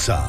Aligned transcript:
comienza. 0.00 0.28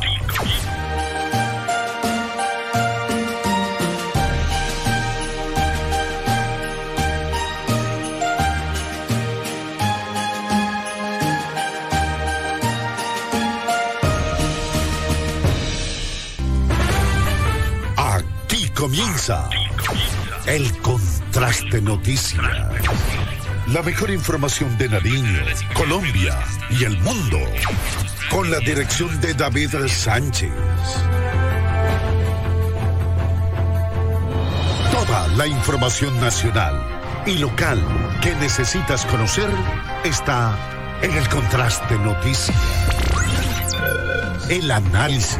comienza 18.75 19.47
el 20.47 20.75
contraste 20.79 21.81
noticia. 21.81 22.41
La 23.67 23.83
mejor 23.83 24.09
información 24.09 24.75
de 24.77 24.89
Nariño, 24.89 25.45
Colombia 25.75 26.39
y 26.71 26.83
el 26.85 26.99
mundo. 27.01 27.37
Con 28.31 28.49
la 28.49 28.59
dirección 28.59 29.19
de 29.21 29.33
David 29.33 29.75
Sánchez. 29.87 30.51
Toda 34.91 35.27
la 35.29 35.47
información 35.47 36.19
nacional 36.19 36.73
y 37.25 37.37
local 37.37 37.79
que 38.21 38.33
necesitas 38.35 39.05
conocer 39.05 39.49
está 40.03 40.57
en 41.01 41.11
el 41.11 41.27
contraste 41.29 41.97
noticia. 41.99 42.55
El 44.49 44.71
análisis. 44.71 45.37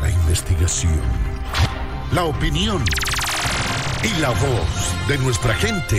La 0.00 0.10
investigación 0.10 1.00
la 2.12 2.24
opinión 2.24 2.84
y 4.02 4.20
la 4.20 4.28
voz 4.28 5.08
de 5.08 5.16
nuestra 5.18 5.54
gente 5.54 5.98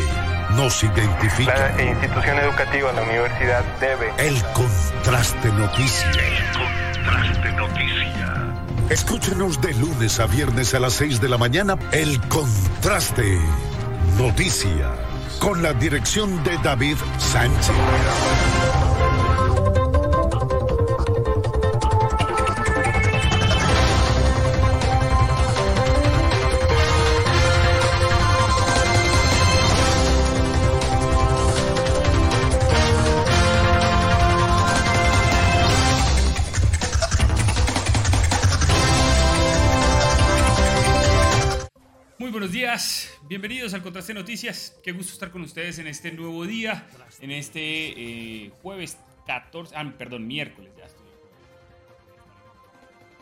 nos 0.52 0.84
identifica. 0.84 1.72
La 1.76 1.84
institución 1.84 2.38
educativa, 2.38 2.92
la 2.92 3.02
universidad 3.02 3.64
debe. 3.80 4.14
El 4.20 4.40
contraste 4.54 4.93
noticia. 5.06 6.12
El 6.12 6.44
contraste 6.54 7.52
noticia. 7.52 8.54
Escúchenos 8.90 9.62
de 9.62 9.74
lunes 9.74 10.20
a 10.20 10.28
viernes 10.28 10.74
a 10.74 10.80
las 10.80 10.94
6 10.94 11.20
de 11.20 11.30
la 11.30 11.38
mañana. 11.38 11.78
El 11.92 12.22
contraste 12.30 13.38
noticia. 14.18 14.96
Con 15.40 15.62
la 15.62 15.74
dirección 15.74 16.42
de 16.44 16.58
David 16.60 16.96
Sánchez. 17.18 17.76
Bienvenidos 43.28 43.76
al 43.76 43.84
Contraste 43.84 44.16
Noticias. 44.16 44.76
Qué 44.82 44.94
gusto 44.94 45.14
estar 45.14 45.30
con 45.30 45.44
ustedes 45.44 45.78
en 45.78 45.86
este 45.86 46.12
nuevo 46.12 46.44
día, 46.48 46.88
en 47.20 47.30
este 47.30 47.60
eh, 47.62 48.52
jueves 48.64 48.98
14, 49.28 49.76
ah, 49.76 49.94
perdón, 49.96 50.26
miércoles, 50.26 50.72
ya 50.76 50.86
estoy. 50.86 51.06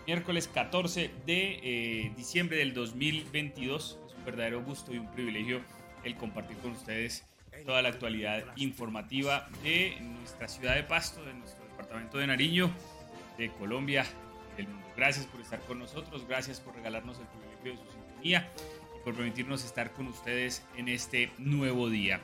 Miércoles 0.08 0.48
14 0.54 1.12
de 1.26 1.60
eh, 1.64 2.14
diciembre 2.16 2.56
del 2.60 2.74
2022. 2.74 4.00
Es 4.08 4.14
un 4.16 4.24
verdadero 4.24 4.64
gusto 4.64 4.94
y 4.94 5.00
un 5.00 5.12
privilegio 5.12 5.60
el 6.06 6.16
compartir 6.16 6.56
con 6.60 6.72
ustedes 6.72 7.26
toda 7.66 7.82
la 7.82 7.90
actualidad 7.90 8.46
informativa 8.56 9.50
de 9.64 9.98
nuestra 10.00 10.48
ciudad 10.48 10.76
de 10.76 10.84
Pasto, 10.84 11.26
de 11.26 11.34
nuestro 11.34 11.66
departamento 11.66 12.20
de 12.20 12.28
Nariño, 12.28 12.72
de 13.38 13.52
Colombia, 13.52 14.06
del 14.56 14.70
mundo. 14.70 14.88
Gracias 14.96 15.26
por 15.26 15.42
estar 15.42 15.60
con 15.64 15.78
nosotros, 15.80 16.26
gracias 16.26 16.62
por 16.62 16.74
regalarnos 16.74 17.20
el 17.20 17.26
privilegio 17.28 17.72
de 17.74 17.78
su 17.86 17.92
sintonía 17.92 18.50
por 19.04 19.16
permitirnos 19.16 19.64
estar 19.64 19.92
con 19.92 20.08
ustedes 20.08 20.64
en 20.78 20.88
este 20.88 21.32
nuevo 21.38 21.90
día. 21.90 22.22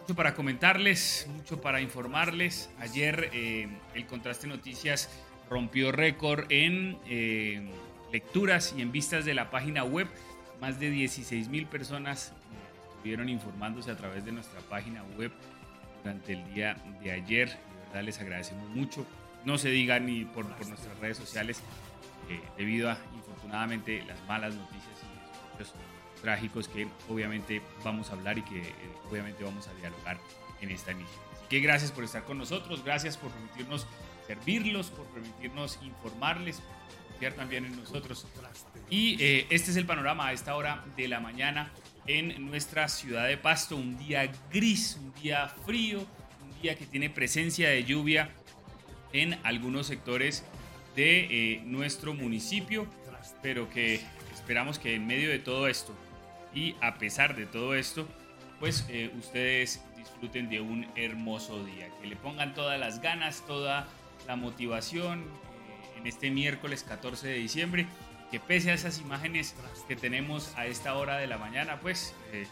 Mucho 0.00 0.14
para 0.14 0.34
comentarles, 0.34 1.26
mucho 1.34 1.60
para 1.60 1.80
informarles. 1.80 2.70
Ayer 2.78 3.30
eh, 3.32 3.68
el 3.94 4.06
Contraste 4.06 4.46
Noticias 4.46 5.08
rompió 5.48 5.92
récord 5.92 6.44
en 6.50 6.98
eh, 7.06 7.66
lecturas 8.12 8.74
y 8.76 8.82
en 8.82 8.92
vistas 8.92 9.24
de 9.24 9.34
la 9.34 9.50
página 9.50 9.82
web. 9.82 10.06
Más 10.60 10.78
de 10.78 10.90
16 10.90 11.48
mil 11.48 11.66
personas 11.66 12.32
estuvieron 12.90 13.28
informándose 13.28 13.90
a 13.90 13.96
través 13.96 14.24
de 14.24 14.32
nuestra 14.32 14.60
página 14.60 15.02
web 15.18 15.32
durante 16.02 16.34
el 16.34 16.54
día 16.54 16.76
de 17.02 17.10
ayer. 17.10 17.48
De 17.48 17.86
verdad 17.86 18.02
les 18.04 18.20
agradecemos 18.20 18.68
mucho. 18.70 19.06
No 19.44 19.58
se 19.58 19.70
diga 19.70 19.98
ni 20.00 20.24
por, 20.24 20.46
nuestras 20.46 20.98
redes 21.00 21.16
sociales, 21.16 21.60
eh, 22.30 22.40
debido 22.56 22.90
a, 22.90 22.98
infortunadamente, 23.14 24.02
las 24.04 24.22
malas 24.26 24.54
noticias 24.54 25.00
y 25.02 25.58
los 25.58 25.74
trágicos 26.24 26.68
que 26.68 26.88
obviamente 27.10 27.60
vamos 27.84 28.08
a 28.08 28.14
hablar 28.14 28.38
y 28.38 28.42
que 28.42 28.62
eh, 28.62 28.74
obviamente 29.10 29.44
vamos 29.44 29.68
a 29.68 29.74
dialogar 29.74 30.18
en 30.62 30.70
esta 30.70 30.92
emisión. 30.92 31.20
Así 31.34 31.44
que 31.50 31.60
gracias 31.60 31.92
por 31.92 32.02
estar 32.02 32.24
con 32.24 32.38
nosotros, 32.38 32.82
gracias 32.82 33.18
por 33.18 33.30
permitirnos 33.30 33.86
servirlos, 34.26 34.88
por 34.88 35.04
permitirnos 35.08 35.78
informarles, 35.82 36.60
por 36.60 37.08
confiar 37.08 37.34
también 37.34 37.66
en 37.66 37.76
nosotros. 37.76 38.26
Y 38.88 39.22
eh, 39.22 39.46
este 39.50 39.70
es 39.70 39.76
el 39.76 39.84
panorama 39.84 40.28
a 40.28 40.32
esta 40.32 40.56
hora 40.56 40.82
de 40.96 41.08
la 41.08 41.20
mañana 41.20 41.70
en 42.06 42.46
nuestra 42.46 42.88
ciudad 42.88 43.28
de 43.28 43.36
Pasto, 43.36 43.76
un 43.76 43.98
día 43.98 44.30
gris, 44.50 44.98
un 44.98 45.12
día 45.22 45.48
frío, 45.66 46.00
un 46.00 46.62
día 46.62 46.74
que 46.76 46.86
tiene 46.86 47.10
presencia 47.10 47.68
de 47.68 47.84
lluvia 47.84 48.30
en 49.12 49.38
algunos 49.42 49.86
sectores 49.88 50.42
de 50.96 51.26
eh, 51.30 51.62
nuestro 51.66 52.14
municipio, 52.14 52.86
pero 53.42 53.68
que 53.68 54.00
esperamos 54.32 54.78
que 54.78 54.94
en 54.94 55.06
medio 55.06 55.28
de 55.28 55.38
todo 55.38 55.68
esto 55.68 55.94
y 56.54 56.76
a 56.80 56.94
pesar 56.94 57.36
de 57.36 57.46
todo 57.46 57.74
esto, 57.74 58.06
pues 58.60 58.86
eh, 58.88 59.10
ustedes 59.18 59.82
disfruten 59.96 60.48
de 60.48 60.60
un 60.60 60.86
hermoso 60.96 61.64
día, 61.64 61.88
que 62.00 62.06
le 62.06 62.16
pongan 62.16 62.54
todas 62.54 62.78
las 62.78 63.00
ganas, 63.00 63.44
toda 63.46 63.88
la 64.26 64.36
motivación 64.36 65.20
eh, 65.20 65.98
en 65.98 66.06
este 66.06 66.30
miércoles 66.30 66.84
14 66.84 67.28
de 67.28 67.34
diciembre, 67.34 67.86
que 68.30 68.40
pese 68.40 68.70
a 68.70 68.74
esas 68.74 69.00
imágenes 69.00 69.54
que 69.86 69.96
tenemos 69.96 70.54
a 70.56 70.66
esta 70.66 70.94
hora 70.94 71.18
de 71.18 71.26
la 71.26 71.38
mañana, 71.38 71.80
pues 71.80 72.14
eh, 72.32 72.46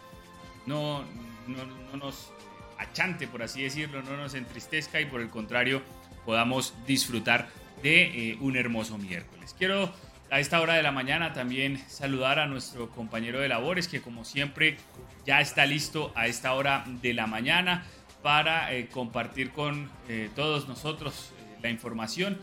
no, 0.66 1.04
no, 1.46 1.96
nos 1.96 2.32
achante, 2.78 3.26
por 3.28 3.42
así 3.42 3.62
decirlo, 3.62 4.02
no 4.02 4.16
nos 4.16 4.34
entristezca 4.34 5.00
y 5.00 5.06
por 5.06 5.20
el 5.20 5.30
contrario 5.30 5.82
podamos 6.24 6.74
disfrutar 6.86 7.48
de 7.82 8.36
un 8.40 8.56
hermoso 8.56 8.96
miércoles. 8.96 9.56
Quiero 9.58 9.92
a 10.32 10.40
esta 10.40 10.62
hora 10.62 10.74
de 10.74 10.82
la 10.82 10.92
mañana 10.92 11.34
también 11.34 11.78
saludar 11.88 12.38
a 12.38 12.46
nuestro 12.46 12.88
compañero 12.88 13.38
de 13.38 13.48
labores 13.48 13.86
que 13.86 14.00
como 14.00 14.24
siempre 14.24 14.78
ya 15.26 15.42
está 15.42 15.66
listo 15.66 16.10
a 16.14 16.26
esta 16.26 16.54
hora 16.54 16.86
de 17.02 17.12
la 17.12 17.26
mañana 17.26 17.84
para 18.22 18.72
eh, 18.74 18.88
compartir 18.90 19.50
con 19.50 19.90
eh, 20.08 20.30
todos 20.34 20.68
nosotros 20.68 21.32
eh, 21.38 21.58
la 21.62 21.68
información. 21.68 22.38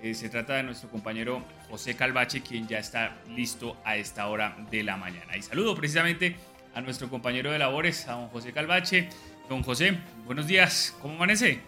se 0.00 0.28
trata 0.28 0.54
de 0.54 0.62
nuestro 0.62 0.88
compañero 0.88 1.42
José 1.68 1.96
Calvache, 1.96 2.42
quien 2.42 2.68
ya 2.68 2.78
está 2.78 3.16
listo 3.34 3.76
a 3.84 3.96
esta 3.96 4.28
hora 4.28 4.56
de 4.70 4.84
la 4.84 4.96
mañana. 4.96 5.36
Y 5.36 5.42
saludo 5.42 5.74
precisamente 5.74 6.36
a 6.74 6.80
nuestro 6.80 7.10
compañero 7.10 7.50
de 7.50 7.58
labores, 7.58 8.06
a 8.06 8.12
don 8.12 8.28
José 8.28 8.52
Calvache. 8.52 9.08
Don 9.48 9.64
José, 9.64 9.98
buenos 10.26 10.46
días, 10.46 10.94
¿cómo 11.02 11.14
amanece? 11.16 11.60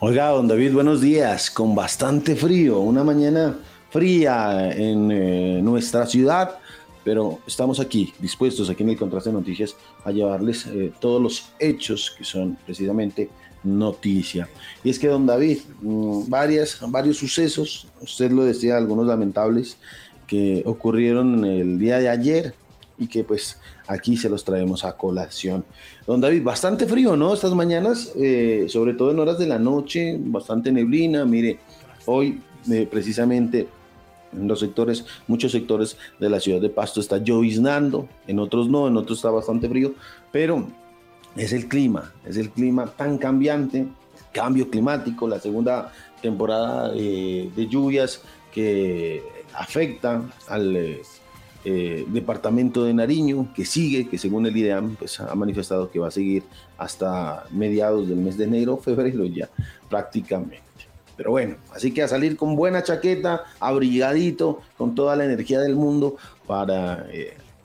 Oiga, 0.00 0.28
don 0.28 0.48
David, 0.48 0.72
buenos 0.72 1.00
días, 1.00 1.50
con 1.50 1.74
bastante 1.74 2.36
frío, 2.36 2.80
una 2.80 3.04
mañana 3.04 3.56
fría 3.96 4.72
en 4.72 5.10
eh, 5.10 5.60
nuestra 5.62 6.04
ciudad, 6.04 6.58
pero 7.02 7.38
estamos 7.46 7.80
aquí, 7.80 8.12
dispuestos 8.18 8.68
aquí 8.68 8.82
en 8.82 8.90
el 8.90 8.98
Contraste 8.98 9.30
de 9.30 9.36
Noticias 9.36 9.74
a 10.04 10.10
llevarles 10.10 10.66
eh, 10.66 10.92
todos 11.00 11.22
los 11.22 11.48
hechos 11.58 12.14
que 12.18 12.22
son 12.22 12.58
precisamente 12.66 13.30
noticia. 13.64 14.50
Y 14.84 14.90
es 14.90 14.98
que, 14.98 15.08
don 15.08 15.24
David, 15.24 15.60
mm, 15.80 16.28
varias, 16.28 16.78
varios 16.90 17.16
sucesos, 17.16 17.88
usted 18.02 18.30
lo 18.32 18.44
decía, 18.44 18.76
algunos 18.76 19.06
lamentables, 19.06 19.78
que 20.26 20.62
ocurrieron 20.66 21.42
el 21.46 21.78
día 21.78 21.98
de 21.98 22.10
ayer 22.10 22.54
y 22.98 23.06
que 23.06 23.24
pues 23.24 23.58
aquí 23.86 24.18
se 24.18 24.28
los 24.28 24.44
traemos 24.44 24.84
a 24.84 24.94
colación. 24.94 25.64
Don 26.06 26.20
David, 26.20 26.42
bastante 26.42 26.84
frío, 26.84 27.16
¿no? 27.16 27.32
Estas 27.32 27.54
mañanas, 27.54 28.12
eh, 28.14 28.66
sobre 28.68 28.92
todo 28.92 29.12
en 29.12 29.20
horas 29.20 29.38
de 29.38 29.46
la 29.46 29.58
noche, 29.58 30.18
bastante 30.20 30.70
neblina. 30.70 31.24
Mire, 31.24 31.60
hoy 32.04 32.42
eh, 32.70 32.86
precisamente 32.90 33.68
en 34.32 34.48
los 34.48 34.60
sectores, 34.60 35.04
muchos 35.26 35.52
sectores 35.52 35.96
de 36.18 36.30
la 36.30 36.40
ciudad 36.40 36.60
de 36.60 36.68
Pasto 36.68 37.00
está 37.00 37.18
lloviznando, 37.18 38.08
en 38.26 38.38
otros 38.38 38.68
no, 38.68 38.88
en 38.88 38.96
otros 38.96 39.18
está 39.18 39.30
bastante 39.30 39.68
frío, 39.68 39.94
pero 40.32 40.66
es 41.36 41.52
el 41.52 41.68
clima, 41.68 42.12
es 42.24 42.36
el 42.36 42.50
clima 42.50 42.86
tan 42.86 43.18
cambiante, 43.18 43.86
cambio 44.32 44.70
climático, 44.70 45.28
la 45.28 45.40
segunda 45.40 45.92
temporada 46.20 46.92
eh, 46.94 47.50
de 47.54 47.66
lluvias 47.66 48.22
que 48.52 49.22
afecta 49.54 50.22
al 50.48 50.76
eh, 50.76 51.02
eh, 51.64 52.04
departamento 52.08 52.84
de 52.84 52.94
Nariño, 52.94 53.52
que 53.54 53.64
sigue, 53.64 54.08
que 54.08 54.18
según 54.18 54.46
el 54.46 54.56
IDEAM 54.56 54.96
pues, 54.96 55.18
ha 55.20 55.34
manifestado 55.34 55.90
que 55.90 55.98
va 55.98 56.08
a 56.08 56.12
seguir 56.12 56.44
hasta 56.78 57.44
mediados 57.50 58.08
del 58.08 58.18
mes 58.18 58.38
de 58.38 58.44
enero, 58.44 58.76
febrero 58.76 59.24
ya 59.24 59.48
prácticamente. 59.88 60.65
Pero 61.16 61.30
bueno, 61.30 61.56
así 61.72 61.92
que 61.92 62.02
a 62.02 62.08
salir 62.08 62.36
con 62.36 62.56
buena 62.56 62.82
chaqueta, 62.82 63.44
abrigadito, 63.60 64.60
con 64.76 64.94
toda 64.94 65.16
la 65.16 65.24
energía 65.24 65.60
del 65.60 65.74
mundo 65.74 66.16
para 66.46 67.06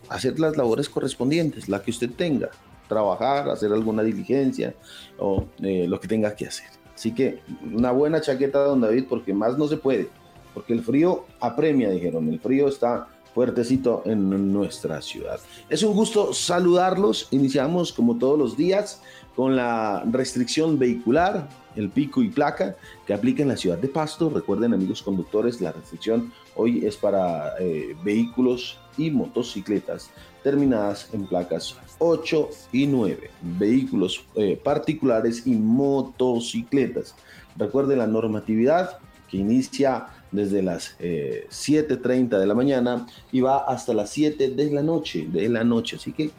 hacer 0.09 0.39
las 0.39 0.57
labores 0.57 0.89
correspondientes, 0.89 1.67
la 1.67 1.81
que 1.81 1.91
usted 1.91 2.09
tenga, 2.11 2.49
trabajar, 2.87 3.49
hacer 3.49 3.71
alguna 3.71 4.03
diligencia 4.03 4.73
o 5.17 5.45
lo 5.59 5.99
que 5.99 6.07
tenga 6.07 6.35
que 6.35 6.47
hacer. 6.47 6.67
Así 6.95 7.13
que 7.13 7.39
una 7.73 7.91
buena 7.91 8.21
chaqueta, 8.21 8.59
don 8.59 8.81
David, 8.81 9.05
porque 9.09 9.33
más 9.33 9.57
no 9.57 9.67
se 9.67 9.77
puede, 9.77 10.09
porque 10.53 10.73
el 10.73 10.81
frío 10.81 11.25
apremia, 11.39 11.89
dijeron, 11.89 12.29
el 12.29 12.39
frío 12.39 12.67
está 12.67 13.07
fuertecito 13.33 14.03
en 14.05 14.51
nuestra 14.51 15.01
ciudad. 15.01 15.39
Es 15.69 15.83
un 15.83 15.93
gusto 15.93 16.33
saludarlos. 16.33 17.29
Iniciamos 17.31 17.93
como 17.93 18.17
todos 18.17 18.37
los 18.37 18.57
días 18.57 19.01
con 19.35 19.55
la 19.55 20.03
restricción 20.11 20.77
vehicular, 20.77 21.47
el 21.75 21.89
pico 21.89 22.21
y 22.21 22.29
placa 22.29 22.75
que 23.05 23.13
aplica 23.13 23.43
en 23.43 23.49
la 23.49 23.57
ciudad 23.57 23.77
de 23.77 23.87
Pasto. 23.87 24.29
Recuerden 24.29 24.73
amigos 24.73 25.01
conductores, 25.01 25.61
la 25.61 25.71
restricción 25.71 26.31
hoy 26.55 26.85
es 26.85 26.97
para 26.97 27.57
eh, 27.59 27.95
vehículos 28.03 28.79
y 28.97 29.09
motocicletas 29.11 30.09
terminadas 30.43 31.09
en 31.13 31.25
placas 31.27 31.77
8 31.99 32.49
y 32.71 32.87
9, 32.87 33.29
vehículos 33.59 34.25
eh, 34.35 34.59
particulares 34.61 35.45
y 35.45 35.51
motocicletas. 35.51 37.15
Recuerde 37.55 37.95
la 37.95 38.07
normatividad 38.07 38.97
que 39.29 39.37
inicia 39.37 40.07
desde 40.31 40.61
las 40.61 40.97
7.30 40.99 42.35
eh, 42.35 42.39
de 42.39 42.45
la 42.45 42.55
mañana 42.55 43.05
y 43.31 43.41
va 43.41 43.65
hasta 43.65 43.93
las 43.93 44.09
7 44.09 44.51
de 44.51 44.71
la 44.71 44.81
noche, 44.81 45.27
de 45.31 45.47
la 45.49 45.63
noche. 45.63 45.97
Así 45.97 46.11
que 46.11 46.31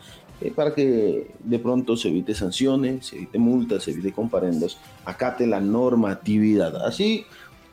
eh, 0.43 0.53
para 0.55 0.75
que 0.75 1.31
de 1.39 1.59
pronto 1.59 1.97
se 1.97 2.09
evite 2.09 2.35
sanciones, 2.35 3.06
se 3.06 3.17
evite 3.17 3.39
multas, 3.39 3.85
se 3.85 3.93
evite 3.93 4.12
comparendos, 4.12 4.79
acate 5.05 5.47
la 5.47 5.61
normatividad. 5.61 6.85
Así, 6.85 7.25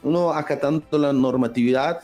uno 0.04 0.32
acatando 0.32 0.98
la 0.98 1.12
normatividad, 1.14 2.02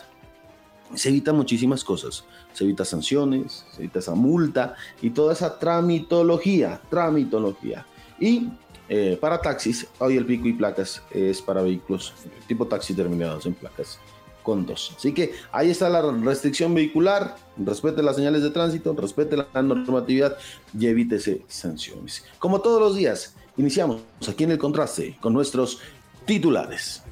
se 0.94 1.10
evita 1.10 1.34
muchísimas 1.34 1.84
cosas. 1.84 2.26
Se 2.54 2.64
evita 2.64 2.86
sanciones, 2.86 3.66
se 3.72 3.82
evita 3.82 4.00
esa 4.00 4.16
multa 4.16 4.76
y 5.02 5.10
toda 5.12 5.34
esa 5.34 5.60
tramitología, 5.60 6.82
tramitología. 6.90 7.86
Y 8.20 8.50
eh, 8.88 9.18
para 9.20 9.42
taxis, 9.42 9.88
hoy 10.00 10.18
el 10.18 10.26
pico 10.26 10.48
y 10.48 10.54
placas 10.54 11.04
es 11.12 11.42
para 11.42 11.62
vehículos 11.62 12.14
tipo 12.48 12.66
taxi 12.66 12.94
terminados 12.94 13.46
en 13.46 13.54
placas 13.54 14.00
con 14.46 14.66
dos. 14.66 14.94
Así 14.96 15.14
que 15.14 15.34
ahí 15.52 15.72
está 15.72 15.90
la 15.90 16.02
restricción 16.02 16.74
vehicular. 16.74 17.36
Respete 17.58 18.04
las 18.04 18.16
señales 18.16 18.44
de 18.44 18.52
tránsito, 18.52 18.94
respete 18.94 19.36
la 19.36 19.62
normatividad 19.62 20.38
y 20.78 20.86
evítese 20.86 21.42
sanciones. 21.48 22.24
Como 22.40 22.62
todos 22.62 22.80
los 22.80 22.96
días, 22.96 23.36
iniciamos 23.58 24.04
aquí 24.30 24.46
en 24.46 24.52
el 24.52 24.58
contraste 24.58 25.18
con 25.20 25.34
nuestros 25.34 25.80
titulares. 26.26 27.04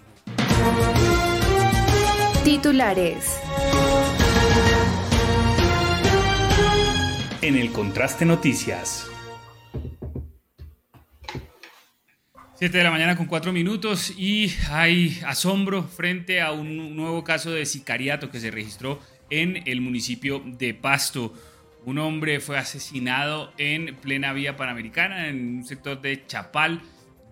Titulares. 2.45 3.38
En 7.41 7.56
el 7.56 7.71
Contraste 7.71 8.25
Noticias. 8.25 9.07
7 12.63 12.77
de 12.77 12.83
la 12.86 12.92
mañana 12.92 13.18
con 13.18 13.25
4 13.25 13.51
minutos 13.51 14.13
y 14.18 14.56
hay 14.71 15.19
asombro 15.27 15.83
frente 15.83 16.39
a 16.39 16.54
un 16.54 16.95
nuevo 16.95 17.21
caso 17.21 17.51
de 17.51 17.65
sicariato 17.65 18.31
que 18.31 18.39
se 18.39 18.51
registró 18.51 19.01
en 19.30 19.63
el 19.65 19.81
municipio 19.81 20.42
de 20.45 20.74
Pasto. 20.74 21.33
Un 21.83 21.98
hombre 21.98 22.39
fue 22.39 22.57
asesinado 22.57 23.51
en 23.57 23.98
plena 23.98 24.31
vía 24.31 24.56
panamericana, 24.56 25.27
en 25.27 25.57
un 25.57 25.65
sector 25.65 26.00
de 26.00 26.25
Chapal, 26.25 26.81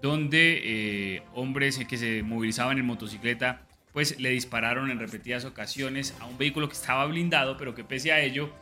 donde 0.02 0.60
eh, 0.66 1.24
hombres 1.34 1.80
que 1.88 1.98
se 1.98 2.24
movilizaban 2.24 2.78
en 2.78 2.86
motocicleta 2.86 3.62
pues 3.94 4.20
le 4.20 4.32
dispararon 4.32 4.92
en 4.92 5.00
repetidas 5.00 5.46
ocasiones 5.46 6.14
a 6.20 6.26
un 6.26 6.38
vehículo 6.38 6.68
que 6.68 6.76
estaba 6.76 7.06
blindado, 7.06 7.56
pero 7.56 7.74
que 7.74 7.86
pese 7.86 8.12
a 8.12 8.20
ello, 8.20 8.54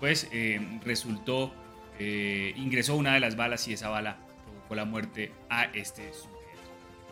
pues 0.00 0.30
eh, 0.32 0.58
resultó, 0.86 1.54
eh, 1.98 2.54
ingresó 2.56 2.96
una 2.96 3.12
de 3.12 3.20
las 3.20 3.36
balas 3.36 3.68
y 3.68 3.74
esa 3.74 3.90
bala 3.90 4.23
provocó 4.64 4.74
la 4.74 4.84
muerte 4.84 5.32
a 5.48 5.64
este 5.64 6.12
sujeto. 6.12 6.34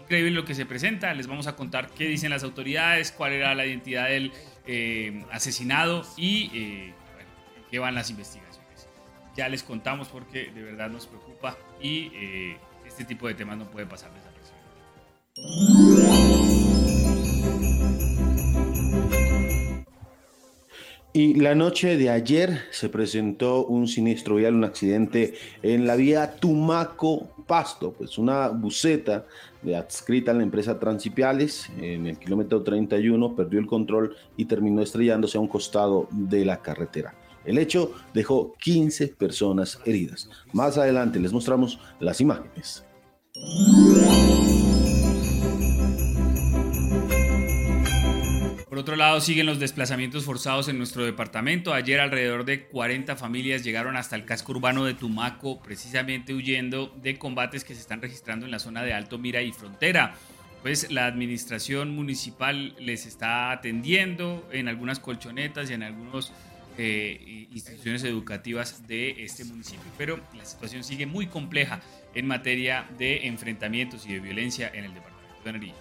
Increíble 0.02 0.32
lo 0.32 0.44
que 0.44 0.54
se 0.54 0.66
presenta, 0.66 1.14
les 1.14 1.26
vamos 1.26 1.46
a 1.46 1.56
contar 1.56 1.90
qué 1.90 2.06
dicen 2.06 2.30
las 2.30 2.42
autoridades, 2.42 3.12
cuál 3.12 3.32
era 3.32 3.54
la 3.54 3.66
identidad 3.66 4.08
del 4.08 4.32
eh, 4.66 5.24
asesinado 5.30 6.04
y 6.16 6.90
bueno, 7.14 7.30
qué 7.70 7.78
van 7.78 7.94
las 7.94 8.10
investigaciones. 8.10 8.88
Ya 9.36 9.48
les 9.48 9.62
contamos 9.62 10.08
porque 10.08 10.50
de 10.50 10.62
verdad 10.62 10.90
nos 10.90 11.06
preocupa 11.06 11.56
y 11.80 12.56
este 12.86 13.04
tipo 13.04 13.28
de 13.28 13.34
temas 13.34 13.56
no 13.56 13.70
puede 13.70 13.86
pasar 13.86 14.10
desapercibido. 14.12 16.31
Y 21.14 21.34
la 21.34 21.54
noche 21.54 21.98
de 21.98 22.08
ayer 22.08 22.62
se 22.70 22.88
presentó 22.88 23.66
un 23.66 23.86
siniestro 23.86 24.36
vial, 24.36 24.54
un 24.54 24.64
accidente 24.64 25.34
en 25.62 25.86
la 25.86 25.94
vía 25.94 26.36
Tumaco-Pasto, 26.36 27.92
pues 27.92 28.16
una 28.16 28.48
buceta 28.48 29.26
de 29.60 29.76
adscrita 29.76 30.30
a 30.30 30.34
la 30.34 30.42
empresa 30.42 30.78
Transipiales 30.78 31.68
en 31.78 32.06
el 32.06 32.18
kilómetro 32.18 32.62
31 32.62 33.36
perdió 33.36 33.60
el 33.60 33.66
control 33.66 34.16
y 34.38 34.46
terminó 34.46 34.80
estrellándose 34.80 35.36
a 35.36 35.42
un 35.42 35.48
costado 35.48 36.08
de 36.10 36.46
la 36.46 36.62
carretera. 36.62 37.14
El 37.44 37.58
hecho 37.58 37.92
dejó 38.14 38.54
15 38.58 39.08
personas 39.08 39.80
heridas. 39.84 40.30
Más 40.54 40.78
adelante 40.78 41.20
les 41.20 41.32
mostramos 41.34 41.78
las 42.00 42.22
imágenes. 42.22 42.86
Otro 48.82 48.96
lado, 48.96 49.20
siguen 49.20 49.46
los 49.46 49.60
desplazamientos 49.60 50.24
forzados 50.24 50.66
en 50.66 50.76
nuestro 50.76 51.04
departamento. 51.04 51.72
Ayer 51.72 52.00
alrededor 52.00 52.44
de 52.44 52.66
40 52.66 53.14
familias 53.16 53.62
llegaron 53.62 53.96
hasta 53.96 54.16
el 54.16 54.24
casco 54.24 54.50
urbano 54.52 54.84
de 54.84 54.94
Tumaco, 54.94 55.62
precisamente 55.62 56.34
huyendo 56.34 56.92
de 57.00 57.16
combates 57.16 57.62
que 57.62 57.74
se 57.74 57.80
están 57.80 58.02
registrando 58.02 58.44
en 58.44 58.50
la 58.50 58.58
zona 58.58 58.82
de 58.82 58.92
Alto 58.92 59.18
Mira 59.18 59.40
y 59.40 59.52
Frontera. 59.52 60.14
Pues 60.62 60.90
la 60.90 61.06
administración 61.06 61.94
municipal 61.94 62.74
les 62.78 63.06
está 63.06 63.52
atendiendo 63.52 64.48
en 64.52 64.66
algunas 64.66 64.98
colchonetas 64.98 65.70
y 65.70 65.74
en 65.74 65.84
algunas 65.84 66.32
eh, 66.76 67.46
instituciones 67.52 68.02
educativas 68.02 68.86
de 68.88 69.22
este 69.22 69.44
municipio. 69.44 69.92
Pero 69.96 70.18
la 70.36 70.44
situación 70.44 70.82
sigue 70.82 71.06
muy 71.06 71.28
compleja 71.28 71.80
en 72.14 72.26
materia 72.26 72.88
de 72.98 73.28
enfrentamientos 73.28 74.06
y 74.06 74.14
de 74.14 74.20
violencia 74.20 74.70
en 74.74 74.86
el 74.86 74.94
departamento 74.94 75.44
de 75.44 75.52
Nariño. 75.52 75.74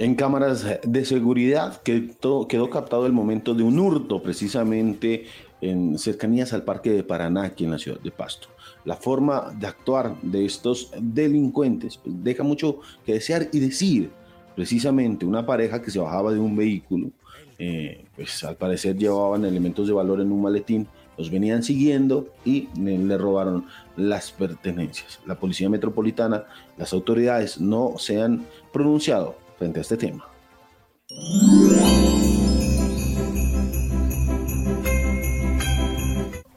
En 0.00 0.14
cámaras 0.14 0.64
de 0.82 1.04
seguridad 1.04 1.82
quedó, 1.82 2.48
quedó 2.48 2.70
captado 2.70 3.04
el 3.04 3.12
momento 3.12 3.52
de 3.52 3.62
un 3.62 3.78
hurto 3.78 4.22
precisamente 4.22 5.26
en 5.60 5.98
cercanías 5.98 6.54
al 6.54 6.62
Parque 6.62 6.90
de 6.90 7.02
Paraná, 7.02 7.44
aquí 7.44 7.64
en 7.64 7.72
la 7.72 7.78
ciudad 7.78 8.00
de 8.00 8.10
Pasto. 8.10 8.48
La 8.86 8.96
forma 8.96 9.54
de 9.60 9.66
actuar 9.66 10.18
de 10.22 10.46
estos 10.46 10.90
delincuentes 10.98 11.98
pues, 11.98 12.14
deja 12.24 12.42
mucho 12.42 12.80
que 13.04 13.12
desear 13.12 13.48
y 13.52 13.60
decir. 13.60 14.10
Precisamente 14.56 15.26
una 15.26 15.44
pareja 15.44 15.82
que 15.82 15.90
se 15.90 15.98
bajaba 15.98 16.32
de 16.32 16.38
un 16.38 16.56
vehículo, 16.56 17.10
eh, 17.58 18.06
pues 18.16 18.42
al 18.42 18.56
parecer 18.56 18.96
llevaban 18.96 19.44
elementos 19.44 19.86
de 19.86 19.92
valor 19.92 20.22
en 20.22 20.32
un 20.32 20.40
maletín, 20.40 20.88
los 21.18 21.30
venían 21.30 21.62
siguiendo 21.62 22.32
y 22.42 22.68
le 22.74 23.18
robaron 23.18 23.66
las 23.98 24.32
pertenencias. 24.32 25.20
La 25.26 25.38
Policía 25.38 25.68
Metropolitana, 25.68 26.44
las 26.78 26.94
autoridades 26.94 27.60
no 27.60 27.96
se 27.98 28.22
han 28.22 28.46
pronunciado 28.72 29.36
frente 29.60 29.80
este 29.80 29.98
tema. 29.98 30.26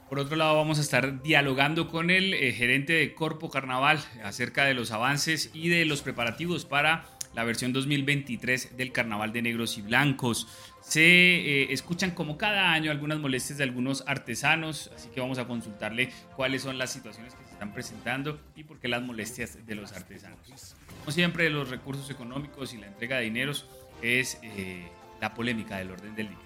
Por 0.08 0.18
otro 0.18 0.36
lado, 0.36 0.56
vamos 0.56 0.78
a 0.78 0.80
estar 0.80 1.22
dialogando 1.22 1.88
con 1.88 2.08
el 2.08 2.32
eh, 2.32 2.52
gerente 2.52 2.94
de 2.94 3.12
Corpo 3.12 3.50
Carnaval 3.50 4.02
acerca 4.22 4.64
de 4.64 4.72
los 4.72 4.90
avances 4.90 5.50
y 5.52 5.68
de 5.68 5.84
los 5.84 6.00
preparativos 6.00 6.64
para 6.64 7.04
la 7.34 7.44
versión 7.44 7.74
2023 7.74 8.74
del 8.78 8.90
Carnaval 8.90 9.34
de 9.34 9.42
Negros 9.42 9.76
y 9.76 9.82
Blancos. 9.82 10.48
Se 10.80 11.02
eh, 11.02 11.72
escuchan 11.74 12.12
como 12.12 12.38
cada 12.38 12.72
año 12.72 12.90
algunas 12.90 13.18
molestias 13.18 13.58
de 13.58 13.64
algunos 13.64 14.02
artesanos, 14.06 14.90
así 14.96 15.10
que 15.10 15.20
vamos 15.20 15.36
a 15.36 15.46
consultarle 15.46 16.10
cuáles 16.36 16.62
son 16.62 16.78
las 16.78 16.90
situaciones 16.90 17.34
que 17.34 17.44
se 17.44 17.52
están 17.52 17.74
presentando 17.74 18.40
y 18.56 18.64
por 18.64 18.78
qué 18.80 18.88
las 18.88 19.02
molestias 19.02 19.66
de 19.66 19.74
los 19.74 19.92
artesanos. 19.92 20.74
Como 21.04 21.12
siempre, 21.12 21.50
los 21.50 21.68
recursos 21.68 22.08
económicos 22.08 22.72
y 22.72 22.78
la 22.78 22.86
entrega 22.86 23.18
de 23.18 23.24
dineros 23.24 23.66
es 24.00 24.38
eh, 24.42 24.88
la 25.20 25.34
polémica 25.34 25.76
del 25.76 25.90
orden 25.90 26.14
del 26.14 26.28
día. 26.28 26.38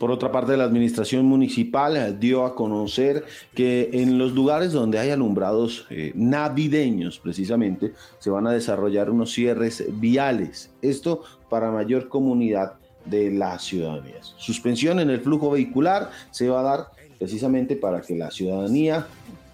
Por 0.00 0.10
otra 0.10 0.32
parte, 0.32 0.56
la 0.56 0.64
administración 0.64 1.26
municipal 1.26 2.18
dio 2.18 2.44
a 2.44 2.56
conocer 2.56 3.24
que 3.54 3.90
en 3.92 4.18
los 4.18 4.32
lugares 4.32 4.72
donde 4.72 4.98
hay 4.98 5.10
alumbrados 5.10 5.86
eh, 5.90 6.10
navideños, 6.16 7.20
precisamente, 7.20 7.92
se 8.18 8.30
van 8.30 8.48
a 8.48 8.50
desarrollar 8.50 9.10
unos 9.10 9.32
cierres 9.32 9.84
viales. 10.00 10.74
Esto 10.82 11.22
para 11.48 11.70
mayor 11.70 12.08
comunidad 12.08 12.80
de 13.04 13.30
las 13.30 13.62
ciudadanías. 13.62 14.34
Suspensión 14.38 14.98
en 14.98 15.10
el 15.10 15.20
flujo 15.20 15.52
vehicular 15.52 16.10
se 16.32 16.48
va 16.48 16.60
a 16.60 16.62
dar 16.64 16.99
precisamente 17.20 17.76
para 17.76 18.00
que 18.00 18.16
la 18.16 18.32
ciudadanía 18.32 19.06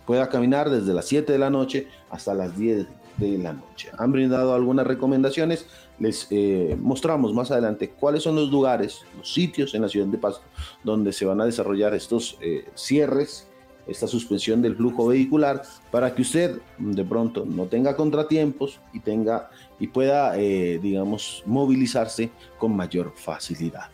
pueda 0.07 0.31
caminar 0.31 0.71
desde 0.71 0.95
las 0.95 1.05
7 1.05 1.31
de 1.31 1.39
la 1.39 1.51
noche 1.51 1.89
hasta 2.09 2.33
las 2.33 2.57
10 2.57 2.87
de 3.19 3.39
la 3.39 3.53
noche. 3.53 3.91
Han 3.99 4.13
brindado 4.13 4.55
algunas 4.55 4.87
recomendaciones 4.87 5.67
les 5.99 6.27
eh, 6.31 6.77
mostramos 6.81 7.33
más 7.33 7.51
adelante 7.51 7.91
cuáles 7.91 8.23
son 8.23 8.37
los 8.37 8.51
lugares, 8.51 9.03
los 9.17 9.33
sitios 9.33 9.75
en 9.75 9.83
la 9.83 9.89
ciudad 9.89 10.07
de 10.07 10.19
Pasto 10.19 10.45
donde 10.85 11.13
se 11.13 11.25
van 11.25 11.41
a 11.41 11.45
desarrollar 11.45 11.95
estos 11.95 12.39
eh, 12.41 12.67
cierres, 12.75 13.49
esta 13.87 14.07
suspensión 14.07 14.63
del 14.63 14.77
flujo 14.77 15.07
vehicular, 15.07 15.63
para 15.91 16.15
que 16.15 16.23
usted 16.23 16.61
de 16.79 17.05
pronto 17.05 17.45
no 17.47 17.67
tenga 17.67 17.97
contratiempos 17.97 18.81
y 18.93 19.01
tenga 19.01 19.51
y 19.79 19.87
pueda, 19.87 20.39
eh, 20.39 20.79
digamos, 20.83 21.43
movilizarse 21.47 22.31
con 22.59 22.75
mayor 22.77 23.13
facilidad. 23.15 23.91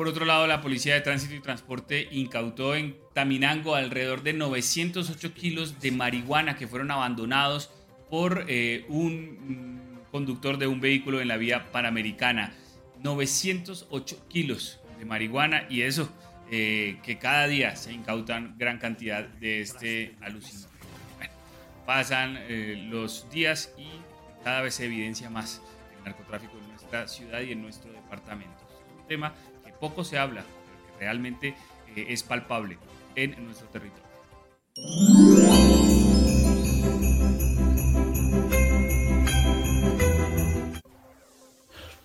Por 0.00 0.08
otro 0.08 0.24
lado, 0.24 0.46
la 0.46 0.62
Policía 0.62 0.94
de 0.94 1.02
Tránsito 1.02 1.34
y 1.34 1.40
Transporte 1.40 2.08
incautó 2.10 2.74
en 2.74 2.96
Taminango 3.12 3.74
alrededor 3.74 4.22
de 4.22 4.32
908 4.32 5.34
kilos 5.34 5.78
de 5.78 5.92
marihuana 5.92 6.56
que 6.56 6.66
fueron 6.66 6.90
abandonados 6.90 7.70
por 8.08 8.46
eh, 8.48 8.86
un 8.88 10.00
conductor 10.10 10.56
de 10.56 10.66
un 10.68 10.80
vehículo 10.80 11.20
en 11.20 11.28
la 11.28 11.36
vía 11.36 11.70
panamericana. 11.70 12.54
908 13.02 14.26
kilos 14.26 14.80
de 14.98 15.04
marihuana 15.04 15.66
y 15.68 15.82
eso, 15.82 16.10
eh, 16.50 16.96
que 17.02 17.18
cada 17.18 17.46
día 17.46 17.76
se 17.76 17.92
incautan 17.92 18.54
gran 18.56 18.78
cantidad 18.78 19.28
de 19.28 19.60
este 19.60 20.16
alucinógeno. 20.22 20.80
pasan 21.84 22.38
eh, 22.48 22.86
los 22.88 23.28
días 23.30 23.74
y 23.76 23.90
cada 24.42 24.62
vez 24.62 24.76
se 24.76 24.86
evidencia 24.86 25.28
más 25.28 25.60
el 25.98 26.04
narcotráfico 26.04 26.56
en 26.56 26.68
nuestra 26.70 27.06
ciudad 27.06 27.42
y 27.42 27.52
en 27.52 27.60
nuestro 27.60 27.92
departamento. 27.92 28.66
Es 28.88 28.98
un 28.98 29.06
tema 29.06 29.34
poco 29.80 30.04
se 30.04 30.18
habla, 30.18 30.44
pero 30.66 30.98
que 30.98 31.04
realmente 31.04 31.48
eh, 31.96 32.06
es 32.08 32.22
palpable 32.22 32.76
en 33.16 33.44
nuestro 33.44 33.66
territorio. 33.68 34.04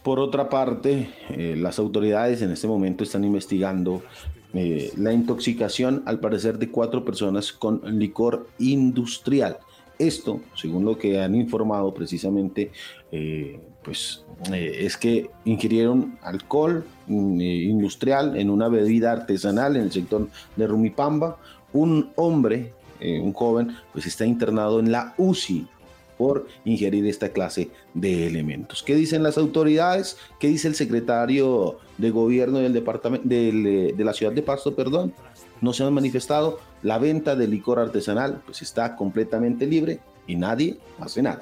Por 0.04 0.20
otra 0.20 0.50
parte, 0.50 1.10
eh, 1.30 1.56
las 1.58 1.80
autoridades 1.80 2.42
en 2.42 2.52
este 2.52 2.68
momento 2.68 3.04
están 3.04 3.24
investigando 3.24 4.04
eh, 4.54 4.92
la 4.98 5.12
intoxicación, 5.12 6.04
al 6.06 6.20
parecer, 6.20 6.60
de 6.60 6.70
cuatro 6.70 7.04
personas 7.04 7.52
con 7.52 7.82
licor 7.98 8.48
industrial. 8.60 9.58
Esto, 9.98 10.42
según 10.54 10.86
lo 10.86 10.98
que 10.98 11.20
han 11.22 11.36
informado 11.36 11.94
precisamente, 11.94 12.72
pues 13.86 14.26
es 14.52 14.98
que 14.98 15.30
ingirieron 15.46 16.18
alcohol, 16.22 16.84
Mm, 17.08 17.40
eh, 17.40 17.56
industrial, 17.64 18.36
en 18.36 18.50
una 18.50 18.68
bebida 18.68 19.12
artesanal 19.12 19.76
en 19.76 19.84
el 19.84 19.92
sector 19.92 20.28
de 20.56 20.68
Rumipamba. 20.68 21.38
Un 21.74 22.12
hombre, 22.16 22.74
eh, 23.00 23.20
un 23.20 23.34
joven, 23.34 23.76
pues 23.94 24.06
está 24.08 24.26
internado 24.26 24.80
en 24.80 24.92
la 24.92 25.14
UCI 25.18 25.68
por 26.18 26.48
ingerir 26.64 27.06
esta 27.06 27.30
clase 27.30 27.70
de 27.94 28.26
elementos. 28.26 28.82
¿Qué 28.82 28.96
dicen 28.96 29.22
las 29.22 29.38
autoridades? 29.38 30.18
¿Qué 30.40 30.48
dice 30.48 30.68
el 30.70 30.76
secretario 30.76 31.78
de 31.98 32.10
gobierno 32.10 32.60
del 32.60 32.74
departamento 32.74 33.28
de 33.28 33.94
la 33.98 34.14
ciudad 34.14 34.32
de 34.32 34.42
Pasto, 34.42 34.76
perdón? 34.76 35.14
No 35.62 35.74
se 35.74 35.84
han 35.84 35.94
manifestado. 35.94 36.60
La 36.84 37.00
venta 37.00 37.36
de 37.36 37.48
licor 37.48 37.80
artesanal 37.80 38.42
pues 38.46 38.62
está 38.62 38.96
completamente 38.96 39.68
libre 39.68 40.00
y 40.26 40.38
nadie 40.38 40.78
hace 41.00 41.22
nada. 41.22 41.42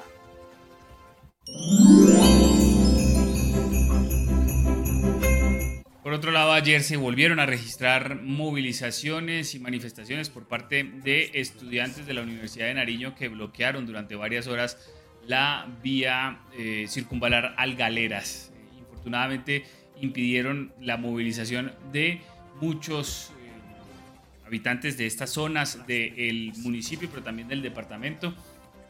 Por 6.02 6.12
otro 6.12 6.32
lado, 6.32 6.52
ayer 6.52 6.82
se 6.82 6.96
volvieron 6.96 7.40
a 7.40 7.46
registrar 7.46 8.20
movilizaciones 8.22 9.54
y 9.54 9.58
manifestaciones 9.58 10.30
por 10.30 10.46
parte 10.46 10.84
de 10.84 11.30
estudiantes 11.34 12.06
de 12.06 12.14
la 12.14 12.22
Universidad 12.22 12.66
de 12.66 12.74
Nariño 12.74 13.14
que 13.14 13.28
bloquearon 13.28 13.86
durante 13.86 14.14
varias 14.14 14.46
horas 14.46 14.78
la 15.26 15.66
vía 15.82 16.40
eh, 16.58 16.86
circunvalar 16.88 17.54
al 17.56 17.74
Galeras. 17.76 18.52
infortunadamente 18.78 19.64
impidieron 20.00 20.72
la 20.80 20.96
movilización 20.96 21.72
de 21.92 22.20
muchos 22.60 23.30
eh, 23.30 24.46
habitantes 24.46 24.96
de 24.98 25.06
estas 25.06 25.30
zonas 25.30 25.86
del 25.86 26.52
municipio, 26.58 27.08
pero 27.10 27.22
también 27.22 27.48
del 27.48 27.62
departamento. 27.62 28.34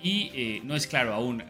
Y 0.02 0.30
eh, 0.34 0.60
no 0.64 0.76
es 0.76 0.86
claro 0.86 1.14
aún 1.14 1.42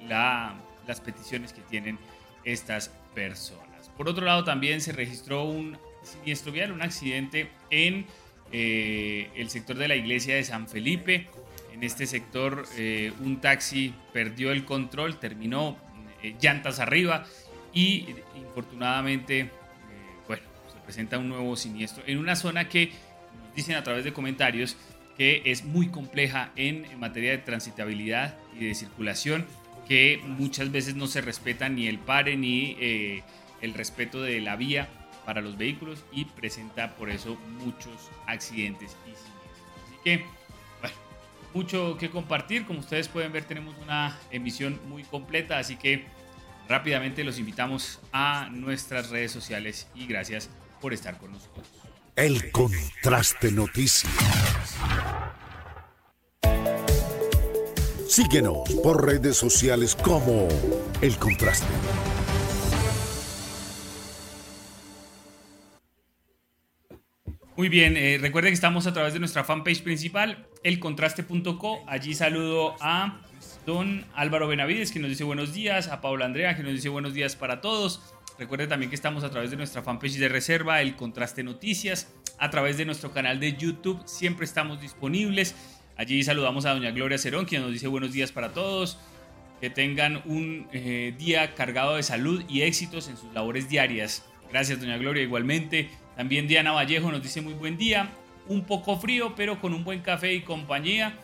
las 0.86 1.00
peticiones 1.00 1.52
que 1.52 1.62
tienen 1.62 1.98
estas 2.44 2.90
personas. 3.14 3.90
Por 3.96 4.08
otro 4.08 4.24
lado, 4.24 4.44
también 4.44 4.80
se 4.80 4.92
registró 4.92 5.44
un 5.44 5.78
siniestro 6.02 6.52
vial, 6.52 6.72
un 6.72 6.82
accidente 6.82 7.48
en 7.70 8.06
eh, 8.52 9.30
el 9.34 9.50
sector 9.50 9.76
de 9.76 9.88
la 9.88 9.96
iglesia 9.96 10.36
de 10.36 10.44
San 10.44 10.68
Felipe. 10.68 11.26
En 11.72 11.82
este 11.82 12.06
sector, 12.06 12.66
eh, 12.76 13.12
un 13.20 13.40
taxi 13.40 13.94
perdió 14.12 14.52
el 14.52 14.64
control, 14.64 15.18
terminó 15.18 15.76
eh, 16.22 16.36
llantas 16.40 16.78
arriba 16.78 17.24
y 17.72 18.06
infortunadamente, 18.36 19.50
bueno, 20.28 20.44
se 20.72 20.78
presenta 20.80 21.18
un 21.18 21.28
nuevo 21.28 21.56
siniestro 21.56 22.04
en 22.06 22.18
una 22.18 22.36
zona 22.36 22.68
que 22.68 22.92
dicen 23.56 23.74
a 23.74 23.82
través 23.82 24.04
de 24.04 24.12
comentarios 24.12 24.76
que 25.16 25.42
es 25.44 25.64
muy 25.64 25.88
compleja 25.88 26.52
en 26.54 26.86
materia 26.98 27.32
de 27.32 27.38
transitabilidad 27.38 28.36
y 28.58 28.66
de 28.66 28.74
circulación, 28.74 29.46
que 29.86 30.20
muchas 30.24 30.72
veces 30.72 30.94
no 30.94 31.06
se 31.06 31.20
respeta 31.20 31.68
ni 31.68 31.86
el 31.86 31.98
pare 31.98 32.36
ni 32.36 32.76
el 33.60 33.74
respeto 33.74 34.22
de 34.22 34.40
la 34.40 34.56
vía 34.56 34.88
para 35.24 35.40
los 35.40 35.56
vehículos 35.56 36.04
y 36.12 36.26
presenta 36.26 36.96
por 36.96 37.08
eso 37.10 37.36
muchos 37.64 38.10
accidentes 38.26 38.96
y 39.04 39.16
siniestros. 39.16 39.32
Así 39.86 39.96
que, 40.04 40.24
bueno, 40.80 40.96
mucho 41.54 41.96
que 41.98 42.10
compartir. 42.10 42.66
Como 42.66 42.80
ustedes 42.80 43.08
pueden 43.08 43.32
ver, 43.32 43.44
tenemos 43.44 43.74
una 43.82 44.18
emisión 44.30 44.80
muy 44.86 45.02
completa, 45.02 45.58
así 45.58 45.76
que 45.76 46.04
rápidamente 46.68 47.24
los 47.24 47.38
invitamos 47.38 48.00
a 48.12 48.50
nuestras 48.52 49.10
redes 49.10 49.32
sociales 49.32 49.88
y 49.94 50.06
gracias 50.06 50.50
por 50.80 50.92
estar 50.92 51.16
con 51.16 51.32
nosotros. 51.32 51.66
El 52.16 52.50
Contraste 52.52 53.50
Noticias. 53.50 54.12
Síguenos 58.14 58.70
por 58.80 59.04
redes 59.04 59.36
sociales 59.36 59.96
como 59.96 60.46
El 61.00 61.16
Contraste. 61.16 61.66
Muy 67.56 67.68
bien, 67.68 67.96
eh, 67.96 68.18
recuerden 68.20 68.52
que 68.52 68.54
estamos 68.54 68.86
a 68.86 68.92
través 68.92 69.14
de 69.14 69.18
nuestra 69.18 69.42
fanpage 69.42 69.82
principal, 69.82 70.46
elcontraste.co. 70.62 71.82
Allí 71.88 72.14
saludo 72.14 72.76
a 72.80 73.20
don 73.66 74.06
Álvaro 74.14 74.46
Benavides, 74.46 74.92
que 74.92 75.00
nos 75.00 75.10
dice 75.10 75.24
buenos 75.24 75.52
días, 75.52 75.88
a 75.88 76.00
Paula 76.00 76.24
Andrea, 76.24 76.54
que 76.54 76.62
nos 76.62 76.70
dice 76.70 76.90
buenos 76.90 77.14
días 77.14 77.34
para 77.34 77.60
todos. 77.60 78.00
Recuerden 78.38 78.68
también 78.68 78.90
que 78.90 78.96
estamos 78.96 79.24
a 79.24 79.30
través 79.30 79.50
de 79.50 79.56
nuestra 79.56 79.82
fanpage 79.82 80.18
de 80.18 80.28
reserva, 80.28 80.80
El 80.82 80.94
Contraste 80.94 81.42
Noticias, 81.42 82.14
a 82.38 82.50
través 82.50 82.76
de 82.76 82.84
nuestro 82.84 83.12
canal 83.12 83.40
de 83.40 83.56
YouTube, 83.56 84.02
siempre 84.06 84.44
estamos 84.44 84.80
disponibles. 84.80 85.54
Allí 85.96 86.22
saludamos 86.24 86.66
a 86.66 86.74
doña 86.74 86.90
Gloria 86.90 87.18
Cerón, 87.18 87.44
quien 87.44 87.62
nos 87.62 87.72
dice 87.72 87.86
buenos 87.86 88.12
días 88.12 88.32
para 88.32 88.52
todos. 88.52 88.98
Que 89.60 89.70
tengan 89.70 90.22
un 90.24 90.68
eh, 90.72 91.14
día 91.16 91.54
cargado 91.54 91.96
de 91.96 92.02
salud 92.02 92.44
y 92.48 92.62
éxitos 92.62 93.08
en 93.08 93.16
sus 93.16 93.32
labores 93.32 93.68
diarias. 93.68 94.24
Gracias, 94.50 94.80
doña 94.80 94.98
Gloria, 94.98 95.22
igualmente. 95.22 95.90
También 96.16 96.46
Diana 96.46 96.72
Vallejo 96.72 97.10
nos 97.10 97.22
dice 97.22 97.40
muy 97.40 97.54
buen 97.54 97.76
día, 97.76 98.10
un 98.46 98.64
poco 98.64 98.98
frío, 98.98 99.34
pero 99.34 99.60
con 99.60 99.72
un 99.72 99.84
buen 99.84 100.00
café 100.00 100.34
y 100.34 100.42
compañía. 100.42 101.14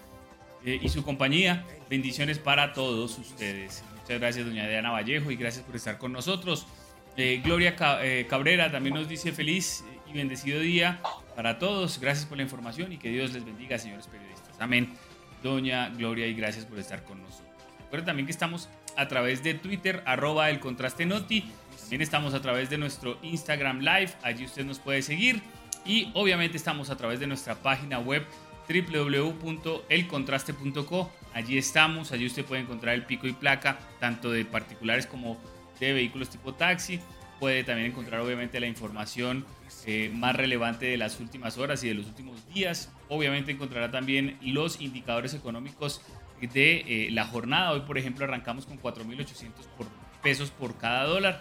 Eh, 0.64 0.78
y 0.82 0.88
su 0.88 1.02
compañía. 1.04 1.64
Bendiciones 1.88 2.38
para 2.38 2.72
todos 2.72 3.18
ustedes. 3.18 3.82
Muchas 4.00 4.20
gracias, 4.20 4.46
doña 4.46 4.68
Diana 4.68 4.90
Vallejo, 4.90 5.30
y 5.30 5.36
gracias 5.36 5.64
por 5.64 5.76
estar 5.76 5.98
con 5.98 6.12
nosotros. 6.12 6.66
Eh, 7.16 7.40
Gloria 7.42 7.74
eh, 8.02 8.26
Cabrera 8.28 8.70
también 8.70 8.94
nos 8.94 9.08
dice 9.08 9.32
feliz 9.32 9.84
y 10.08 10.12
bendecido 10.12 10.60
día 10.60 11.00
para 11.34 11.58
todos. 11.58 11.98
Gracias 12.00 12.26
por 12.26 12.36
la 12.36 12.42
información 12.42 12.92
y 12.92 12.98
que 12.98 13.08
Dios 13.08 13.32
les 13.32 13.44
bendiga, 13.44 13.78
señores 13.78 14.06
periodistas. 14.06 14.29
Amén. 14.60 14.92
Doña 15.42 15.88
Gloria, 15.88 16.26
y 16.26 16.34
gracias 16.34 16.66
por 16.66 16.78
estar 16.78 17.02
con 17.04 17.22
nosotros. 17.22 17.48
Recuerden 17.84 18.04
también 18.06 18.26
que 18.26 18.32
estamos 18.32 18.68
a 18.96 19.08
través 19.08 19.42
de 19.42 19.54
Twitter, 19.54 20.04
arroba 20.06 20.48
el 20.50 20.60
contraste 20.60 21.04
noti. 21.06 21.50
También 21.80 22.02
estamos 22.02 22.34
a 22.34 22.40
través 22.40 22.70
de 22.70 22.78
nuestro 22.78 23.18
Instagram 23.22 23.80
Live, 23.80 24.12
allí 24.22 24.44
usted 24.44 24.64
nos 24.64 24.78
puede 24.78 25.02
seguir. 25.02 25.42
Y 25.84 26.12
obviamente 26.14 26.56
estamos 26.56 26.88
a 26.90 26.96
través 26.96 27.18
de 27.18 27.26
nuestra 27.26 27.56
página 27.56 27.98
web 27.98 28.24
www.elcontraste.co. 28.68 31.10
Allí 31.34 31.58
estamos, 31.58 32.12
allí 32.12 32.26
usted 32.26 32.44
puede 32.44 32.62
encontrar 32.62 32.94
el 32.94 33.04
pico 33.06 33.26
y 33.26 33.32
placa, 33.32 33.80
tanto 33.98 34.30
de 34.30 34.44
particulares 34.44 35.06
como 35.06 35.40
de 35.80 35.94
vehículos 35.94 36.28
tipo 36.28 36.54
taxi. 36.54 37.00
Puede 37.40 37.64
también 37.64 37.90
encontrar 37.90 38.20
obviamente 38.20 38.60
la 38.60 38.66
información 38.66 39.46
eh, 39.86 40.10
más 40.14 40.36
relevante 40.36 40.84
de 40.84 40.98
las 40.98 41.18
últimas 41.20 41.56
horas 41.56 41.82
y 41.82 41.88
de 41.88 41.94
los 41.94 42.06
últimos 42.06 42.46
días. 42.52 42.92
Obviamente 43.08 43.50
encontrará 43.50 43.90
también 43.90 44.36
los 44.42 44.80
indicadores 44.82 45.32
económicos 45.32 46.02
de 46.40 46.84
eh, 46.86 47.08
la 47.10 47.24
jornada. 47.24 47.72
Hoy, 47.72 47.80
por 47.80 47.96
ejemplo, 47.96 48.26
arrancamos 48.26 48.66
con 48.66 48.78
4.800 48.78 49.50
pesos 50.22 50.50
por 50.50 50.76
cada 50.76 51.04
dólar 51.04 51.40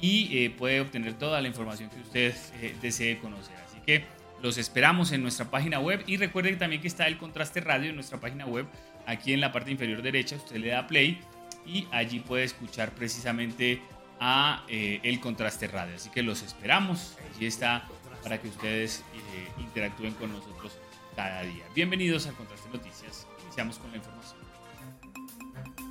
y 0.00 0.38
eh, 0.38 0.50
puede 0.50 0.80
obtener 0.80 1.12
toda 1.14 1.42
la 1.42 1.48
información 1.48 1.90
que 1.90 2.00
usted 2.00 2.34
desee 2.80 3.18
conocer. 3.18 3.54
Así 3.66 3.78
que 3.84 4.04
los 4.42 4.56
esperamos 4.56 5.12
en 5.12 5.20
nuestra 5.20 5.50
página 5.50 5.80
web 5.80 6.02
y 6.06 6.16
recuerden 6.16 6.58
también 6.58 6.80
que 6.80 6.88
está 6.88 7.06
el 7.06 7.18
contraste 7.18 7.60
radio 7.60 7.90
en 7.90 7.94
nuestra 7.94 8.18
página 8.18 8.46
web. 8.46 8.66
Aquí 9.06 9.34
en 9.34 9.42
la 9.42 9.52
parte 9.52 9.70
inferior 9.70 10.00
derecha 10.00 10.36
usted 10.36 10.56
le 10.56 10.68
da 10.68 10.86
play 10.86 11.20
y 11.66 11.86
allí 11.90 12.20
puede 12.20 12.44
escuchar 12.44 12.92
precisamente 12.92 13.82
a 14.20 14.64
eh, 14.68 15.00
el 15.02 15.20
contraste 15.20 15.68
radio. 15.68 15.96
Así 15.96 16.10
que 16.10 16.22
los 16.22 16.42
esperamos. 16.42 17.16
Allí 17.34 17.46
está 17.46 17.86
para 18.22 18.40
que 18.40 18.48
ustedes 18.48 19.04
eh, 19.14 19.48
interactúen 19.58 20.14
con 20.14 20.32
nosotros 20.32 20.78
cada 21.14 21.42
día. 21.42 21.64
Bienvenidos 21.74 22.26
al 22.26 22.34
Contraste 22.34 22.68
Noticias. 22.72 23.26
Iniciamos 23.44 23.78
con 23.78 23.90
la 23.90 23.96
información. 23.98 24.40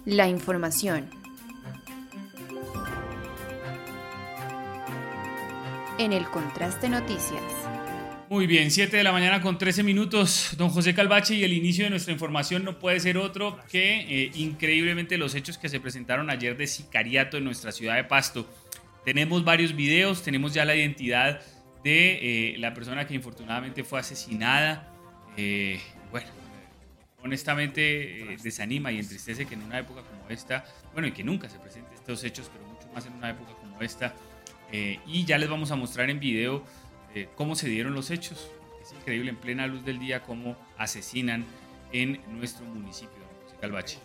La 0.05 0.27
información. 0.27 1.10
En 5.98 6.13
el 6.13 6.25
Contraste 6.29 6.89
Noticias. 6.89 7.64
Muy 8.27 8.48
bien, 8.48 8.72
7 8.72 8.98
de 8.98 9.03
la 9.03 9.12
mañana 9.12 9.39
con 9.39 9.60
13 9.60 9.84
minutos, 9.84 10.55
don 10.58 10.70
José 10.70 10.96
Calvache, 10.96 11.36
y 11.36 11.44
el 11.44 11.53
inicio 11.53 11.84
de 11.84 11.91
nuestra 11.91 12.12
información 12.12 12.63
no 12.63 12.79
puede 12.79 13.00
ser 13.00 13.20
otro 13.20 13.60
que 13.70 14.00
eh, 14.00 14.32
increíblemente 14.34 15.20
los 15.20 15.36
hechos 15.36 15.60
que 15.60 15.70
se 15.70 15.79
presentaron 15.79 16.32
ayer 16.32 16.58
de 16.58 16.65
sicariato 16.65 17.38
en 17.38 17.44
nuestra 17.44 17.72
ciudad 17.72 17.96
de 17.96 18.03
Pasto. 18.03 18.51
Tenemos 19.03 19.46
varios 19.46 19.75
videos, 19.75 20.24
tenemos 20.24 20.55
ya 20.55 20.65
la 20.65 20.75
identidad 20.75 21.39
de 21.84 22.53
eh, 22.53 22.58
la 22.58 22.74
persona 22.74 23.05
que 23.05 23.13
infortunadamente 23.13 23.84
fue 23.84 24.00
asesinada. 24.00 24.91
Eh, 25.38 25.79
bueno, 26.10 26.27
honestamente 27.22 28.38
desanima 28.41 28.91
y 28.91 28.98
entristece 28.98 29.46
que 29.46 29.53
en 29.53 29.62
una 29.62 29.77
época 29.77 30.01
como 30.01 30.27
esta, 30.29 30.65
bueno, 30.94 31.08
y 31.08 31.12
que 31.12 31.24
nunca 31.24 31.48
se 31.48 31.60
presenten 31.60 31.94
estos 31.94 32.24
hechos, 32.24 32.50
pero 32.51 32.65
mucho 32.65 32.88
más 32.91 33.05
en 33.05 33.13
una 33.13 33.29
época 33.29 33.51
como 33.62 33.79
esta. 33.84 34.15
y 35.05 35.25
ya 35.25 35.38
les 35.38 35.48
vamos 35.48 35.70
a 35.70 35.75
mostrar 35.75 36.10
en 36.10 36.20
video 36.20 36.65
cómo 37.36 37.55
se 37.55 37.67
dieron 37.67 37.93
los 37.93 38.12
hechos. 38.12 38.50
Es 38.81 38.93
increíble 38.93 39.29
en 39.31 39.38
plena 39.38 39.67
luz 39.67 39.84
del 39.84 40.00
día 40.00 40.22
cómo 40.24 40.55
asesinan 40.77 41.45
en 41.91 42.19
nuestro 42.38 42.65
municipio, 42.65 43.24
Calvache. 43.60 44.00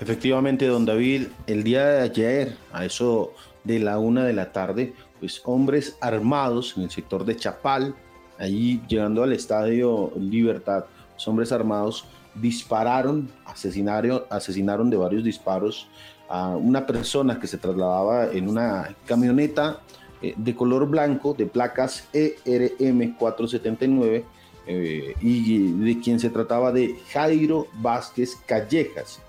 Efectivamente, 0.00 0.66
don 0.66 0.84
David, 0.84 1.28
el 1.46 1.62
día 1.62 1.86
de 1.86 2.02
ayer, 2.02 2.56
a 2.72 2.84
eso 2.84 3.32
de 3.62 3.78
la 3.78 3.98
una 3.98 4.24
de 4.24 4.32
la 4.32 4.52
tarde, 4.52 4.92
pues 5.20 5.40
hombres 5.44 5.96
armados 6.00 6.74
en 6.76 6.82
el 6.82 6.90
sector 6.90 7.24
de 7.24 7.36
Chapal, 7.36 7.94
allí 8.38 8.82
llegando 8.88 9.22
al 9.22 9.32
estadio 9.32 10.12
Libertad, 10.18 10.86
los 11.14 11.28
hombres 11.28 11.52
armados 11.52 12.06
dispararon, 12.34 13.30
asesinaron, 13.44 14.24
asesinaron 14.28 14.90
de 14.90 14.96
varios 14.96 15.22
disparos 15.22 15.86
a 16.28 16.48
una 16.48 16.86
persona 16.86 17.38
que 17.38 17.46
se 17.46 17.58
trasladaba 17.58 18.32
en 18.32 18.48
una 18.48 18.94
camioneta 19.06 19.80
eh, 20.24 20.34
de 20.36 20.54
color 20.54 20.88
blanco, 20.88 21.34
de 21.34 21.44
placas 21.44 22.08
ERM 22.14 23.14
479, 23.18 24.24
eh, 24.66 25.14
y 25.20 25.72
de 25.72 26.00
quien 26.00 26.18
se 26.18 26.30
trataba 26.30 26.72
de 26.72 26.96
Jairo 27.12 27.66
Vázquez 27.74 28.36
Callejas, 28.46 29.20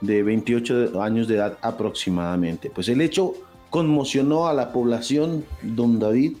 de 0.00 0.22
28 0.22 1.02
años 1.02 1.28
de 1.28 1.34
edad 1.34 1.58
aproximadamente. 1.60 2.70
Pues 2.70 2.88
el 2.88 3.02
hecho 3.02 3.34
conmocionó 3.68 4.48
a 4.48 4.54
la 4.54 4.72
población, 4.72 5.44
don 5.62 5.98
David, 5.98 6.38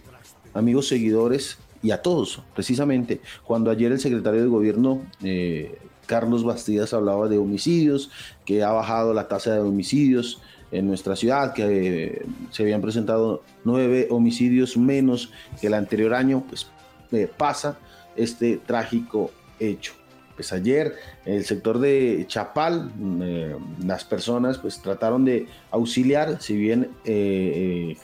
amigos 0.54 0.88
seguidores 0.88 1.58
y 1.82 1.90
a 1.90 2.00
todos, 2.00 2.42
precisamente, 2.54 3.20
cuando 3.44 3.70
ayer 3.70 3.92
el 3.92 4.00
secretario 4.00 4.40
de 4.40 4.48
gobierno, 4.48 5.02
eh, 5.22 5.78
Carlos 6.06 6.44
Bastidas, 6.44 6.94
hablaba 6.94 7.28
de 7.28 7.36
homicidios, 7.36 8.10
que 8.46 8.62
ha 8.62 8.72
bajado 8.72 9.12
la 9.12 9.28
tasa 9.28 9.52
de 9.52 9.60
homicidios, 9.60 10.40
en 10.70 10.86
nuestra 10.86 11.16
ciudad, 11.16 11.52
que 11.54 12.04
eh, 12.04 12.22
se 12.50 12.62
habían 12.62 12.82
presentado 12.82 13.42
nueve 13.64 14.08
homicidios 14.10 14.76
menos 14.76 15.32
que 15.60 15.68
el 15.68 15.74
anterior 15.74 16.14
año, 16.14 16.44
pues 16.48 16.68
eh, 17.12 17.28
pasa 17.34 17.78
este 18.16 18.58
trágico 18.58 19.30
hecho. 19.58 19.92
Pues 20.34 20.52
ayer 20.52 20.94
en 21.24 21.34
el 21.34 21.44
sector 21.44 21.80
de 21.80 22.24
Chapal, 22.28 22.92
eh, 23.22 23.56
las 23.84 24.04
personas 24.04 24.58
pues 24.58 24.80
trataron 24.80 25.24
de 25.24 25.46
auxiliar, 25.70 26.40
si 26.40 26.56
bien 26.56 26.90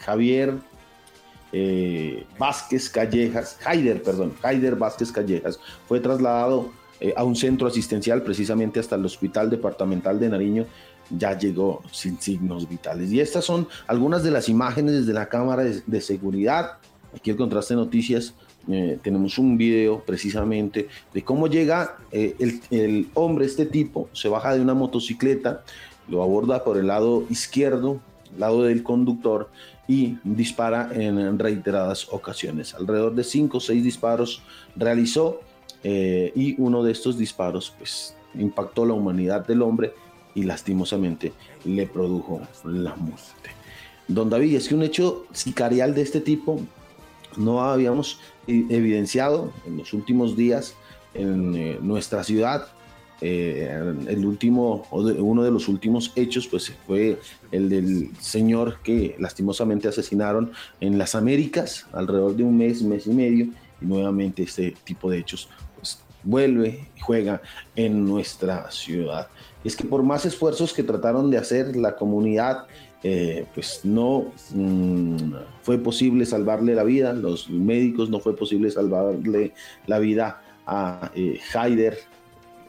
Javier 0.00 0.54
Vázquez 2.36 2.90
Callejas, 2.90 3.60
Haider, 3.64 4.02
perdón, 4.02 4.32
Haider 4.42 4.74
Vázquez 4.74 5.12
Callejas 5.12 5.60
fue 5.86 6.00
trasladado 6.00 6.72
a 7.14 7.22
un 7.22 7.36
centro 7.36 7.68
asistencial 7.68 8.22
precisamente 8.22 8.80
hasta 8.80 8.96
el 8.96 9.04
Hospital 9.04 9.50
Departamental 9.50 10.18
de 10.18 10.28
Nariño 10.28 10.66
ya 11.10 11.36
llegó 11.38 11.82
sin 11.90 12.20
signos 12.20 12.68
vitales. 12.68 13.10
Y 13.12 13.20
estas 13.20 13.44
son 13.44 13.68
algunas 13.86 14.22
de 14.22 14.30
las 14.30 14.48
imágenes 14.48 14.94
desde 14.94 15.12
la 15.12 15.28
cámara 15.28 15.64
de, 15.64 16.00
seguridad. 16.00 16.78
Aquí 17.14 17.30
el 17.30 17.36
contraste 17.36 17.74
noticias. 17.74 18.34
Eh, 18.66 18.98
tenemos 19.02 19.36
un 19.36 19.58
video 19.58 20.02
precisamente 20.04 20.88
de 21.12 21.22
cómo 21.22 21.48
llega 21.48 21.98
eh, 22.10 22.34
el, 22.70 23.08
hombre, 23.12 23.44
este 23.44 23.66
tipo, 23.66 24.08
se 24.14 24.28
baja 24.28 24.54
de 24.54 24.62
una 24.62 24.72
motocicleta, 24.72 25.62
lo 26.08 26.22
aborda 26.22 26.64
por 26.64 26.78
el 26.78 26.86
lado 26.86 27.24
izquierdo, 27.28 28.00
lado 28.38 28.62
del 28.62 28.82
conductor, 28.82 29.50
y 29.86 30.16
dispara 30.24 30.88
en 30.94 31.38
reiteradas 31.38 32.08
ocasiones. 32.10 32.74
Alrededor 32.74 33.14
de 33.14 33.24
5 33.24 33.58
o 33.58 33.60
6 33.60 33.84
disparos 33.84 34.42
realizó 34.76 35.40
eh, 35.82 36.32
y 36.34 36.58
uno 36.58 36.82
de 36.82 36.92
estos 36.92 37.18
disparos 37.18 37.74
pues 37.76 38.16
impactó 38.34 38.86
la 38.86 38.94
humanidad 38.94 39.46
del 39.46 39.60
hombre 39.60 39.92
y 40.34 40.42
lastimosamente 40.42 41.32
le 41.64 41.86
produjo 41.86 42.40
la 42.64 42.94
muerte. 42.96 43.50
Don 44.08 44.28
David, 44.28 44.56
es 44.56 44.68
que 44.68 44.74
un 44.74 44.82
hecho 44.82 45.26
sicarial 45.32 45.94
de 45.94 46.02
este 46.02 46.20
tipo 46.20 46.60
no 47.36 47.62
habíamos 47.62 48.20
evidenciado 48.46 49.52
en 49.66 49.78
los 49.78 49.92
últimos 49.92 50.36
días 50.36 50.74
en 51.14 51.54
eh, 51.54 51.78
nuestra 51.80 52.22
ciudad. 52.22 52.66
Eh, 53.20 53.70
el 54.08 54.26
último, 54.26 54.86
uno 54.90 55.42
de 55.42 55.50
los 55.50 55.68
últimos 55.68 56.12
hechos, 56.16 56.46
pues 56.46 56.72
fue 56.86 57.18
el 57.52 57.70
del 57.70 58.10
señor 58.20 58.80
que 58.82 59.16
lastimosamente 59.18 59.88
asesinaron 59.88 60.52
en 60.80 60.98
las 60.98 61.14
Américas, 61.14 61.86
alrededor 61.92 62.36
de 62.36 62.42
un 62.42 62.58
mes, 62.58 62.82
mes 62.82 63.06
y 63.06 63.10
medio, 63.10 63.46
y 63.80 63.86
nuevamente 63.86 64.42
este 64.42 64.74
tipo 64.84 65.10
de 65.10 65.18
hechos 65.18 65.48
pues, 65.76 66.00
vuelve 66.22 66.88
y 66.94 67.00
juega 67.00 67.40
en 67.76 68.04
nuestra 68.04 68.70
ciudad 68.70 69.28
es 69.64 69.74
que 69.74 69.84
por 69.84 70.02
más 70.02 70.26
esfuerzos 70.26 70.72
que 70.72 70.82
trataron 70.82 71.30
de 71.30 71.38
hacer 71.38 71.74
la 71.74 71.96
comunidad, 71.96 72.66
eh, 73.02 73.46
pues 73.54 73.80
no 73.84 74.32
mm, 74.52 75.32
fue 75.62 75.78
posible 75.78 76.26
salvarle 76.26 76.74
la 76.74 76.84
vida, 76.84 77.12
los 77.12 77.48
médicos 77.48 78.10
no 78.10 78.20
fue 78.20 78.36
posible 78.36 78.70
salvarle 78.70 79.52
la 79.86 79.98
vida 79.98 80.42
a 80.66 81.10
eh, 81.14 81.40
Haider 81.52 81.98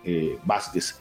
eh, 0.06 0.38
Vázquez 0.46 1.00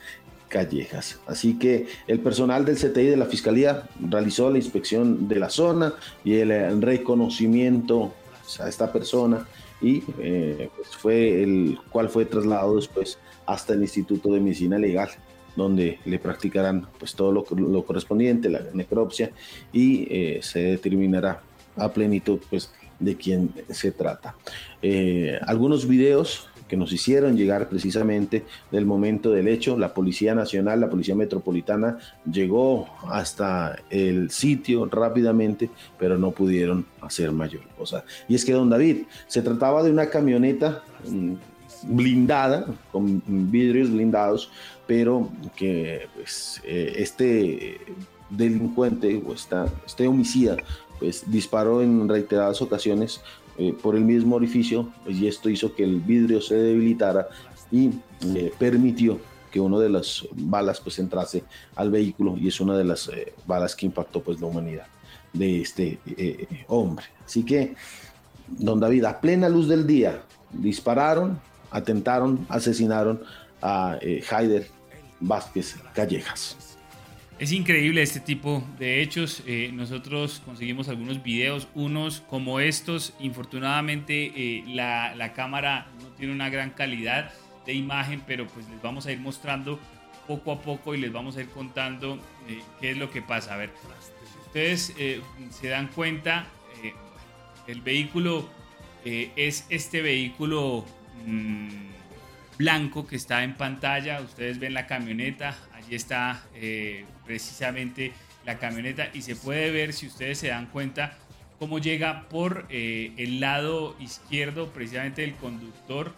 Callejas. 0.48 1.20
Así 1.26 1.58
que 1.58 1.86
el 2.06 2.20
personal 2.20 2.64
del 2.64 2.76
CTI 2.76 3.06
de 3.06 3.16
la 3.16 3.26
Fiscalía 3.26 3.88
realizó 4.00 4.50
la 4.50 4.58
inspección 4.58 5.28
de 5.28 5.36
la 5.36 5.50
zona 5.50 5.94
y 6.24 6.34
el 6.34 6.82
reconocimiento 6.82 8.12
a 8.60 8.68
esta 8.68 8.92
persona 8.92 9.46
y 9.80 10.00
pues 10.00 10.88
fue 10.96 11.42
el 11.42 11.78
cual 11.90 12.08
fue 12.08 12.24
trasladado 12.24 12.76
después 12.76 13.18
hasta 13.46 13.74
el 13.74 13.82
Instituto 13.82 14.32
de 14.32 14.40
Medicina 14.40 14.78
Legal 14.78 15.10
donde 15.56 15.98
le 16.04 16.18
practicarán 16.18 16.86
pues 16.98 17.14
todo 17.14 17.32
lo, 17.32 17.44
lo 17.56 17.84
correspondiente, 17.84 18.48
la 18.48 18.60
necropsia, 18.72 19.30
y 19.72 20.06
eh, 20.10 20.40
se 20.42 20.60
determinará 20.60 21.40
a 21.76 21.92
plenitud 21.92 22.40
pues 22.50 22.72
de 22.98 23.16
quién 23.16 23.50
se 23.70 23.92
trata. 23.92 24.34
Eh, 24.82 25.38
algunos 25.46 25.86
videos 25.86 26.48
que 26.68 26.76
nos 26.76 26.92
hicieron 26.92 27.36
llegar 27.36 27.68
precisamente 27.68 28.44
del 28.70 28.86
momento 28.86 29.30
del 29.30 29.48
hecho. 29.48 29.76
La 29.78 29.92
Policía 29.92 30.34
Nacional, 30.34 30.80
la 30.80 30.88
Policía 30.88 31.14
Metropolitana 31.14 31.98
llegó 32.30 32.88
hasta 33.08 33.76
el 33.90 34.30
sitio 34.30 34.86
rápidamente, 34.86 35.70
pero 35.98 36.16
no 36.16 36.30
pudieron 36.30 36.86
hacer 37.02 37.32
mayor 37.32 37.62
cosa. 37.76 38.04
Y 38.28 38.34
es 38.34 38.44
que, 38.44 38.52
don 38.52 38.70
David, 38.70 39.02
se 39.26 39.42
trataba 39.42 39.82
de 39.82 39.90
una 39.90 40.06
camioneta 40.06 40.82
mm, 41.06 41.34
blindada, 41.86 42.66
con 42.92 43.22
vidrios 43.50 43.90
blindados, 43.90 44.50
pero 44.86 45.28
que 45.56 46.08
pues, 46.14 46.60
eh, 46.64 46.94
este 46.96 47.80
delincuente 48.30 49.22
o 49.26 49.32
esta, 49.32 49.66
este 49.86 50.06
homicida 50.06 50.56
pues 50.98 51.24
disparó 51.30 51.82
en 51.82 52.08
reiteradas 52.08 52.60
ocasiones 52.62 53.20
eh, 53.58 53.74
por 53.80 53.96
el 53.96 54.04
mismo 54.04 54.36
orificio 54.36 54.90
pues, 55.04 55.16
y 55.16 55.28
esto 55.28 55.48
hizo 55.48 55.74
que 55.74 55.84
el 55.84 56.00
vidrio 56.00 56.40
se 56.40 56.56
debilitara 56.56 57.28
y 57.70 57.90
eh, 58.34 58.52
permitió 58.58 59.18
que 59.50 59.60
una 59.60 59.78
de 59.78 59.88
las 59.88 60.26
balas 60.32 60.80
pues 60.80 60.98
entrase 60.98 61.44
al 61.76 61.90
vehículo 61.90 62.36
y 62.36 62.48
es 62.48 62.60
una 62.60 62.76
de 62.76 62.84
las 62.84 63.10
balas 63.46 63.76
que 63.76 63.86
impactó 63.86 64.20
pues 64.20 64.40
la 64.40 64.48
humanidad 64.48 64.86
de 65.32 65.60
este 65.60 65.98
hombre. 66.66 67.04
Así 67.24 67.44
que, 67.44 67.74
don 68.48 68.80
David, 68.80 69.04
a 69.04 69.20
plena 69.20 69.48
luz 69.48 69.68
del 69.68 69.86
día, 69.86 70.22
dispararon, 70.52 71.38
atentaron, 71.74 72.46
asesinaron 72.48 73.20
a 73.60 73.98
eh, 74.00 74.22
Haider 74.30 74.68
Vázquez 75.20 75.76
Callejas. 75.92 76.56
Es 77.40 77.50
increíble 77.50 78.00
este 78.00 78.20
tipo 78.20 78.62
de 78.78 79.02
hechos. 79.02 79.42
Eh, 79.44 79.70
nosotros 79.74 80.40
conseguimos 80.44 80.88
algunos 80.88 81.20
videos, 81.22 81.66
unos 81.74 82.20
como 82.20 82.60
estos. 82.60 83.12
Infortunadamente 83.18 84.32
eh, 84.36 84.64
la, 84.68 85.16
la, 85.16 85.32
cámara 85.32 85.88
no 86.00 86.08
tiene 86.10 86.32
una 86.32 86.48
gran 86.48 86.70
calidad 86.70 87.32
de 87.66 87.74
imagen, 87.74 88.22
pero 88.24 88.46
pues 88.46 88.68
les 88.68 88.80
vamos 88.80 89.06
a 89.06 89.12
ir 89.12 89.18
mostrando 89.18 89.80
poco 90.28 90.52
a 90.52 90.60
poco 90.60 90.94
y 90.94 90.98
les 90.98 91.12
vamos 91.12 91.36
a 91.36 91.40
ir 91.40 91.48
contando 91.48 92.20
qué 92.80 92.92
es 92.92 92.96
lo 92.96 93.10
que 93.10 93.20
pasa. 93.20 93.54
A 93.54 93.56
ver, 93.56 93.70
ustedes 94.46 94.94
se 95.50 95.68
dan 95.68 95.88
cuenta, 95.88 96.46
el 97.66 97.80
vehículo 97.82 98.48
es 99.04 99.66
este 99.68 100.00
vehículo 100.00 100.86
Mm, 101.26 101.68
blanco 102.58 103.06
que 103.06 103.16
está 103.16 103.44
en 103.44 103.54
pantalla. 103.54 104.20
Ustedes 104.20 104.58
ven 104.58 104.74
la 104.74 104.86
camioneta, 104.86 105.56
allí 105.72 105.94
está 105.94 106.42
eh, 106.54 107.04
precisamente 107.24 108.12
la 108.44 108.58
camioneta 108.58 109.08
y 109.12 109.22
se 109.22 109.36
puede 109.36 109.70
ver, 109.70 109.92
si 109.92 110.06
ustedes 110.06 110.38
se 110.38 110.48
dan 110.48 110.66
cuenta, 110.66 111.16
cómo 111.58 111.78
llega 111.78 112.28
por 112.28 112.66
eh, 112.68 113.12
el 113.16 113.40
lado 113.40 113.96
izquierdo 113.98 114.72
precisamente 114.72 115.22
del 115.22 115.34
conductor 115.34 116.14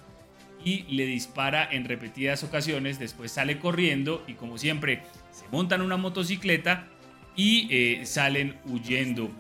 y 0.65 0.83
le 0.89 1.07
dispara 1.07 1.69
en 1.71 1.85
repetidas 1.85 2.43
ocasiones, 2.43 2.99
después 2.99 3.31
sale 3.31 3.59
corriendo 3.59 4.25
y 4.27 4.35
como 4.35 4.59
siempre 4.59 5.03
se 5.31 5.47
montan 5.53 5.83
una 5.83 5.97
motocicleta 5.97 6.89
y 7.37 7.69
eh, 7.71 8.07
salen 8.07 8.57
huyendo. 8.65 9.31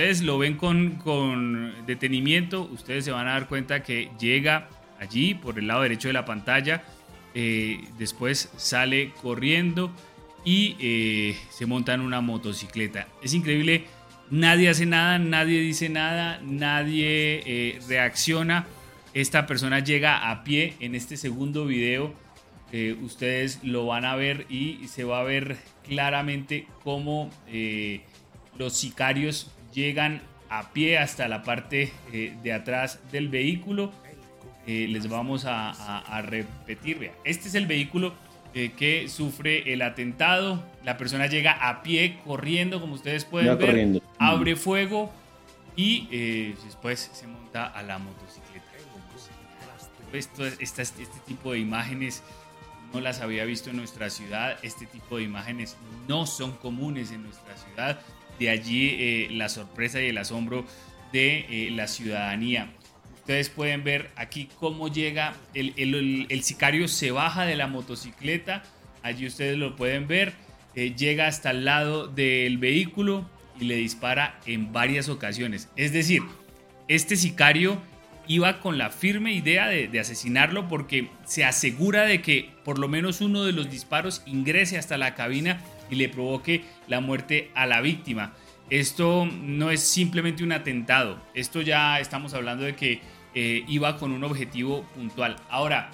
Ustedes 0.00 0.22
lo 0.22 0.38
ven 0.38 0.56
con, 0.56 0.92
con 0.92 1.74
detenimiento, 1.84 2.62
ustedes 2.72 3.04
se 3.04 3.10
van 3.10 3.28
a 3.28 3.32
dar 3.32 3.48
cuenta 3.48 3.82
que 3.82 4.08
llega 4.18 4.66
allí 4.98 5.34
por 5.34 5.58
el 5.58 5.66
lado 5.66 5.82
derecho 5.82 6.08
de 6.08 6.14
la 6.14 6.24
pantalla, 6.24 6.84
eh, 7.34 7.84
después 7.98 8.50
sale 8.56 9.12
corriendo 9.20 9.90
y 10.42 10.74
eh, 10.80 11.36
se 11.50 11.66
monta 11.66 11.92
en 11.92 12.00
una 12.00 12.22
motocicleta. 12.22 13.08
Es 13.22 13.34
increíble, 13.34 13.84
nadie 14.30 14.70
hace 14.70 14.86
nada, 14.86 15.18
nadie 15.18 15.60
dice 15.60 15.90
nada, 15.90 16.40
nadie 16.42 17.42
eh, 17.44 17.78
reacciona. 17.86 18.66
Esta 19.12 19.46
persona 19.46 19.80
llega 19.80 20.30
a 20.30 20.44
pie 20.44 20.76
en 20.80 20.94
este 20.94 21.18
segundo 21.18 21.66
video. 21.66 22.14
ustedes 23.02 23.62
lo 23.64 23.84
van 23.84 24.06
a 24.06 24.16
ver 24.16 24.46
y 24.48 24.88
se 24.88 25.04
va 25.04 25.20
a 25.20 25.24
ver 25.24 25.58
claramente 25.84 26.66
cómo 26.84 27.28
los 28.56 28.78
sicarios 28.78 29.50
llegan 29.72 30.22
a 30.48 30.72
pie 30.72 30.98
hasta 30.98 31.28
la 31.28 31.42
parte 31.42 31.92
de 32.10 32.52
atrás 32.52 33.00
del 33.12 33.28
vehículo 33.28 33.92
eh, 34.66 34.86
les 34.88 35.08
vamos 35.08 35.46
a, 35.46 36.22
repetir. 36.22 37.10
este 37.24 37.48
es 37.48 37.54
el 37.54 37.66
vehículo 37.66 38.12
eh, 38.54 38.72
que 38.76 39.08
sufre 39.08 39.72
el 39.72 39.82
atentado. 39.82 40.62
La 40.84 40.96
persona 40.96 41.26
llega 41.26 41.52
a 41.52 41.82
pie, 41.82 42.18
corriendo, 42.24 42.80
como 42.80 42.94
ustedes 42.94 43.24
pueden 43.24 43.58
ver, 43.58 44.02
abre 44.18 44.56
fuego 44.56 45.10
y 45.76 46.08
eh, 46.12 46.54
después 46.64 47.10
se 47.12 47.26
monta 47.26 47.66
a 47.66 47.82
la 47.82 47.98
motocicleta. 47.98 48.66
Esto, 50.12 50.44
este 50.44 50.84
tipo 51.26 51.52
de 51.52 51.58
imágenes 51.58 52.22
no 52.92 53.00
las 53.00 53.20
había 53.20 53.44
visto 53.44 53.70
en 53.70 53.76
nuestra 53.76 54.10
ciudad. 54.10 54.58
Este 54.62 54.84
tipo 54.86 55.16
de 55.16 55.22
imágenes 55.22 55.76
no 56.06 56.26
son 56.26 56.52
comunes 56.52 57.12
en 57.12 57.22
nuestra 57.22 57.56
ciudad. 57.56 58.00
De 58.40 58.50
allí 58.50 59.28
la 59.28 59.48
sorpresa 59.48 60.02
y 60.02 60.06
el 60.06 60.18
asombro 60.18 60.64
de 61.12 61.68
la 61.72 61.86
ciudadanía. 61.86 62.70
Ustedes 63.30 63.48
pueden 63.48 63.84
ver 63.84 64.10
aquí 64.16 64.48
cómo 64.58 64.88
llega 64.88 65.34
el, 65.54 65.74
el, 65.76 66.42
sicario, 66.42 66.88
se 66.88 67.12
baja 67.12 67.46
de 67.46 67.54
la 67.54 67.68
motocicleta, 67.68 68.64
allí 69.04 69.26
ustedes 69.26 69.56
lo 69.56 69.76
pueden 69.76 70.08
ver, 70.08 70.32
eh, 70.74 70.94
llega 70.96 71.28
hasta 71.28 71.50
el 71.50 71.64
lado 71.64 72.08
del 72.08 72.58
vehículo 72.58 73.28
y 73.60 73.66
le 73.66 73.76
dispara 73.76 74.40
en 74.46 74.72
varias 74.72 75.08
ocasiones. 75.08 75.68
Es 75.76 75.92
decir, 75.92 76.22
este 76.88 77.14
sicario 77.14 77.78
iba 78.26 78.58
con 78.58 78.78
la 78.78 78.90
firme 78.90 79.32
idea 79.32 79.68
de, 79.68 79.86
de, 79.86 80.00
asesinarlo 80.00 80.66
porque 80.66 81.10
se 81.24 81.44
asegura 81.44 82.06
de 82.06 82.22
que 82.22 82.50
por 82.64 82.78
lo 82.78 82.88
menos 82.88 83.20
uno 83.20 83.44
de 83.44 83.52
los 83.52 83.70
disparos 83.70 84.22
ingrese 84.26 84.76
hasta 84.76 84.98
la 84.98 85.14
cabina 85.14 85.60
y 85.90 85.96
le 85.96 86.08
provoque 86.08 86.64
la 86.88 87.00
muerte 87.00 87.50
a 87.54 87.66
la 87.66 87.80
víctima. 87.80 88.34
Esto 88.70 89.26
no 89.26 89.72
es 89.72 89.80
simplemente 89.80 90.44
un 90.44 90.52
atentado, 90.52 91.20
esto 91.34 91.60
ya 91.60 91.98
estamos 91.98 92.34
hablando 92.34 92.64
de 92.64 92.76
que 92.76 93.00
eh, 93.34 93.64
iba 93.66 93.96
con 93.96 94.12
un 94.12 94.22
objetivo 94.22 94.84
puntual. 94.94 95.36
Ahora, 95.48 95.90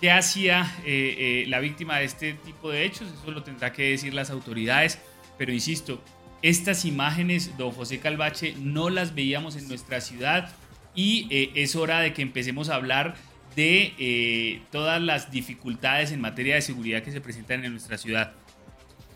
¿qué 0.00 0.12
hacía 0.12 0.72
eh, 0.84 1.16
eh, 1.18 1.44
la 1.48 1.58
víctima 1.58 1.98
de 1.98 2.04
este 2.04 2.34
tipo 2.34 2.70
de 2.70 2.84
hechos? 2.84 3.08
Eso 3.12 3.32
lo 3.32 3.42
tendrá 3.42 3.72
que 3.72 3.90
decir 3.90 4.14
las 4.14 4.30
autoridades, 4.30 5.00
pero 5.36 5.52
insisto, 5.52 6.00
estas 6.42 6.84
imágenes, 6.84 7.56
don 7.56 7.72
José 7.72 7.98
Calvache, 7.98 8.54
no 8.56 8.88
las 8.88 9.16
veíamos 9.16 9.56
en 9.56 9.66
nuestra 9.66 10.00
ciudad 10.00 10.48
y 10.94 11.28
es 11.30 11.74
hora 11.74 12.00
de 12.00 12.12
que 12.12 12.22
empecemos 12.22 12.68
a 12.68 12.74
hablar 12.74 13.14
de 13.56 14.60
todas 14.70 15.00
las 15.00 15.30
dificultades 15.30 16.10
en 16.10 16.20
materia 16.20 16.56
de 16.56 16.62
seguridad 16.62 17.02
que 17.02 17.12
se 17.12 17.20
presentan 17.20 17.64
en 17.64 17.70
nuestra 17.72 17.96
ciudad. 17.96 18.32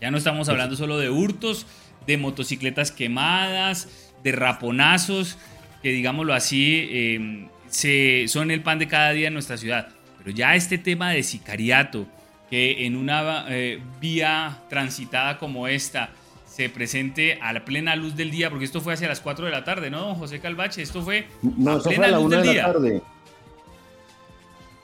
Ya 0.01 0.11
no 0.11 0.17
estamos 0.17 0.49
hablando 0.49 0.75
solo 0.75 0.97
de 0.97 1.09
hurtos, 1.09 1.65
de 2.05 2.17
motocicletas 2.17 2.91
quemadas, 2.91 4.11
de 4.23 4.31
raponazos, 4.31 5.37
que 5.81 5.89
digámoslo 5.89 6.33
así, 6.33 7.49
se, 7.69 8.27
son 8.27 8.51
el 8.51 8.61
pan 8.61 8.79
de 8.79 8.87
cada 8.87 9.11
día 9.11 9.27
en 9.27 9.33
nuestra 9.33 9.57
ciudad. 9.57 9.89
Pero 10.17 10.31
ya 10.31 10.55
este 10.55 10.77
tema 10.77 11.11
de 11.11 11.23
sicariato, 11.23 12.05
que 12.49 12.85
en 12.85 12.95
una 12.95 13.45
eh, 13.49 13.81
vía 13.99 14.63
transitada 14.69 15.37
como 15.37 15.67
esta 15.67 16.09
se 16.45 16.69
presente 16.69 17.39
a 17.41 17.53
la 17.53 17.65
plena 17.65 17.95
luz 17.95 18.15
del 18.15 18.31
día, 18.31 18.49
porque 18.49 18.65
esto 18.65 18.81
fue 18.81 18.93
hacia 18.93 19.07
las 19.07 19.19
4 19.21 19.45
de 19.45 19.51
la 19.51 19.63
tarde, 19.63 19.89
¿no, 19.91 20.15
José 20.15 20.39
Calvache? 20.39 20.81
Esto 20.81 21.01
fue 21.01 21.27
no, 21.41 21.73
a 21.73 21.83
plena 21.83 21.97
fue 21.97 22.05
a 22.05 22.11
la 22.11 22.19
luz 22.19 22.31
del 22.31 22.41
de 22.41 22.53
la 22.55 22.65
Tarde. 22.65 23.01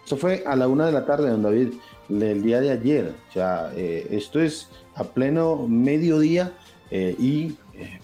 Esto 0.04 0.18
fue 0.18 0.44
a 0.46 0.56
la 0.56 0.68
una 0.68 0.86
de 0.86 0.92
la 0.92 1.06
tarde, 1.06 1.30
don 1.30 1.42
David, 1.42 1.70
el 2.10 2.44
día 2.44 2.60
de 2.60 2.72
ayer. 2.72 3.16
O 3.30 3.34
sea, 3.34 3.72
eh, 3.76 4.08
esto 4.12 4.42
es 4.42 4.70
a 4.96 5.04
pleno 5.04 5.68
mediodía 5.68 6.54
eh, 6.92 7.16
y 7.18 7.56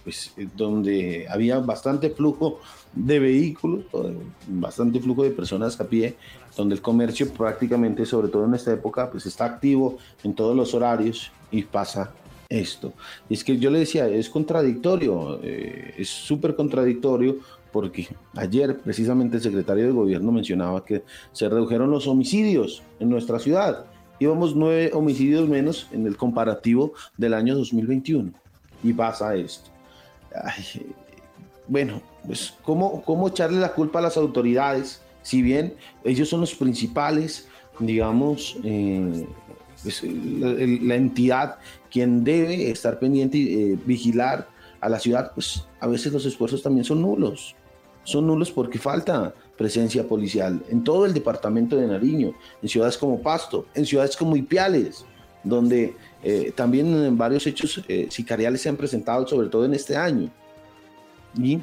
pues 0.04 0.34
donde 0.56 1.28
había 1.30 1.60
bastante 1.60 2.10
flujo 2.10 2.60
de 2.94 3.20
vehículos, 3.20 3.86
bastante 4.48 5.00
flujo 5.00 5.24
de 5.24 5.30
personas 5.30 5.80
a 5.80 5.88
pie, 5.88 6.16
donde 6.58 6.76
el 6.76 6.82
comercio 6.82 7.32
prácticamente, 7.32 8.06
sobre 8.06 8.30
todo 8.30 8.46
en 8.46 8.56
esta 8.56 8.74
época, 8.74 9.10
pues 9.12 9.26
está 9.28 9.46
activo 9.46 9.98
en 10.24 10.34
todos 10.34 10.56
los 10.56 10.74
horarios 10.74 11.32
y 11.52 11.64
pasa 11.64 12.12
esto. 12.50 12.94
Y 13.30 13.36
es 13.36 13.44
que 13.44 13.58
yo 13.58 13.70
le 13.70 13.80
decía, 13.80 14.08
es 14.08 14.30
contradictorio, 14.30 15.40
eh, 15.44 15.94
es 15.98 16.10
súper 16.10 16.56
contradictorio 16.56 17.38
porque 17.72 18.08
ayer 18.36 18.80
precisamente 18.80 19.38
el 19.38 19.44
secretario 19.44 19.86
de 19.86 19.92
gobierno 19.92 20.32
mencionaba 20.32 20.84
que 20.84 21.04
se 21.32 21.48
redujeron 21.48 21.92
los 21.92 22.08
homicidios 22.08 22.82
en 23.00 23.10
nuestra 23.10 23.38
ciudad. 23.38 23.86
Íbamos 24.20 24.56
nueve 24.56 24.92
homicidios 24.94 25.48
menos 25.48 25.88
en 25.92 26.06
el 26.06 26.18
comparativo 26.18 26.94
del 27.18 27.34
año 27.34 27.56
2021 27.56 28.32
y 28.84 28.94
pasa 28.94 29.36
esto. 29.36 29.70
bueno, 31.68 32.02
pues, 32.26 32.54
¿cómo, 32.62 33.02
¿cómo 33.04 33.30
echarle 33.30 33.60
la 33.60 33.74
culpa 33.74 34.00
a 34.00 34.02
las 34.02 34.18
autoridades? 34.18 35.02
Si 35.22 35.42
bien 35.42 35.74
ellos 36.04 36.30
son 36.30 36.42
los 36.42 36.54
principales, 36.54 37.48
digamos, 37.80 38.58
eh, 38.64 39.26
pues, 39.84 40.04
la, 40.04 40.96
entidad 40.96 41.58
quien 41.90 42.24
debe 42.24 42.70
estar 42.70 43.00
pendiente 43.00 43.38
y 43.38 43.54
eh, 43.54 43.80
vigilar 43.86 44.48
a 44.82 44.90
la 44.90 45.00
ciudad, 45.00 45.32
pues 45.34 45.66
a 45.80 45.88
veces 45.88 46.12
los 46.12 46.26
esfuerzos 46.26 46.62
también 46.62 46.84
son 46.84 47.02
nulos. 47.02 47.56
Son 48.10 48.26
nulos 48.26 48.50
porque 48.50 48.80
falta, 48.80 49.36
presencia 49.56 50.08
policial 50.08 50.64
en 50.68 50.84
todo 50.84 51.06
el 51.06 51.14
departamento 51.14 51.76
de 51.76 51.86
Nariño, 51.86 52.34
en 52.60 52.68
ciudades 52.68 52.98
como 52.98 53.22
Pasto, 53.22 53.68
en 53.76 53.86
ciudades 53.86 54.18
como 54.18 54.36
Ipiales, 54.36 55.06
donde 55.44 55.96
eh, 56.24 56.52
también 56.56 57.16
varios 57.20 57.46
hechos 57.46 57.84
eh, 57.88 58.08
sicariales 58.10 58.62
se 58.62 58.70
han 58.70 58.78
presentado, 58.78 59.28
sobre 59.28 59.48
todo 59.48 59.64
en 59.64 59.76
este 59.76 59.96
año. 59.96 60.32
Y 61.38 61.60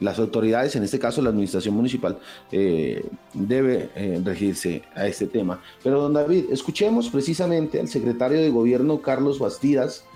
las 0.00 0.18
autoridades, 0.18 0.74
en 0.74 0.84
este 0.84 0.98
caso 0.98 1.20
la 1.20 1.28
administración 1.28 1.74
municipal, 1.74 2.18
eh, 2.50 3.04
debe 3.34 3.90
regirse 4.24 4.84
a 4.94 5.06
este 5.06 5.26
tema. 5.26 5.60
Pero 5.84 6.00
don 6.00 6.14
David, 6.14 6.46
escuchemos 6.50 7.10
precisamente 7.10 7.78
al 7.78 7.88
secretario 7.88 8.40
de 8.40 8.48
gobierno 8.48 9.02
Carlos 9.02 9.38
Bastidas 9.38 10.06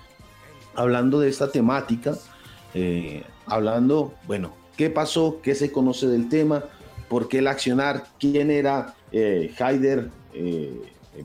hablando 0.73 1.19
de 1.19 1.29
esta 1.29 1.51
temática, 1.51 2.17
hablando, 3.45 4.15
bueno, 4.25 4.62
qué 4.77 4.89
pasó, 4.89 5.39
qué 5.41 5.55
se 5.55 5.71
conoce 5.71 6.07
del 6.07 6.29
tema, 6.29 6.63
por 7.09 7.27
qué 7.27 7.39
el 7.39 7.47
accionar, 7.47 8.05
quién 8.19 8.49
era 8.49 8.95
Haider 9.59 10.09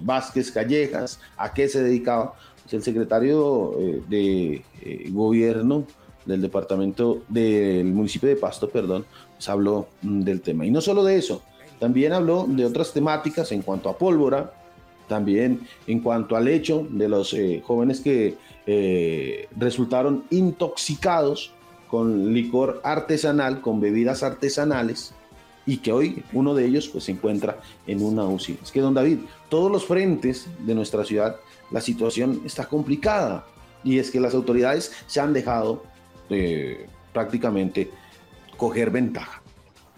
Vázquez 0.00 0.50
Callejas, 0.50 1.20
a 1.36 1.52
qué 1.52 1.68
se 1.68 1.82
dedicaba. 1.82 2.34
Pues 2.62 2.74
el 2.74 2.82
secretario 2.82 3.74
eh, 3.78 4.02
de 4.08 4.62
eh, 4.82 5.08
gobierno 5.10 5.84
del 6.26 6.42
departamento 6.42 7.22
del 7.28 7.86
municipio 7.86 8.28
de 8.28 8.36
Pasto, 8.36 8.68
perdón, 8.68 9.06
pues 9.34 9.48
habló 9.48 9.88
mm, 10.02 10.20
del 10.20 10.42
tema. 10.42 10.66
Y 10.66 10.70
no 10.70 10.80
solo 10.80 11.02
de 11.04 11.16
eso, 11.16 11.42
también 11.78 12.12
habló 12.12 12.44
de 12.46 12.66
otras 12.66 12.92
temáticas 12.92 13.52
en 13.52 13.62
cuanto 13.62 13.88
a 13.88 13.96
pólvora, 13.96 14.52
también 15.08 15.62
en 15.86 16.00
cuanto 16.00 16.36
al 16.36 16.48
hecho 16.48 16.86
de 16.90 17.08
los 17.08 17.32
eh, 17.32 17.62
jóvenes 17.64 18.00
que 18.00 18.36
resultaron 19.56 20.24
intoxicados 20.28 21.54
con 21.88 22.32
licor 22.32 22.80
artesanal, 22.84 23.60
con 23.60 23.80
bebidas 23.80 24.22
artesanales, 24.22 25.14
y 25.68 25.78
que 25.78 25.92
hoy 25.92 26.24
uno 26.32 26.54
de 26.54 26.64
ellos 26.64 26.88
pues 26.88 27.04
se 27.04 27.12
encuentra 27.12 27.60
en 27.86 28.02
una 28.02 28.24
UCI. 28.24 28.58
Es 28.62 28.72
que, 28.72 28.80
don 28.80 28.94
David, 28.94 29.18
todos 29.50 29.70
los 29.70 29.84
frentes 29.84 30.46
de 30.60 30.74
nuestra 30.74 31.04
ciudad, 31.04 31.36
la 31.70 31.82
situación 31.82 32.40
está 32.46 32.66
complicada 32.66 33.44
y 33.84 33.98
es 33.98 34.10
que 34.10 34.18
las 34.18 34.34
autoridades 34.34 34.92
se 35.06 35.20
han 35.20 35.34
dejado 35.34 35.84
eh, 36.30 36.86
prácticamente 37.12 37.90
coger 38.56 38.90
ventaja. 38.90 39.42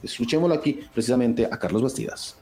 Escuchémoslo 0.02 0.56
aquí 0.56 0.80
precisamente 0.92 1.46
a 1.46 1.56
Carlos 1.56 1.82
Bastidas. 1.82 2.36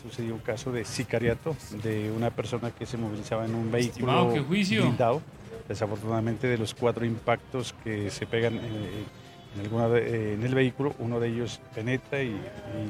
Sucedió 0.00 0.34
un 0.34 0.40
caso 0.40 0.70
de 0.70 0.84
sicariato 0.84 1.56
de 1.82 2.12
una 2.12 2.30
persona 2.30 2.70
que 2.70 2.86
se 2.86 2.96
movilizaba 2.96 3.44
en 3.44 3.56
un 3.56 3.72
vehículo 3.72 4.30
blindado. 4.48 5.20
Desafortunadamente 5.68 6.46
de 6.46 6.58
los 6.58 6.74
cuatro 6.74 7.04
impactos 7.04 7.74
que 7.84 8.10
se 8.10 8.26
pegan 8.26 8.54
en, 8.54 10.42
el 10.42 10.54
vehículo, 10.54 10.94
uno 10.98 11.20
de 11.20 11.28
ellos 11.28 11.60
penetra 11.74 12.22
y, 12.22 12.40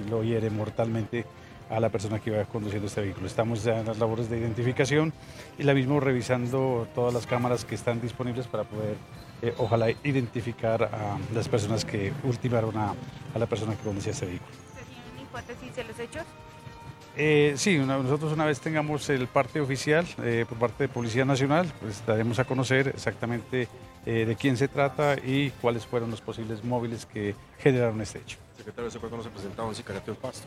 lo 0.09 0.23
hiere 0.23 0.51
mortalmente 0.51 1.25
a 1.71 1.81
la 1.81 1.91
persona 1.91 2.19
que 2.19 2.31
iba 2.31 2.45
conduciendo 2.45 2.87
este 2.87 3.01
vehículo. 3.01 3.27
Estamos 3.27 3.65
ya 3.65 3.81
en 3.81 3.87
las 3.87 3.99
labores 3.99 4.31
de 4.31 4.39
identificación 4.39 5.13
y 5.59 5.65
la 5.65 5.75
misma 5.75 6.01
revisando 6.01 6.87
todas 6.95 7.13
las 7.13 7.27
cámaras 7.27 7.65
que 7.65 7.75
están 7.75 8.01
disponibles 8.01 8.47
para 8.47 8.65
poder, 8.65 8.97
eh, 9.43 9.55
ojalá, 9.59 9.91
identificar 10.05 10.85
a 10.85 11.19
las 11.35 11.49
personas 11.49 11.85
que 11.85 12.13
ultimaron 12.25 12.77
a, 12.77 12.95
la 13.39 13.47
persona 13.47 13.75
que 13.75 13.83
conducía 13.83 14.13
este 14.13 14.27
vehículo. 14.27 14.53
¿Tiene 15.05 15.23
hipótesis 15.23 15.77
de 15.77 15.85
los 15.85 15.99
hechos? 15.99 16.25
Eh, 17.21 17.55
sí, 17.57 17.77
nosotros 17.79 18.33
una 18.33 18.45
vez 18.45 18.61
tengamos 18.61 19.09
el 19.11 19.27
parte 19.27 19.61
oficial 19.61 20.07
por 20.49 20.59
parte 20.59 20.85
de 20.85 20.89
Policía 20.89 21.25
Nacional, 21.25 21.71
pues 21.81 22.01
daremos 22.07 22.39
a 22.39 22.45
conocer 22.45 22.89
exactamente 22.89 23.67
eh, 24.07 24.25
de 24.25 24.37
quién 24.37 24.57
se 24.57 24.69
trata 24.69 25.17
y 25.23 25.51
cuáles 25.61 25.85
fueron 25.85 26.11
los 26.11 26.21
posibles 26.21 26.65
móviles 26.65 27.05
que 27.05 27.35
generaron 27.59 28.01
este 28.01 28.21
hecho. 28.21 28.39
Secretario, 28.57 28.91
¿se 28.91 28.99
fue 28.99 29.11
cuando 29.11 29.25
se 29.25 29.31
presentaba 29.31 29.69
un 29.69 29.75
sicariato 29.75 30.13
en 30.13 30.17
Pasto? 30.17 30.47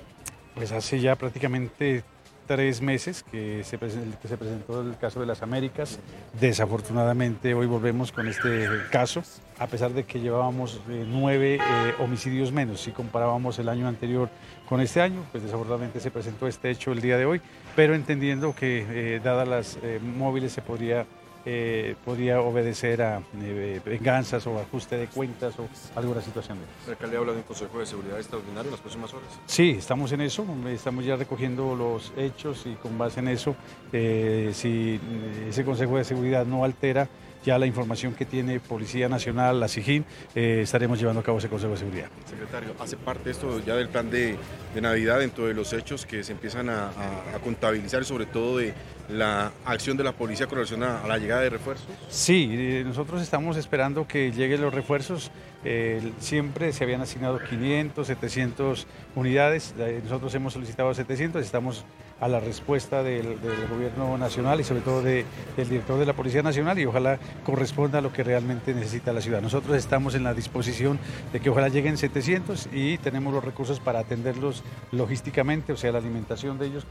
Pues 0.56 0.72
hace 0.72 1.00
ya 1.00 1.16
prácticamente 1.16 2.04
tres 2.48 2.82
meses 2.82 3.24
que 3.24 3.64
se, 3.64 3.78
presentó 3.78 4.82
el 4.82 4.98
caso 4.98 5.20
de 5.20 5.26
las 5.26 5.42
Américas. 5.42 6.00
Desafortunadamente 6.40 7.54
hoy 7.54 7.68
volvemos 7.68 8.12
con 8.12 8.28
este 8.28 8.68
caso, 8.92 9.24
a 9.60 9.68
pesar 9.68 9.92
de 9.94 10.04
que 10.04 10.20
llevábamos 10.20 10.82
eh, 10.90 11.06
nueve 11.08 11.56
eh, 11.56 11.94
homicidios 12.00 12.52
menos. 12.52 12.82
Si 12.82 12.92
comparábamos 12.92 13.60
el 13.60 13.70
año 13.70 13.88
anterior 13.88 14.30
con 14.68 14.82
este 14.82 15.02
año, 15.02 15.24
pues 15.32 15.44
desafortunadamente 15.44 16.00
se 16.00 16.12
presentó 16.12 16.48
este 16.48 16.70
hecho 16.70 16.92
el 16.92 17.02
día 17.02 17.18
de 17.18 17.26
hoy, 17.26 17.42
pero 17.76 17.96
entendiendo 17.96 18.56
que 18.56 19.20
dadas 19.24 19.48
las 19.48 19.78
móviles 20.02 20.52
se 20.52 20.62
podría 20.62 21.06
eh, 21.46 21.96
podría 22.06 22.42
obedecer 22.42 23.02
a 23.02 23.22
eh, 23.42 23.82
venganzas 23.84 24.46
o 24.48 24.60
ajuste 24.60 24.98
de 24.98 25.08
cuentas 25.08 25.58
o 25.60 25.68
alguna 25.96 26.22
situación 26.22 26.60
¿El 26.86 26.92
alcalde 26.92 27.18
habla 27.18 27.32
de 27.32 27.40
un 27.40 27.44
Consejo 27.44 27.80
de 27.80 27.86
Seguridad 27.86 28.18
extraordinario 28.18 28.66
en 28.66 28.72
las 28.72 28.80
próximas 28.82 29.14
horas? 29.14 29.30
Sí, 29.46 29.76
estamos 29.78 30.12
en 30.12 30.22
eso, 30.22 30.46
estamos 30.70 31.06
ya 31.06 31.16
recogiendo 31.16 31.76
los 31.76 32.14
hechos 32.16 32.66
y 32.66 32.74
con 32.76 32.98
base 32.98 33.20
en 33.20 33.30
eso, 33.30 33.56
eh, 33.92 34.52
si 34.54 35.00
ese 35.48 35.66
Consejo 35.66 35.98
de 35.98 36.04
Seguridad 36.04 36.46
no 36.46 36.64
altera 36.64 37.08
ya 37.44 37.58
la 37.58 37.66
información 37.66 38.14
que 38.14 38.26
tiene 38.26 38.60
Policía 38.60 39.10
Nacional, 39.10 39.60
la 39.60 39.68
SIGIN, 39.68 40.06
estaremos 40.36 41.00
llevando 41.00 41.22
a 41.22 41.24
cabo 41.24 41.40
ese 41.40 41.50
Consejo 41.50 41.74
de 41.74 41.80
Seguridad. 41.80 42.08
Secretario, 42.30 42.74
¿hace 42.80 42.98
parte 42.98 43.32
esto 43.32 43.60
ya 43.66 43.76
del 43.76 43.90
plan 43.90 44.10
de, 44.10 44.38
Navidad 44.82 45.20
dentro 45.20 45.48
de 45.48 45.54
los 45.54 45.74
hechos 45.74 46.06
que 46.06 46.24
se 46.24 46.32
empiezan 46.32 46.70
a, 46.70 46.88
a 47.36 47.40
contabilizar 47.44 48.02
y 48.02 48.06
sobre 48.06 48.26
todo 48.26 48.58
de 48.58 48.74
la 49.12 49.52
acción 49.66 49.98
de 49.98 50.04
la 50.04 50.14
policía 50.14 50.48
con 50.48 50.56
relación 50.56 50.84
a, 50.84 51.06
la 51.08 51.18
llegada 51.18 51.42
de 51.42 51.50
refuerzos? 51.50 51.88
Sí, 52.10 52.50
eh, 52.52 52.84
nosotros 52.86 53.22
estamos 53.22 53.58
esperando 53.58 54.08
que 54.08 54.32
lleguen 54.32 54.62
los 54.62 54.74
refuerzos. 54.74 55.32
Eh, 55.64 56.12
siempre 56.20 56.74
se 56.74 56.84
habían 56.84 57.02
asignado 57.02 57.40
500, 57.40 58.08
700 58.08 58.88
unidades. 59.16 59.74
Eh, 59.78 60.02
nosotros 60.04 60.34
hemos 60.36 60.54
solicitado 60.54 60.94
700. 60.94 61.44
Estamos 61.44 61.86
a 62.22 62.28
la 62.28 62.40
respuesta 62.40 63.04
del, 63.04 63.38
gobierno 63.70 64.18
nacional 64.18 64.60
y 64.62 64.64
sobre 64.64 64.82
todo 64.82 65.02
del 65.02 65.26
director 65.58 66.00
de 66.00 66.06
la 66.06 66.14
Policía 66.14 66.44
Nacional 66.44 66.78
y 66.80 66.86
ojalá 66.86 67.20
corresponda 67.44 67.98
a 67.98 68.02
lo 68.02 68.14
que 68.14 68.24
realmente 68.24 68.74
necesita 68.74 69.12
la 69.12 69.22
ciudad. 69.22 69.42
Nosotros 69.42 69.76
estamos 69.76 70.14
en 70.14 70.24
la 70.24 70.34
disposición 70.34 71.00
de 71.34 71.40
que 71.40 71.50
ojalá 71.50 71.68
lleguen 71.68 71.98
700 71.98 72.70
y 72.72 73.00
tenemos 73.00 73.34
los 73.34 73.44
recursos 73.44 73.80
para 73.80 74.00
atenderlos 74.00 74.64
logísticamente, 74.92 75.74
o 75.74 75.78
sea, 75.78 75.92
la 75.92 75.98
alimentación 75.98 76.60
de 76.60 76.68
ellos 76.68 76.86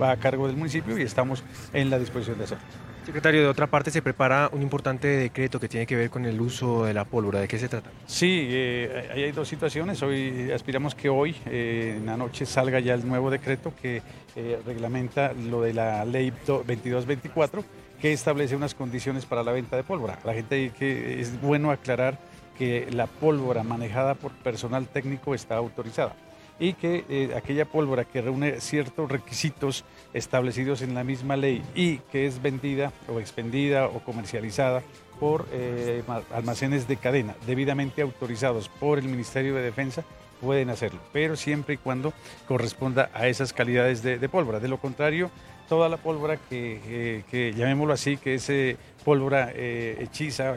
va 0.00 0.10
a 0.10 0.16
cargo 0.16 0.48
del 0.48 0.56
municipio 0.56 0.98
y 0.98 1.02
estamos 1.02 1.44
en 1.72 1.88
la 1.88 1.98
disposición 1.98 2.38
de 2.38 2.44
hacerlo. 2.44 2.64
Secretario, 3.08 3.40
de 3.40 3.48
otra 3.48 3.66
parte 3.68 3.90
se 3.90 4.02
prepara 4.02 4.50
un 4.52 4.60
importante 4.60 5.08
decreto 5.08 5.58
que 5.58 5.66
tiene 5.66 5.86
que 5.86 5.96
ver 5.96 6.10
con 6.10 6.26
el 6.26 6.38
uso 6.38 6.84
de 6.84 6.92
la 6.92 7.06
pólvora. 7.06 7.40
¿De 7.40 7.48
qué 7.48 7.58
se 7.58 7.66
trata? 7.66 7.88
Sí, 8.04 8.48
eh, 8.50 9.08
hay 9.10 9.32
dos 9.32 9.48
situaciones. 9.48 10.02
Hoy 10.02 10.52
aspiramos 10.52 10.94
que 10.94 11.08
hoy 11.08 11.34
eh, 11.46 11.94
en 11.96 12.04
la 12.04 12.18
noche 12.18 12.44
salga 12.44 12.80
ya 12.80 12.92
el 12.92 13.08
nuevo 13.08 13.30
decreto 13.30 13.72
que 13.80 14.02
eh, 14.36 14.60
reglamenta 14.66 15.32
lo 15.32 15.62
de 15.62 15.72
la 15.72 16.04
ley 16.04 16.34
2224 16.46 17.64
que 17.98 18.12
establece 18.12 18.54
unas 18.54 18.74
condiciones 18.74 19.24
para 19.24 19.42
la 19.42 19.52
venta 19.52 19.74
de 19.74 19.84
pólvora. 19.84 20.18
La 20.22 20.34
gente 20.34 20.70
que 20.78 21.18
es 21.18 21.40
bueno 21.40 21.70
aclarar 21.70 22.18
que 22.58 22.90
la 22.90 23.06
pólvora 23.06 23.62
manejada 23.62 24.16
por 24.16 24.32
personal 24.32 24.86
técnico 24.86 25.34
está 25.34 25.56
autorizada 25.56 26.14
y 26.60 26.74
que 26.74 27.32
aquella 27.34 27.64
pólvora 27.64 28.04
que 28.04 28.20
reúne 28.20 28.60
ciertos 28.60 29.10
requisitos 29.10 29.86
establecidos 30.12 30.82
en 30.82 30.94
la 30.94 31.04
misma 31.04 31.36
ley 31.36 31.62
y 31.74 31.98
que 32.10 32.26
es 32.26 32.40
vendida 32.40 32.92
o 33.08 33.20
expendida 33.20 33.86
o 33.86 34.00
comercializada 34.00 34.82
por 35.20 35.46
eh, 35.52 36.02
almacenes 36.32 36.88
de 36.88 36.96
cadena 36.96 37.34
debidamente 37.46 38.02
autorizados 38.02 38.68
por 38.68 38.98
el 38.98 39.06
Ministerio 39.06 39.54
de 39.54 39.62
Defensa 39.62 40.04
pueden 40.40 40.70
hacerlo, 40.70 41.00
pero 41.12 41.34
siempre 41.34 41.74
y 41.74 41.78
cuando 41.78 42.12
corresponda 42.46 43.10
a 43.12 43.26
esas 43.26 43.52
calidades 43.52 44.04
de, 44.04 44.28
pólvora. 44.28 44.60
De 44.60 44.68
lo 44.68 44.78
contrario, 44.78 45.32
toda 45.68 45.88
la 45.88 45.96
pólvora 45.96 46.36
que, 46.36 47.54
llamémoslo 47.56 47.92
así, 47.92 48.16
que 48.18 48.36
es 48.36 48.48
eh, 48.48 48.76
pólvora 49.04 49.50
hechiza 49.52 50.56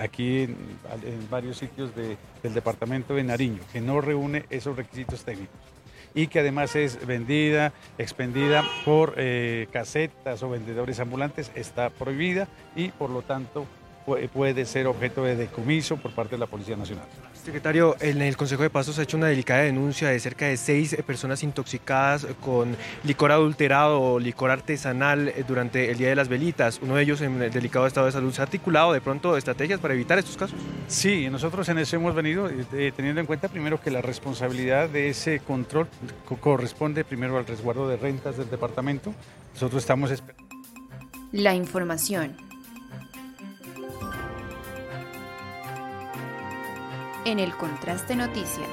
aquí 0.00 0.40
en, 0.42 0.56
varios 1.30 1.58
sitios 1.58 1.94
de, 1.94 2.16
del 2.42 2.54
departamento 2.54 3.14
de 3.14 3.22
Nariño, 3.22 3.60
que 3.72 3.80
no 3.80 4.00
reúne 4.00 4.46
esos 4.50 4.76
requisitos 4.76 5.22
técnicos 5.22 5.70
y 6.14 6.26
que 6.26 6.40
además 6.40 6.76
es 6.76 7.06
vendida, 7.06 7.72
expendida 7.98 8.64
por 8.84 9.14
eh, 9.16 9.68
casetas 9.72 10.42
o 10.42 10.50
vendedores 10.50 11.00
ambulantes, 11.00 11.50
está 11.54 11.90
prohibida 11.90 12.48
y 12.74 12.88
por 12.90 13.10
lo 13.10 13.22
tanto 13.22 13.66
puede 14.32 14.64
ser 14.64 14.86
objeto 14.86 15.24
de 15.24 15.36
decomiso 15.36 15.96
por 15.96 16.12
parte 16.12 16.36
de 16.36 16.38
la 16.38 16.46
Policía 16.46 16.76
Nacional. 16.76 17.06
Secretario, 17.44 17.96
en 18.00 18.20
el 18.20 18.36
Consejo 18.36 18.62
de 18.62 18.70
Pasos 18.70 18.98
ha 18.98 19.02
hecho 19.02 19.16
una 19.16 19.28
delicada 19.28 19.62
denuncia 19.62 20.08
de 20.08 20.20
cerca 20.20 20.46
de 20.46 20.58
seis 20.58 20.94
personas 21.06 21.42
intoxicadas 21.42 22.26
con 22.44 22.76
licor 23.02 23.32
adulterado 23.32 24.00
o 24.00 24.18
licor 24.18 24.50
artesanal 24.50 25.28
eh, 25.28 25.44
durante 25.48 25.90
el 25.90 25.96
Día 25.96 26.10
de 26.10 26.16
las 26.16 26.28
Velitas. 26.28 26.80
Uno 26.82 26.96
de 26.96 27.02
ellos 27.02 27.22
en 27.22 27.38
delicado 27.50 27.86
estado 27.86 28.06
de 28.06 28.12
salud. 28.12 28.32
¿Se 28.32 28.42
ha 28.42 28.44
articulado 28.44 28.92
de 28.92 29.00
pronto 29.00 29.36
estrategias 29.38 29.80
para 29.80 29.94
evitar 29.94 30.18
estos 30.18 30.36
casos? 30.36 30.58
Sí, 30.86 31.30
nosotros 31.30 31.68
en 31.70 31.78
eso 31.78 31.96
hemos 31.96 32.14
venido 32.14 32.48
eh, 32.48 32.92
teniendo 32.94 33.20
en 33.20 33.26
cuenta 33.26 33.48
primero 33.48 33.80
que 33.80 33.90
la 33.90 34.02
responsabilidad 34.02 34.90
de 34.90 35.08
ese 35.08 35.40
control 35.40 35.88
corresponde 36.40 37.04
primero 37.04 37.38
al 37.38 37.46
resguardo 37.46 37.88
de 37.88 37.96
rentas 37.96 38.36
del 38.36 38.50
departamento. 38.50 39.14
Nosotros 39.54 39.82
estamos 39.82 40.10
esperando. 40.10 40.44
La 41.32 41.54
información 41.54 42.49
en 47.24 47.38
el 47.38 47.52
Contraste 47.52 48.16
Noticias. 48.16 48.68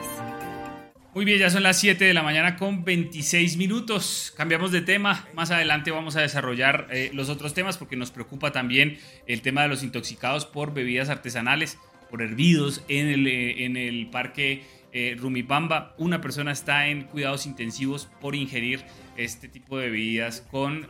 Muy 1.14 1.26
bien, 1.26 1.40
ya 1.40 1.50
son 1.50 1.64
las 1.64 1.80
7 1.80 2.06
de 2.06 2.14
la 2.14 2.22
mañana 2.22 2.58
con 2.58 2.84
26 2.84 3.58
minutos. 3.58 4.34
Cambiamos 4.38 4.72
de 4.72 4.82
tema. 4.82 5.28
Más 5.34 5.50
adelante 5.50 5.90
vamos 5.90 6.16
a 6.16 6.22
desarrollar 6.22 6.88
eh, 6.92 7.10
los 7.14 7.30
otros 7.30 7.56
temas 7.56 7.78
porque 7.78 7.96
nos 7.96 8.12
preocupa 8.12 8.52
también 8.52 9.00
el 9.26 9.42
tema 9.42 9.64
de 9.64 9.68
los 9.68 9.82
intoxicados 9.82 10.46
por 10.46 10.74
bebidas 10.74 11.10
artesanales, 11.10 11.80
por 12.12 12.22
hervidos 12.22 12.84
en 12.88 13.08
el, 13.08 13.28
eh, 13.28 14.10
parque 14.12 14.64
eh, 14.94 15.16
Rumipamba. 15.18 15.96
Una 15.98 16.22
persona 16.22 16.52
está 16.52 16.88
en 16.88 17.06
cuidados 17.06 17.48
intensivos 17.48 18.08
por 18.22 18.36
ingerir 18.36 18.84
este 19.16 19.48
tipo 19.48 19.80
de 19.80 19.90
bebidas 19.90 20.42
con, 20.52 20.88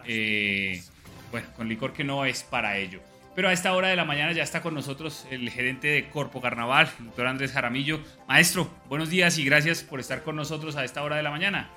bueno, 1.32 1.48
con 1.56 1.70
licor 1.70 1.94
que 1.94 2.04
no 2.04 2.26
es 2.26 2.44
para 2.44 2.78
ello. 2.78 3.00
Pero 3.38 3.50
a 3.50 3.54
esta 3.54 3.76
hora 3.76 3.90
de 3.90 3.96
la 3.96 4.04
mañana 4.04 4.32
ya 4.32 4.42
está 4.42 4.64
con 4.64 4.74
nosotros 4.74 5.28
el 5.30 5.48
gerente 5.52 5.90
de 5.90 6.10
Corpo 6.10 6.42
Carnaval, 6.42 6.90
el 6.98 7.06
doctor 7.06 7.28
Andrés 7.28 7.52
Jaramillo. 7.52 8.00
Maestro, 8.28 8.68
buenos 8.90 9.12
días 9.12 9.38
y 9.38 9.46
gracias 9.46 9.84
por 9.84 10.00
estar 10.00 10.24
con 10.24 10.36
nosotros 10.36 10.76
a 10.76 10.84
esta 10.84 11.04
hora 11.04 11.18
de 11.18 11.22
la 11.22 11.30
mañana. 11.30 11.70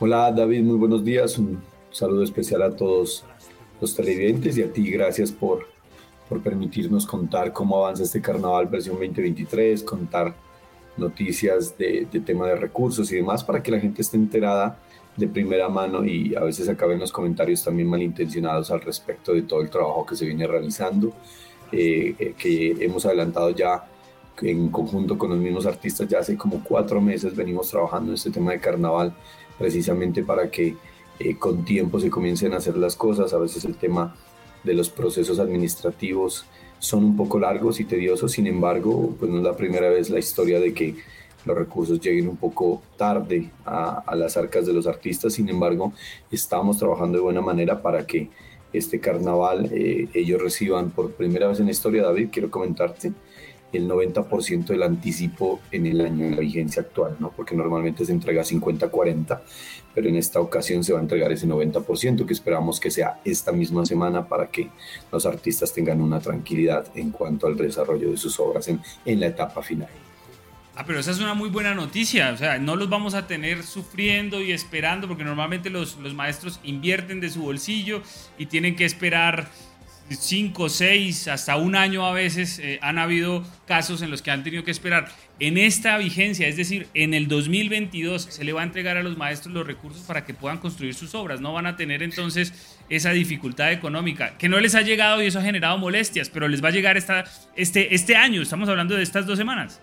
Hola 0.00 0.32
David, 0.32 0.62
muy 0.62 0.78
buenos 0.78 1.04
días. 1.04 1.36
Un 1.36 1.60
saludo 1.90 2.22
especial 2.22 2.62
a 2.62 2.74
todos 2.74 3.26
los 3.78 3.94
televidentes 3.94 4.56
y 4.56 4.62
a 4.62 4.72
ti 4.72 4.90
gracias 4.90 5.30
por, 5.30 5.68
por 6.30 6.40
permitirnos 6.40 7.04
contar 7.04 7.52
cómo 7.52 7.76
avanza 7.84 8.04
este 8.04 8.22
carnaval 8.22 8.68
versión 8.68 8.94
2023, 8.94 9.82
contar 9.82 10.34
noticias 10.96 11.76
de, 11.76 12.08
de 12.10 12.20
tema 12.20 12.46
de 12.46 12.56
recursos 12.56 13.12
y 13.12 13.16
demás 13.16 13.44
para 13.44 13.62
que 13.62 13.70
la 13.70 13.80
gente 13.80 14.00
esté 14.00 14.16
enterada 14.16 14.78
de 15.16 15.28
primera 15.28 15.68
mano 15.68 16.04
y 16.04 16.34
a 16.34 16.40
veces 16.40 16.68
acaben 16.68 16.98
los 16.98 17.12
comentarios 17.12 17.62
también 17.64 17.88
malintencionados 17.88 18.70
al 18.70 18.80
respecto 18.82 19.32
de 19.32 19.42
todo 19.42 19.62
el 19.62 19.70
trabajo 19.70 20.04
que 20.04 20.16
se 20.16 20.26
viene 20.26 20.46
realizando, 20.46 21.12
eh, 21.72 22.14
eh, 22.18 22.34
que 22.36 22.76
hemos 22.80 23.06
adelantado 23.06 23.50
ya 23.50 23.84
en 24.42 24.68
conjunto 24.68 25.16
con 25.16 25.30
los 25.30 25.38
mismos 25.38 25.64
artistas, 25.64 26.06
ya 26.08 26.18
hace 26.18 26.36
como 26.36 26.62
cuatro 26.62 27.00
meses 27.00 27.34
venimos 27.34 27.70
trabajando 27.70 28.10
en 28.10 28.14
este 28.16 28.30
tema 28.30 28.52
de 28.52 28.60
carnaval 28.60 29.14
precisamente 29.58 30.22
para 30.22 30.50
que 30.50 30.76
eh, 31.18 31.36
con 31.38 31.64
tiempo 31.64 31.98
se 31.98 32.10
comiencen 32.10 32.52
a 32.52 32.58
hacer 32.58 32.76
las 32.76 32.94
cosas, 32.94 33.32
a 33.32 33.38
veces 33.38 33.64
el 33.64 33.76
tema 33.76 34.14
de 34.62 34.74
los 34.74 34.90
procesos 34.90 35.38
administrativos 35.38 36.44
son 36.78 37.04
un 37.04 37.16
poco 37.16 37.38
largos 37.38 37.80
y 37.80 37.84
tediosos, 37.84 38.32
sin 38.32 38.46
embargo, 38.46 39.14
pues 39.18 39.30
no 39.30 39.38
es 39.38 39.44
la 39.44 39.56
primera 39.56 39.88
vez 39.88 40.10
la 40.10 40.18
historia 40.18 40.60
de 40.60 40.74
que 40.74 40.96
los 41.46 41.56
recursos 41.56 42.00
lleguen 42.00 42.28
un 42.28 42.36
poco 42.36 42.82
tarde 42.96 43.50
a, 43.64 44.14
las 44.16 44.36
arcas 44.36 44.66
de 44.66 44.72
los 44.72 44.86
artistas, 44.86 45.34
sin 45.34 45.48
embargo, 45.48 45.92
estamos 46.30 46.78
trabajando 46.78 47.18
de 47.18 47.24
buena 47.24 47.40
manera 47.40 47.80
para 47.80 48.06
que 48.06 48.28
este 48.72 49.00
carnaval 49.00 49.70
eh, 49.72 50.08
ellos 50.12 50.42
reciban 50.42 50.90
por 50.90 51.12
primera 51.12 51.48
vez 51.48 51.60
en 51.60 51.66
la 51.66 51.72
historia, 51.72 52.02
David, 52.02 52.28
quiero 52.32 52.50
comentarte, 52.50 53.12
el 53.72 53.88
90% 53.88 54.66
del 54.66 54.82
anticipo 54.82 55.60
en 55.70 55.86
el 55.86 56.00
año, 56.00 56.24
en 56.24 56.36
la 56.36 56.40
vigencia 56.40 56.82
actual, 56.82 57.16
¿no? 57.18 57.30
porque 57.30 57.54
normalmente 57.54 58.04
se 58.04 58.12
entrega 58.12 58.42
50-40, 58.42 59.40
pero 59.94 60.08
en 60.08 60.16
esta 60.16 60.40
ocasión 60.40 60.84
se 60.84 60.92
va 60.92 61.00
a 61.00 61.02
entregar 61.02 61.32
ese 61.32 61.46
90% 61.46 62.26
que 62.26 62.32
esperamos 62.32 62.80
que 62.80 62.90
sea 62.90 63.20
esta 63.24 63.52
misma 63.52 63.84
semana 63.84 64.26
para 64.28 64.48
que 64.48 64.70
los 65.12 65.26
artistas 65.26 65.72
tengan 65.72 66.00
una 66.00 66.20
tranquilidad 66.20 66.86
en 66.94 67.10
cuanto 67.10 67.46
al 67.46 67.56
desarrollo 67.56 68.10
de 68.10 68.16
sus 68.16 68.38
obras 68.40 68.68
en, 68.68 68.80
en 69.04 69.20
la 69.20 69.26
etapa 69.26 69.62
final. 69.62 70.05
Ah, 70.78 70.84
pero 70.86 71.00
esa 71.00 71.10
es 71.10 71.20
una 71.20 71.32
muy 71.32 71.48
buena 71.48 71.74
noticia. 71.74 72.32
O 72.32 72.36
sea, 72.36 72.58
no 72.58 72.76
los 72.76 72.90
vamos 72.90 73.14
a 73.14 73.26
tener 73.26 73.62
sufriendo 73.62 74.42
y 74.42 74.52
esperando, 74.52 75.08
porque 75.08 75.24
normalmente 75.24 75.70
los, 75.70 75.96
los 75.96 76.12
maestros 76.12 76.60
invierten 76.64 77.18
de 77.18 77.30
su 77.30 77.40
bolsillo 77.40 78.02
y 78.36 78.44
tienen 78.44 78.76
que 78.76 78.84
esperar 78.84 79.48
5, 80.10 80.68
6, 80.68 81.28
hasta 81.28 81.56
un 81.56 81.76
año 81.76 82.04
a 82.04 82.12
veces. 82.12 82.58
Eh, 82.58 82.78
han 82.82 82.98
habido 82.98 83.42
casos 83.66 84.02
en 84.02 84.10
los 84.10 84.20
que 84.20 84.30
han 84.30 84.44
tenido 84.44 84.64
que 84.64 84.70
esperar. 84.70 85.08
En 85.40 85.56
esta 85.56 85.96
vigencia, 85.96 86.46
es 86.46 86.58
decir, 86.58 86.88
en 86.92 87.14
el 87.14 87.26
2022, 87.26 88.24
se 88.24 88.44
le 88.44 88.52
va 88.52 88.60
a 88.60 88.64
entregar 88.64 88.98
a 88.98 89.02
los 89.02 89.16
maestros 89.16 89.54
los 89.54 89.66
recursos 89.66 90.02
para 90.02 90.26
que 90.26 90.34
puedan 90.34 90.58
construir 90.58 90.94
sus 90.94 91.14
obras. 91.14 91.40
No 91.40 91.54
van 91.54 91.66
a 91.66 91.76
tener 91.76 92.02
entonces 92.02 92.52
esa 92.90 93.12
dificultad 93.12 93.72
económica, 93.72 94.36
que 94.36 94.50
no 94.50 94.60
les 94.60 94.74
ha 94.74 94.82
llegado 94.82 95.22
y 95.22 95.26
eso 95.26 95.38
ha 95.38 95.42
generado 95.42 95.78
molestias, 95.78 96.28
pero 96.28 96.48
les 96.48 96.62
va 96.62 96.68
a 96.68 96.72
llegar 96.72 96.98
esta, 96.98 97.24
este, 97.56 97.94
este 97.94 98.14
año. 98.14 98.42
Estamos 98.42 98.68
hablando 98.68 98.94
de 98.94 99.02
estas 99.02 99.24
dos 99.24 99.38
semanas. 99.38 99.80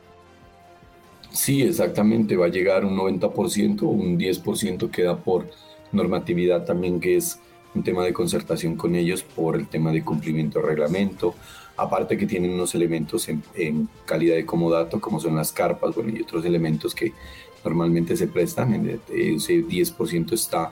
Sí, 1.33 1.63
exactamente, 1.63 2.37
va 2.37 2.45
a 2.45 2.49
llegar 2.49 2.85
un 2.85 2.95
90%, 2.95 3.81
un 3.81 4.19
10% 4.19 4.91
queda 4.91 5.17
por 5.17 5.49
normatividad 5.91 6.63
también, 6.63 6.99
que 6.99 7.15
es 7.15 7.39
un 7.73 7.83
tema 7.83 8.05
de 8.05 8.13
concertación 8.13 8.75
con 8.75 8.95
ellos 8.95 9.23
por 9.23 9.55
el 9.55 9.67
tema 9.67 9.91
de 9.91 10.03
cumplimiento 10.03 10.59
de 10.59 10.67
reglamento, 10.67 11.33
aparte 11.75 12.17
que 12.17 12.27
tienen 12.27 12.51
unos 12.51 12.75
elementos 12.75 13.27
en, 13.29 13.89
calidad 14.05 14.35
de 14.35 14.45
comodato, 14.45 15.01
como 15.01 15.19
son 15.19 15.35
las 15.35 15.51
carpas, 15.51 15.95
bueno, 15.95 16.11
y 16.15 16.21
otros 16.21 16.45
elementos 16.45 16.93
que 16.93 17.13
normalmente 17.65 18.15
se 18.15 18.27
prestan, 18.27 19.01
ese 19.11 19.65
10% 19.65 20.33
está 20.33 20.71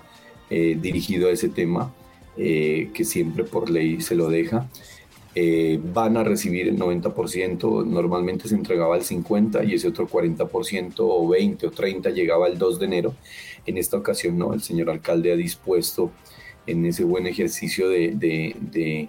eh, 0.52 0.78
dirigido 0.80 1.28
a 1.28 1.32
ese 1.32 1.50
tema, 1.50 1.92
eh, 2.38 2.92
que 2.94 3.04
siempre 3.04 3.46
por 3.46 3.68
ley 3.68 4.00
se 4.00 4.14
lo 4.14 4.30
deja. 4.30 4.70
Eh, 5.34 5.80
van 5.82 6.18
a 6.18 6.26
recibir 6.26 6.68
el 6.68 6.78
90%, 6.78 7.86
normalmente 7.86 8.50
se 8.50 8.56
entregaba 8.56 8.98
el 8.98 9.04
50% 9.04 9.66
y 9.66 9.76
ese 9.76 9.88
otro 9.88 10.06
40% 10.06 10.96
o 10.98 11.28
20 11.30 11.68
o 11.68 11.72
30 11.72 12.10
llegaba 12.10 12.48
el 12.48 12.58
2 12.58 12.80
de 12.80 12.86
enero. 12.86 13.16
En 13.66 13.78
esta 13.78 13.96
ocasión 13.96 14.38
no, 14.38 14.54
el 14.54 14.62
señor 14.62 14.90
alcalde 14.90 15.32
ha 15.32 15.38
dispuesto 15.38 16.12
en 16.68 16.86
ese 16.86 17.06
buen 17.06 17.28
ejercicio 17.28 17.88
de, 17.88 19.08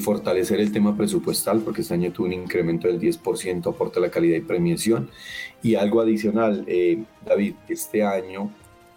fortalecer 0.00 0.60
el 0.60 0.72
tema 0.72 0.94
presupuestal, 0.94 1.60
porque 1.60 1.80
este 1.80 1.94
año 1.94 2.12
tuvo 2.12 2.26
un 2.26 2.34
incremento 2.34 2.88
del 2.88 3.00
10%, 3.00 3.66
aporta 3.66 4.00
la 4.00 4.10
calidad 4.10 4.36
y 4.36 4.40
premiación. 4.40 5.08
Y 5.62 5.74
algo 5.76 6.02
adicional, 6.02 6.64
eh, 6.66 7.02
David, 7.24 7.54
este 7.68 8.02
año 8.02 8.50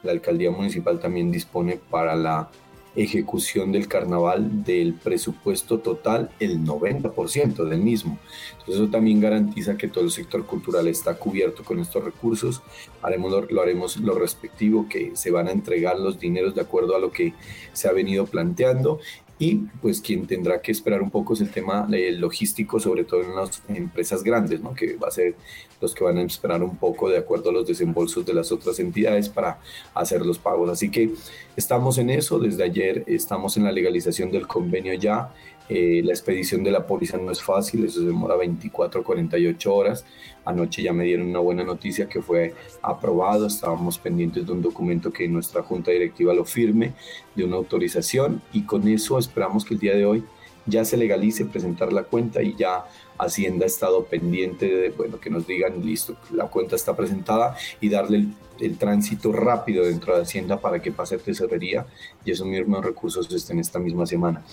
la 0.03 0.11
alcaldía 0.11 0.51
municipal 0.51 0.99
también 0.99 1.31
dispone 1.31 1.79
para 1.89 2.15
la 2.15 2.49
ejecución 2.97 3.71
del 3.71 3.87
carnaval 3.87 4.63
del 4.63 4.93
presupuesto 4.93 5.79
total 5.79 6.31
el 6.39 6.65
90% 6.65 7.63
del 7.65 7.79
mismo. 7.79 8.17
Entonces 8.51 8.75
eso 8.75 8.89
también 8.89 9.21
garantiza 9.21 9.77
que 9.77 9.87
todo 9.87 10.03
el 10.03 10.11
sector 10.11 10.45
cultural 10.45 10.87
está 10.87 11.13
cubierto 11.13 11.63
con 11.63 11.79
estos 11.79 12.03
recursos. 12.03 12.63
Haremos 13.01 13.31
lo, 13.31 13.41
lo, 13.41 13.61
haremos 13.61 13.97
lo 13.97 14.15
respectivo, 14.15 14.89
que 14.89 15.15
se 15.15 15.31
van 15.31 15.47
a 15.47 15.51
entregar 15.51 15.99
los 15.99 16.19
dineros 16.19 16.55
de 16.55 16.61
acuerdo 16.61 16.95
a 16.95 16.99
lo 16.99 17.11
que 17.11 17.33
se 17.71 17.87
ha 17.87 17.91
venido 17.93 18.25
planteando 18.25 18.99
y 19.39 19.55
pues 19.81 20.01
quien 20.01 20.25
tendrá 20.25 20.61
que 20.61 20.71
esperar 20.71 21.01
un 21.01 21.11
poco 21.11 21.33
es 21.33 21.41
el 21.41 21.51
tema 21.51 21.87
logístico, 21.89 22.79
sobre 22.79 23.03
todo 23.03 23.21
en 23.21 23.35
las 23.35 23.61
empresas 23.67 24.23
grandes, 24.23 24.61
¿no? 24.61 24.73
que 24.73 24.95
va 24.95 25.09
a 25.09 25.11
ser 25.11 25.35
los 25.79 25.93
que 25.93 26.03
van 26.03 26.17
a 26.17 26.23
esperar 26.23 26.63
un 26.63 26.75
poco 26.77 27.07
de 27.09 27.19
acuerdo 27.19 27.51
a 27.51 27.53
los 27.53 27.67
desembolsos 27.67 28.25
de 28.25 28.33
las 28.33 28.51
otras 28.51 28.79
entidades 28.79 29.29
para 29.29 29.59
hacer 29.93 30.25
los 30.25 30.39
pagos. 30.39 30.69
Así 30.69 30.89
que 30.89 31.11
estamos 31.55 31.99
en 31.99 32.09
eso, 32.09 32.39
desde 32.39 32.63
ayer 32.63 33.03
estamos 33.05 33.57
en 33.57 33.63
la 33.63 33.71
legalización 33.71 34.31
del 34.31 34.47
convenio 34.47 34.93
ya, 34.95 35.31
eh, 35.69 36.01
la 36.03 36.11
expedición 36.11 36.63
de 36.63 36.71
la 36.71 36.85
póliza 36.85 37.17
no 37.17 37.31
es 37.31 37.41
fácil, 37.41 37.85
eso 37.85 37.99
se 37.99 38.05
demora 38.05 38.35
24 38.35 39.03
48 39.03 39.75
horas. 39.75 40.05
Anoche 40.45 40.81
ya 40.81 40.93
me 40.93 41.03
dieron 41.03 41.27
una 41.27 41.39
buena 41.39 41.63
noticia 41.63 42.07
que 42.07 42.21
fue 42.21 42.53
aprobado, 42.81 43.47
estábamos 43.47 43.97
pendientes 43.97 44.45
de 44.45 44.51
un 44.51 44.61
documento 44.61 45.11
que 45.11 45.27
nuestra 45.27 45.61
junta 45.63 45.91
directiva 45.91 46.33
lo 46.33 46.45
firme, 46.45 46.93
de 47.35 47.43
una 47.43 47.57
autorización 47.57 48.41
y 48.53 48.63
con 48.63 48.87
eso 48.87 49.19
esperamos 49.19 49.65
que 49.65 49.73
el 49.73 49.79
día 49.79 49.95
de 49.95 50.05
hoy 50.05 50.23
ya 50.67 50.85
se 50.85 50.97
legalice 50.97 51.45
presentar 51.45 51.91
la 51.91 52.03
cuenta 52.03 52.43
y 52.43 52.55
ya 52.55 52.85
Hacienda 53.17 53.65
ha 53.65 53.67
estado 53.67 54.05
pendiente 54.05 54.67
de, 54.67 54.89
bueno, 54.89 55.19
que 55.19 55.29
nos 55.29 55.47
digan, 55.47 55.83
listo, 55.83 56.17
la 56.31 56.45
cuenta 56.45 56.75
está 56.75 56.95
presentada 56.95 57.55
y 57.81 57.89
darle 57.89 58.27
el, 58.59 58.77
tránsito 58.77 59.31
rápido 59.31 59.85
dentro 59.85 60.15
de 60.15 60.21
Hacienda 60.21 60.59
para 60.59 60.81
que 60.81 60.91
pase 60.91 61.17
tesorería 61.17 61.87
y 62.23 62.31
esos 62.31 62.45
mismos 62.45 62.85
recursos 62.85 63.31
estén 63.31 63.59
esta 63.59 63.79
misma 63.79 64.05
semana. 64.05 64.43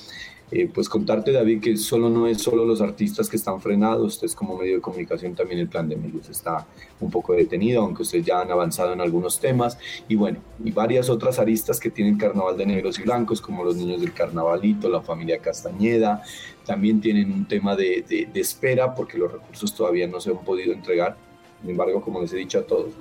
Eh, 0.50 0.70
pues 0.72 0.88
contarte, 0.88 1.32
David, 1.32 1.60
que 1.60 1.76
solo 1.76 2.10
no 2.10 2.26
es 2.26 2.42
solo 2.42 2.64
los 2.64 2.80
artistas 2.80 3.28
que 3.28 3.36
están 3.36 3.60
frenados, 3.60 4.14
ustedes 4.14 4.34
como 4.34 4.58
medio 4.58 4.76
de 4.76 4.80
comunicación 4.80 5.34
también 5.34 5.58
el 5.60 5.68
plan 5.68 5.88
de 5.88 5.96
medios 5.96 6.28
está 6.28 6.66
un 7.00 7.10
poco 7.10 7.32
detenido, 7.32 7.82
aunque 7.82 8.02
ustedes 8.02 8.26
ya 8.26 8.40
han 8.40 8.50
avanzado 8.50 8.92
en 8.92 9.00
algunos 9.00 9.40
temas, 9.40 9.78
y 10.06 10.16
bueno, 10.16 10.38
y 10.62 10.70
varias 10.70 11.08
otras 11.08 11.38
aristas 11.38 11.80
que 11.80 11.90
tienen 11.90 12.18
carnaval 12.18 12.58
de 12.58 12.66
negros 12.66 12.98
y 12.98 13.02
blancos, 13.02 13.40
como 13.40 13.64
los 13.64 13.76
niños 13.76 14.00
del 14.02 14.12
carnavalito, 14.12 14.88
la 14.88 15.00
familia 15.00 15.38
Castañeda, 15.38 16.22
también 16.66 17.00
tienen 17.00 17.32
un 17.32 17.46
tema 17.46 17.74
de, 17.74 18.04
de, 18.32 18.40
espera 18.40 18.94
porque 18.94 19.18
los 19.18 19.32
recursos 19.32 19.74
todavía 19.74 20.06
no 20.06 20.20
se 20.20 20.30
han 20.30 20.44
podido 20.44 20.72
entregar, 20.72 21.16
sin 21.62 21.70
embargo, 21.70 22.02
como 22.02 22.20
les 22.20 22.32
he 22.34 22.36
dicho 22.36 22.58
a 22.58 22.62
todos, 22.62 22.92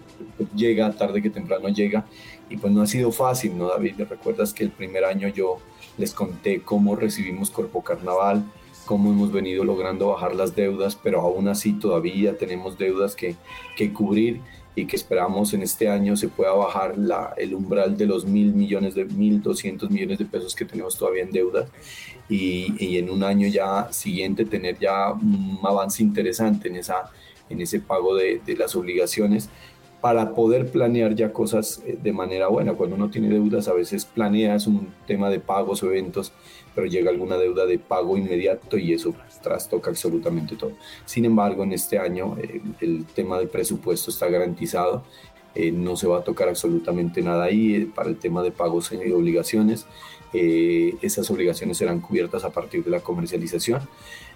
llega 0.55 0.91
tarde 0.93 1.21
que 1.21 1.29
temprano 1.29 1.67
llega, 1.67 2.05
y 2.49 2.55
pues 2.55 2.71
no 2.71 2.81
ha 2.81 2.87
sido 2.87 3.11
fácil, 3.11 3.57
¿no, 3.57 3.67
David? 3.67 3.95
¿Recuerdas 4.09 4.53
que 4.53 4.63
el 4.63 4.71
primer 4.71 5.03
año 5.03 5.27
yo 5.27 5.59
les 5.97 6.13
conté 6.13 6.61
cómo 6.61 6.95
recibimos 6.95 7.49
Corpo 7.49 7.83
Carnaval, 7.83 8.43
cómo 8.85 9.11
hemos 9.11 9.31
venido 9.31 9.63
logrando 9.63 10.09
bajar 10.09 10.35
las 10.35 10.55
deudas, 10.55 10.95
pero 10.95 11.21
aún 11.21 11.47
así 11.47 11.73
todavía 11.73 12.37
tenemos 12.37 12.77
deudas 12.77 13.15
que, 13.15 13.35
que 13.77 13.93
cubrir 13.93 14.41
y 14.75 14.85
que 14.85 14.95
esperamos 14.95 15.53
en 15.53 15.61
este 15.61 15.87
año 15.87 16.17
se 16.17 16.29
pueda 16.29 16.51
bajar 16.53 16.97
la, 16.97 17.33
el 17.37 17.53
umbral 17.53 17.95
de 17.95 18.07
los 18.07 18.25
mil 18.25 18.53
millones 18.53 18.95
de 18.95 19.05
mil 19.05 19.41
doscientos 19.41 19.91
millones 19.91 20.17
de 20.17 20.25
pesos 20.25 20.55
que 20.55 20.65
tenemos 20.65 20.97
todavía 20.97 21.23
en 21.23 21.31
deuda. 21.31 21.67
Y, 22.27 22.73
y, 22.79 22.97
en 22.97 23.09
un 23.09 23.23
año 23.23 23.47
ya 23.47 23.91
siguiente 23.91 24.45
tener 24.45 24.79
ya 24.79 25.11
un 25.11 25.59
avance 25.61 26.01
interesante 26.01 26.69
en, 26.69 26.77
esa, 26.77 27.11
en 27.49 27.61
ese 27.61 27.79
pago 27.81 28.15
de, 28.15 28.41
de 28.43 28.55
las 28.55 28.75
obligaciones 28.75 29.49
para 30.03 30.35
poder 30.35 30.69
planear 30.69 31.15
ya 31.15 31.31
cosas 31.31 31.81
eh, 31.85 31.97
de 32.03 32.11
manera 32.11 32.49
buena. 32.49 32.73
Cuando 32.73 32.97
uno 32.97 33.09
tiene 33.09 33.29
deudas, 33.29 33.69
a 33.69 33.73
veces 33.73 34.03
planeas 34.03 34.67
un 34.67 34.93
tema 35.07 35.29
de 35.29 35.39
pagos 35.39 35.81
o 35.81 35.89
eventos, 35.89 36.33
pero 36.75 36.87
llega 36.87 37.09
alguna 37.09 37.37
deuda 37.37 37.65
de 37.65 37.79
pago 37.79 38.17
inmediato 38.17 38.77
y 38.77 38.91
eso 38.91 39.15
trastoca 39.41 39.89
absolutamente 39.89 40.57
todo. 40.57 40.73
Sin 41.05 41.23
embargo, 41.23 41.63
en 41.63 41.71
este 41.71 41.99
año 41.99 42.35
eh, 42.37 42.61
el 42.81 43.05
tema 43.05 43.39
del 43.39 43.47
presupuesto 43.47 44.11
está 44.11 44.27
garantizado, 44.27 45.05
eh, 45.55 45.71
no 45.71 45.95
se 45.95 46.05
va 46.05 46.17
a 46.17 46.23
tocar 46.25 46.49
absolutamente 46.49 47.21
nada 47.21 47.45
ahí 47.45 47.85
para 47.85 48.09
el 48.09 48.17
tema 48.17 48.43
de 48.43 48.51
pagos 48.51 48.91
y 48.91 49.09
obligaciones. 49.09 49.85
esas 50.33 51.31
obligaciones 51.31 51.77
serán 51.77 52.01
cubiertas 52.01 52.43
a 52.43 52.49
partir 52.49 52.83
de 52.83 52.91
la 52.91 52.99
comercialización. 52.99 53.79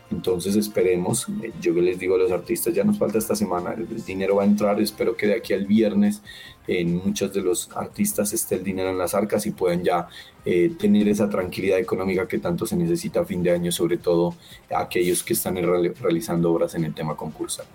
Entonces 0.10 0.56
esperemos, 0.56 1.28
eh, 1.44 1.52
yo 1.60 1.74
les 1.74 2.00
digo 2.00 2.16
a 2.16 2.18
los 2.18 2.32
artistas, 2.32 2.74
ya 2.74 2.84
nos 2.84 2.98
falta 2.98 3.18
esta 3.18 3.36
semana, 3.36 3.74
el 3.74 4.04
dinero 4.06 4.36
va 4.36 4.44
a 4.44 4.46
entrar, 4.46 4.80
espero 4.80 5.18
que 5.18 5.28
de 5.28 5.36
aquí 5.36 5.54
al 5.54 5.66
viernes 5.66 6.22
en 6.68 6.96
muchos 6.96 7.34
de 7.34 7.42
los 7.42 7.70
artistas 7.76 8.32
esté 8.34 8.56
el 8.56 8.64
dinero 8.64 8.90
en 8.90 8.98
las 8.98 9.14
arcas 9.14 9.46
y 9.46 9.52
puedan 9.52 9.84
ya 9.84 10.08
eh, 10.46 10.72
tener 10.80 11.08
esa 11.10 11.30
tranquilidad 11.30 11.80
económica 11.80 12.28
que 12.28 12.40
tanto 12.40 12.66
se 12.66 12.78
necesita 12.78 13.22
a 13.22 13.26
fin 13.26 13.44
de 13.44 13.52
año, 13.52 13.72
sobre 13.72 13.98
todo 13.98 14.36
aquellos 14.74 15.24
que 15.24 15.34
están 15.34 15.56
realizando 15.56 16.52
obras 16.52 16.76
en 16.76 16.86
el 16.86 16.94
tema 16.94 17.16
concursal. 17.16 17.66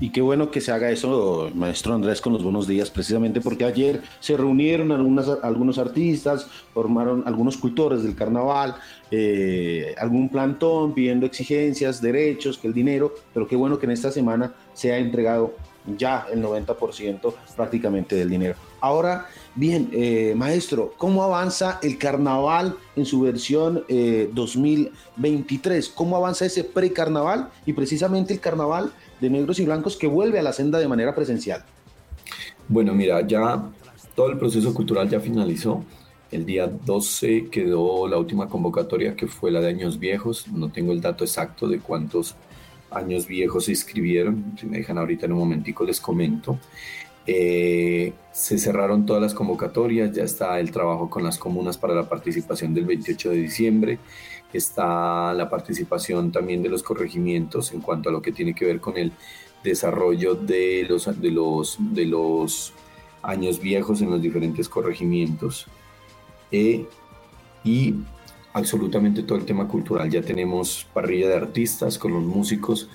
Y 0.00 0.10
qué 0.10 0.20
bueno 0.20 0.52
que 0.52 0.60
se 0.60 0.70
haga 0.70 0.90
eso, 0.90 1.50
maestro 1.54 1.92
Andrés, 1.92 2.20
con 2.20 2.32
los 2.32 2.44
buenos 2.44 2.68
días, 2.68 2.88
precisamente 2.88 3.40
porque 3.40 3.64
ayer 3.64 4.00
se 4.20 4.36
reunieron 4.36 4.92
algunas, 4.92 5.28
algunos 5.42 5.76
artistas, 5.76 6.46
formaron 6.72 7.24
algunos 7.26 7.56
cultores 7.56 8.04
del 8.04 8.14
carnaval, 8.14 8.76
eh, 9.10 9.96
algún 9.98 10.28
plantón 10.28 10.94
pidiendo 10.94 11.26
exigencias, 11.26 12.00
derechos, 12.00 12.58
que 12.58 12.68
el 12.68 12.74
dinero, 12.74 13.12
pero 13.34 13.48
qué 13.48 13.56
bueno 13.56 13.80
que 13.80 13.86
en 13.86 13.92
esta 13.92 14.12
semana 14.12 14.54
se 14.72 14.92
ha 14.92 14.98
entregado 14.98 15.54
ya 15.96 16.26
el 16.32 16.44
90% 16.44 17.34
prácticamente 17.56 18.14
del 18.14 18.30
dinero. 18.30 18.54
Ahora, 18.80 19.26
bien, 19.56 19.90
eh, 19.92 20.34
maestro, 20.36 20.94
¿cómo 20.96 21.24
avanza 21.24 21.80
el 21.82 21.98
carnaval 21.98 22.76
en 22.94 23.04
su 23.04 23.22
versión 23.22 23.84
2023? 23.88 25.88
Eh, 25.88 25.90
¿Cómo 25.94 26.16
avanza 26.16 26.46
ese 26.46 26.62
pre-carnaval 26.62 27.50
y 27.66 27.72
precisamente 27.72 28.34
el 28.34 28.40
carnaval 28.40 28.92
de 29.20 29.30
negros 29.30 29.58
y 29.58 29.64
blancos 29.64 29.96
que 29.96 30.06
vuelve 30.06 30.38
a 30.38 30.42
la 30.42 30.52
senda 30.52 30.78
de 30.78 30.88
manera 30.88 31.14
presencial? 31.14 31.64
Bueno, 32.68 32.94
mira, 32.94 33.26
ya 33.26 33.70
todo 34.14 34.30
el 34.30 34.38
proceso 34.38 34.74
cultural 34.74 35.08
ya 35.08 35.20
finalizó. 35.20 35.84
El 36.30 36.44
día 36.44 36.66
12 36.66 37.48
quedó 37.50 38.06
la 38.06 38.18
última 38.18 38.48
convocatoria 38.48 39.16
que 39.16 39.26
fue 39.26 39.50
la 39.50 39.60
de 39.60 39.68
años 39.68 39.98
viejos. 39.98 40.48
No 40.48 40.70
tengo 40.70 40.92
el 40.92 41.00
dato 41.00 41.24
exacto 41.24 41.66
de 41.68 41.78
cuántos 41.78 42.34
años 42.90 43.26
viejos 43.26 43.64
se 43.64 43.72
inscribieron. 43.72 44.54
Si 44.58 44.66
me 44.66 44.78
dejan 44.78 44.98
ahorita 44.98 45.26
en 45.26 45.32
un 45.32 45.38
momentico 45.38 45.84
les 45.84 46.00
comento. 46.00 46.58
Eh, 47.26 48.12
se 48.32 48.58
cerraron 48.58 49.04
todas 49.04 49.20
las 49.20 49.34
convocatorias, 49.34 50.12
ya 50.12 50.22
está 50.22 50.58
el 50.60 50.70
trabajo 50.70 51.10
con 51.10 51.22
las 51.22 51.36
comunas 51.36 51.76
para 51.76 51.94
la 51.94 52.08
participación 52.08 52.72
del 52.72 52.86
28 52.86 53.30
de 53.30 53.36
diciembre 53.36 53.98
está 54.52 55.34
la 55.34 55.50
participación 55.50 56.32
también 56.32 56.62
de 56.62 56.70
los 56.70 56.82
corregimientos 56.82 57.72
en 57.72 57.80
cuanto 57.80 58.08
a 58.08 58.12
lo 58.12 58.22
que 58.22 58.32
tiene 58.32 58.54
que 58.54 58.64
ver 58.64 58.80
con 58.80 58.96
el 58.96 59.12
desarrollo 59.62 60.34
de 60.34 60.86
los, 60.88 61.20
de 61.20 61.30
los, 61.30 61.76
de 61.78 62.06
los 62.06 62.72
años 63.22 63.60
viejos 63.60 64.00
en 64.00 64.10
los 64.10 64.22
diferentes 64.22 64.68
corregimientos. 64.68 65.66
Eh, 66.50 66.86
y 67.64 67.94
absolutamente 68.54 69.22
todo 69.22 69.36
el 69.36 69.44
tema 69.44 69.68
cultural. 69.68 70.08
Ya 70.08 70.22
tenemos 70.22 70.86
parrilla 70.94 71.28
de 71.28 71.36
artistas 71.36 71.98
con 71.98 72.14
los 72.14 72.22
músicos. 72.22 72.88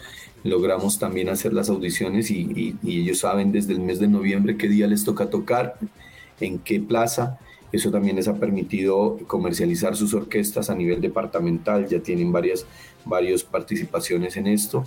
Logramos 0.43 0.97
también 0.97 1.30
hacer 1.30 1.54
las 1.54 1.70
audiciones 1.70 2.32
y 2.32 2.76
ellos 2.84 3.20
saben 3.20 3.51
desde 3.51 3.74
el 3.74 3.80
mes 3.80 3.99
de 3.99 4.08
noviembre 4.08 4.58
qué 4.58 4.68
día 4.68 4.88
les 4.88 5.04
toca 5.04 5.30
tocar, 5.30 5.78
en 6.39 6.60
qué 6.60 6.80
plaza 6.80 7.39
eso 7.74 7.89
también 7.89 8.15
les 8.15 8.28
ha 8.28 8.36
permitido 8.36 9.17
comercializar 9.26 9.95
sus 9.95 10.13
orquestas 10.13 10.69
a 10.69 10.76
nivel 10.76 11.01
departamental, 11.01 11.88
ya 11.88 11.99
tienen 11.99 12.32
varias, 12.32 12.67
varias 13.03 13.43
participaciones 13.43 14.38
en 14.38 14.45
esto. 14.45 14.86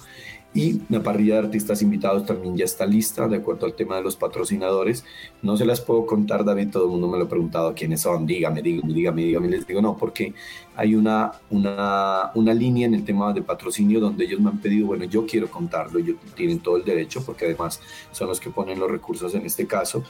Y 0.54 0.80
la 0.88 1.02
parrilla 1.02 1.34
de 1.34 1.46
artistas 1.48 1.82
invitados 1.82 2.24
también 2.24 2.56
ya 2.56 2.64
está 2.64 2.86
lista, 2.86 3.26
de 3.26 3.38
acuerdo 3.38 3.66
al 3.66 3.74
tema 3.74 3.96
de 3.96 4.02
los 4.02 4.14
patrocinadores. 4.14 5.04
No 5.42 5.56
se 5.56 5.66
las 5.66 5.80
puedo 5.80 6.06
contar, 6.06 6.44
David, 6.44 6.70
todo 6.70 6.84
el 6.84 6.90
mundo 6.92 7.08
me 7.08 7.18
lo 7.18 7.24
ha 7.24 7.28
preguntado 7.28 7.74
quiénes 7.74 8.02
son, 8.02 8.24
dígame, 8.24 8.62
dígame, 8.62 8.94
dígame, 8.94 9.22
dígame. 9.22 9.48
Les 9.48 9.66
digo, 9.66 9.82
no, 9.82 9.96
porque 9.98 10.32
hay 10.76 10.94
una, 10.94 11.32
una, 11.50 12.30
una 12.36 12.54
línea 12.54 12.86
en 12.86 12.94
el 12.94 13.04
tema 13.04 13.32
de 13.32 13.42
patrocinio 13.42 13.98
donde 13.98 14.24
ellos 14.24 14.40
me 14.40 14.48
han 14.48 14.58
pedido, 14.58 14.86
bueno, 14.86 15.04
yo 15.04 15.26
quiero 15.26 15.50
contarlo, 15.50 15.98
ellos 15.98 16.16
tienen 16.36 16.60
todo 16.60 16.76
el 16.76 16.84
derecho, 16.84 17.22
porque 17.26 17.46
además 17.46 17.80
son 18.12 18.28
los 18.28 18.38
que 18.38 18.48
ponen 18.48 18.78
los 18.78 18.90
recursos 18.90 19.34
en 19.34 19.44
este 19.44 19.66
caso. 19.66 20.04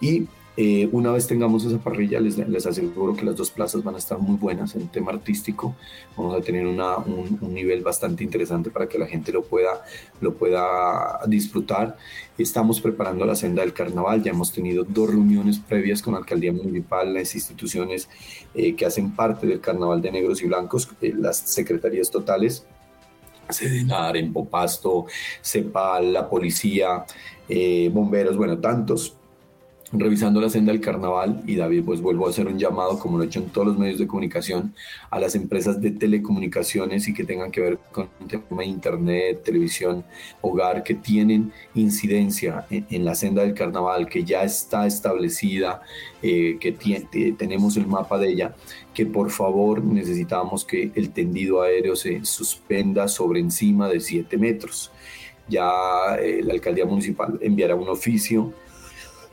Y 0.00 0.28
eh, 0.62 0.90
una 0.92 1.10
vez 1.10 1.26
tengamos 1.26 1.64
esa 1.64 1.78
parrilla, 1.78 2.20
les, 2.20 2.36
les, 2.36 2.66
aseguro 2.66 3.16
que 3.16 3.24
las 3.24 3.34
dos 3.34 3.50
plazas 3.50 3.82
van 3.82 3.94
a 3.94 3.98
estar 3.98 4.18
muy 4.18 4.36
buenas 4.36 4.74
en 4.74 4.88
tema 4.88 5.10
artístico. 5.10 5.74
Vamos 6.18 6.38
a 6.38 6.42
tener 6.42 6.66
una, 6.66 6.98
un, 6.98 7.38
nivel 7.54 7.80
bastante 7.82 8.24
interesante 8.24 8.68
para 8.68 8.86
que 8.86 8.98
la 8.98 9.06
gente 9.06 9.32
lo 9.32 9.42
pueda, 9.42 9.82
lo 10.20 10.34
pueda 10.34 11.20
disfrutar. 11.26 11.96
Estamos 12.36 12.78
preparando 12.78 13.24
la 13.24 13.36
senda 13.36 13.62
del 13.62 13.72
carnaval. 13.72 14.22
Ya 14.22 14.32
hemos 14.32 14.52
tenido 14.52 14.84
dos 14.84 15.08
reuniones 15.08 15.58
previas 15.58 16.02
con 16.02 16.12
la 16.12 16.18
alcaldía 16.18 16.52
municipal, 16.52 17.14
las 17.14 17.34
instituciones 17.34 18.10
eh, 18.54 18.76
que 18.76 18.84
hacen 18.84 19.16
parte 19.16 19.46
del 19.46 19.62
carnaval 19.62 20.02
de 20.02 20.12
negros 20.12 20.42
y 20.42 20.46
blancos, 20.46 20.90
eh, 21.00 21.14
las 21.16 21.38
secretarías 21.38 22.10
totales. 22.10 22.66
Sedenar, 23.48 24.14
Empopasto, 24.14 25.06
CEPAL, 25.42 26.12
la 26.12 26.28
policía, 26.28 27.06
bomberos, 27.92 28.36
bueno, 28.36 28.58
tantos 28.58 29.16
revisando 29.92 30.40
la 30.40 30.48
senda 30.48 30.72
del 30.72 30.80
carnaval 30.80 31.42
y 31.46 31.56
David, 31.56 31.82
pues 31.84 32.00
vuelvo 32.00 32.26
a 32.26 32.30
hacer 32.30 32.46
un 32.46 32.58
llamado, 32.58 32.98
como 32.98 33.18
lo 33.18 33.24
he 33.24 33.26
hecho 33.26 33.40
en 33.40 33.50
todos 33.50 33.68
los 33.68 33.78
medios 33.78 33.98
de 33.98 34.06
comunicación, 34.06 34.72
a 35.10 35.18
las 35.18 35.34
empresas 35.34 35.80
de 35.80 35.90
telecomunicaciones 35.90 37.08
y 37.08 37.14
que 37.14 37.24
tengan 37.24 37.50
que 37.50 37.60
ver 37.60 37.78
con 37.90 38.08
tema 38.28 38.62
de 38.62 38.66
internet, 38.66 39.42
televisión, 39.42 40.04
hogar, 40.40 40.84
que 40.84 40.94
tienen 40.94 41.52
incidencia 41.74 42.66
en, 42.70 43.04
la 43.04 43.14
senda 43.14 43.42
del 43.42 43.54
carnaval, 43.54 44.08
que 44.08 44.22
ya 44.22 44.44
está 44.44 44.86
establecida, 44.86 45.82
eh, 46.22 46.58
que 46.60 46.72
tenemos 47.36 47.76
el 47.76 47.86
mapa 47.86 48.18
de 48.18 48.30
ella, 48.30 48.54
que 48.94 49.06
por 49.06 49.30
favor 49.30 49.82
necesitamos 49.82 50.64
que 50.64 50.92
el 50.94 51.10
tendido 51.10 51.62
aéreo 51.62 51.96
se 51.96 52.24
suspenda 52.24 53.08
sobre 53.08 53.40
encima 53.40 53.88
de 53.88 53.98
7 53.98 54.36
metros. 54.36 54.92
Ya 55.48 55.68
eh, 56.20 56.42
la 56.44 56.54
alcaldía 56.54 56.84
municipal 56.84 57.36
enviará 57.42 57.74
un 57.74 57.88
oficio 57.88 58.52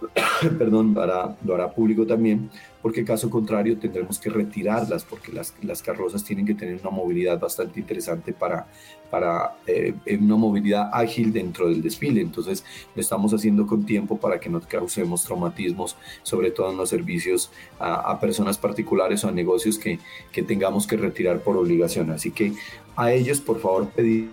perdón, 0.58 0.94
lo 0.94 1.02
hará, 1.02 1.36
lo 1.44 1.56
hará 1.56 1.72
público 1.72 2.06
también, 2.06 2.50
porque 2.82 3.04
caso 3.04 3.30
contrario 3.30 3.78
tendremos 3.78 4.20
que 4.20 4.30
retirarlas, 4.30 5.04
porque 5.04 5.32
las, 5.32 5.54
las 5.62 5.82
carrozas 5.82 6.24
tienen 6.24 6.46
que 6.46 6.54
tener 6.54 6.80
una 6.82 6.92
movilidad 6.92 7.40
bastante 7.40 7.80
interesante 7.80 8.34
para, 8.34 8.68
para 9.10 9.56
eh, 9.66 9.94
una 10.20 10.36
movilidad 10.36 10.90
ágil 10.94 11.34
dentro 11.34 11.70
del 11.70 11.82
desfile. 11.82 12.22
Entonces 12.22 12.64
lo 12.96 13.02
estamos 13.02 13.34
haciendo 13.34 13.66
con 13.66 13.86
tiempo 13.86 14.18
para 14.18 14.40
que 14.40 14.50
no 14.50 14.62
causemos 14.62 15.24
traumatismos, 15.24 15.96
sobre 16.24 16.52
todo 16.52 16.72
en 16.72 16.78
los 16.78 16.90
servicios 16.90 17.52
a, 17.80 18.20
personas 18.20 18.58
particulares 18.58 19.24
o 19.24 19.30
a 19.30 19.32
negocios 19.32 19.78
que, 19.78 20.00
que 20.32 20.44
tengamos 20.44 20.86
que 20.86 20.98
retirar 20.98 21.42
por 21.42 21.58
obligación. 21.58 22.12
Así 22.12 22.32
que 22.32 22.54
a 22.96 23.12
ellos, 23.12 23.42
por 23.42 23.60
favor, 23.60 23.90
pedir 23.90 24.30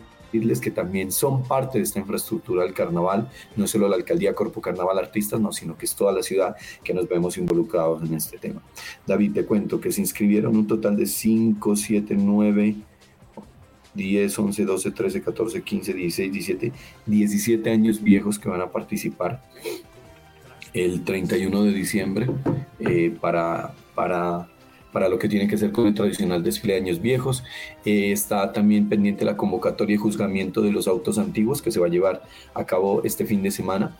que 0.60 0.70
también 0.70 1.12
son 1.12 1.44
parte 1.44 1.78
de 1.78 1.84
esta 1.84 2.00
infraestructura 2.00 2.64
del 2.64 2.74
carnaval, 2.74 3.30
no 3.56 3.66
solo 3.66 3.88
la 3.88 3.96
alcaldía 3.96 4.34
Corpo 4.34 4.60
Carnaval 4.60 4.98
Artistas, 4.98 5.40
no, 5.40 5.52
sino 5.52 5.76
que 5.76 5.86
es 5.86 5.94
toda 5.94 6.12
la 6.12 6.22
ciudad 6.22 6.56
que 6.82 6.92
nos 6.92 7.08
vemos 7.08 7.38
involucrados 7.38 8.02
en 8.02 8.14
este 8.14 8.38
tema. 8.38 8.60
David, 9.06 9.32
te 9.32 9.44
cuento 9.44 9.80
que 9.80 9.92
se 9.92 10.00
inscribieron 10.00 10.56
un 10.56 10.66
total 10.66 10.96
de 10.96 11.06
5, 11.06 11.76
7, 11.76 12.16
9, 12.18 12.74
10, 13.94 14.38
11, 14.38 14.64
12, 14.64 14.90
13, 14.90 15.22
14, 15.22 15.62
15, 15.62 15.94
16, 15.94 16.32
17, 16.32 16.72
17 17.06 17.70
años 17.70 18.02
viejos 18.02 18.38
que 18.38 18.48
van 18.48 18.60
a 18.60 18.70
participar 18.70 19.40
el 20.72 21.04
31 21.04 21.62
de 21.62 21.72
diciembre 21.72 22.26
eh, 22.80 23.16
para, 23.20 23.72
para 23.94 24.48
para 24.94 25.08
lo 25.08 25.18
que 25.18 25.28
tiene 25.28 25.48
que 25.48 25.58
ser 25.58 25.72
con 25.72 25.88
el 25.88 25.94
tradicional 25.94 26.44
desfile 26.44 26.74
de 26.74 26.80
años 26.80 27.02
viejos. 27.02 27.42
Eh, 27.84 28.12
está 28.12 28.52
también 28.52 28.88
pendiente 28.88 29.24
la 29.24 29.36
convocatoria 29.36 29.94
y 29.94 29.98
juzgamiento 29.98 30.62
de 30.62 30.70
los 30.70 30.86
autos 30.86 31.18
antiguos 31.18 31.60
que 31.60 31.72
se 31.72 31.80
va 31.80 31.86
a 31.86 31.90
llevar 31.90 32.22
a 32.54 32.64
cabo 32.64 33.02
este 33.02 33.26
fin 33.26 33.42
de 33.42 33.50
semana. 33.50 33.96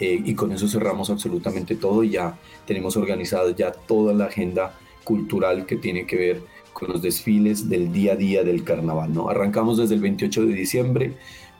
Eh, 0.00 0.22
y 0.24 0.34
con 0.34 0.50
eso 0.52 0.66
cerramos 0.66 1.10
absolutamente 1.10 1.76
todo 1.76 2.02
y 2.02 2.10
ya 2.10 2.38
tenemos 2.66 2.96
organizada 2.96 3.54
ya 3.54 3.72
toda 3.72 4.14
la 4.14 4.24
agenda 4.24 4.72
cultural 5.04 5.66
que 5.66 5.76
tiene 5.76 6.06
que 6.06 6.16
ver 6.16 6.40
con 6.72 6.88
los 6.88 7.02
desfiles 7.02 7.68
del 7.68 7.92
día 7.92 8.14
a 8.14 8.16
día 8.16 8.42
del 8.42 8.64
carnaval. 8.64 9.12
¿no? 9.12 9.28
Arrancamos 9.28 9.76
desde 9.76 9.96
el 9.96 10.00
28 10.00 10.46
de 10.46 10.52
diciembre 10.54 11.12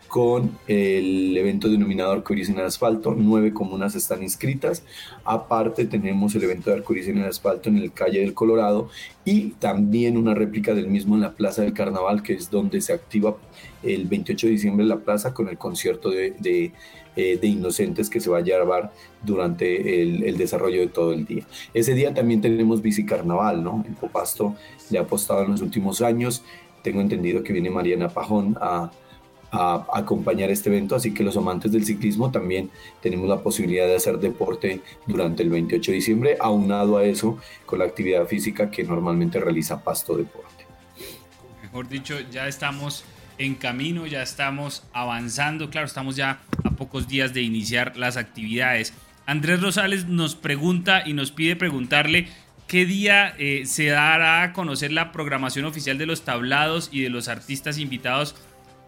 con 0.08 0.58
el 0.66 1.36
evento 1.36 1.68
denominado 1.68 2.12
Arcoiris 2.12 2.48
en 2.48 2.58
el 2.58 2.64
Asfalto. 2.64 3.14
Nueve 3.16 3.52
comunas 3.52 3.94
están 3.94 4.22
inscritas. 4.22 4.82
Aparte 5.24 5.84
tenemos 5.84 6.34
el 6.34 6.44
evento 6.44 6.70
de 6.70 6.76
Arcoiris 6.76 7.08
en 7.08 7.18
el 7.18 7.26
Asfalto 7.26 7.68
en 7.68 7.76
el 7.76 7.92
Calle 7.92 8.20
del 8.20 8.34
Colorado 8.34 8.88
y 9.24 9.50
también 9.52 10.16
una 10.16 10.34
réplica 10.34 10.74
del 10.74 10.88
mismo 10.88 11.14
en 11.14 11.20
la 11.20 11.32
Plaza 11.32 11.62
del 11.62 11.74
Carnaval, 11.74 12.22
que 12.22 12.32
es 12.32 12.50
donde 12.50 12.80
se 12.80 12.94
activa 12.94 13.36
el 13.82 14.06
28 14.06 14.46
de 14.46 14.52
diciembre 14.52 14.86
la 14.86 14.98
plaza 14.98 15.32
con 15.34 15.48
el 15.48 15.58
concierto 15.58 16.10
de, 16.10 16.32
de, 16.38 16.72
eh, 17.16 17.38
Inocentes 17.42 18.10
que 18.10 18.20
se 18.20 18.30
va 18.30 18.38
a 18.38 18.42
llevar 18.42 18.92
durante 19.22 20.02
el, 20.02 20.38
desarrollo 20.38 20.80
de 20.80 20.86
todo 20.86 21.12
el 21.12 21.26
día. 21.26 21.44
Ese 21.74 21.94
día 21.94 22.14
también 22.14 22.40
tenemos 22.40 22.80
bicicarnaval, 22.80 23.62
¿no? 23.62 23.84
El 23.86 23.94
Popasto 23.94 24.54
le 24.90 24.98
ha 24.98 25.02
apostado 25.02 25.42
en 25.42 25.50
los 25.50 25.60
últimos 25.60 26.00
años. 26.00 26.44
Tengo 26.82 27.00
entendido 27.00 27.42
que 27.42 27.52
viene 27.52 27.70
Mariana 27.70 28.08
Pajón 28.08 28.56
a 28.60 28.90
a, 29.50 29.86
acompañar 29.94 30.50
este 30.50 30.68
evento, 30.68 30.96
así 30.96 31.12
que 31.12 31.24
los 31.24 31.36
amantes 31.36 31.72
del 31.72 31.84
ciclismo 31.84 32.30
también 32.30 32.70
tenemos 33.00 33.28
la 33.28 33.40
posibilidad 33.40 33.86
de 33.86 33.96
hacer 33.96 34.18
deporte 34.18 34.80
durante 35.06 35.42
el 35.42 35.50
28 35.50 35.90
de 35.90 35.94
diciembre, 35.94 36.36
aunado 36.40 36.98
a 36.98 37.04
eso 37.04 37.38
con 37.66 37.78
la 37.78 37.86
actividad 37.86 38.26
física 38.26 38.70
que 38.70 38.84
normalmente 38.84 39.40
realiza 39.40 39.82
Pasto 39.82 40.16
Deporte. 40.16 40.66
Mejor 41.62 41.88
dicho, 41.88 42.16
ya 42.30 42.48
estamos 42.48 43.04
en 43.38 43.54
camino, 43.54 44.06
ya 44.06 44.22
estamos 44.22 44.84
avanzando, 44.92 45.70
claro, 45.70 45.86
estamos 45.86 46.16
ya 46.16 46.40
a 46.64 46.70
pocos 46.70 47.08
días 47.08 47.32
de 47.34 47.42
iniciar 47.42 47.96
las 47.96 48.16
actividades. 48.16 48.92
Andrés 49.26 49.60
Rosales 49.60 50.06
nos 50.06 50.34
pregunta 50.34 51.02
y 51.06 51.12
nos 51.12 51.30
pide 51.30 51.54
preguntarle 51.54 52.28
qué 52.66 52.84
día 52.84 53.34
eh, 53.38 53.62
se 53.66 53.86
dará 53.86 54.42
a 54.42 54.52
conocer 54.52 54.92
la 54.92 55.12
programación 55.12 55.64
oficial 55.64 55.98
de 55.98 56.06
los 56.06 56.22
tablados 56.22 56.88
y 56.92 57.02
de 57.02 57.10
los 57.10 57.28
artistas 57.28 57.78
invitados 57.78 58.34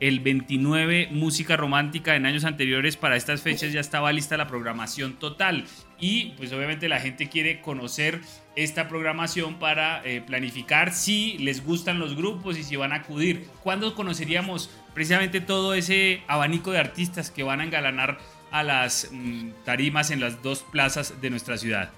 el 0.00 0.20
29 0.20 1.08
música 1.12 1.56
romántica 1.56 2.16
en 2.16 2.26
años 2.26 2.44
anteriores 2.44 2.96
para 2.96 3.16
estas 3.16 3.42
fechas 3.42 3.72
ya 3.72 3.80
estaba 3.80 4.12
lista 4.12 4.36
la 4.38 4.48
programación 4.48 5.14
total 5.18 5.66
y 6.00 6.30
pues 6.36 6.52
obviamente 6.52 6.88
la 6.88 7.00
gente 7.00 7.28
quiere 7.28 7.60
conocer 7.60 8.20
esta 8.56 8.88
programación 8.88 9.58
para 9.58 10.02
eh, 10.04 10.22
planificar 10.26 10.92
si 10.92 11.36
les 11.38 11.64
gustan 11.64 11.98
los 11.98 12.16
grupos 12.16 12.58
y 12.58 12.64
si 12.64 12.76
van 12.76 12.92
a 12.92 12.96
acudir. 12.96 13.46
¿Cuándo 13.62 13.94
conoceríamos 13.94 14.70
precisamente 14.94 15.40
todo 15.40 15.74
ese 15.74 16.22
abanico 16.26 16.72
de 16.72 16.78
artistas 16.78 17.30
que 17.30 17.42
van 17.42 17.60
a 17.60 17.64
engalanar 17.64 18.18
a 18.50 18.62
las 18.62 19.08
mm, 19.12 19.50
tarimas 19.64 20.10
en 20.10 20.20
las 20.20 20.42
dos 20.42 20.62
plazas 20.62 21.20
de 21.20 21.30
nuestra 21.30 21.58
ciudad? 21.58 21.90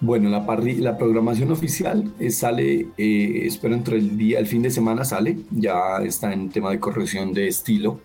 Bueno, 0.00 0.28
la, 0.28 0.44
la 0.78 0.98
programación 0.98 1.50
oficial 1.52 2.12
eh, 2.18 2.30
sale, 2.30 2.88
eh, 2.96 3.42
espero 3.44 3.74
entre 3.74 3.96
el 3.96 4.16
día, 4.16 4.38
el 4.38 4.46
fin 4.46 4.62
de 4.62 4.70
semana 4.70 5.04
sale, 5.04 5.38
ya 5.50 5.98
está 6.02 6.32
en 6.32 6.50
tema 6.50 6.70
de 6.70 6.80
corrección 6.80 7.32
de 7.32 7.48
estilo, 7.48 8.00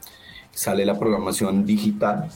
sale 0.52 0.86
la 0.86 0.98
programación 0.98 1.66
digital, 1.66 2.30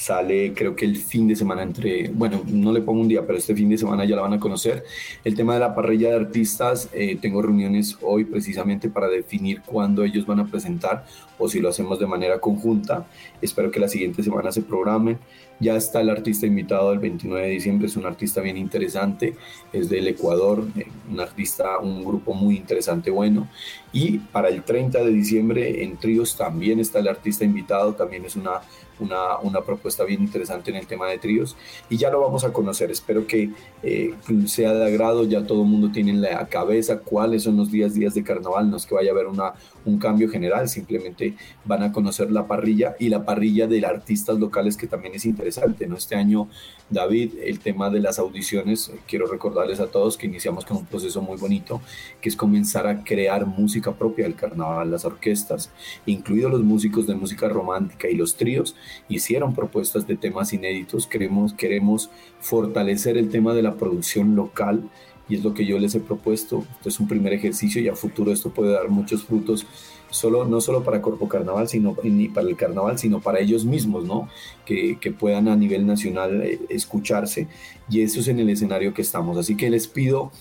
sale 0.00 0.54
creo 0.54 0.74
que 0.74 0.86
el 0.86 0.96
fin 0.96 1.28
de 1.28 1.36
semana 1.36 1.62
entre, 1.62 2.08
bueno, 2.08 2.42
no 2.46 2.72
le 2.72 2.80
pongo 2.80 3.02
un 3.02 3.08
día, 3.08 3.26
pero 3.26 3.38
este 3.38 3.54
fin 3.54 3.68
de 3.68 3.76
semana 3.76 4.06
ya 4.06 4.16
la 4.16 4.22
van 4.22 4.32
a 4.32 4.40
conocer. 4.40 4.82
El 5.24 5.34
tema 5.34 5.52
de 5.54 5.60
la 5.60 5.74
parrilla 5.74 6.08
de 6.08 6.16
artistas, 6.16 6.88
eh, 6.94 7.18
tengo 7.20 7.42
reuniones 7.42 7.98
hoy 8.00 8.24
precisamente 8.24 8.88
para 8.88 9.08
definir 9.08 9.60
cuándo 9.60 10.02
ellos 10.02 10.24
van 10.24 10.40
a 10.40 10.46
presentar 10.46 11.04
o 11.38 11.48
si 11.48 11.60
lo 11.60 11.68
hacemos 11.68 11.98
de 11.98 12.06
manera 12.06 12.40
conjunta. 12.40 13.06
Espero 13.42 13.70
que 13.70 13.78
la 13.78 13.88
siguiente 13.88 14.22
semana 14.22 14.50
se 14.52 14.62
programen. 14.62 15.18
Ya 15.58 15.76
está 15.76 16.00
el 16.00 16.08
artista 16.08 16.46
invitado 16.46 16.94
el 16.94 16.98
29 16.98 17.46
de 17.46 17.52
diciembre, 17.52 17.86
es 17.86 17.96
un 17.96 18.06
artista 18.06 18.40
bien 18.40 18.56
interesante, 18.56 19.34
es 19.74 19.90
del 19.90 20.08
Ecuador, 20.08 20.66
eh, 20.78 20.86
un 21.10 21.20
artista, 21.20 21.78
un 21.78 22.02
grupo 22.02 22.32
muy 22.32 22.56
interesante, 22.56 23.10
bueno. 23.10 23.50
Y 23.92 24.18
para 24.18 24.48
el 24.48 24.62
30 24.62 25.04
de 25.04 25.10
diciembre 25.10 25.84
en 25.84 25.98
Tríos 25.98 26.38
también 26.38 26.80
está 26.80 27.00
el 27.00 27.08
artista 27.08 27.44
invitado, 27.44 27.92
también 27.92 28.24
es 28.24 28.36
una 28.36 28.62
una, 29.00 29.38
una, 29.38 29.60
propuesta 29.62 30.04
bien 30.04 30.22
interesante 30.22 30.70
en 30.70 30.76
el 30.76 30.86
tema 30.86 31.08
de 31.08 31.18
tríos 31.18 31.56
y 31.88 31.96
ya 31.96 32.10
lo 32.10 32.20
vamos 32.20 32.44
a 32.44 32.52
conocer. 32.52 32.90
Espero 32.90 33.26
que 33.26 33.50
eh, 33.82 34.14
sea 34.46 34.72
de 34.72 34.86
agrado, 34.86 35.24
ya 35.24 35.46
todo 35.46 35.62
el 35.62 35.68
mundo 35.68 35.90
tiene 35.92 36.10
en 36.10 36.20
la 36.20 36.46
cabeza 36.46 36.98
cuáles 36.98 37.42
son 37.42 37.56
los 37.56 37.70
días, 37.70 37.94
días 37.94 38.14
de 38.14 38.22
carnaval, 38.22 38.70
no 38.70 38.76
es 38.76 38.86
que 38.86 38.94
vaya 38.94 39.10
a 39.10 39.12
haber 39.12 39.26
una, 39.26 39.54
un 39.84 39.98
cambio 39.98 40.28
general, 40.28 40.68
simplemente 40.68 41.34
van 41.64 41.82
a 41.82 41.92
conocer 41.92 42.30
la 42.30 42.46
parrilla 42.46 42.96
y 42.98 43.08
la 43.08 43.24
parrilla 43.24 43.66
de 43.66 43.84
artistas 43.84 44.38
locales 44.38 44.76
que 44.76 44.86
también 44.86 45.14
es 45.14 45.24
interesante. 45.24 45.86
¿no? 45.86 45.96
Este 45.96 46.14
año, 46.14 46.48
David, 46.88 47.34
el 47.42 47.60
tema 47.60 47.90
de 47.90 48.00
las 48.00 48.18
audiciones, 48.18 48.92
quiero 49.06 49.26
recordarles 49.26 49.80
a 49.80 49.86
todos 49.86 50.16
que 50.16 50.26
iniciamos 50.26 50.64
con 50.64 50.78
un 50.78 50.86
proceso 50.86 51.20
muy 51.22 51.36
bonito, 51.36 51.80
que 52.20 52.28
es 52.28 52.36
comenzar 52.36 52.86
a 52.86 53.02
crear 53.02 53.46
música 53.46 53.92
propia 53.92 54.24
del 54.24 54.34
carnaval, 54.34 54.90
las 54.90 55.04
orquestas, 55.04 55.70
incluidos 56.06 56.50
los 56.50 56.62
músicos 56.62 57.06
de 57.06 57.14
música 57.14 57.48
romántica 57.48 58.08
y 58.08 58.14
los 58.14 58.36
tríos, 58.36 58.76
hicieron 59.08 59.54
propuestas 59.54 60.06
de 60.06 60.16
temas 60.16 60.52
inéditos. 60.52 61.06
Queremos, 61.06 61.52
queremos 61.54 62.10
fortalecer 62.40 63.16
el 63.16 63.30
tema 63.30 63.54
de 63.54 63.62
la 63.62 63.74
producción 63.74 64.36
local 64.36 64.88
y 65.28 65.36
es 65.36 65.44
lo 65.44 65.54
que 65.54 65.64
yo 65.64 65.78
les 65.78 65.94
he 65.94 66.00
propuesto. 66.00 66.64
Esto 66.76 66.88
es 66.88 67.00
un 67.00 67.08
primer 67.08 67.32
ejercicio 67.32 67.80
y 67.80 67.88
a 67.88 67.94
futuro 67.94 68.32
esto 68.32 68.50
puede 68.50 68.72
dar 68.72 68.88
muchos 68.88 69.24
frutos, 69.24 69.64
solo, 70.10 70.44
no 70.44 70.60
solo 70.60 70.82
para 70.82 71.00
Corpo 71.00 71.28
Carnaval, 71.28 71.68
sino 71.68 71.96
ni 72.02 72.28
para 72.28 72.48
el 72.48 72.56
carnaval, 72.56 72.98
sino 72.98 73.20
para 73.20 73.38
ellos 73.38 73.64
mismos, 73.64 74.04
¿no? 74.04 74.28
Que, 74.66 74.98
que 75.00 75.12
puedan 75.12 75.46
a 75.48 75.54
nivel 75.54 75.86
nacional 75.86 76.42
eh, 76.42 76.60
escucharse. 76.68 77.46
Y 77.88 78.00
eso 78.02 78.20
es 78.20 78.28
en 78.28 78.40
el 78.40 78.50
escenario 78.50 78.92
que 78.92 79.02
estamos. 79.02 79.38
Así 79.38 79.56
que 79.56 79.70
les 79.70 79.86
pido 79.86 80.32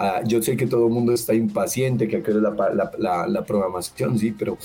Ah, 0.00 0.22
yo 0.24 0.40
sé 0.40 0.56
que 0.56 0.68
todo 0.68 0.86
el 0.86 0.92
mundo 0.92 1.12
está 1.12 1.34
impaciente, 1.34 2.06
que 2.06 2.18
es 2.18 2.36
la, 2.36 3.44
programación, 3.44 4.16
sí, 4.16 4.30
pero 4.30 4.56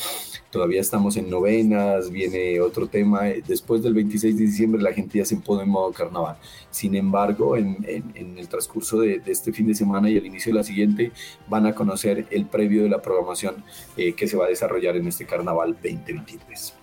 todavía 0.51 0.79
estamos 0.79 1.17
en 1.17 1.27
novenas, 1.27 2.11
viene 2.11 2.61
otro 2.61 2.85
tema. 2.85 3.23
Después 3.47 3.81
del 3.81 3.95
26 3.95 4.37
de 4.37 4.43
diciembre 4.43 4.79
la 4.79 4.93
gente 4.93 5.17
ya 5.17 5.25
se 5.25 5.37
pone 5.37 5.63
en 5.63 5.69
modo 5.69 5.91
carnaval. 5.91 6.37
Sin 6.69 6.93
embargo, 6.93 7.57
en, 7.57 7.83
en, 7.87 8.37
el 8.37 8.47
transcurso 8.47 8.99
de, 8.99 9.23
este 9.25 9.51
fin 9.51 9.65
de 9.65 9.73
semana 9.73 10.07
y 10.07 10.17
el 10.17 10.25
inicio 10.27 10.53
de 10.53 10.59
la 10.59 10.63
siguiente 10.63 11.11
van 11.49 11.65
a 11.65 11.73
conocer 11.73 12.27
el 12.29 12.45
previo 12.45 12.83
de 12.83 12.89
la 12.89 13.01
programación 13.01 13.55
eh, 13.97 14.13
que 14.13 14.27
se 14.27 14.37
va 14.37 14.45
a 14.45 14.49
desarrollar 14.49 14.97
en 14.97 15.07
este 15.07 15.25
carnaval 15.25 15.73
2023. 15.81 16.82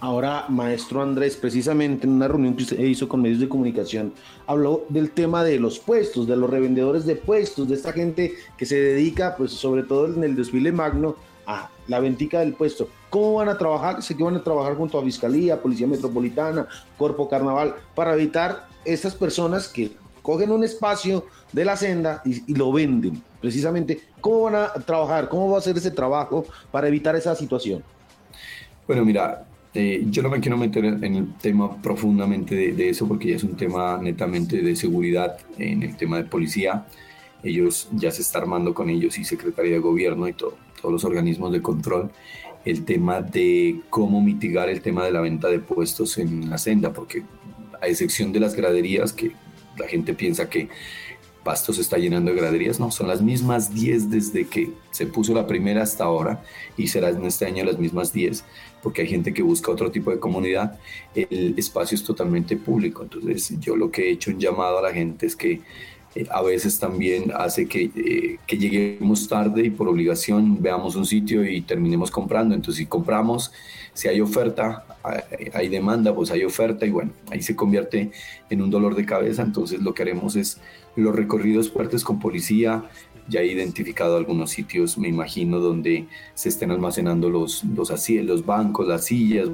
Ahora, 0.00 0.44
maestro 0.48 1.00
Andrés, 1.00 1.36
precisamente 1.36 2.06
en 2.06 2.12
una 2.12 2.28
reunión 2.28 2.54
que 2.54 2.64
usted 2.64 2.78
hizo 2.78 3.08
con 3.08 3.22
medios 3.22 3.40
de 3.40 3.48
comunicación, 3.48 4.12
habló 4.46 4.84
del 4.90 5.10
tema 5.10 5.42
de 5.44 5.58
los 5.58 5.78
puestos, 5.78 6.26
de 6.26 6.36
los 6.36 6.50
revendedores 6.50 7.06
de 7.06 7.16
puestos, 7.16 7.68
de 7.68 7.74
esta 7.74 7.92
gente 7.92 8.34
que 8.58 8.66
se 8.66 8.76
dedica, 8.76 9.34
pues 9.36 9.52
sobre 9.52 9.82
todo 9.82 10.06
en 10.06 10.22
el 10.22 10.36
desfile 10.36 10.72
magno, 10.72 11.16
a 11.46 11.70
la 11.88 12.00
ventica 12.00 12.40
del 12.40 12.54
puesto. 12.54 12.88
¿Cómo 13.10 13.34
van 13.34 13.48
a 13.48 13.58
trabajar? 13.58 14.02
Sé 14.02 14.16
que 14.16 14.24
van 14.24 14.36
a 14.36 14.42
trabajar 14.42 14.76
junto 14.76 14.98
a 14.98 15.04
Fiscalía, 15.04 15.60
Policía 15.60 15.86
Metropolitana, 15.86 16.66
Cuerpo 16.98 17.28
Carnaval, 17.28 17.74
para 17.94 18.14
evitar 18.14 18.66
estas 18.84 19.14
personas 19.14 19.68
que 19.68 19.92
cogen 20.22 20.50
un 20.50 20.64
espacio 20.64 21.26
de 21.52 21.64
la 21.64 21.76
senda 21.76 22.22
y, 22.24 22.50
y 22.50 22.54
lo 22.54 22.72
venden. 22.72 23.22
Precisamente, 23.40 24.00
¿cómo 24.20 24.42
van 24.42 24.54
a 24.54 24.72
trabajar? 24.72 25.28
¿Cómo 25.28 25.50
va 25.50 25.58
a 25.58 25.62
ser 25.62 25.76
ese 25.76 25.90
trabajo 25.90 26.46
para 26.70 26.88
evitar 26.88 27.14
esa 27.14 27.34
situación? 27.34 27.84
Bueno, 28.86 29.04
mira, 29.04 29.46
eh, 29.74 30.04
yo 30.08 30.22
no 30.22 30.30
me 30.30 30.40
quiero 30.40 30.56
meter 30.56 30.84
en 30.84 31.14
el 31.16 31.34
tema 31.34 31.80
profundamente 31.82 32.54
de, 32.54 32.88
eso 32.88 33.08
porque 33.08 33.30
ya 33.30 33.36
es 33.36 33.44
un 33.44 33.56
tema 33.56 33.98
netamente 34.00 34.62
de 34.62 34.76
seguridad 34.76 35.36
en 35.58 35.82
el 35.82 35.96
tema 35.96 36.18
de 36.18 36.24
policía. 36.24 36.86
Ellos 37.42 37.88
ya 37.92 38.10
se 38.10 38.22
está 38.22 38.38
armando 38.38 38.72
con 38.72 38.88
ellos 38.88 39.18
y 39.18 39.24
Secretaría 39.24 39.72
de 39.72 39.78
Gobierno 39.80 40.28
y 40.28 40.32
todo, 40.32 40.56
todos 40.80 40.92
los 40.92 41.04
organismos 41.04 41.52
de 41.52 41.60
control 41.60 42.10
el 42.64 42.84
tema 42.84 43.20
de 43.20 43.80
cómo 43.90 44.22
mitigar 44.22 44.68
el 44.68 44.80
tema 44.80 45.04
de 45.04 45.12
la 45.12 45.20
venta 45.20 45.48
de 45.48 45.58
puestos 45.58 46.18
en 46.18 46.48
la 46.48 46.58
senda, 46.58 46.92
porque 46.92 47.22
a 47.80 47.88
excepción 47.88 48.32
de 48.32 48.40
las 48.40 48.54
graderías, 48.54 49.12
que 49.12 49.32
la 49.76 49.86
gente 49.86 50.14
piensa 50.14 50.48
que 50.48 50.68
Pasto 51.44 51.72
se 51.72 51.82
está 51.82 51.98
llenando 51.98 52.32
de 52.32 52.38
graderías, 52.38 52.80
no, 52.80 52.90
son 52.90 53.06
las 53.08 53.22
mismas 53.22 53.72
10 53.74 54.10
desde 54.10 54.46
que 54.46 54.72
se 54.90 55.06
puso 55.06 55.34
la 55.34 55.46
primera 55.46 55.82
hasta 55.82 56.04
ahora 56.04 56.42
y 56.76 56.88
serán 56.88 57.24
este 57.24 57.46
año 57.46 57.64
las 57.64 57.78
mismas 57.78 58.12
10 58.12 58.44
porque 58.84 59.00
hay 59.00 59.08
gente 59.08 59.32
que 59.32 59.42
busca 59.42 59.72
otro 59.72 59.90
tipo 59.90 60.10
de 60.10 60.18
comunidad, 60.18 60.78
el 61.14 61.54
espacio 61.56 61.94
es 61.94 62.04
totalmente 62.04 62.54
público. 62.58 63.02
Entonces 63.02 63.58
yo 63.58 63.76
lo 63.76 63.90
que 63.90 64.02
he 64.02 64.10
hecho 64.10 64.30
un 64.30 64.38
llamado 64.38 64.78
a 64.78 64.82
la 64.82 64.92
gente 64.92 65.24
es 65.24 65.34
que 65.34 65.62
eh, 66.14 66.26
a 66.30 66.42
veces 66.42 66.78
también 66.78 67.32
hace 67.34 67.66
que, 67.66 67.90
eh, 67.96 68.38
que, 68.46 68.58
lleguemos 68.58 69.26
tarde 69.26 69.64
y 69.64 69.70
por 69.70 69.88
obligación 69.88 70.62
veamos 70.62 70.96
un 70.96 71.06
sitio 71.06 71.48
y 71.48 71.62
terminemos 71.62 72.10
comprando. 72.10 72.54
Entonces 72.54 72.80
si 72.80 72.86
compramos, 72.86 73.52
si 73.94 74.06
hay 74.08 74.20
oferta, 74.20 74.84
hay 75.54 75.68
demanda, 75.68 76.14
pues 76.14 76.30
hay 76.30 76.44
oferta 76.44 76.84
y 76.84 76.90
bueno, 76.90 77.10
ahí 77.30 77.40
se 77.42 77.56
convierte 77.56 78.12
en 78.50 78.60
un 78.60 78.68
dolor 78.68 78.94
de 78.94 79.06
cabeza. 79.06 79.40
Entonces 79.40 79.80
lo 79.80 79.94
que 79.94 80.02
haremos 80.02 80.36
es 80.36 80.60
los 80.96 81.14
recorridos 81.14 81.70
fuertes 81.70 82.04
con 82.04 82.18
policía, 82.18 82.84
ya 83.28 83.40
he 83.40 83.46
identificado 83.46 84.16
algunos 84.16 84.50
sitios, 84.50 84.98
me 84.98 85.08
imagino, 85.08 85.58
donde 85.58 86.06
se 86.34 86.48
estén 86.48 86.70
almacenando 86.70 87.30
los, 87.30 87.64
los, 87.64 88.08
los 88.08 88.46
bancos, 88.46 88.86
las 88.86 89.06
sillas, 89.06 89.48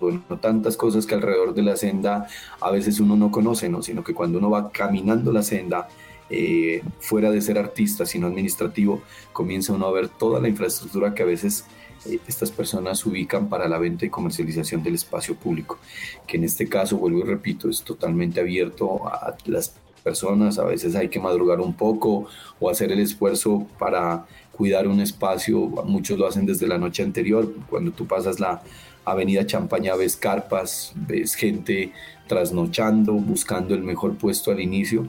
bueno, 0.00 0.22
tantas 0.40 0.76
cosas 0.76 1.06
que 1.06 1.14
alrededor 1.14 1.54
de 1.54 1.62
la 1.62 1.76
senda 1.76 2.26
a 2.60 2.70
veces 2.70 3.00
uno 3.00 3.16
no 3.16 3.30
conoce, 3.30 3.68
¿no? 3.68 3.82
sino 3.82 4.04
que 4.04 4.14
cuando 4.14 4.38
uno 4.38 4.50
va 4.50 4.70
caminando 4.70 5.32
la 5.32 5.42
senda, 5.42 5.88
eh, 6.28 6.82
fuera 6.98 7.30
de 7.30 7.40
ser 7.40 7.56
artista, 7.56 8.04
sino 8.04 8.26
administrativo, 8.26 9.00
comienza 9.32 9.72
uno 9.72 9.86
a 9.86 9.92
ver 9.92 10.08
toda 10.08 10.40
la 10.40 10.48
infraestructura 10.48 11.14
que 11.14 11.22
a 11.22 11.26
veces 11.26 11.64
eh, 12.04 12.18
estas 12.26 12.50
personas 12.50 13.06
ubican 13.06 13.48
para 13.48 13.68
la 13.68 13.78
venta 13.78 14.06
y 14.06 14.10
comercialización 14.10 14.82
del 14.82 14.96
espacio 14.96 15.36
público, 15.36 15.78
que 16.26 16.36
en 16.36 16.44
este 16.44 16.68
caso, 16.68 16.98
vuelvo 16.98 17.20
y 17.20 17.22
repito, 17.22 17.68
es 17.68 17.82
totalmente 17.82 18.40
abierto 18.40 19.06
a 19.06 19.36
las 19.46 19.76
personas, 20.06 20.56
a 20.60 20.64
veces 20.64 20.94
hay 20.94 21.08
que 21.08 21.18
madrugar 21.18 21.58
un 21.60 21.74
poco 21.74 22.28
o 22.60 22.70
hacer 22.70 22.92
el 22.92 23.00
esfuerzo 23.00 23.66
para 23.76 24.24
cuidar 24.52 24.86
un 24.86 25.00
espacio, 25.00 25.58
muchos 25.84 26.16
lo 26.16 26.28
hacen 26.28 26.46
desde 26.46 26.68
la 26.68 26.78
noche 26.78 27.02
anterior, 27.02 27.52
cuando 27.68 27.90
tú 27.90 28.06
pasas 28.06 28.38
la 28.38 28.62
avenida 29.04 29.44
Champaña 29.44 29.96
ves 29.96 30.16
carpas, 30.16 30.92
ves 30.94 31.34
gente 31.34 31.92
trasnochando, 32.28 33.14
buscando 33.14 33.74
el 33.74 33.82
mejor 33.82 34.16
puesto 34.16 34.52
al 34.52 34.60
inicio. 34.60 35.08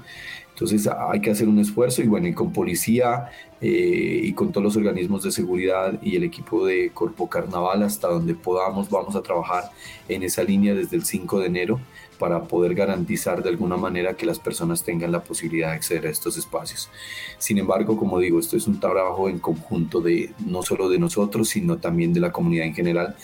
Entonces 0.49 0.87
hay 0.87 1.21
que 1.21 1.29
hacer 1.29 1.47
un 1.47 1.59
esfuerzo 1.59 2.01
y 2.01 2.07
bueno, 2.07 2.27
y 2.27 2.33
con 2.33 2.51
policía 2.51 3.29
eh, 3.61 4.21
y 4.23 4.33
con 4.33 4.51
todos 4.51 4.63
los 4.63 4.75
organismos 4.75 5.21
de 5.21 5.31
seguridad 5.31 5.99
y 6.01 6.15
el 6.15 6.23
equipo 6.23 6.65
de 6.65 6.89
Corpo 6.91 7.29
Carnaval 7.29 7.83
hasta 7.83 8.07
donde 8.07 8.33
podamos 8.33 8.89
vamos 8.89 9.15
a 9.15 9.21
trabajar 9.21 9.65
en 10.09 10.23
esa 10.23 10.43
línea 10.43 10.73
desde 10.73 10.95
el 10.95 11.05
5 11.05 11.39
de 11.41 11.45
enero 11.45 11.79
para 12.19 12.43
poder 12.43 12.73
garantizar 12.75 13.43
de 13.43 13.49
alguna 13.49 13.77
manera 13.77 14.15
que 14.15 14.25
las 14.25 14.39
personas 14.39 14.83
tengan 14.83 15.11
la 15.11 15.23
posibilidad 15.23 15.69
de 15.69 15.75
acceder 15.75 16.07
a 16.07 16.09
estos 16.09 16.37
espacios. 16.37 16.89
Sin 17.37 17.57
embargo, 17.57 17.97
como 17.97 18.19
digo, 18.19 18.39
esto 18.39 18.57
es 18.57 18.67
un 18.67 18.79
trabajo 18.79 19.29
en 19.29 19.39
conjunto 19.39 20.01
de 20.01 20.31
no 20.45 20.63
solo 20.63 20.89
de 20.89 20.99
nosotros, 20.99 21.49
sino 21.49 21.77
también 21.77 22.13
de 22.13 22.19
la 22.19 22.31
comunidad 22.31 22.65
en 22.65 22.75
general 22.75 23.15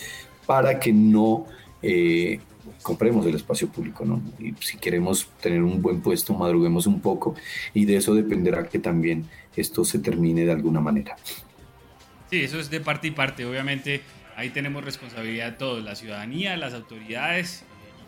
para 0.45 0.79
que 0.79 0.91
no 0.91 1.45
eh, 1.81 2.39
compremos 2.81 3.25
el 3.25 3.35
espacio 3.35 3.69
público, 3.69 4.05
¿no? 4.05 4.21
Y 4.39 4.53
si 4.59 4.77
queremos 4.77 5.29
tener 5.41 5.63
un 5.63 5.81
buen 5.81 6.01
puesto, 6.01 6.33
madruguemos 6.33 6.85
un 6.85 7.01
poco 7.01 7.35
y 7.73 7.85
de 7.85 7.97
eso 7.97 8.13
dependerá 8.13 8.67
que 8.67 8.79
también 8.79 9.25
esto 9.55 9.85
se 9.85 9.99
termine 9.99 10.45
de 10.45 10.51
alguna 10.51 10.81
manera. 10.81 11.15
Sí, 12.29 12.43
eso 12.43 12.59
es 12.59 12.69
de 12.69 12.79
parte 12.79 13.07
y 13.07 13.11
parte. 13.11 13.45
Obviamente 13.45 14.01
ahí 14.35 14.49
tenemos 14.49 14.83
responsabilidad 14.83 15.57
todos, 15.57 15.83
la 15.83 15.95
ciudadanía, 15.95 16.57
las 16.57 16.73
autoridades, 16.73 17.63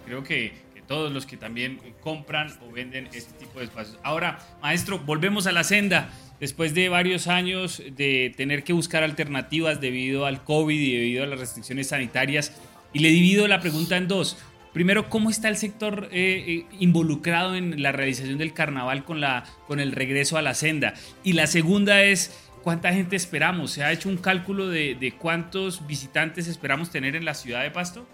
creo 0.05 0.23
que, 0.23 0.53
todos 0.87 1.11
los 1.11 1.25
que 1.25 1.37
también 1.37 1.79
compran 2.01 2.51
o 2.67 2.71
venden 2.71 3.09
este 3.13 3.33
tipo 3.37 3.59
de 3.59 3.65
espacios. 3.65 3.99
Ahora, 4.03 4.39
maestro, 4.61 4.99
volvemos 4.99 5.47
a 5.47 5.51
la 5.51 5.63
senda. 5.63 6.09
Después 6.39 6.73
de 6.73 6.89
varios 6.89 7.27
años 7.27 7.81
de 7.95 8.33
tener 8.35 8.63
que 8.63 8.73
buscar 8.73 9.03
alternativas 9.03 9.79
debido 9.79 10.25
al 10.25 10.43
COVID 10.43 10.77
y 10.77 10.97
debido 10.97 11.23
a 11.23 11.27
las 11.27 11.39
restricciones 11.39 11.87
sanitarias, 11.87 12.53
y 12.91 12.99
le 12.99 13.09
divido 13.09 13.47
la 13.47 13.59
pregunta 13.59 13.97
en 13.97 14.07
dos. 14.07 14.37
Primero, 14.75 15.09
¿cómo 15.09 15.29
está 15.29 15.47
el 15.47 15.55
sector 15.55 16.09
eh, 16.11 16.43
eh, 16.47 16.65
involucrado 16.79 17.55
en 17.55 17.81
la 17.81 17.93
realización 17.93 18.37
del 18.37 18.53
carnaval 18.53 19.05
con, 19.05 19.21
la, 19.21 19.45
con 19.67 19.79
el 19.79 19.93
regreso 19.93 20.37
a 20.37 20.41
la 20.41 20.53
senda? 20.53 20.95
Y 21.23 21.31
la 21.31 21.47
segunda 21.47 22.03
es, 22.03 22.37
¿cuánta 22.61 22.91
gente 22.91 23.15
esperamos? 23.15 23.71
¿Se 23.71 23.85
ha 23.85 23.93
hecho 23.93 24.09
un 24.09 24.17
cálculo 24.17 24.67
de, 24.67 25.13
cuántos 25.17 25.87
visitantes 25.87 26.47
esperamos 26.47 26.89
tener 26.89 27.15
en 27.15 27.23
la 27.23 27.35
ciudad 27.35 27.63
de 27.63 27.71
Pasto? 27.71 28.05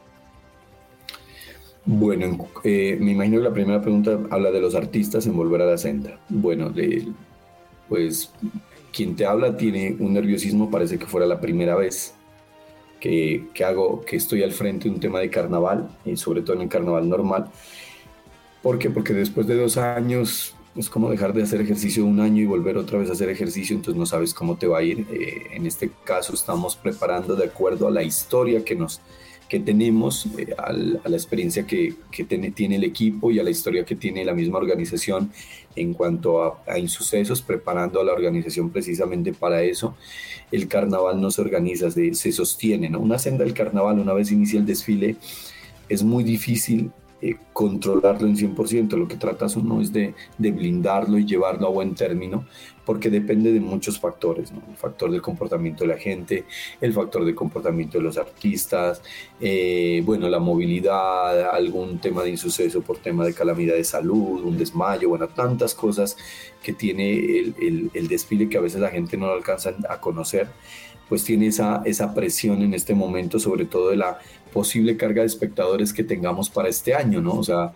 Bueno, 1.86 2.48
eh, 2.64 2.98
me 3.00 3.12
imagino 3.12 3.38
que 3.38 3.44
la 3.44 3.54
primera 3.54 3.82
pregunta 3.82 4.20
habla 4.30 4.52
de 4.52 4.62
los 4.62 4.76
artistas 4.76 5.26
en 5.26 5.36
volver 5.36 5.62
a 5.62 5.66
la 5.66 5.78
senda. 5.78 6.20
Bueno, 6.30 6.72
pues 7.90 8.32
quien 8.94 9.16
te 9.16 9.26
habla 9.26 9.58
tiene 9.58 9.96
un 10.00 10.14
nerviosismo, 10.14 10.70
parece 10.70 11.00
que 11.00 11.06
fuera 11.06 11.26
la 11.26 11.40
primera 11.40 11.76
vez 11.76 12.14
que, 13.00 13.50
hago, 13.66 14.02
que 14.02 14.16
estoy 14.16 14.44
al 14.44 14.52
frente 14.52 14.88
de 14.88 14.94
un 14.94 15.00
tema 15.00 15.20
de 15.20 15.30
carnaval, 15.30 15.90
y 16.06 16.16
sobre 16.16 16.42
todo 16.42 16.62
en 16.62 16.68
carnaval 16.68 17.10
normal. 17.10 17.50
¿Por 18.62 18.78
qué? 18.78 18.92
Porque 18.92 19.14
después 19.14 19.48
de 19.48 19.56
dos 19.56 19.78
años 19.78 20.56
es 20.76 20.90
como 20.90 21.10
dejar 21.10 21.34
de 21.34 21.42
hacer 21.42 21.60
ejercicio 21.62 22.06
un 22.06 22.20
año 22.20 22.44
y 22.44 22.46
volver 22.46 22.78
otra 22.78 23.00
vez 23.00 23.10
a 23.10 23.14
hacer 23.14 23.30
ejercicio, 23.30 23.76
entonces 23.76 24.00
no 24.00 24.06
sabes 24.06 24.34
cómo 24.34 24.56
te 24.56 24.68
va 24.68 24.78
a 24.78 24.84
ir. 24.84 25.06
Eh, 25.12 25.48
en 25.54 25.66
este 25.66 25.90
caso 26.04 26.34
estamos 26.34 26.76
preparando 26.76 27.36
de 27.36 27.46
acuerdo 27.46 27.88
a 27.88 27.92
la 27.92 28.04
historia 28.04 28.64
que 28.64 28.76
nos 28.76 29.02
que 29.52 29.60
tenemos, 29.60 30.28
eh, 30.38 30.56
a 30.58 30.72
la 30.72 31.18
experiencia 31.18 31.68
que, 31.68 31.94
tiene 32.56 32.78
el 32.78 32.86
equipo 32.86 33.32
y 33.32 33.40
a 33.40 33.44
la 33.44 33.50
historia 33.50 33.84
que 33.84 33.98
tiene 33.98 34.24
la 34.24 34.34
misma 34.34 34.58
organización 34.58 35.30
en 35.76 35.94
cuanto 35.94 36.62
a, 36.66 36.80
insucesos, 36.80 37.42
preparando 37.42 38.00
a 38.00 38.06
la 38.06 38.14
organización 38.14 38.70
precisamente 38.70 39.34
para 39.34 39.62
eso. 39.62 39.98
El 40.54 40.70
carnaval 40.70 41.20
no 41.20 41.32
se 41.32 41.42
organiza, 41.42 41.92
se, 41.92 42.14
se 42.14 42.32
sostiene. 42.32 42.96
Una 42.96 43.20
senda 43.20 43.44
del 43.44 43.54
carnaval, 43.54 44.00
una 44.00 44.14
vez 44.14 44.32
inicia 44.32 44.58
el 44.58 44.66
desfile, 44.66 45.18
es 45.90 46.02
muy 46.02 46.24
difícil 46.24 46.90
eh, 47.22 47.36
controlarlo 47.54 48.28
en 48.28 48.36
100%. 48.36 48.98
Lo 48.98 49.08
que 49.08 49.16
tratas 49.16 49.56
uno 49.56 49.80
es 49.82 49.94
de, 49.94 50.16
de, 50.38 50.52
blindarlo 50.52 51.18
y 51.20 51.26
llevarlo 51.26 51.68
a 51.68 51.70
buen 51.70 51.94
término, 51.94 52.46
porque 52.86 53.10
depende 53.10 53.52
de 53.52 53.60
muchos 53.60 54.00
factores. 54.00 54.52
El 54.52 54.76
factor 54.76 55.12
del 55.12 55.22
comportamiento 55.22 55.84
de 55.84 55.90
la 55.90 55.98
gente, 55.98 56.46
el 56.80 56.94
factor 56.94 57.24
del 57.24 57.36
comportamiento 57.36 58.00
de 58.00 58.04
los 58.04 58.18
artistas, 58.18 59.04
eh, 59.40 60.02
bueno, 60.04 60.30
la 60.30 60.40
movilidad, 60.40 61.52
algún 61.52 62.00
tema 62.00 62.24
de 62.24 62.32
insuceso 62.32 62.82
por 62.82 62.98
tema 62.98 63.24
de 63.26 63.34
calamidad 63.34 63.76
de 63.76 63.84
salud, 63.84 64.44
un 64.44 64.58
desmayo, 64.58 65.10
bueno, 65.10 65.28
tantas 65.28 65.76
cosas 65.76 66.18
que 66.64 66.74
tiene 66.74 67.14
el, 67.14 67.56
el, 67.62 67.92
el 67.94 68.08
desfile 68.08 68.50
que 68.50 68.58
a 68.58 68.62
veces 68.62 68.82
la 68.82 68.90
gente 68.90 69.16
no 69.16 69.28
lo 69.28 69.34
alcanza 69.34 69.76
a 69.90 70.00
conocer 70.00 70.48
pues 71.12 71.26
tiene 71.26 71.48
esa, 71.48 71.82
esa 71.84 72.14
presión 72.14 72.62
en 72.62 72.74
este 72.74 72.94
momento, 72.94 73.38
sobre 73.38 73.66
todo 73.66 73.90
de 73.90 73.98
la 73.98 74.18
posible 74.54 74.96
carga 74.96 75.20
de 75.20 75.28
espectadores 75.28 75.92
que 75.92 76.06
tengamos 76.06 76.50
para 76.50 76.70
este 76.70 76.96
año, 76.96 77.20
¿no? 77.20 77.34
O 77.34 77.44
sea, 77.44 77.74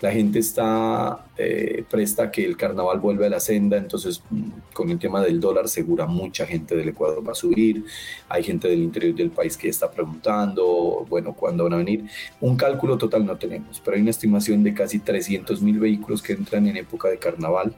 la 0.00 0.12
gente 0.12 0.38
está 0.38 1.26
eh, 1.36 1.82
presta 1.90 2.30
que 2.30 2.44
el 2.44 2.56
carnaval 2.56 3.00
vuelva 3.00 3.26
a 3.26 3.28
la 3.28 3.40
senda, 3.40 3.76
entonces 3.76 4.22
mm, 4.30 4.72
con 4.72 4.88
el 4.90 5.00
tema 5.00 5.20
del 5.20 5.40
dólar 5.40 5.66
segura 5.66 6.06
mucha 6.06 6.46
gente 6.46 6.76
del 6.76 6.90
Ecuador 6.90 7.26
va 7.26 7.32
a 7.32 7.34
subir, 7.34 7.84
hay 8.28 8.44
gente 8.44 8.68
del 8.68 8.84
interior 8.84 9.16
del 9.16 9.30
país 9.30 9.56
que 9.56 9.68
está 9.68 9.90
preguntando, 9.90 11.04
bueno, 11.08 11.34
¿cuándo 11.34 11.64
van 11.64 11.72
a 11.72 11.78
venir? 11.78 12.04
Un 12.40 12.56
cálculo 12.56 12.96
total 12.96 13.26
no 13.26 13.36
tenemos, 13.36 13.82
pero 13.84 13.96
hay 13.96 14.02
una 14.02 14.10
estimación 14.10 14.62
de 14.62 14.74
casi 14.74 15.00
300 15.00 15.60
mil 15.60 15.80
vehículos 15.80 16.22
que 16.22 16.34
entran 16.34 16.68
en 16.68 16.76
época 16.76 17.08
de 17.08 17.18
carnaval 17.18 17.74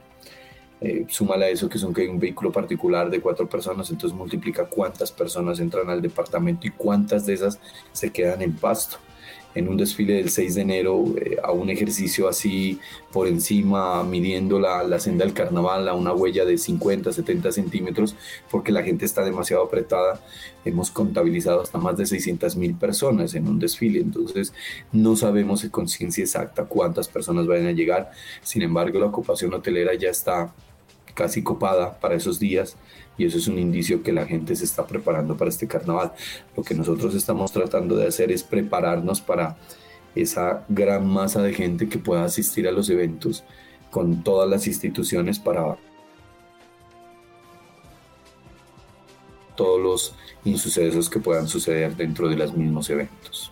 eh, 0.81 1.07
súmale 1.09 1.47
a 1.47 1.49
eso 1.49 1.69
que 1.69 1.77
es 1.77 1.83
un, 1.83 1.95
un 2.09 2.19
vehículo 2.21 2.53
particular 2.53 3.11
de 3.11 3.21
cuatro 3.21 3.49
personas, 3.49 3.91
entonces 3.91 4.17
multiplica 4.17 4.67
cuántas 4.67 5.11
personas 5.11 5.59
entran 5.59 5.91
al 5.91 6.01
departamento 6.01 6.67
y 6.67 6.71
cuántas 6.71 7.27
de 7.27 7.35
esas 7.35 7.59
se 7.93 8.11
quedan 8.11 8.43
en 8.43 8.55
pasto. 8.55 8.99
En 9.55 9.67
un 9.67 9.77
desfile 9.77 10.15
del 10.15 10.31
6 10.31 10.55
de 10.55 10.61
enero, 10.61 11.05
eh, 11.17 11.37
a 11.43 11.51
un 11.51 11.69
ejercicio 11.69 12.29
así 12.29 12.79
por 13.11 13.27
encima, 13.27 14.05
midiendo 14.05 14.61
la, 14.61 14.85
la, 14.85 15.01
senda 15.01 15.25
del 15.25 15.35
carnaval 15.35 15.89
a 15.89 15.95
una 15.95 16.13
huella 16.13 16.45
de 16.45 16.59
50, 16.59 17.13
70 17.13 17.51
centímetros, 17.51 18.15
porque 18.51 18.71
la 18.71 18.85
gente 18.85 19.05
está 19.05 19.25
demasiado 19.25 19.65
apretada. 19.65 20.21
Hemos 20.65 20.93
contabilizado 20.93 21.63
hasta 21.63 21.79
más 21.79 21.97
de 21.97 22.07
600 22.07 22.55
mil 22.57 22.75
personas 22.75 23.35
en 23.35 23.49
un 23.49 23.59
desfile, 23.59 24.01
entonces 24.01 24.53
no 24.93 25.17
sabemos 25.17 25.65
en 25.65 25.71
conciencia 25.71 26.23
exacta 26.23 26.65
cuántas 26.67 27.09
personas 27.09 27.47
vayan 27.47 27.67
a 27.67 27.73
llegar. 27.73 28.13
Sin 28.43 28.63
embargo, 28.63 29.01
la 29.01 29.07
ocupación 29.07 29.55
hotelera 29.55 29.95
ya 29.95 30.11
está 30.11 30.55
casi 31.19 31.43
copada 31.43 31.99
para 31.99 32.15
esos 32.15 32.39
días 32.39 32.77
y 33.19 33.27
eso 33.27 33.39
es 33.39 33.49
un 33.49 33.59
indicio 33.59 34.05
que 34.05 34.13
la 34.13 34.25
gente 34.25 34.55
se 34.55 34.65
está 34.65 34.87
preparando 34.87 35.37
para 35.37 35.51
este 35.51 35.67
carnaval. 35.67 36.13
Lo 36.57 36.63
que 36.63 36.77
nosotros 36.77 37.13
estamos 37.17 37.51
tratando 37.51 37.97
de 37.97 38.07
hacer 38.07 38.31
es 38.31 38.45
prepararnos 38.45 39.21
para 39.21 39.57
esa 40.15 40.65
gran 40.69 41.09
masa 41.09 41.43
de 41.43 41.53
gente 41.53 41.89
que 41.89 41.99
pueda 41.99 42.23
asistir 42.23 42.69
a 42.69 42.73
los 42.73 42.89
eventos 42.89 43.43
con 43.91 44.23
todas 44.23 44.49
las 44.49 44.69
instituciones 44.69 45.41
para 45.41 45.77
todos 49.57 49.81
los 49.81 50.15
insucesos 50.45 51.11
que 51.11 51.19
puedan 51.19 51.49
suceder 51.49 51.97
dentro 51.97 52.29
de 52.29 52.37
los 52.37 52.55
mismos 52.55 52.89
eventos. 52.91 53.51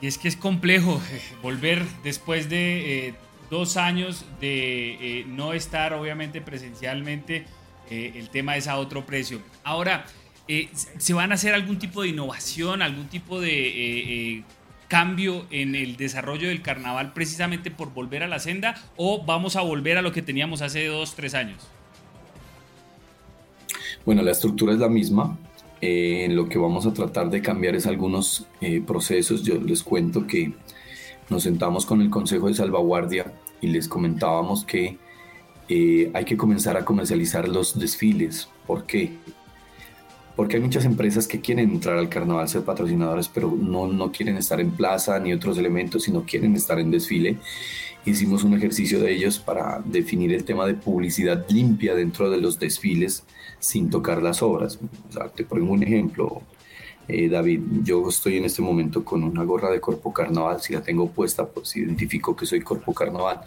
Y 0.00 0.06
es 0.06 0.18
que 0.18 0.28
es 0.28 0.36
complejo 0.36 1.00
eh, 1.12 1.20
volver 1.42 1.84
después 2.04 2.48
de 2.48 3.08
eh, 3.08 3.14
dos 3.50 3.76
años 3.76 4.24
de 4.40 5.20
eh, 5.20 5.24
no 5.28 5.52
estar 5.52 5.92
obviamente 5.92 6.40
presencialmente, 6.40 7.44
eh, 7.90 8.12
el 8.14 8.30
tema 8.30 8.56
es 8.56 8.68
a 8.68 8.78
otro 8.78 9.04
precio. 9.04 9.40
Ahora, 9.64 10.06
eh, 10.48 10.68
¿se 10.72 11.12
van 11.12 11.32
a 11.32 11.34
hacer 11.34 11.52
algún 11.52 11.78
tipo 11.78 12.02
de 12.02 12.08
innovación, 12.08 12.80
algún 12.80 13.08
tipo 13.08 13.40
de 13.40 14.44
cambio 14.88 15.46
en 15.50 15.74
el 15.74 15.96
desarrollo 15.96 16.48
del 16.48 16.62
carnaval 16.62 17.12
precisamente 17.12 17.70
por 17.70 17.92
volver 17.92 18.24
a 18.24 18.28
la 18.28 18.40
senda 18.40 18.74
o 18.96 19.24
vamos 19.24 19.54
a 19.54 19.60
volver 19.60 19.98
a 19.98 20.02
lo 20.02 20.10
que 20.10 20.22
teníamos 20.22 20.62
hace 20.62 20.86
dos, 20.86 21.14
tres 21.14 21.34
años? 21.34 21.68
Bueno, 24.04 24.22
la 24.22 24.30
estructura 24.30 24.72
es 24.72 24.78
la 24.78 24.88
misma. 24.88 25.36
en 25.82 26.36
lo 26.36 26.48
que 26.48 26.58
vamos 26.58 26.86
a 26.86 26.92
tratar 26.92 27.30
de 27.30 27.40
cambiar 27.40 27.74
es 27.74 27.86
algunos 27.86 28.46
procesos. 28.86 29.42
Yo 29.42 29.54
les 29.54 29.82
cuento 29.82 30.26
que 30.26 30.52
nos 31.30 31.44
sentamos 31.44 31.86
con 31.86 32.02
el 32.02 32.10
Consejo 32.10 32.48
de 32.48 32.54
Salvaguardia 32.54 33.32
y 33.60 33.68
les 33.68 33.88
comentábamos 33.88 34.64
que 34.64 34.98
eh, 35.68 36.10
hay 36.12 36.24
que 36.24 36.36
comenzar 36.36 36.76
a 36.76 36.84
comercializar 36.84 37.48
los 37.48 37.78
desfiles. 37.78 38.48
¿Por 38.66 38.84
qué? 38.84 39.12
porque 40.40 40.56
hay 40.56 40.62
muchas 40.62 40.86
empresas 40.86 41.28
que 41.28 41.42
quieren 41.42 41.68
entrar 41.68 41.98
al 41.98 42.08
carnaval, 42.08 42.48
ser 42.48 42.62
patrocinadores, 42.62 43.28
pero 43.28 43.54
no, 43.54 43.86
no 43.86 44.10
quieren 44.10 44.38
estar 44.38 44.58
en 44.58 44.70
plaza 44.70 45.18
ni 45.18 45.34
otros 45.34 45.58
elementos, 45.58 46.04
sino 46.04 46.24
quieren 46.24 46.56
estar 46.56 46.78
en 46.80 46.90
desfile. 46.90 47.36
Hicimos 48.06 48.42
un 48.42 48.54
ejercicio 48.54 49.00
de 49.00 49.12
ellos 49.12 49.38
para 49.38 49.82
definir 49.84 50.32
el 50.32 50.44
tema 50.44 50.64
de 50.64 50.72
publicidad 50.72 51.44
limpia 51.50 51.94
dentro 51.94 52.30
de 52.30 52.38
los 52.38 52.58
desfiles 52.58 53.24
sin 53.58 53.90
tocar 53.90 54.22
las 54.22 54.40
obras. 54.42 54.78
te 55.34 55.44
pongo 55.44 55.72
un 55.72 55.82
ejemplo, 55.82 56.40
eh, 57.10 57.28
David, 57.28 57.60
yo 57.82 58.08
estoy 58.08 58.36
en 58.36 58.44
este 58.44 58.62
momento 58.62 59.04
con 59.04 59.22
una 59.22 59.44
gorra 59.44 59.70
de 59.70 59.80
Corpo 59.80 60.12
Carnaval, 60.12 60.60
si 60.60 60.72
la 60.72 60.82
tengo 60.82 61.08
puesta, 61.10 61.46
pues 61.46 61.76
identifico 61.76 62.34
que 62.36 62.46
soy 62.46 62.60
Corpo 62.60 62.94
Carnaval. 62.94 63.40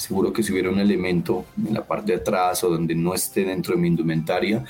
Seguro 0.00 0.32
que 0.32 0.42
si 0.42 0.50
hubiera 0.50 0.70
un 0.70 0.80
elemento 0.80 1.44
en 1.62 1.74
la 1.74 1.86
parte 1.86 2.12
de 2.12 2.18
atrás 2.18 2.64
o 2.64 2.70
donde 2.70 2.94
no 2.94 3.12
esté 3.12 3.44
dentro 3.44 3.74
de 3.74 3.80
mi 3.82 3.88
indumentaria, 3.88 4.64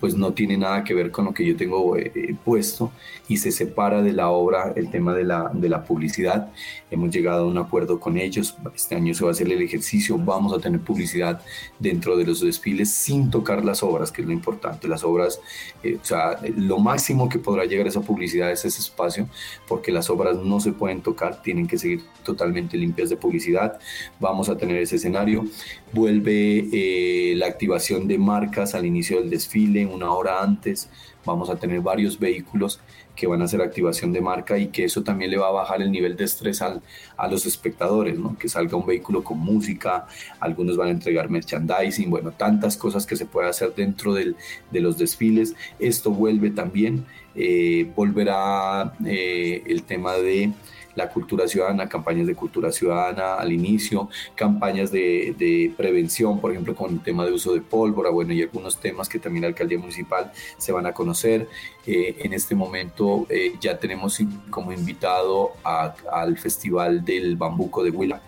pues 0.00 0.14
no 0.14 0.32
tiene 0.32 0.56
nada 0.56 0.84
que 0.84 0.94
ver 0.94 1.10
con 1.10 1.24
lo 1.24 1.34
que 1.34 1.44
yo 1.44 1.56
tengo 1.56 1.96
eh, 1.96 2.36
puesto 2.44 2.92
y 3.28 3.38
se 3.38 3.50
separa 3.50 4.02
de 4.02 4.12
la 4.12 4.28
obra 4.28 4.72
el 4.76 4.90
tema 4.90 5.14
de 5.14 5.24
la, 5.24 5.50
de 5.52 5.68
la 5.68 5.84
publicidad. 5.84 6.52
Hemos 6.90 7.10
llegado 7.10 7.44
a 7.44 7.46
un 7.46 7.58
acuerdo 7.58 7.98
con 7.98 8.18
ellos, 8.18 8.56
este 8.74 8.94
año 8.94 9.14
se 9.14 9.24
va 9.24 9.30
a 9.30 9.32
hacer 9.32 9.50
el 9.50 9.62
ejercicio, 9.62 10.18
vamos 10.18 10.52
a 10.52 10.60
tener 10.60 10.80
publicidad 10.80 11.40
dentro 11.78 12.16
de 12.16 12.26
los 12.26 12.40
desfiles 12.40 12.92
sin 12.92 13.30
tocar 13.30 13.64
las 13.64 13.82
obras, 13.82 14.12
que 14.12 14.22
es 14.22 14.28
lo 14.28 14.32
importante. 14.32 14.86
Las 14.86 15.02
obras, 15.02 15.40
eh, 15.82 15.98
o 16.00 16.04
sea, 16.04 16.38
lo 16.56 16.78
máximo 16.78 17.28
que 17.28 17.38
podrá 17.38 17.64
llegar 17.64 17.86
esa 17.86 18.00
publicidad 18.00 18.52
es 18.52 18.64
ese 18.64 18.80
espacio, 18.80 19.28
porque 19.66 19.92
las 19.92 20.10
obras 20.10 20.36
no 20.36 20.60
se 20.60 20.72
pueden 20.72 21.00
tocar, 21.00 21.42
tienen 21.42 21.66
que 21.66 21.78
seguir 21.78 22.04
totalmente 22.22 22.76
limpias 22.76 23.08
de 23.08 23.16
publicidad. 23.16 23.78
Vamos 24.20 24.48
a 24.48 24.56
tener 24.56 24.75
ese 24.82 24.96
escenario. 24.96 25.44
Vuelve 25.92 27.34
la 27.36 27.46
activación 27.46 28.06
de 28.08 28.18
marcas 28.18 28.74
al 28.74 28.86
inicio 28.86 29.20
del 29.20 29.30
desfile 29.30 29.86
una 29.86 30.12
hora 30.12 30.42
antes 30.42 30.88
vamos 31.26 31.50
a 31.50 31.56
tener 31.56 31.80
varios 31.80 32.18
vehículos 32.18 32.80
que 33.14 33.26
van 33.26 33.42
a 33.42 33.46
hacer 33.46 33.60
activación 33.60 34.12
de 34.12 34.20
marca 34.20 34.58
y 34.58 34.68
que 34.68 34.84
eso 34.84 35.02
también 35.02 35.30
le 35.30 35.38
va 35.38 35.48
a 35.48 35.50
bajar 35.50 35.82
el 35.82 35.90
nivel 35.90 36.16
de 36.16 36.24
estrés 36.24 36.62
al, 36.62 36.82
a 37.16 37.28
los 37.28 37.44
espectadores, 37.46 38.18
¿no? 38.18 38.38
que 38.38 38.48
salga 38.48 38.76
un 38.76 38.86
vehículo 38.86 39.24
con 39.24 39.38
música, 39.38 40.06
algunos 40.38 40.76
van 40.76 40.88
a 40.88 40.90
entregar 40.92 41.28
merchandising, 41.28 42.08
bueno, 42.08 42.30
tantas 42.30 42.76
cosas 42.76 43.06
que 43.06 43.16
se 43.16 43.26
puede 43.26 43.48
hacer 43.48 43.74
dentro 43.74 44.14
del, 44.14 44.36
de 44.70 44.80
los 44.80 44.98
desfiles. 44.98 45.54
Esto 45.78 46.10
vuelve 46.10 46.50
también, 46.50 47.06
eh, 47.34 47.90
volverá 47.96 48.94
eh, 49.04 49.62
el 49.66 49.82
tema 49.82 50.14
de 50.14 50.52
la 50.96 51.08
cultura 51.08 51.46
ciudadana, 51.46 51.88
campañas 51.88 52.26
de 52.26 52.34
cultura 52.34 52.72
ciudadana 52.72 53.34
al 53.34 53.52
inicio, 53.52 54.08
campañas 54.34 54.90
de, 54.90 55.72
prevención, 55.76 56.40
por 56.40 56.50
ejemplo, 56.50 56.74
con 56.74 56.92
el 56.94 57.02
tema 57.02 57.24
de 57.24 57.32
uso 57.32 57.54
de 57.54 57.60
pólvora, 57.60 58.10
bueno, 58.10 58.32
y 58.32 58.42
algunos 58.42 58.80
temas 58.80 59.08
que 59.08 59.18
también 59.18 59.42
la 59.42 59.48
alcaldía 59.48 59.78
municipal 59.78 60.32
se 60.58 60.72
van 60.72 60.86
a 60.86 60.92
conocer. 60.92 61.48
Eh, 61.86 62.16
en 62.20 62.32
este 62.32 62.54
momento 62.56 63.26
eh, 63.28 63.54
ya 63.60 63.78
tenemos 63.78 64.18
como 64.50 64.72
invitado 64.72 65.52
al 65.62 66.36
Festival 66.36 67.04
del 67.04 67.36
Bambuco 67.36 67.84
de 67.84 67.90
Huila 67.90 68.20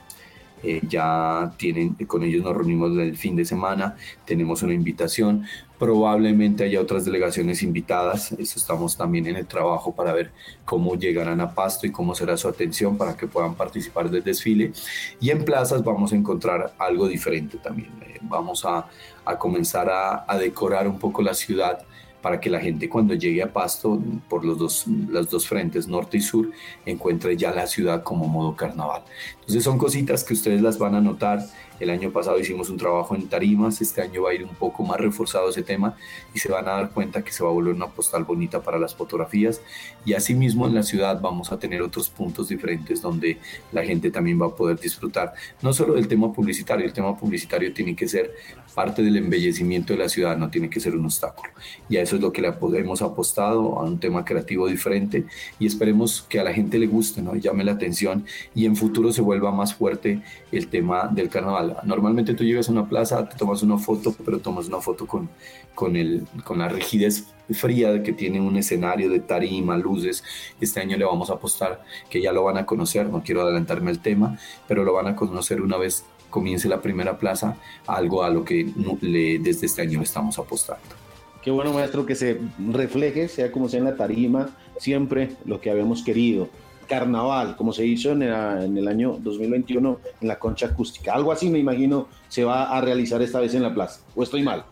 eh, 0.63 0.81
ya 0.89 1.53
tienen, 1.57 1.95
con 2.07 2.23
ellos 2.23 2.45
nos 2.45 2.57
reunimos 2.57 2.97
el 2.99 3.17
fin 3.17 3.37
de 3.37 3.45
semana, 3.45 3.97
tenemos 4.25 4.63
una 4.63 4.75
invitación, 4.75 5.45
probablemente 5.79 6.65
haya 6.65 6.81
otras 6.81 7.05
delegaciones 7.05 7.63
invitadas, 7.63 8.33
eso 8.33 8.59
estamos 8.59 8.97
también 8.97 9.27
en 9.27 9.37
el 9.37 9.47
trabajo 9.47 9.95
para 9.95 10.13
ver 10.13 10.33
cómo 10.65 10.97
llegarán 10.97 11.41
a 11.41 11.55
Pasto 11.55 11.87
y 11.87 11.93
cómo 11.93 12.15
será 12.15 12.37
su 12.37 12.49
atención 12.49 12.97
para 12.97 13.17
que 13.17 13.27
puedan 13.27 13.55
participar 13.55 14.11
del 14.11 14.25
desfile. 14.25 14.73
Y 15.21 15.31
en 15.31 15.45
plazas 15.45 15.85
vamos 15.85 16.13
a 16.13 16.17
encontrar 16.17 16.75
algo 16.79 17.07
diferente 17.07 17.59
también, 17.59 17.91
eh, 18.03 18.19
vamos 18.23 18.65
a, 18.65 18.87
a 19.25 19.39
comenzar 19.39 19.89
a, 19.89 20.25
a 20.27 20.39
decorar 20.39 20.89
un 20.89 20.99
poco 20.99 21.23
la 21.23 21.35
ciudad 21.35 21.79
para 22.29 22.43
que 22.43 22.51
la 22.51 22.61
gente 22.61 22.91
cuando 22.91 23.15
llegue 23.15 23.43
a 23.43 23.51
Pasto 23.51 23.99
por 24.29 24.45
los 24.45 24.59
dos, 24.59 24.85
los 24.87 25.31
dos 25.31 25.49
frentes, 25.49 25.89
norte 25.89 26.19
y 26.19 26.21
sur, 26.21 26.51
encuentre 26.85 27.35
ya 27.39 27.53
la 27.53 27.67
ciudad 27.67 28.03
como 28.03 28.29
modo 28.29 28.55
carnaval. 28.55 29.03
Entonces 29.41 29.65
son 29.65 29.79
cositas 29.79 30.25
que 30.25 30.35
ustedes 30.35 30.61
las 30.61 30.77
van 30.79 30.95
a 30.95 31.01
notar 31.01 31.41
el 31.81 31.91
año 31.91 32.11
pasado 32.11 32.39
hicimos 32.41 32.71
un 32.71 32.77
trabajo 32.77 33.15
en 33.15 33.29
tarimas, 33.29 33.81
este 33.81 34.03
año 34.03 34.23
va 34.23 34.31
a 34.31 34.35
ir 34.35 34.43
un 34.45 34.55
poco 34.55 34.83
más 34.83 34.99
reforzado 34.99 35.49
ese 35.49 35.63
tema 35.63 35.97
y 36.35 36.39
se 36.39 36.51
van 36.51 36.67
a 36.67 36.73
dar 36.73 36.91
cuenta 36.91 37.23
que 37.23 37.31
se 37.31 37.45
va 37.45 37.51
a 37.51 37.53
volver 37.53 37.75
una 37.75 37.87
postal 37.87 38.25
bonita 38.25 38.61
para 38.61 38.79
las 38.79 38.95
fotografías. 38.95 39.61
Y 40.05 40.15
asimismo 40.15 40.67
en 40.67 40.75
la 40.75 40.83
ciudad 40.83 41.21
vamos 41.21 41.53
a 41.53 41.59
tener 41.59 41.83
otros 41.83 42.09
puntos 42.09 42.49
diferentes 42.49 43.01
donde 43.01 43.39
la 43.73 43.85
gente 43.85 44.11
también 44.11 44.41
va 44.41 44.47
a 44.47 44.57
poder 44.57 44.79
disfrutar, 44.79 45.35
no 45.63 45.73
solo 45.73 45.95
del 45.95 46.09
tema 46.09 46.33
publicitario, 46.33 46.85
el 46.85 46.93
tema 46.93 47.17
publicitario 47.17 47.73
tiene 47.73 47.95
que 47.95 48.09
ser 48.09 48.35
parte 48.75 49.03
del 49.03 49.17
embellecimiento 49.17 49.93
de 49.93 49.99
la 49.99 50.09
ciudad, 50.09 50.37
no 50.37 50.51
tiene 50.51 50.71
que 50.71 50.81
ser 50.81 50.95
un 50.95 51.05
obstáculo. 51.05 51.51
Y 51.89 51.97
a 51.97 52.03
eso 52.03 52.17
es 52.17 52.23
lo 52.23 52.33
que 52.33 52.43
le 52.43 52.49
hemos 52.79 53.03
apostado, 53.03 53.79
a 53.79 53.85
un 53.85 53.99
tema 53.99 54.25
creativo 54.25 54.69
diferente 54.69 55.25
y 55.59 55.67
esperemos 55.67 56.23
que 56.29 56.41
a 56.41 56.45
la 56.45 56.53
gente 56.53 56.79
le 56.79 56.87
guste, 56.87 57.23
¿no? 57.23 57.35
llame 57.35 57.65
la 57.65 57.73
atención 57.73 58.25
y 58.55 58.67
en 58.67 58.77
futuro 58.77 59.13
se 59.13 59.23
vuelva 59.23 59.51
más 59.51 59.75
fuerte 59.75 60.23
el 60.53 60.69
tema 60.69 61.09
del 61.09 61.29
carnaval 61.29 61.77
Normalmente 61.85 62.35
tú 62.35 62.45
llegas 62.45 62.69
a 62.69 62.73
una 62.73 62.89
plaza, 62.89 63.29
te 63.29 63.37
tomas 63.37 63.63
una 63.63 63.79
foto, 63.79 64.15
pero 64.25 64.39
tomas 64.39 64.69
una 64.69 64.81
foto 64.81 65.07
con, 65.07 65.29
con, 65.75 65.97
el, 65.97 66.27
con 66.45 66.59
la 66.59 66.69
rigidez 66.69 67.27
fría 67.51 68.03
que 68.03 68.13
tiene 68.13 68.41
un 68.41 68.57
escenario 68.57 69.11
de 69.11 69.21
tarima, 69.21 69.77
luces. 69.77 70.23
Este 70.61 70.81
año 70.81 70.97
le 70.97 71.05
vamos 71.05 71.31
a 71.31 71.35
apostar 71.35 71.83
que 72.11 72.21
ya 72.21 72.33
lo 72.33 72.45
van 72.45 72.59
a 72.59 72.67
conocer, 72.67 73.09
no 73.09 73.23
quiero 73.23 73.43
adelantarme 73.43 73.91
el 73.91 74.01
tema, 74.01 74.39
pero 74.67 74.85
lo 74.85 74.93
van 74.93 75.07
a 75.07 75.17
conocer 75.17 75.63
una 75.63 75.77
vez 75.77 76.05
comience 76.31 76.69
la 76.69 76.81
primera 76.81 77.19
plaza, 77.19 77.57
algo 77.87 78.23
a 78.23 78.31
lo 78.31 78.45
que 78.45 78.71
le, 79.01 79.39
desde 79.39 79.67
este 79.67 79.83
año 79.83 80.03
estamos 80.03 80.39
apostando. 80.39 80.83
Qué 81.43 81.51
bueno, 81.51 81.73
maestro, 81.73 82.05
que 82.05 82.15
se 82.15 82.39
refleje, 82.59 83.29
sea 83.29 83.51
como 83.53 83.69
sea 83.69 83.79
en 83.79 83.85
la 83.85 83.97
tarima, 83.97 84.51
siempre 84.79 85.31
lo 85.45 85.61
que 85.61 85.71
habíamos 85.71 86.03
querido 86.03 86.49
carnaval, 86.89 87.55
como 87.55 87.73
se 87.73 87.87
hizo 87.87 88.13
en 88.13 88.23
el, 88.23 88.89
año 88.89 89.19
2021 89.21 90.01
en 90.21 90.29
la 90.29 90.39
concha 90.39 90.67
acústica. 90.67 91.13
Algo 91.13 91.31
así 91.31 91.49
me 91.51 91.59
imagino 91.59 92.09
se 92.29 92.45
va 92.45 92.77
a 92.77 92.81
realizar 92.81 93.23
esta 93.23 93.39
vez 93.39 93.55
en 93.55 93.63
la 93.63 93.73
plaza. 93.73 94.01
¿O 94.17 94.23
estoy 94.23 94.43
mal? 94.43 94.65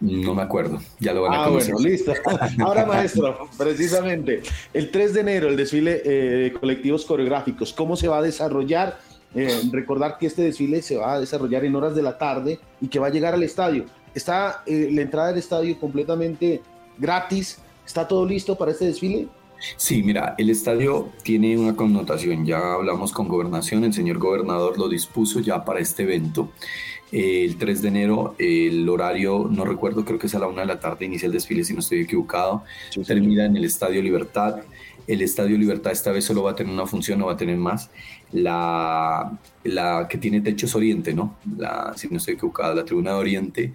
No 0.00 0.32
me 0.32 0.42
acuerdo, 0.42 0.78
ya 1.00 1.12
lo 1.12 1.22
van 1.22 1.34
a 1.34 1.44
ah, 1.44 1.48
Bueno, 1.48 1.78
listo. 1.80 2.12
Ahora, 2.60 2.86
maestro, 2.86 3.48
precisamente, 3.58 4.42
el 4.72 4.92
3 4.92 5.14
de 5.14 5.20
enero, 5.20 5.48
el 5.48 5.56
desfile 5.56 6.02
eh, 6.04 6.10
de 6.10 6.52
colectivos 6.52 7.04
coreográficos, 7.04 7.72
¿cómo 7.72 7.96
se 7.96 8.06
va 8.06 8.18
a 8.18 8.22
desarrollar? 8.22 9.00
Eh, 9.34 9.60
recordar 9.72 10.16
que 10.18 10.26
este 10.26 10.42
desfile 10.42 10.80
se 10.82 10.96
va 10.96 11.14
a 11.14 11.20
desarrollar 11.20 11.64
en 11.64 11.74
horas 11.76 11.94
de 11.94 12.02
la 12.02 12.16
tarde 12.16 12.58
y 12.80 12.88
que 12.88 12.98
va 12.98 13.08
a 13.08 13.10
llegar 13.10 13.34
al 13.34 13.42
estadio. 13.42 13.84
Está 14.14 14.62
eh, 14.66 14.88
la 14.92 15.02
entrada 15.02 15.28
del 15.28 15.38
estadio 15.38 15.78
completamente 15.78 16.62
gratis. 16.98 17.58
¿Está 17.86 18.08
todo 18.08 18.26
listo 18.26 18.56
para 18.56 18.72
este 18.72 18.86
desfile? 18.86 19.28
Sí, 19.76 20.02
mira, 20.02 20.34
el 20.38 20.50
estadio 20.50 21.10
tiene 21.22 21.58
una 21.58 21.74
connotación, 21.74 22.46
ya 22.46 22.74
hablamos 22.74 23.12
con 23.12 23.28
gobernación, 23.28 23.84
el 23.84 23.92
señor 23.92 24.18
gobernador 24.18 24.78
lo 24.78 24.88
dispuso 24.88 25.40
ya 25.40 25.64
para 25.64 25.80
este 25.80 26.04
evento. 26.04 26.52
el 27.10 27.56
3 27.56 27.82
de 27.82 27.88
enero, 27.88 28.34
el 28.38 28.88
horario, 28.88 29.48
no 29.50 29.64
recuerdo, 29.64 30.04
creo 30.04 30.18
que 30.18 30.26
es 30.26 30.34
a 30.34 30.38
la 30.38 30.46
una 30.46 30.60
de 30.60 30.66
la 30.66 30.78
tarde, 30.78 31.06
inicia 31.06 31.26
el 31.26 31.32
desfile, 31.32 31.64
si 31.64 31.72
no 31.72 31.80
estoy 31.80 32.02
equivocado, 32.02 32.64
termina 33.06 33.46
en 33.46 33.56
el 33.56 33.64
Estadio 33.64 34.02
Libertad. 34.02 34.60
El 35.06 35.22
Estadio 35.22 35.56
Libertad 35.56 35.90
esta 35.90 36.12
vez 36.12 36.26
solo 36.26 36.42
va 36.42 36.50
a 36.50 36.54
tener 36.54 36.72
una 36.72 36.86
función, 36.86 37.18
no 37.18 37.26
va 37.26 37.32
a 37.32 37.36
tener 37.36 37.56
más. 37.56 37.90
La, 38.32 39.38
la 39.64 40.06
que 40.08 40.18
tiene 40.18 40.40
techo 40.42 40.66
es 40.66 40.74
Oriente, 40.74 41.14
¿no? 41.14 41.36
La, 41.56 41.94
si 41.96 42.08
no 42.08 42.18
estoy 42.18 42.34
equivocado, 42.34 42.74
la 42.74 42.84
Tribuna 42.84 43.12
de 43.12 43.16
Oriente 43.16 43.74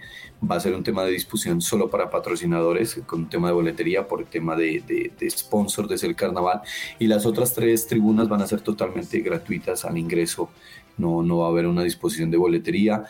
va 0.49 0.57
a 0.57 0.59
ser 0.59 0.75
un 0.75 0.83
tema 0.83 1.03
de 1.03 1.11
discusión 1.11 1.61
solo 1.61 1.89
para 1.89 2.09
patrocinadores, 2.09 3.01
con 3.05 3.21
un 3.21 3.29
tema 3.29 3.47
de 3.47 3.53
boletería 3.53 4.07
por 4.07 4.21
el 4.21 4.27
tema 4.27 4.55
de, 4.55 5.11
de, 5.17 5.29
sponsor 5.29 5.87
de 5.87 5.97
ser 5.97 6.15
carnaval. 6.15 6.61
Y 6.99 7.07
las 7.07 7.25
otras 7.25 7.53
tres 7.53 7.87
tribunas 7.87 8.29
van 8.29 8.41
a 8.41 8.47
ser 8.47 8.61
totalmente 8.61 9.19
gratuitas 9.21 9.85
al 9.85 9.97
ingreso. 9.97 10.49
No, 10.97 11.23
no 11.23 11.37
va 11.39 11.47
a 11.47 11.49
haber 11.49 11.65
una 11.65 11.83
disposición 11.83 12.29
de 12.29 12.37
boletería. 12.37 13.05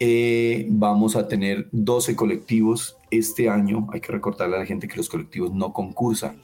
Eh, 0.00 0.66
vamos 0.70 1.14
a 1.14 1.28
tener 1.28 1.68
12 1.70 2.16
colectivos 2.16 2.96
este 3.10 3.48
año. 3.48 3.86
Hay 3.92 4.00
que 4.00 4.12
recordarle 4.12 4.56
a 4.56 4.60
la 4.60 4.66
gente 4.66 4.88
que 4.88 4.96
los 4.96 5.08
colectivos 5.08 5.52
no 5.52 5.72
concursan 5.72 6.40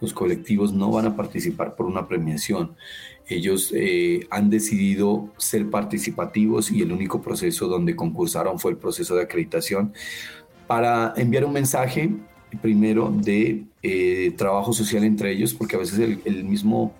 los 0.00 0.12
colectivos 0.12 0.72
no 0.72 0.90
van 0.90 1.06
a 1.06 1.16
participar 1.16 1.74
por 1.74 1.86
una 1.86 2.06
premiación. 2.06 2.76
Ellos 3.28 3.72
eh, 3.74 4.26
han 4.30 4.50
decidido 4.50 5.28
ser 5.36 5.70
participativos 5.70 6.70
y 6.70 6.82
el 6.82 6.92
único 6.92 7.20
proceso 7.20 7.68
donde 7.68 7.96
concursaron 7.96 8.58
fue 8.58 8.72
el 8.72 8.76
proceso 8.76 9.14
de 9.16 9.22
acreditación 9.22 9.92
para 10.66 11.14
enviar 11.16 11.44
un 11.44 11.52
mensaje 11.52 12.10
primero 12.62 13.10
de 13.14 13.64
eh, 13.82 14.32
trabajo 14.36 14.72
social 14.72 15.04
entre 15.04 15.32
ellos, 15.32 15.54
porque 15.54 15.76
a 15.76 15.78
veces 15.78 15.98
el 16.24 16.44
mismo 16.44 16.94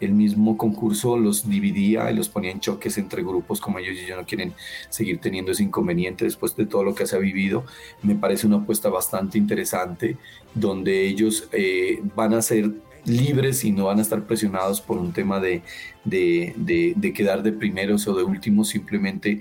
el 0.00 0.12
mismo 0.12 0.56
concurso 0.56 1.16
los 1.16 1.48
dividía 1.48 2.10
y 2.10 2.14
los 2.14 2.28
ponía 2.28 2.50
en 2.50 2.60
choques 2.60 2.98
entre 2.98 3.22
grupos 3.22 3.60
como 3.60 3.78
ellos 3.78 3.96
y 3.96 4.00
ellos 4.04 4.18
no 4.18 4.26
quieren 4.26 4.52
seguir 4.90 5.18
teniendo 5.20 5.52
ese 5.52 5.62
inconveniente 5.62 6.24
después 6.24 6.54
de 6.56 6.66
todo 6.66 6.84
lo 6.84 6.94
que 6.94 7.06
se 7.06 7.16
ha 7.16 7.18
vivido. 7.18 7.64
Me 8.02 8.14
parece 8.14 8.46
una 8.46 8.56
apuesta 8.56 8.88
bastante 8.88 9.38
interesante 9.38 10.16
donde 10.54 11.06
ellos 11.06 11.48
eh, 11.52 12.00
van 12.14 12.34
a 12.34 12.42
ser 12.42 12.72
libres 13.06 13.64
y 13.64 13.72
no 13.72 13.86
van 13.86 13.98
a 13.98 14.02
estar 14.02 14.22
presionados 14.24 14.80
por 14.80 14.98
un 14.98 15.12
tema 15.12 15.40
de, 15.40 15.62
de, 16.04 16.52
de, 16.56 16.94
de 16.96 17.12
quedar 17.12 17.42
de 17.42 17.52
primeros 17.52 18.06
o 18.08 18.14
de 18.14 18.24
últimos, 18.24 18.68
simplemente 18.68 19.40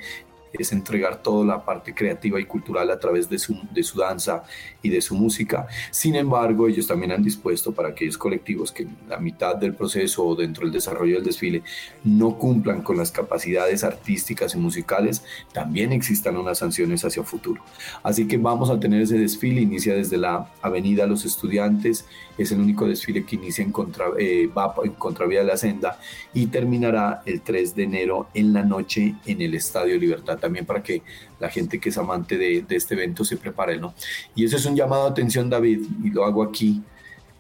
es 0.58 0.72
entregar 0.72 1.22
toda 1.22 1.46
la 1.46 1.66
parte 1.66 1.94
creativa 1.94 2.40
y 2.40 2.46
cultural 2.46 2.90
a 2.92 3.00
través 3.00 3.30
de 3.30 3.40
su, 3.40 3.58
de 3.72 3.84
su 3.84 4.00
danza 4.00 4.44
y 4.82 4.90
de 4.90 5.02
su 5.02 5.16
música. 5.16 5.68
Sin 5.92 6.16
embargo, 6.16 6.68
ellos 6.68 6.88
también 6.88 7.12
han 7.12 7.24
dispuesto 7.24 7.74
para 7.74 7.90
aquellos 7.90 8.18
colectivos 8.18 8.72
que 8.72 8.84
en 8.84 8.96
la 9.08 9.18
mitad 9.18 9.56
del 9.56 9.74
proceso 9.74 10.26
o 10.26 10.36
dentro 10.36 10.64
del 10.64 10.74
desarrollo 10.74 11.16
del 11.16 11.26
desfile 11.26 11.64
no 12.04 12.38
cumplan 12.38 12.82
con 12.82 12.98
las 12.98 13.12
capacidades 13.12 13.84
artísticas 13.84 14.56
y 14.56 14.58
musicales, 14.58 15.24
también 15.54 15.92
existan 15.92 16.38
unas 16.38 16.60
sanciones 16.60 17.04
hacia 17.04 17.24
futuro. 17.24 17.64
Así 18.04 18.28
que 18.28 18.38
vamos 18.38 18.70
a 18.70 18.80
tener 18.80 19.02
ese 19.02 19.18
desfile, 19.18 19.62
inicia 19.62 19.96
desde 19.96 20.18
la 20.18 20.50
Avenida 20.62 21.08
Los 21.08 21.26
Estudiantes, 21.26 22.06
es 22.38 22.52
el 22.52 22.60
único 22.60 22.88
desfile 22.88 23.26
que 23.26 23.36
inicia 23.36 23.64
en, 23.64 23.72
contra, 23.72 24.06
eh, 24.20 24.50
en 24.84 24.92
contravía 24.94 25.40
de 25.40 25.46
la 25.46 25.58
senda 25.58 26.00
y 26.34 26.48
terminará 26.48 27.22
el 27.26 27.42
3 27.42 27.76
de 27.76 27.84
enero 27.84 28.28
en 28.34 28.54
la 28.54 28.64
noche 28.64 29.16
en 29.26 29.42
el 29.42 29.56
Estadio 29.56 29.98
Libertad, 29.98 30.38
también 30.46 30.64
para 30.64 30.84
que 30.84 31.02
la 31.40 31.50
gente 31.50 31.80
que 31.80 31.90
es 31.90 31.98
amante 31.98 32.38
de, 32.38 32.64
este 32.70 32.94
evento 32.94 33.26
se 33.26 33.36
prepare, 33.36 33.78
¿no? 33.78 33.96
Y 34.36 34.46
eso 34.46 34.58
es 34.58 34.66
un 34.68 34.76
llamado 34.76 35.06
a 35.08 35.10
atención, 35.10 35.50
David, 35.50 35.82
y 36.04 36.12
lo 36.12 36.24
hago 36.24 36.44
aquí. 36.44 36.84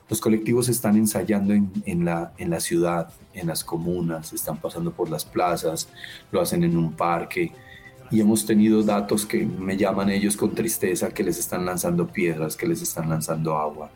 Los 0.10 0.20
colectivos 0.20 0.70
están 0.70 0.96
ensayando 0.98 1.54
en, 1.54 2.04
la, 2.04 2.60
ciudad, 2.60 3.14
en 3.36 3.46
las 3.46 3.64
comunas, 3.64 4.34
están 4.34 4.58
pasando 4.58 4.92
por 4.92 5.08
las 5.12 5.24
plazas, 5.24 5.88
lo 6.32 6.42
hacen 6.42 6.64
en 6.64 6.76
un 6.78 6.94
parque, 6.94 7.52
y 8.10 8.22
hemos 8.22 8.44
tenido 8.44 8.82
datos 8.82 9.24
que 9.24 9.46
me 9.46 9.78
llaman 9.78 10.10
ellos 10.10 10.36
con 10.36 10.56
tristeza, 10.56 11.10
que 11.10 11.24
les 11.24 11.38
están 11.38 11.64
lanzando 11.64 12.08
piedras, 12.08 12.56
que 12.56 12.68
les 12.68 12.82
están 12.82 13.08
lanzando 13.08 13.56
agua, 13.56 13.92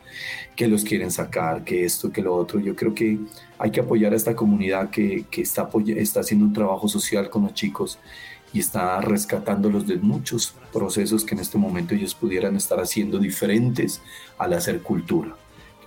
que 0.54 0.68
los 0.68 0.84
quieren 0.84 1.10
sacar, 1.10 1.64
que 1.64 1.84
esto, 1.84 2.12
que 2.12 2.22
lo 2.22 2.34
otro. 2.34 2.60
Yo 2.60 2.76
creo 2.76 2.94
que 2.94 3.18
hay 3.58 3.70
que 3.72 3.80
apoyar 3.80 4.12
a 4.12 4.16
esta 4.16 4.36
comunidad 4.36 4.90
que, 4.90 5.26
está 5.36 6.20
haciendo 6.20 6.46
un 6.46 6.52
trabajo 6.52 6.86
social 6.86 7.28
con 7.28 7.42
los 7.42 7.54
chicos 7.54 7.98
y 8.52 8.60
está 8.60 9.00
rescatándolos 9.00 9.86
de 9.86 9.96
muchos 9.96 10.54
procesos 10.72 11.24
que 11.24 11.34
en 11.34 11.40
este 11.40 11.58
momento 11.58 11.94
ellos 11.94 12.14
pudieran 12.14 12.56
estar 12.56 12.80
haciendo 12.80 13.18
diferentes 13.18 14.02
al 14.38 14.52
hacer 14.52 14.82
cultura. 14.82 15.36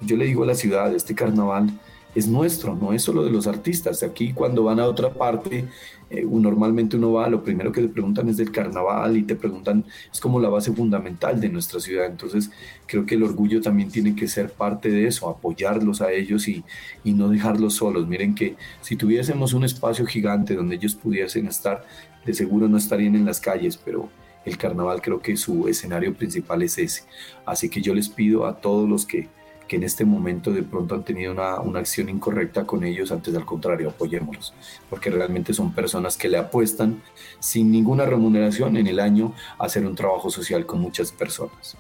Yo 0.02 0.18
le 0.18 0.26
digo 0.26 0.44
a 0.44 0.48
la 0.48 0.56
ciudad, 0.56 0.94
este 0.94 1.16
carnaval 1.16 1.70
es 2.16 2.28
nuestro, 2.28 2.76
no 2.76 2.94
es 2.94 3.02
solo 3.02 3.24
de 3.24 3.32
los 3.32 3.48
artistas. 3.48 4.04
Aquí 4.04 4.34
cuando 4.34 4.64
van 4.64 4.80
a 4.80 4.86
otra 4.86 5.14
parte, 5.14 5.66
eh, 6.10 6.26
normalmente 6.30 6.98
uno 6.98 7.14
va, 7.14 7.28
lo 7.28 7.44
primero 7.44 7.72
que 7.72 7.82
te 7.82 7.88
preguntan 7.88 8.30
es 8.30 8.38
del 8.38 8.52
carnaval 8.52 9.18
y 9.18 9.24
te 9.24 9.36
preguntan, 9.36 9.86
es 10.12 10.20
como 10.20 10.40
la 10.40 10.50
base 10.50 10.72
fundamental 10.72 11.42
de 11.42 11.50
nuestra 11.50 11.80
ciudad. 11.80 12.06
Entonces 12.06 12.52
creo 12.86 13.06
que 13.06 13.16
el 13.16 13.24
orgullo 13.24 13.62
también 13.62 13.90
tiene 13.90 14.16
que 14.16 14.28
ser 14.28 14.52
parte 14.52 14.90
de 14.90 15.08
eso, 15.08 15.30
apoyarlos 15.30 16.02
a 16.02 16.12
ellos 16.12 16.48
y, 16.48 16.64
y 17.04 17.14
no 17.14 17.30
dejarlos 17.30 17.76
solos. 17.76 18.08
Miren 18.08 18.36
que 18.36 18.56
si 18.82 18.96
tuviésemos 18.96 19.54
un 19.54 19.64
espacio 19.64 20.06
gigante 20.06 20.56
donde 20.56 20.76
ellos 20.76 20.96
pudiesen 20.96 21.48
estar, 21.48 21.86
de 22.26 22.34
seguro 22.34 22.68
no 22.68 22.78
estarían 22.78 23.16
en 23.16 23.26
las 23.26 23.42
calles, 23.42 23.78
pero 23.78 24.10
el 24.46 24.58
carnaval 24.58 25.02
creo 25.02 25.22
que 25.22 25.38
su 25.38 25.68
escenario 25.68 26.14
principal 26.14 26.62
es 26.62 26.78
ese. 26.78 27.04
Así 27.46 27.70
que 27.70 27.82
yo 27.82 27.94
les 27.94 28.10
pido 28.10 28.46
a 28.46 28.58
todos 28.58 28.88
los 28.88 29.06
que 29.06 29.30
que 29.68 29.78
en 29.78 29.84
este 29.84 30.06
momento 30.06 30.52
de 30.52 30.64
pronto 30.64 30.96
han 30.96 31.04
tenido 31.04 31.32
una, 31.32 31.60
una, 31.60 31.80
acción 31.80 32.10
incorrecta 32.10 32.66
con 32.66 32.84
ellos, 32.84 33.12
antes 33.12 33.34
al 33.36 33.46
contrario, 33.46 33.90
apoyémoslos, 33.90 34.54
porque 34.90 35.10
realmente 35.10 35.54
son 35.54 35.74
personas 35.74 36.18
que 36.18 36.30
le 36.30 36.38
apuestan 36.38 37.02
sin 37.40 37.72
ninguna 37.72 38.06
remuneración 38.06 38.78
en 38.78 38.88
el 38.88 39.00
año 39.00 39.34
a 39.58 39.66
hacer 39.66 39.86
un 39.86 39.96
trabajo 39.96 40.30
social 40.30 40.66
con 40.66 40.80
muchas 40.80 41.12
personas. 41.12 41.78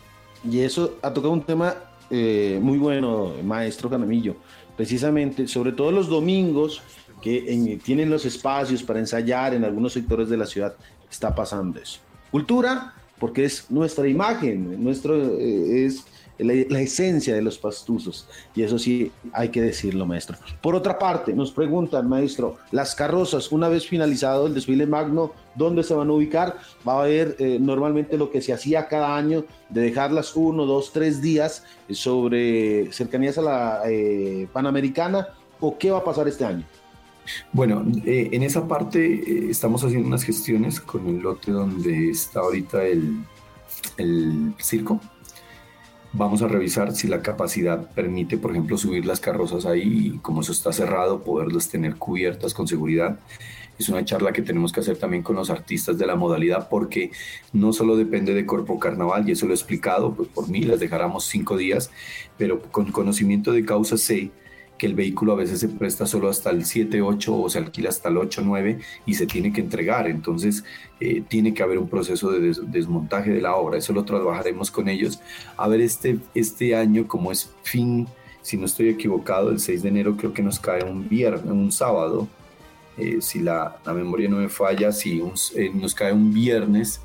Y 0.49 0.59
eso 0.59 0.97
ha 1.01 1.13
tocado 1.13 1.33
un 1.33 1.43
tema 1.43 1.75
eh, 2.09 2.59
muy 2.61 2.77
bueno, 2.77 3.33
maestro 3.43 3.89
Canamillo, 3.89 4.35
precisamente, 4.75 5.47
sobre 5.47 5.71
todo 5.71 5.91
los 5.91 6.07
domingos 6.07 6.81
que 7.21 7.79
tienen 7.83 8.09
los 8.09 8.25
espacios 8.25 8.83
para 8.83 8.99
ensayar 8.99 9.53
en 9.53 9.63
algunos 9.63 9.93
sectores 9.93 10.27
de 10.29 10.35
la 10.35 10.45
ciudad, 10.45 10.75
está 11.09 11.33
pasando 11.33 11.79
eso. 11.79 11.99
Cultura, 12.31 12.93
porque 13.17 13.45
es 13.45 13.71
nuestra 13.71 14.07
imagen, 14.07 14.83
nuestro, 14.83 15.15
eh, 15.15 15.85
es 15.85 16.05
la, 16.37 16.81
esencia 16.81 17.35
de 17.35 17.41
los 17.41 17.57
pastuzos. 17.57 18.27
Y 18.55 18.63
eso 18.63 18.79
sí 18.79 19.11
hay 19.31 19.49
que 19.49 19.61
decirlo, 19.61 20.05
maestro. 20.05 20.37
Por 20.61 20.75
otra 20.75 20.97
parte, 20.97 21.33
nos 21.33 21.51
preguntan, 21.51 22.07
maestro, 22.07 22.57
las 22.71 22.95
carrozas, 22.95 23.51
una 23.51 23.69
vez 23.69 23.87
finalizado 23.87 24.47
el 24.47 24.53
desfile 24.53 24.85
magno, 24.85 25.31
¿dónde 25.55 25.83
se 25.83 25.93
van 25.93 26.09
a 26.09 26.13
ubicar? 26.13 26.57
Va 26.87 26.93
a 26.93 27.03
haber 27.03 27.35
eh, 27.39 27.57
normalmente 27.59 28.17
lo 28.17 28.31
que 28.31 28.41
se 28.41 28.53
hacía 28.53 28.87
cada 28.87 29.15
año, 29.15 29.45
de 29.69 29.81
dejarlas 29.81 30.35
uno, 30.35 30.65
dos, 30.65 30.91
tres 30.91 31.21
días 31.21 31.63
sobre 31.89 32.91
cercanías 32.91 33.37
a 33.37 33.41
la 33.41 33.81
eh, 33.85 34.47
Panamericana, 34.51 35.29
o 35.59 35.77
qué 35.77 35.91
va 35.91 35.99
a 35.99 36.03
pasar 36.03 36.27
este 36.27 36.45
año? 36.45 36.63
Bueno, 37.53 37.85
eh, 38.05 38.29
en 38.33 38.43
esa 38.43 38.67
parte 38.67 39.49
estamos 39.49 39.81
haciendo 39.83 40.07
unas 40.07 40.23
gestiones 40.23 40.81
con 40.81 41.07
el 41.07 41.19
lote 41.19 41.51
donde 41.51 42.09
está 42.09 42.41
ahorita 42.41 42.83
el, 42.83 43.23
el 43.97 44.53
circo, 44.59 44.99
Vamos 46.15 46.43
a 46.43 46.47
revisar 46.47 46.95
si 46.95 47.07
la 47.07 47.23
capacidad 47.23 47.89
permite, 47.89 48.37
por 48.37 48.51
ejemplo, 48.51 48.77
subir 48.77 49.03
las 49.03 49.19
carrozas 49.19 49.65
ahí 49.65 50.11
y 50.13 50.17
como 50.19 50.41
eso 50.41 50.51
está 50.51 50.71
cerrado, 50.71 51.23
poderlas 51.23 51.69
tener 51.69 51.95
cubiertas 51.95 52.53
con 52.53 52.67
seguridad. 52.67 53.17
Es 53.79 53.89
una 53.89 54.05
charla 54.05 54.31
que 54.31 54.43
tenemos 54.43 54.71
que 54.71 54.81
hacer 54.81 54.97
también 54.97 55.23
con 55.23 55.35
los 55.35 55.49
artistas 55.49 55.97
de 55.97 56.05
la 56.05 56.15
modalidad 56.15 56.69
porque 56.69 57.11
no 57.51 57.73
solo 57.73 57.97
depende 57.97 58.35
de 58.35 58.45
Corpo 58.45 58.77
Carnaval, 58.77 59.27
y 59.27 59.31
eso 59.31 59.47
lo 59.47 59.53
he 59.53 59.55
explicado, 59.55 60.13
pues 60.13 60.29
por 60.29 60.47
mí 60.49 60.61
las 60.61 60.79
dejáramos 60.79 61.25
cinco 61.25 61.57
días, 61.57 61.89
pero 62.37 62.61
con 62.61 62.91
conocimiento 62.91 63.51
de 63.51 63.65
causa 63.65 63.97
sé 63.97 64.29
que 64.77 64.85
el 64.87 64.95
vehículo 64.95 65.33
a 65.33 65.35
veces 65.35 65.59
se 65.59 65.69
presta 65.69 66.05
solo 66.05 66.29
hasta 66.29 66.49
el 66.49 66.65
7, 66.65 67.01
8 67.01 67.35
o 67.35 67.49
se 67.49 67.59
alquila 67.59 67.89
hasta 67.89 68.09
el 68.09 68.17
8, 68.17 68.41
9 68.43 68.79
y 69.05 69.13
se 69.13 69.27
tiene 69.27 69.53
que 69.53 69.61
entregar. 69.61 70.07
Entonces 70.07 70.63
eh, 70.99 71.23
tiene 71.27 71.53
que 71.53 71.63
haber 71.63 71.77
un 71.77 71.87
proceso 71.87 72.31
de 72.31 72.53
desmontaje 72.63 73.31
de 73.31 73.41
la 73.41 73.55
obra. 73.55 73.77
Eso 73.77 73.93
lo 73.93 74.03
trabajaremos 74.03 74.71
con 74.71 74.89
ellos. 74.89 75.19
A 75.57 75.67
ver, 75.67 75.81
este, 75.81 76.17
este 76.33 76.75
año, 76.75 77.07
como 77.07 77.31
es 77.31 77.51
fin, 77.63 78.07
si 78.41 78.57
no 78.57 78.65
estoy 78.65 78.89
equivocado, 78.89 79.51
el 79.51 79.59
6 79.59 79.83
de 79.83 79.89
enero 79.89 80.17
creo 80.17 80.33
que 80.33 80.43
nos 80.43 80.59
cae 80.59 80.83
un 80.83 81.07
viernes, 81.07 81.51
un 81.51 81.71
sábado. 81.71 82.27
Eh, 82.97 83.19
si 83.21 83.39
la, 83.39 83.77
la, 83.85 83.93
memoria 83.93 84.29
no 84.29 84.37
me 84.37 84.49
falla, 84.49 84.91
si 84.91 85.23
eh, 85.55 85.71
nos 85.73 85.95
cae 85.95 86.13
un 86.13 86.33
viernes, 86.33 87.01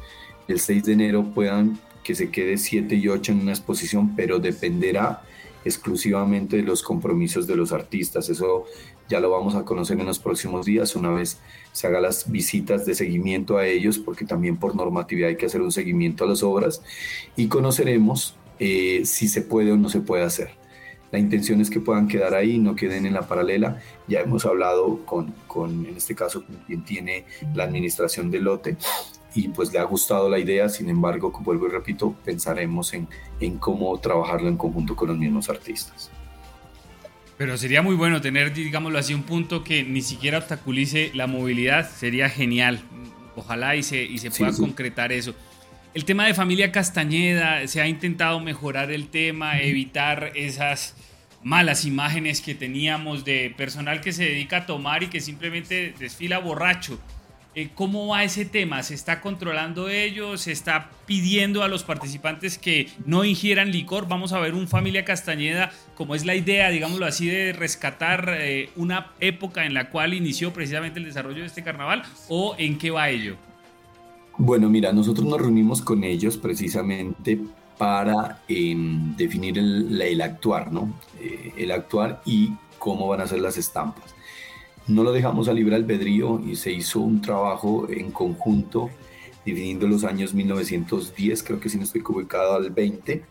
el 0.47 0.61
6 0.61 0.85
de 0.85 0.93
enero 0.93 1.25
puedan 1.33 1.79
que 2.03 2.15
se 2.15 2.31
quede 2.31 2.57
7 2.57 2.95
y 2.95 3.09
8 3.09 3.33
en 3.33 3.41
una 3.41 3.53
exposición, 3.53 4.17
pero 4.17 4.39
dependerá 4.39 5.23
exclusivamente 5.65 6.57
de 6.57 6.63
los 6.63 6.83
compromisos 6.83 7.47
de 7.47 7.57
los 7.57 7.73
artistas. 7.73 8.29
Eso 8.29 8.65
ya 9.09 9.21
lo 9.21 9.31
vamos 9.31 9.55
a 9.55 9.65
conocer 9.65 9.99
en 9.99 10.07
los 10.07 10.19
próximos 10.19 10.67
días, 10.67 10.95
una 10.95 11.11
vez 11.11 11.39
se 11.73 11.87
haga 11.87 12.01
las 12.01 12.31
visitas 12.31 12.85
de 12.85 12.95
seguimiento 12.95 13.57
a 13.57 13.67
ellos, 13.67 13.99
porque 13.99 14.25
también 14.25 14.57
por 14.57 14.75
normatividad 14.75 15.31
hay 15.31 15.37
que 15.37 15.47
hacer 15.47 15.63
un 15.63 15.73
seguimiento 15.73 16.25
a 16.25 16.27
las 16.27 16.43
obras, 16.43 16.83
y 17.37 17.49
conoceremos 17.49 18.37
eh, 18.59 19.03
si 19.05 19.29
se 19.29 19.43
puede 19.43 19.73
o 19.73 19.77
no 19.77 19.89
se 19.89 20.01
puede 20.01 20.25
hacer. 20.25 20.51
La 21.11 21.19
intención 21.19 21.61
es 21.63 21.71
que 21.71 21.81
puedan 21.81 22.07
quedar 22.07 22.35
ahí, 22.35 22.59
no 22.59 22.77
queden 22.77 23.07
en 23.07 23.15
la 23.15 23.27
paralela. 23.27 23.81
Ya 24.09 24.21
hemos 24.21 24.45
hablado 24.45 25.07
con, 25.07 25.35
con 25.47 25.87
en 25.87 25.97
este 25.97 26.15
caso, 26.15 26.45
quien 26.67 26.85
tiene 26.85 27.25
la 27.55 27.65
administración 27.65 28.31
del 28.31 28.45
lote 28.45 28.77
y 29.39 29.47
pues 29.49 29.73
le 29.73 29.79
ha 29.79 29.85
gustado 29.85 30.29
la 30.29 30.41
idea, 30.41 30.69
sin 30.69 30.89
embargo, 30.89 31.31
como 31.31 31.45
vuelvo 31.45 31.69
y 31.69 31.71
repito, 31.71 32.13
pensaremos 32.25 32.93
en, 32.93 33.07
en 33.39 33.57
cómo 33.59 33.97
trabajarlo 34.01 34.49
en 34.49 34.57
conjunto 34.57 34.97
con 34.97 35.09
los 35.09 35.17
mismos 35.17 35.49
artistas. 35.49 36.11
Pero 37.37 37.57
sería 37.57 37.81
muy 37.81 37.95
bueno 37.95 38.21
tener, 38.21 38.53
digámoslo 38.53 38.99
así, 38.99 39.15
un 39.15 39.23
punto 39.23 39.63
que 39.63 39.85
ni 39.85 40.03
siquiera 40.03 40.39
obstaculice 40.39 41.13
la 41.15 41.29
movilidad, 41.29 41.89
sería 41.89 42.29
genial. 42.29 42.83
Ojalá 43.37 43.77
y 43.77 43.85
se, 43.85 44.03
y 44.03 44.19
se 44.19 44.33
pueda 44.33 44.53
concretar 44.53 45.13
eso. 45.13 45.37
El 45.95 46.05
tema 46.05 46.27
de 46.27 46.35
familia 46.35 46.73
Castañeda, 46.73 47.65
se 47.69 47.81
ha 47.81 47.87
intentado 47.87 48.41
mejorar 48.41 48.91
el 48.91 49.07
tema, 49.07 49.61
evitar 49.61 50.33
esas 50.35 50.97
malas 51.45 51.85
imágenes 51.85 52.41
que 52.41 52.57
teníamos 52.57 53.25
de 53.25 53.55
personal 53.57 54.01
que 54.01 54.11
se 54.13 54.25
dedica 54.25 54.57
a 54.57 54.67
tomar 54.67 55.05
y 55.05 55.07
que 55.07 55.21
simplemente 55.21 55.95
desfila 55.97 56.41
borracho. 56.41 56.99
Eh, 57.59 57.71
¿Cómo 57.75 58.07
va 58.07 58.23
ese 58.23 58.45
tema? 58.45 58.85
¿Se 58.85 58.95
está 58.95 59.21
controlando 59.21 59.89
ello? 59.89 60.39
¿Se 60.39 60.53
está 60.53 60.93
pidiendo 61.07 61.65
a 61.65 61.69
los 61.69 61.83
participantes 61.83 62.57
que 62.57 62.89
no 63.05 63.25
ingieran 63.25 63.73
licor? 63.73 64.07
Vamos 64.07 64.33
a 64.33 64.39
ver 64.39 64.55
un 64.55 64.69
Familia 64.69 65.05
Castañeda, 65.05 65.73
como 65.97 66.15
es 66.15 66.25
la 66.25 66.37
idea, 66.37 66.71
digámoslo 66.71 67.05
así, 67.05 67.27
de 67.27 67.53
rescatar 67.53 68.33
eh, 68.39 68.71
una 68.77 69.11
época 69.19 69.67
en 69.67 69.75
la 69.75 69.91
cual 69.91 70.15
inició 70.15 70.53
precisamente 70.53 71.01
el 71.01 71.07
desarrollo 71.07 71.41
de 71.41 71.47
este 71.47 71.65
carnaval, 71.65 72.05
¿o 72.29 72.55
en 72.59 72.79
qué 72.79 72.93
va 72.93 73.11
ello? 73.11 73.35
Bueno, 74.37 74.69
mira, 74.69 74.93
nosotros 74.93 75.27
nos 75.27 75.41
reunimos 75.41 75.83
con 75.83 76.05
ellos 76.05 76.37
precisamente 76.37 77.41
para 77.77 78.41
em, 78.47 79.17
definir 79.17 79.59
el, 79.59 80.23
actuar, 80.23 80.71
¿no? 80.71 80.95
Eh, 81.21 81.55
el 81.57 81.73
actuar 81.73 82.23
y 82.25 82.53
cómo 82.79 83.09
van 83.09 83.23
a 83.23 83.27
ser 83.27 83.41
las 83.41 83.59
estampas. 83.59 84.15
No 84.89 85.05
lo 85.05 85.13
dejamos 85.13 85.49
a 85.49 85.53
libre 85.53 85.77
albedrío 85.77 86.41
y 86.45 86.57
se 86.57 86.73
hizo 86.73 87.01
un 87.01 87.21
trabajo 87.21 87.87
en 87.91 88.11
conjunto 88.11 88.91
dividiendo 89.45 89.87
los 89.87 90.05
años 90.05 90.35
1910, 90.35 91.43
creo 91.43 91.61
que 91.61 91.69
si 91.69 91.79
no 91.79 91.85
estoy 91.85 92.03
ubicado 92.07 92.55
al 92.55 92.71
20, 92.71 93.23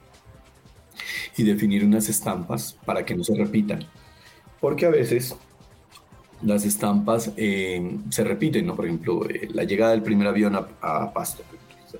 y 1.37 1.43
definir 1.43 1.85
unas 1.85 2.09
estampas 2.09 2.77
para 2.85 3.05
que 3.05 3.15
no 3.15 3.23
se 3.23 3.35
repitan. 3.35 3.85
Porque 4.59 4.85
a 4.85 4.89
veces 4.89 5.35
las 6.41 6.65
estampas 6.65 7.31
eh, 7.37 7.97
se 8.09 8.23
repiten, 8.23 8.65
¿no? 8.65 8.75
Por 8.75 8.85
ejemplo, 8.85 9.27
eh, 9.29 9.47
la 9.51 9.63
llegada 9.63 9.91
del 9.91 10.03
primer 10.03 10.27
avión 10.27 10.55
a, 10.55 11.13
Pasto. 11.13 11.43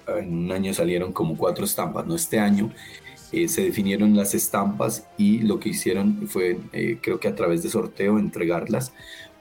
En 0.08 0.46
un 0.46 0.52
año 0.52 0.74
salieron 0.74 1.14
como 1.14 1.38
cuatro 1.38 1.66
estampas, 1.66 2.06
¿no? 2.06 2.16
Este 2.16 2.40
año 2.40 2.72
eh, 3.32 3.48
se 3.48 3.64
definieron 3.64 4.16
las 4.16 4.34
estampas 4.34 5.08
y 5.18 5.40
lo 5.40 5.60
que 5.60 5.70
hicieron 5.70 6.28
fue, 6.28 6.58
creo 7.02 7.20
que 7.20 7.28
a 7.28 7.36
través 7.36 7.64
de 7.64 7.70
sorteo, 7.70 8.20
entregarlas 8.20 8.94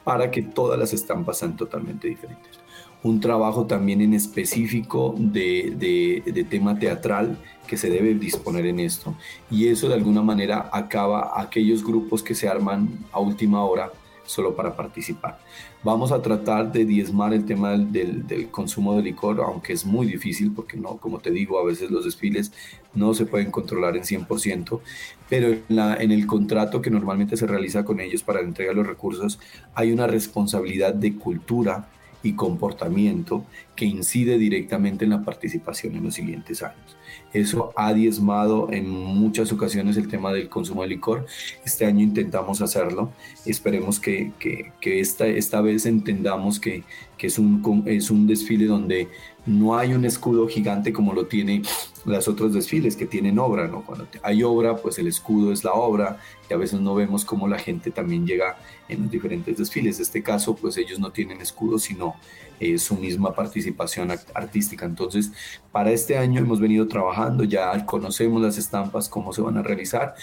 para 0.07 0.31
que 0.31 0.41
todas 0.41 0.79
las 0.79 0.93
estampas 0.93 1.39
sean 1.39 1.57
totalmente 1.57 2.07
diferentes. 2.07 2.61
Un 3.03 3.21
trabajo 3.21 3.67
también 3.67 4.01
en 4.01 4.15
específico 4.15 5.17
de, 5.19 6.23
de 6.25 6.45
tema 6.45 6.79
teatral 6.79 7.37
que 7.67 7.77
se 7.77 7.91
debe 7.91 8.15
disponer 8.15 8.67
en 8.67 8.79
esto. 8.79 9.17
Y 9.51 9.67
eso 9.67 9.89
de 9.89 9.95
alguna 9.95 10.23
manera 10.23 10.71
acaba 10.73 11.33
aquellos 11.41 11.83
grupos 11.85 12.23
que 12.23 12.37
se 12.37 12.49
arman 12.49 12.89
a 13.11 13.19
última 13.19 13.65
hora 13.65 13.91
solo 14.27 14.55
para 14.55 14.77
participar. 14.77 15.39
Vamos 15.83 16.13
a 16.13 16.21
tratar 16.21 16.73
de 16.73 16.85
diezmar 16.85 17.33
el 17.33 17.45
tema 17.45 17.77
del, 17.77 18.49
consumo 18.51 18.97
de 18.97 19.03
licor, 19.03 19.41
aunque 19.41 19.73
es 19.73 19.87
muy 19.87 20.07
difícil 20.07 20.53
porque 20.53 20.77
no, 20.77 20.97
como 20.97 21.19
te 21.21 21.31
digo, 21.31 21.59
a 21.59 21.65
veces 21.65 21.91
los 21.91 22.05
desfiles 22.05 22.53
no 22.95 23.15
se 23.15 23.27
pueden 23.27 23.51
controlar 23.51 23.97
en 23.97 24.03
100%, 24.03 24.81
pero 25.29 25.57
en, 25.69 26.11
el 26.11 26.27
contrato 26.27 26.83
que 26.83 26.91
normalmente 26.91 27.37
se 27.37 27.47
realiza 27.47 27.85
con 27.85 28.01
ellos 28.01 28.23
para 28.23 28.41
la 28.41 28.49
entrega 28.49 28.71
de 28.71 28.77
los 28.77 28.87
recursos 28.87 29.39
hay 29.75 29.93
una 29.93 30.07
responsabilidad 30.07 30.95
de 30.95 31.17
cultura 31.17 31.89
y 32.23 32.33
comportamiento 32.33 33.45
que 33.77 33.85
incide 33.85 34.39
directamente 34.39 35.05
en 35.05 35.11
la 35.11 35.25
participación 35.25 35.95
en 35.95 36.05
los 36.05 36.15
siguientes 36.15 36.63
años. 36.63 36.97
Eso 37.33 37.73
ha 37.77 37.93
diezmado 37.93 38.69
en 38.71 38.89
muchas 38.89 39.53
ocasiones 39.53 39.97
el 39.97 40.09
tema 40.09 40.33
del 40.33 40.49
consumo 40.49 40.83
de 40.83 40.89
licor. 40.89 41.27
Este 41.65 41.85
año 41.85 42.03
intentamos 42.03 42.63
hacerlo. 42.63 43.11
Esperemos 43.45 44.01
que, 44.01 44.33
que, 44.39 45.01
esta, 45.01 45.27
esta 45.27 45.61
vez 45.61 45.87
entendamos 45.87 46.59
que, 46.59 46.83
que 47.19 47.27
es, 47.27 47.39
un, 47.39 47.83
es 47.87 48.11
un 48.11 48.27
desfile 48.27 48.67
donde 48.67 49.09
no 49.45 49.77
hay 49.77 49.95
un 49.95 50.05
escudo 50.05 50.49
gigante 50.49 50.93
como 50.93 51.13
lo 51.13 51.27
tiene 51.27 51.63
los 52.05 52.29
otros 52.29 52.53
desfiles 52.53 52.97
que 52.97 53.07
tienen 53.07 53.39
obra, 53.39 53.67
¿no? 53.69 53.85
Cuando 53.85 54.07
hay 54.23 54.43
obra, 54.43 54.77
pues 54.77 54.99
el 54.99 55.07
escudo 55.07 55.53
es 55.53 55.65
la 55.65 55.73
obra 55.73 56.19
y 56.49 56.55
a 56.55 56.57
veces 56.57 56.81
no 56.81 56.95
vemos 56.95 57.25
cómo 57.25 57.49
la 57.49 57.59
gente 57.59 57.91
también 57.91 58.27
llega 58.27 58.57
en 58.89 59.03
los 59.03 59.11
diferentes 59.11 59.59
desfiles. 59.59 59.97
En 59.97 60.03
este 60.03 60.23
caso, 60.23 60.55
pues 60.55 60.77
ellos 60.77 60.99
no 60.99 61.11
tienen 61.11 61.41
escudo, 61.41 61.79
sino 61.79 62.15
eh, 62.61 62.79
su 62.79 62.97
misma 62.97 63.35
participación 63.35 64.11
artística. 64.35 64.87
Entonces, 64.87 65.33
para 65.73 65.91
este 65.91 66.17
año 66.17 66.41
hemos 66.41 66.61
venido 66.61 66.89
trabajando, 66.89 67.45
ya 67.45 67.85
conocemos 67.87 68.41
las 68.41 68.59
estampas, 68.59 69.09
cómo 69.09 69.33
se 69.33 69.43
van 69.43 69.59
a 69.59 69.63
realizar 69.63 70.15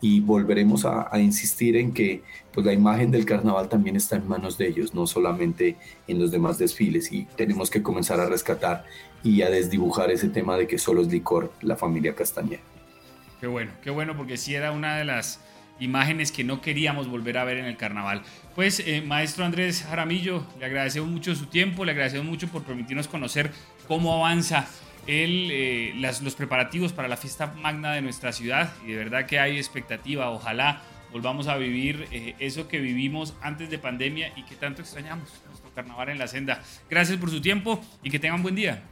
y 0.00 0.20
volveremos 0.20 0.84
a, 0.84 1.08
insistir 1.20 1.76
en 1.76 1.94
que 1.94 2.22
pues, 2.52 2.66
la 2.66 2.72
imagen 2.72 3.10
del 3.12 3.24
carnaval 3.24 3.68
también 3.68 3.94
está 3.94 4.16
en 4.16 4.26
manos 4.26 4.58
de 4.58 4.66
ellos, 4.66 4.94
no 4.94 5.06
solamente 5.06 5.76
en 6.08 6.18
los 6.18 6.32
demás 6.32 6.58
desfiles 6.58 7.12
y 7.12 7.24
tenemos 7.36 7.70
que 7.70 7.82
comenzar 7.82 8.18
a 8.18 8.26
rescatar 8.26 8.84
y 9.22 9.42
a 9.42 9.50
desdibujar 9.50 10.10
ese 10.10 10.28
tema 10.28 10.56
de 10.56 10.66
que 10.66 10.76
solo 10.76 11.02
es 11.02 11.08
licor 11.08 11.52
la 11.62 11.76
familia 11.76 12.16
Castañeda. 12.16 12.60
Qué 13.40 13.46
bueno, 13.46 13.70
qué 13.82 13.90
bueno 13.90 14.16
porque 14.16 14.36
sí 14.36 14.54
era 14.54 14.72
una 14.72 14.96
de 14.96 15.04
las 15.04 15.40
imágenes 15.78 16.32
que 16.32 16.44
no 16.44 16.60
queríamos 16.60 17.08
volver 17.08 17.38
a 17.38 17.44
ver 17.44 17.58
en 17.58 17.66
el 17.66 17.76
carnaval. 17.76 18.22
Pues, 18.54 18.80
eh, 18.80 19.00
maestro 19.00 19.44
Andrés 19.44 19.82
Jaramillo, 19.82 20.46
le 20.58 20.66
agradecemos 20.66 21.10
mucho 21.10 21.34
su 21.34 21.46
tiempo, 21.46 21.84
le 21.84 21.92
agradecemos 21.92 22.26
mucho 22.26 22.48
por 22.48 22.62
permitirnos 22.62 23.08
conocer 23.08 23.50
cómo 23.88 24.14
avanza 24.14 24.68
el, 25.06 25.48
eh, 25.50 25.94
los 25.96 26.34
preparativos 26.34 26.92
para 26.92 27.08
la 27.08 27.16
fiesta 27.16 27.54
magna 27.60 27.92
de 27.92 28.02
nuestra 28.02 28.30
ciudad 28.32 28.72
y 28.86 28.92
de 28.92 28.96
verdad 28.96 29.26
que 29.26 29.38
hay 29.38 29.56
expectativa, 29.56 30.30
ojalá 30.30 30.82
volvamos 31.12 31.48
a 31.48 31.56
vivir 31.56 32.06
eh, 32.12 32.34
eso 32.38 32.68
que 32.68 32.78
vivimos 32.78 33.34
antes 33.42 33.70
de 33.70 33.78
pandemia 33.78 34.32
y 34.36 34.44
que 34.44 34.54
tanto 34.54 34.82
extrañamos, 34.82 35.28
nuestro 35.46 35.70
carnaval 35.74 36.10
en 36.10 36.18
la 36.18 36.28
senda. 36.28 36.62
Gracias 36.90 37.18
por 37.18 37.30
su 37.30 37.40
tiempo 37.40 37.80
y 38.02 38.10
que 38.10 38.18
tengan 38.18 38.42
buen 38.42 38.54
día. 38.54 38.82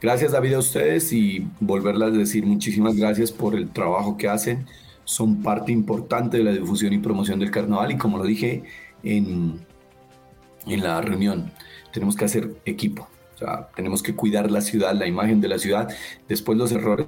Gracias 0.00 0.32
David 0.32 0.54
a 0.54 0.58
ustedes 0.58 1.12
y 1.12 1.46
volverles 1.60 2.08
a 2.08 2.10
decir 2.10 2.46
muchísimas 2.46 2.96
gracias 2.96 3.32
por 3.32 3.54
el 3.54 3.70
trabajo 3.70 4.16
que 4.16 4.28
hacen 4.28 4.66
son 5.06 5.40
parte 5.42 5.72
importante 5.72 6.36
de 6.36 6.44
la 6.44 6.52
difusión 6.52 6.92
y 6.92 6.98
promoción 6.98 7.38
del 7.38 7.50
carnaval 7.50 7.92
y 7.92 7.96
como 7.96 8.18
lo 8.18 8.24
dije 8.24 8.64
en, 9.04 9.60
en 10.66 10.82
la 10.82 11.00
reunión, 11.00 11.52
tenemos 11.92 12.16
que 12.16 12.24
hacer 12.26 12.56
equipo. 12.66 13.08
O 13.36 13.38
sea, 13.38 13.68
tenemos 13.76 14.02
que 14.02 14.14
cuidar 14.14 14.50
la 14.50 14.62
ciudad, 14.62 14.94
la 14.94 15.06
imagen 15.06 15.42
de 15.42 15.48
la 15.48 15.58
ciudad. 15.58 15.94
Después 16.26 16.56
los 16.56 16.72
errores, 16.72 17.06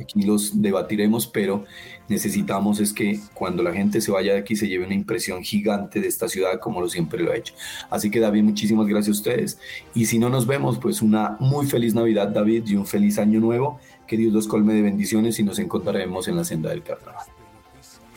aquí 0.00 0.22
los 0.22 0.62
debatiremos, 0.62 1.26
pero 1.26 1.66
necesitamos 2.08 2.80
es 2.80 2.94
que 2.94 3.20
cuando 3.34 3.62
la 3.62 3.74
gente 3.74 4.00
se 4.00 4.10
vaya 4.10 4.32
de 4.32 4.38
aquí 4.38 4.56
se 4.56 4.66
lleve 4.66 4.86
una 4.86 4.94
impresión 4.94 5.44
gigante 5.44 6.00
de 6.00 6.08
esta 6.08 6.26
ciudad 6.26 6.58
como 6.58 6.80
lo 6.80 6.88
siempre 6.88 7.22
lo 7.22 7.32
ha 7.32 7.36
hecho. 7.36 7.52
Así 7.90 8.10
que 8.10 8.18
David, 8.18 8.44
muchísimas 8.44 8.86
gracias 8.86 9.16
a 9.16 9.20
ustedes. 9.20 9.58
Y 9.94 10.06
si 10.06 10.18
no 10.18 10.30
nos 10.30 10.46
vemos, 10.46 10.78
pues 10.78 11.02
una 11.02 11.36
muy 11.38 11.66
feliz 11.66 11.94
Navidad, 11.94 12.28
David, 12.28 12.64
y 12.66 12.74
un 12.74 12.86
feliz 12.86 13.18
año 13.18 13.38
nuevo. 13.38 13.78
Que 14.08 14.16
Dios 14.16 14.32
los 14.32 14.48
colme 14.48 14.72
de 14.72 14.82
bendiciones 14.82 15.38
y 15.38 15.44
nos 15.44 15.58
encontraremos 15.58 16.26
en 16.26 16.36
la 16.36 16.44
senda 16.44 16.70
del 16.70 16.82
carnaval. 16.82 17.26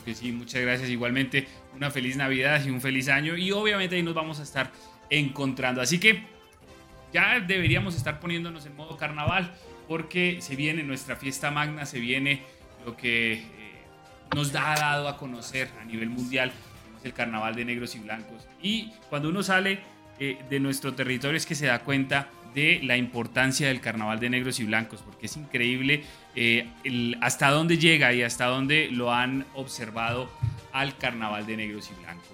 sí, 0.06 0.32
muchas 0.32 0.62
gracias. 0.62 0.88
Igualmente, 0.88 1.46
una 1.76 1.90
feliz 1.90 2.16
Navidad 2.16 2.64
y 2.64 2.70
un 2.70 2.80
feliz 2.80 3.08
año. 3.08 3.36
Y 3.36 3.52
obviamente 3.52 3.94
ahí 3.94 4.02
nos 4.02 4.14
vamos 4.14 4.40
a 4.40 4.42
estar 4.42 4.72
encontrando. 5.10 5.82
Así 5.82 6.00
que 6.00 6.24
ya 7.12 7.38
deberíamos 7.40 7.94
estar 7.94 8.18
poniéndonos 8.18 8.64
en 8.66 8.74
modo 8.74 8.96
carnaval 8.96 9.54
porque 9.86 10.38
se 10.40 10.56
viene 10.56 10.82
nuestra 10.82 11.16
fiesta 11.16 11.50
magna, 11.50 11.84
se 11.84 12.00
viene 12.00 12.42
lo 12.86 12.96
que 12.96 13.34
eh, 13.34 13.42
nos 14.34 14.54
ha 14.54 14.74
dado 14.74 15.08
a 15.08 15.18
conocer 15.18 15.68
a 15.80 15.84
nivel 15.84 16.08
mundial, 16.08 16.52
el 17.04 17.12
carnaval 17.12 17.54
de 17.54 17.66
negros 17.66 17.94
y 17.96 17.98
blancos. 17.98 18.48
Y 18.62 18.92
cuando 19.10 19.28
uno 19.28 19.42
sale 19.42 19.80
eh, 20.18 20.38
de 20.48 20.60
nuestro 20.60 20.94
territorio 20.94 21.36
es 21.36 21.44
que 21.44 21.54
se 21.54 21.66
da 21.66 21.80
cuenta 21.80 22.30
de 22.54 22.80
la 22.82 22.96
importancia 22.96 23.68
del 23.68 23.80
carnaval 23.80 24.20
de 24.20 24.30
negros 24.30 24.60
y 24.60 24.64
blancos, 24.64 25.02
porque 25.02 25.26
es 25.26 25.36
increíble 25.36 26.02
eh, 26.34 26.66
hasta 27.20 27.50
dónde 27.50 27.78
llega 27.78 28.12
y 28.12 28.22
hasta 28.22 28.46
dónde 28.46 28.88
lo 28.90 29.12
han 29.12 29.46
observado 29.54 30.30
al 30.72 30.96
carnaval 30.96 31.46
de 31.46 31.56
negros 31.56 31.90
y 31.90 32.02
blancos. 32.02 32.28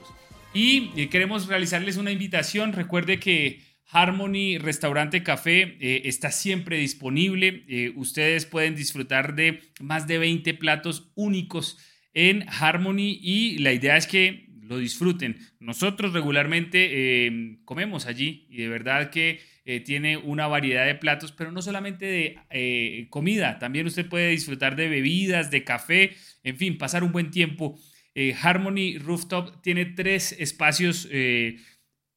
Y 0.55 1.07
queremos 1.09 1.47
realizarles 1.47 1.97
una 1.97 2.11
invitación, 2.11 2.73
recuerde 2.73 3.21
que 3.21 3.61
Harmony 3.91 4.59
Restaurante 4.59 5.23
Café 5.23 5.77
eh, 5.81 6.03
está 6.05 6.31
siempre 6.31 6.77
disponible. 6.79 7.65
Eh, 7.69 7.93
ustedes 7.97 8.45
pueden 8.45 8.75
disfrutar 8.75 9.35
de 9.35 9.61
más 9.81 10.07
de 10.07 10.19
20 10.19 10.55
platos 10.55 11.11
únicos 11.15 11.79
en 12.13 12.45
Harmony 12.49 13.19
y 13.21 13.59
la 13.59 13.73
idea 13.73 13.97
es 13.97 14.07
que 14.07 14.49
lo 14.61 14.79
disfruten. 14.79 15.39
Nosotros 15.59 16.13
regularmente 16.13 17.27
em, 17.27 17.65
comemos 17.65 18.07
allí 18.07 18.47
y 18.51 18.59
de 18.59 18.69
verdad 18.69 19.11
que 19.11 19.41
eh, 19.69 19.81
tiene 19.81 20.17
una 20.17 20.49
variedad 20.49 20.85
de 20.85 20.95
platos, 20.95 21.31
pero 21.33 21.53
no 21.53 21.63
solamente 21.63 22.07
de 22.07 23.07
comida, 23.11 23.59
también 23.59 23.87
usted 23.87 24.09
puede 24.09 24.31
disfrutar 24.31 24.75
de 24.75 24.89
bebidas, 24.89 25.51
de 25.51 25.63
café, 25.63 26.17
en 26.43 26.57
fin, 26.57 26.79
pasar 26.79 27.05
un 27.05 27.13
buen 27.13 27.31
tiempo. 27.31 27.79
Harmony 28.43 28.99
Rooftop 28.99 29.63
tiene 29.63 29.85
tres 29.85 30.33
espacios 30.33 31.09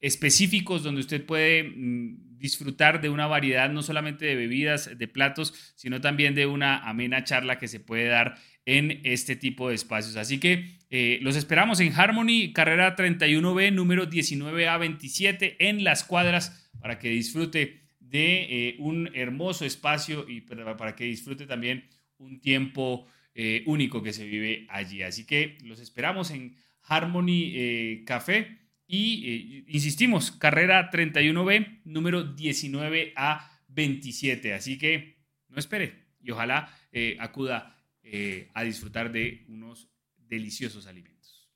específicos 0.01 0.83
donde 0.83 1.01
usted 1.01 1.23
puede 1.25 1.63
mm, 1.63 2.39
disfrutar 2.39 3.01
de 3.01 3.09
una 3.09 3.27
variedad 3.27 3.69
no 3.69 3.83
solamente 3.83 4.25
de 4.25 4.35
bebidas, 4.35 4.97
de 4.97 5.07
platos, 5.07 5.73
sino 5.75 6.01
también 6.01 6.33
de 6.33 6.47
una 6.47 6.77
amena 6.89 7.23
charla 7.23 7.59
que 7.59 7.67
se 7.67 7.79
puede 7.79 8.07
dar 8.07 8.35
en 8.65 8.99
este 9.03 9.35
tipo 9.35 9.69
de 9.69 9.75
espacios. 9.75 10.17
Así 10.17 10.39
que 10.39 10.79
eh, 10.89 11.19
los 11.21 11.35
esperamos 11.35 11.79
en 11.79 11.93
Harmony, 11.93 12.51
carrera 12.53 12.95
31B, 12.95 13.71
número 13.71 14.09
19A27, 14.09 15.55
en 15.59 15.83
las 15.83 16.03
cuadras, 16.03 16.60
para 16.79 16.99
que 16.99 17.09
disfrute 17.09 17.81
de 17.99 18.69
eh, 18.69 18.75
un 18.79 19.09
hermoso 19.13 19.65
espacio 19.65 20.27
y 20.27 20.41
para, 20.41 20.95
que 20.95 21.05
disfrute 21.05 21.45
también 21.45 21.85
un 22.17 22.39
tiempo 22.39 23.07
eh, 23.35 23.63
único 23.65 24.03
que 24.03 24.13
se 24.13 24.25
vive 24.25 24.67
allí. 24.69 25.03
Así 25.03 25.25
que 25.25 25.57
los 25.63 25.79
esperamos 25.79 26.31
en 26.31 26.55
Harmony 26.83 28.03
Café 28.05 28.61
y 28.91 29.25
eh, 29.25 29.63
insistimos, 29.69 30.31
carrera 30.31 30.91
31B, 30.91 31.79
número 31.85 32.35
19A27. 32.35 34.53
Así 34.53 34.77
que 34.77 35.15
no 35.47 35.59
espere 35.59 36.07
y 36.19 36.31
ojalá 36.31 36.77
eh, 36.91 37.15
acuda 37.21 37.81
eh, 38.03 38.49
a 38.53 38.63
disfrutar 38.63 39.13
de 39.13 39.45
unos 39.47 39.87
deliciosos 40.17 40.87
alimentos. 40.87 41.49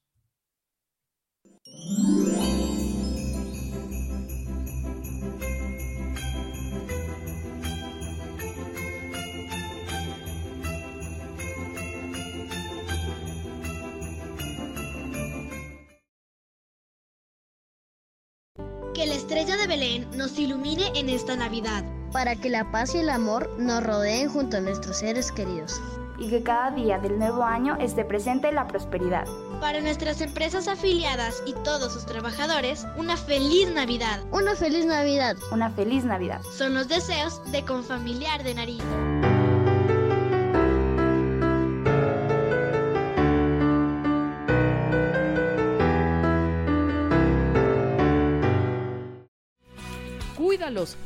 Estrella 19.25 19.57
de 19.57 19.65
Belén 19.65 20.07
nos 20.15 20.37
ilumine 20.37 20.91
en 20.93 21.09
esta 21.09 21.35
Navidad. 21.35 21.83
Para 22.11 22.35
que 22.35 22.47
la 22.47 22.69
paz 22.71 22.93
y 22.93 22.99
el 22.99 23.09
amor 23.09 23.49
nos 23.57 23.83
rodeen 23.83 24.29
junto 24.29 24.57
a 24.57 24.61
nuestros 24.61 24.97
seres 24.97 25.31
queridos. 25.31 25.81
y 26.17 26.29
que 26.29 26.43
cada 26.43 26.71
día 26.71 26.97
del 26.97 27.19
nuevo 27.19 27.43
año 27.43 27.75
esté 27.77 28.05
presente 28.05 28.49
la 28.49 28.67
prosperidad. 28.67 29.25
Para 29.59 29.81
nuestras 29.81 30.21
empresas 30.21 30.69
afiliadas 30.69 31.43
y 31.45 31.51
todos 31.65 31.91
sus 31.91 32.05
trabajadores, 32.05 32.87
una 32.95 33.17
feliz 33.17 33.69
Navidad. 33.73 34.21
Una 34.31 34.55
feliz 34.55 34.85
Navidad. 34.85 35.35
Una 35.51 35.71
feliz 35.71 36.05
Navidad. 36.05 36.41
Son 36.55 36.73
los 36.73 36.87
deseos 36.87 37.41
de 37.51 37.65
Confamiliar 37.65 38.43
de 38.43 38.53
Nariño. 38.53 39.34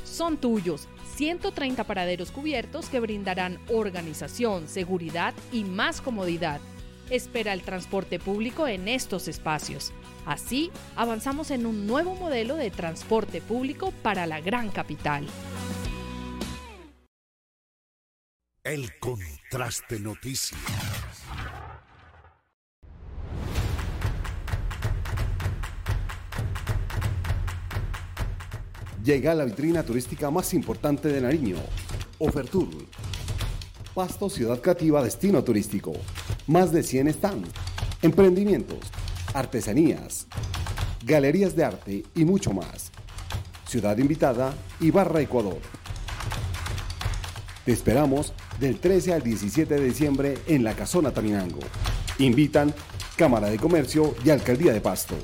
Son 0.05 0.37
tuyos. 0.37 0.87
130 1.15 1.83
paraderos 1.83 2.31
cubiertos 2.31 2.87
que 2.87 3.01
brindarán 3.01 3.59
organización, 3.67 4.69
seguridad 4.69 5.33
y 5.51 5.65
más 5.65 5.99
comodidad. 5.99 6.61
Espera 7.09 7.51
el 7.51 7.61
transporte 7.61 8.19
público 8.19 8.67
en 8.67 8.87
estos 8.87 9.27
espacios. 9.27 9.91
Así, 10.25 10.71
avanzamos 10.95 11.51
en 11.51 11.65
un 11.65 11.87
nuevo 11.87 12.15
modelo 12.15 12.55
de 12.55 12.71
transporte 12.71 13.41
público 13.41 13.91
para 14.01 14.27
la 14.27 14.39
gran 14.39 14.69
capital. 14.69 15.25
El 18.63 18.97
contraste 18.99 19.99
noticias. 19.99 21.08
Llega 29.09 29.33
la 29.33 29.43
vitrina 29.43 29.81
turística 29.81 30.29
más 30.29 30.53
importante 30.53 31.07
de 31.07 31.19
Nariño, 31.19 31.55
Ofertur. 32.19 32.69
Pasto 33.95 34.29
Ciudad 34.29 34.61
Creativa 34.61 35.01
Destino 35.01 35.43
Turístico. 35.43 35.93
Más 36.45 36.71
de 36.71 36.83
100 36.83 37.13
stands, 37.13 37.49
emprendimientos, 38.03 38.77
artesanías, 39.33 40.27
galerías 41.03 41.55
de 41.55 41.63
arte 41.63 42.03
y 42.13 42.23
mucho 42.23 42.53
más. 42.53 42.91
Ciudad 43.67 43.97
invitada, 43.97 44.53
Ibarra, 44.79 45.21
Ecuador. 45.21 45.57
Te 47.65 47.71
esperamos 47.71 48.33
del 48.59 48.79
13 48.79 49.13
al 49.13 49.23
17 49.23 49.73
de 49.73 49.85
diciembre 49.85 50.37
en 50.45 50.63
la 50.63 50.75
Casona 50.75 51.09
Taminango. 51.09 51.61
Invitan 52.19 52.75
Cámara 53.15 53.49
de 53.49 53.57
Comercio 53.57 54.13
y 54.23 54.29
Alcaldía 54.29 54.71
de 54.71 54.81
Pasto. 54.81 55.15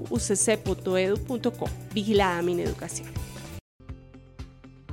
www.ucc.edu.co 0.05 1.71
Vigilada 1.95 2.43
Mineducación. 2.43 3.30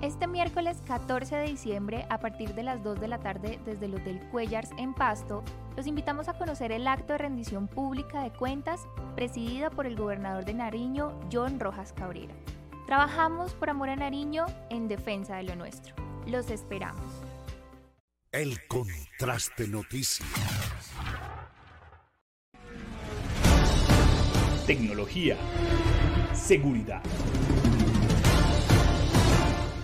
Este 0.01 0.27
miércoles 0.27 0.77
14 0.85 1.37
de 1.37 1.45
diciembre, 1.45 2.05
a 2.11 2.19
partir 2.19 2.53
de 2.53 2.61
las 2.61 2.83
2 2.83 2.99
de 2.99 3.07
la 3.07 3.17
tarde, 3.17 3.59
desde 3.65 3.87
el 3.87 3.95
Hotel 3.95 4.19
Cuellars 4.31 4.69
en 4.77 4.93
Pasto, 4.93 5.43
los 5.75 5.87
invitamos 5.87 6.27
a 6.27 6.37
conocer 6.37 6.71
el 6.71 6.87
acto 6.87 7.13
de 7.13 7.17
rendición 7.17 7.67
pública 7.67 8.21
de 8.21 8.31
cuentas 8.31 8.81
presidida 9.15 9.71
por 9.71 9.87
el 9.87 9.95
gobernador 9.95 10.45
de 10.45 10.53
Nariño, 10.53 11.19
John 11.31 11.59
Rojas 11.59 11.93
Cabrera. 11.93 12.35
Trabajamos 12.85 13.53
por 13.55 13.71
amor 13.71 13.89
a 13.89 13.95
Nariño 13.95 14.45
en 14.69 14.87
defensa 14.87 15.37
de 15.37 15.43
lo 15.43 15.55
nuestro. 15.55 15.95
Los 16.27 16.51
esperamos. 16.51 17.01
El 18.31 18.67
contraste 18.67 19.67
noticias. 19.67 20.29
Tecnología. 24.67 25.37
Seguridad. 26.35 27.01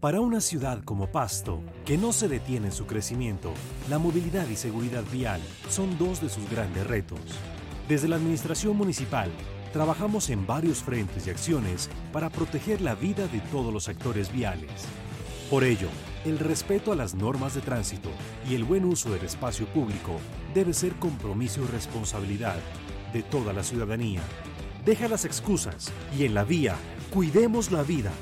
Para 0.00 0.20
una 0.20 0.40
ciudad 0.40 0.84
como 0.84 1.10
Pasto, 1.10 1.60
que 1.84 1.98
no 1.98 2.12
se 2.12 2.28
detiene 2.28 2.66
en 2.66 2.72
su 2.72 2.86
crecimiento, 2.86 3.52
la 3.90 3.98
movilidad 3.98 4.46
y 4.48 4.54
seguridad 4.54 5.02
vial 5.10 5.40
son 5.68 5.98
dos 5.98 6.20
de 6.20 6.28
sus 6.28 6.48
grandes 6.48 6.86
retos. 6.86 7.18
Desde 7.88 8.06
la 8.06 8.14
Administración 8.14 8.76
Municipal, 8.76 9.28
trabajamos 9.72 10.30
en 10.30 10.46
varios 10.46 10.84
frentes 10.84 11.26
y 11.26 11.30
acciones 11.30 11.90
para 12.12 12.30
proteger 12.30 12.80
la 12.80 12.94
vida 12.94 13.26
de 13.26 13.40
todos 13.50 13.74
los 13.74 13.88
actores 13.88 14.32
viales. 14.32 14.70
Por 15.50 15.64
ello, 15.64 15.88
el 16.24 16.38
respeto 16.38 16.92
a 16.92 16.96
las 16.96 17.16
normas 17.16 17.56
de 17.56 17.60
tránsito 17.60 18.10
y 18.48 18.54
el 18.54 18.62
buen 18.62 18.84
uso 18.84 19.10
del 19.10 19.24
espacio 19.24 19.66
público 19.66 20.20
debe 20.54 20.74
ser 20.74 20.94
compromiso 20.94 21.64
y 21.64 21.66
responsabilidad 21.66 22.60
de 23.12 23.24
toda 23.24 23.52
la 23.52 23.64
ciudadanía. 23.64 24.20
Deja 24.84 25.08
las 25.08 25.24
excusas 25.24 25.90
y 26.16 26.24
en 26.24 26.34
la 26.34 26.44
vía, 26.44 26.76
cuidemos 27.10 27.72
la 27.72 27.82
vida. 27.82 28.12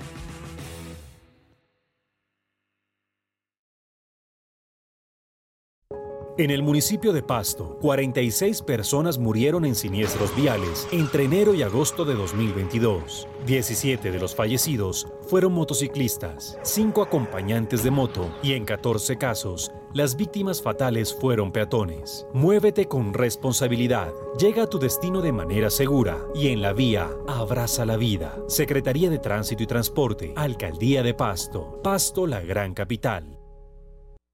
En 6.38 6.50
el 6.50 6.62
municipio 6.62 7.14
de 7.14 7.22
Pasto, 7.22 7.78
46 7.80 8.60
personas 8.60 9.16
murieron 9.16 9.64
en 9.64 9.74
siniestros 9.74 10.36
viales 10.36 10.86
entre 10.92 11.24
enero 11.24 11.54
y 11.54 11.62
agosto 11.62 12.04
de 12.04 12.14
2022. 12.14 13.26
17 13.46 14.10
de 14.10 14.18
los 14.18 14.34
fallecidos 14.34 15.08
fueron 15.22 15.54
motociclistas, 15.54 16.58
5 16.62 17.00
acompañantes 17.00 17.82
de 17.82 17.90
moto 17.90 18.28
y 18.42 18.52
en 18.52 18.66
14 18.66 19.16
casos, 19.16 19.72
las 19.94 20.14
víctimas 20.14 20.60
fatales 20.60 21.14
fueron 21.14 21.52
peatones. 21.52 22.26
Muévete 22.34 22.84
con 22.84 23.14
responsabilidad, 23.14 24.12
llega 24.38 24.64
a 24.64 24.66
tu 24.66 24.78
destino 24.78 25.22
de 25.22 25.32
manera 25.32 25.70
segura 25.70 26.18
y 26.34 26.48
en 26.48 26.60
la 26.60 26.74
vía, 26.74 27.08
abraza 27.26 27.86
la 27.86 27.96
vida. 27.96 28.36
Secretaría 28.46 29.08
de 29.08 29.18
Tránsito 29.18 29.62
y 29.62 29.66
Transporte, 29.66 30.34
Alcaldía 30.36 31.02
de 31.02 31.14
Pasto, 31.14 31.80
Pasto 31.82 32.26
la 32.26 32.42
gran 32.42 32.74
capital. 32.74 33.38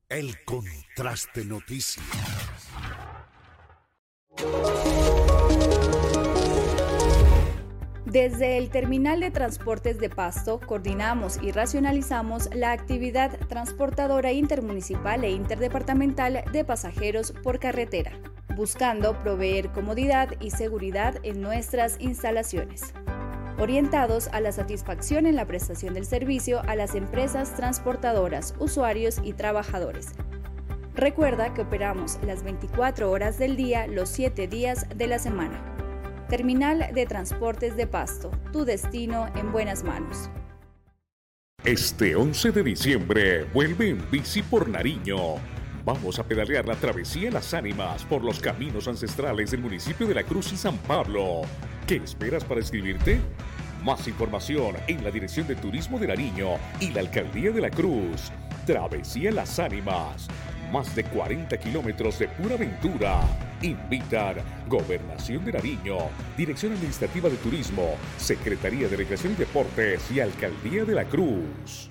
El 0.08 0.34
contraste 0.94 1.44
noticias. 1.46 2.04
Desde 8.04 8.58
el 8.58 8.68
Terminal 8.68 9.20
de 9.20 9.30
Transportes 9.30 9.98
de 9.98 10.10
Pasto 10.10 10.60
coordinamos 10.60 11.38
y 11.42 11.50
racionalizamos 11.52 12.54
la 12.54 12.72
actividad 12.72 13.38
transportadora 13.48 14.32
intermunicipal 14.32 15.24
e 15.24 15.30
interdepartamental 15.30 16.44
de 16.52 16.64
pasajeros 16.64 17.32
por 17.42 17.58
carretera, 17.58 18.12
buscando 18.54 19.18
proveer 19.18 19.70
comodidad 19.70 20.34
y 20.40 20.50
seguridad 20.50 21.14
en 21.22 21.40
nuestras 21.40 21.98
instalaciones, 22.00 22.92
orientados 23.58 24.28
a 24.28 24.40
la 24.40 24.52
satisfacción 24.52 25.26
en 25.26 25.36
la 25.36 25.46
prestación 25.46 25.94
del 25.94 26.04
servicio 26.04 26.60
a 26.68 26.76
las 26.76 26.94
empresas 26.94 27.56
transportadoras, 27.56 28.54
usuarios 28.58 29.20
y 29.24 29.32
trabajadores. 29.32 30.08
Recuerda 30.94 31.54
que 31.54 31.62
operamos 31.62 32.18
las 32.22 32.42
24 32.42 33.10
horas 33.10 33.38
del 33.38 33.56
día, 33.56 33.86
los 33.86 34.10
7 34.10 34.46
días 34.46 34.86
de 34.94 35.06
la 35.06 35.18
semana. 35.18 35.58
Terminal 36.28 36.90
de 36.92 37.06
Transportes 37.06 37.76
de 37.76 37.86
Pasto, 37.86 38.30
tu 38.52 38.66
destino 38.66 39.26
en 39.34 39.52
buenas 39.52 39.84
manos. 39.84 40.28
Este 41.64 42.14
11 42.14 42.52
de 42.52 42.62
diciembre 42.62 43.44
vuelve 43.54 43.88
en 43.88 44.10
bici 44.10 44.42
por 44.42 44.68
Nariño. 44.68 45.36
Vamos 45.82 46.18
a 46.18 46.24
pedalear 46.24 46.66
la 46.66 46.76
travesía 46.76 47.30
Las 47.30 47.54
Ánimas 47.54 48.04
por 48.04 48.22
los 48.22 48.38
caminos 48.38 48.86
ancestrales 48.86 49.50
del 49.50 49.60
municipio 49.60 50.06
de 50.06 50.14
La 50.14 50.24
Cruz 50.24 50.52
y 50.52 50.58
San 50.58 50.76
Pablo. 50.76 51.42
¿Qué 51.86 51.96
esperas 51.96 52.44
para 52.44 52.60
escribirte? 52.60 53.18
Más 53.82 54.06
información 54.06 54.76
en 54.88 55.02
la 55.02 55.10
Dirección 55.10 55.46
de 55.46 55.56
Turismo 55.56 55.98
de 55.98 56.08
Nariño 56.08 56.58
y 56.80 56.90
la 56.90 57.00
Alcaldía 57.00 57.50
de 57.50 57.62
La 57.62 57.70
Cruz. 57.70 58.30
Travesía 58.66 59.32
Las 59.32 59.58
Ánimas 59.58 60.28
más 60.72 60.96
de 60.96 61.04
40 61.04 61.56
kilómetros 61.58 62.18
de 62.18 62.28
pura 62.28 62.54
aventura. 62.54 63.20
Invitar 63.60 64.42
Gobernación 64.66 65.44
de 65.44 65.52
Nariño, 65.52 65.98
Dirección 66.36 66.72
Administrativa 66.72 67.28
de 67.28 67.36
Turismo, 67.36 67.94
Secretaría 68.16 68.88
de 68.88 68.96
Recreación 68.96 69.34
y 69.34 69.36
Deportes 69.36 70.10
y 70.10 70.18
Alcaldía 70.18 70.84
de 70.84 70.94
la 70.94 71.04
Cruz. 71.04 71.90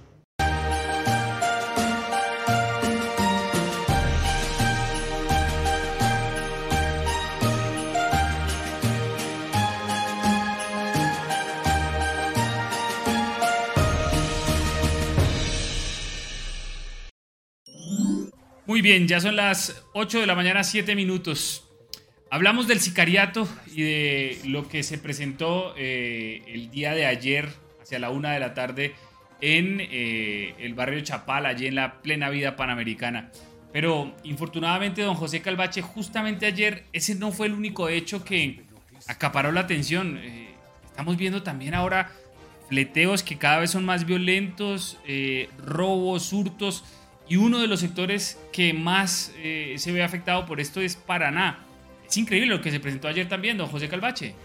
Muy 18.68 18.84
bien, 18.84 19.08
ya 19.08 19.20
son 19.20 19.36
las 19.36 19.84
8 19.94 20.20
de 20.20 20.28
la 20.28 20.36
mañana, 20.36 20.64
7 20.64 20.96
minutos. 20.96 21.68
Hablamos 22.30 22.68
del 22.68 22.80
sicariato 22.80 23.48
y 23.74 23.82
de 23.82 24.40
lo 24.46 24.68
que 24.68 24.84
se 24.84 25.00
presentó 25.00 25.74
eh, 25.76 26.44
el 26.46 26.70
día 26.70 26.94
de 26.94 27.08
ayer, 27.08 27.50
hacia 27.82 27.98
la 27.98 28.12
una 28.12 28.34
de 28.34 28.40
la 28.40 28.54
tarde, 28.54 28.94
en 29.42 29.80
eh, 29.82 30.54
el 30.60 30.76
barrio 30.76 31.02
Chapal, 31.02 31.48
allí 31.48 31.66
en 31.66 31.74
la 31.74 32.04
plena 32.04 32.30
vida 32.30 32.56
panamericana. 32.56 33.32
Pero 33.74 34.16
infortunadamente, 34.24 35.02
don 35.02 35.16
José 35.16 35.42
Calvache, 35.42 35.82
justamente 35.82 36.46
ayer 36.46 36.86
ese 36.94 37.16
no 37.16 37.32
fue 37.32 37.48
el 37.48 37.54
único 37.54 37.90
hecho 37.90 38.24
que 38.24 38.62
acaparó 39.08 39.52
la 39.52 39.62
atención. 39.62 40.20
Eh, 40.22 40.54
estamos 40.86 41.18
viendo 41.18 41.42
también 41.42 41.74
ahora 41.74 42.12
fleteos 42.70 43.24
que 43.24 43.40
cada 43.40 43.58
vez 43.60 43.72
son 43.72 43.86
más 43.86 44.06
violentos, 44.06 45.00
robos, 45.58 46.32
hurtos 46.32 46.86
y 47.32 47.38
uno 47.38 47.62
de 47.62 47.68
los 47.68 47.80
sectores 47.80 48.38
que 48.52 48.74
más 48.74 49.32
eh, 49.41 49.76
se 49.78 49.94
ve 49.94 50.03
afectado 50.03 50.45
por 50.45 50.60
esto 50.60 50.82
es 50.82 50.98
Paraná. 50.98 51.60
Es 52.06 52.18
increíble 52.18 52.49
lo 52.49 52.60
que 52.60 52.72
se 52.72 52.82
presentó 52.82 53.08
ayer 53.08 53.30
también, 53.30 53.58
don 53.58 53.70
José 53.70 53.88
Calvache. 53.88 54.36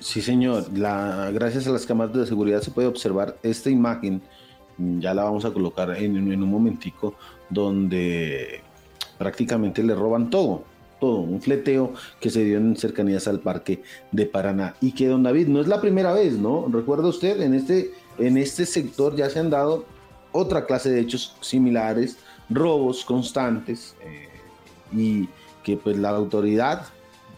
Sí, 0.00 0.22
señor. 0.22 0.66
La, 0.72 1.30
gracias 1.30 1.66
a 1.66 1.70
las 1.72 1.84
cámaras 1.84 2.14
de 2.14 2.26
seguridad 2.26 2.62
se 2.62 2.70
puede 2.70 2.88
observar 2.88 3.36
esta 3.42 3.68
imagen. 3.68 4.22
Ya 4.78 5.12
la 5.12 5.24
vamos 5.24 5.44
a 5.44 5.50
colocar 5.50 5.90
en, 5.90 6.16
en 6.32 6.42
un 6.42 6.50
momentico, 6.50 7.16
donde 7.50 8.62
prácticamente 9.18 9.82
le 9.82 9.94
roban 9.94 10.30
todo 10.30 10.64
todo, 11.00 11.18
un 11.18 11.42
fleteo 11.42 11.94
que 12.20 12.30
se 12.30 12.44
dio 12.44 12.58
en 12.58 12.76
cercanías 12.76 13.26
al 13.26 13.40
parque 13.40 13.82
de 14.12 14.24
Paraná. 14.24 14.76
Y 14.80 14.92
que 14.92 15.08
don 15.08 15.24
David, 15.24 15.48
no 15.48 15.60
es 15.60 15.66
la 15.66 15.80
primera 15.80 16.14
vez, 16.14 16.38
¿no? 16.38 16.66
Recuerda 16.72 17.08
usted, 17.08 17.42
en 17.42 17.54
este, 17.54 17.90
en 18.18 18.38
este 18.38 18.64
sector 18.64 19.16
ya 19.16 19.28
se 19.28 19.40
han 19.40 19.50
dado 19.50 19.84
otra 20.32 20.66
clase 20.66 20.90
de 20.90 21.00
hechos 21.00 21.36
similares, 21.40 22.18
robos 22.50 23.04
constantes 23.04 23.94
eh, 24.02 24.28
y 24.92 25.28
que 25.62 25.76
pues 25.76 25.96
la 25.96 26.10
autoridad 26.10 26.86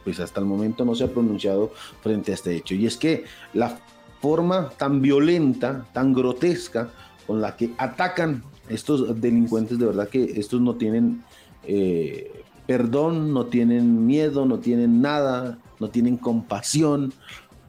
pues 0.03 0.21
hasta 0.21 0.41
el 0.41 0.47
momento 0.47 0.85
no 0.85 0.95
se 0.95 1.05
ha 1.05 1.09
pronunciado 1.09 1.73
frente 2.03 2.33
a 2.33 2.35
este 2.35 2.55
hecho. 2.55 2.75
Y 2.75 2.87
es 2.87 2.97
que 2.97 3.25
la 3.55 3.79
forma 4.21 4.71
tan 4.71 5.01
violenta, 5.01 5.87
tan 5.93 6.12
grotesca 6.12 6.91
con 7.27 7.41
la 7.41 7.57
que 7.57 7.73
atacan 7.79 8.43
estos 8.69 9.21
delincuentes, 9.21 9.79
de 9.79 9.87
verdad 9.87 10.09
que 10.09 10.25
estos 10.39 10.61
no 10.61 10.75
tienen 10.75 11.25
eh, 11.66 12.45
perdón, 12.66 13.33
no 13.33 13.47
tienen 13.47 14.07
miedo, 14.07 14.47
no 14.47 14.59
tienen 14.59 15.03
nada, 15.03 15.59
no 15.81 15.89
tienen 15.89 16.16
compasión 16.16 17.12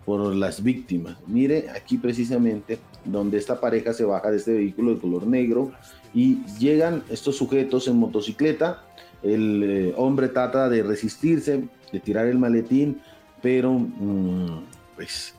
por 0.05 0.35
las 0.35 0.61
víctimas. 0.63 1.17
Mire 1.27 1.69
aquí 1.71 1.97
precisamente 1.97 2.79
donde 3.03 3.37
esta 3.37 3.59
pareja 3.59 3.93
se 3.93 4.05
baja 4.05 4.31
de 4.31 4.37
este 4.37 4.53
vehículo 4.53 4.93
de 4.93 4.99
color 4.99 5.25
negro 5.25 5.71
y 6.13 6.45
llegan 6.59 7.03
estos 7.09 7.37
sujetos 7.37 7.87
en 7.87 7.97
motocicleta. 7.97 8.83
El 9.23 9.63
eh, 9.63 9.93
hombre 9.97 10.27
trata 10.29 10.69
de 10.69 10.83
resistirse, 10.83 11.63
de 11.91 11.99
tirar 11.99 12.27
el 12.27 12.37
maletín, 12.37 13.01
pero 13.41 13.73
mm, 13.73 14.63
pues 14.95 15.33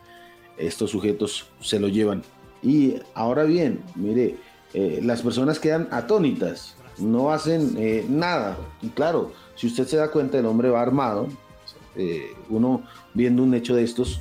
estos 0.58 0.90
sujetos 0.90 1.46
se 1.60 1.78
lo 1.78 1.88
llevan. 1.88 2.22
Y 2.62 2.96
ahora 3.14 3.44
bien, 3.44 3.80
mire, 3.94 4.36
eh, 4.74 5.00
las 5.02 5.22
personas 5.22 5.60
quedan 5.60 5.86
atónitas, 5.92 6.74
no 6.98 7.30
hacen 7.30 7.74
eh, 7.78 8.04
nada. 8.08 8.58
Y 8.82 8.88
claro, 8.88 9.32
si 9.54 9.68
usted 9.68 9.86
se 9.86 9.96
da 9.96 10.10
cuenta, 10.10 10.38
el 10.38 10.46
hombre 10.46 10.70
va 10.70 10.82
armado. 10.82 11.28
uno 12.50 12.82
viendo 13.14 13.42
un 13.42 13.54
hecho 13.54 13.74
de 13.74 13.82
estos, 13.82 14.20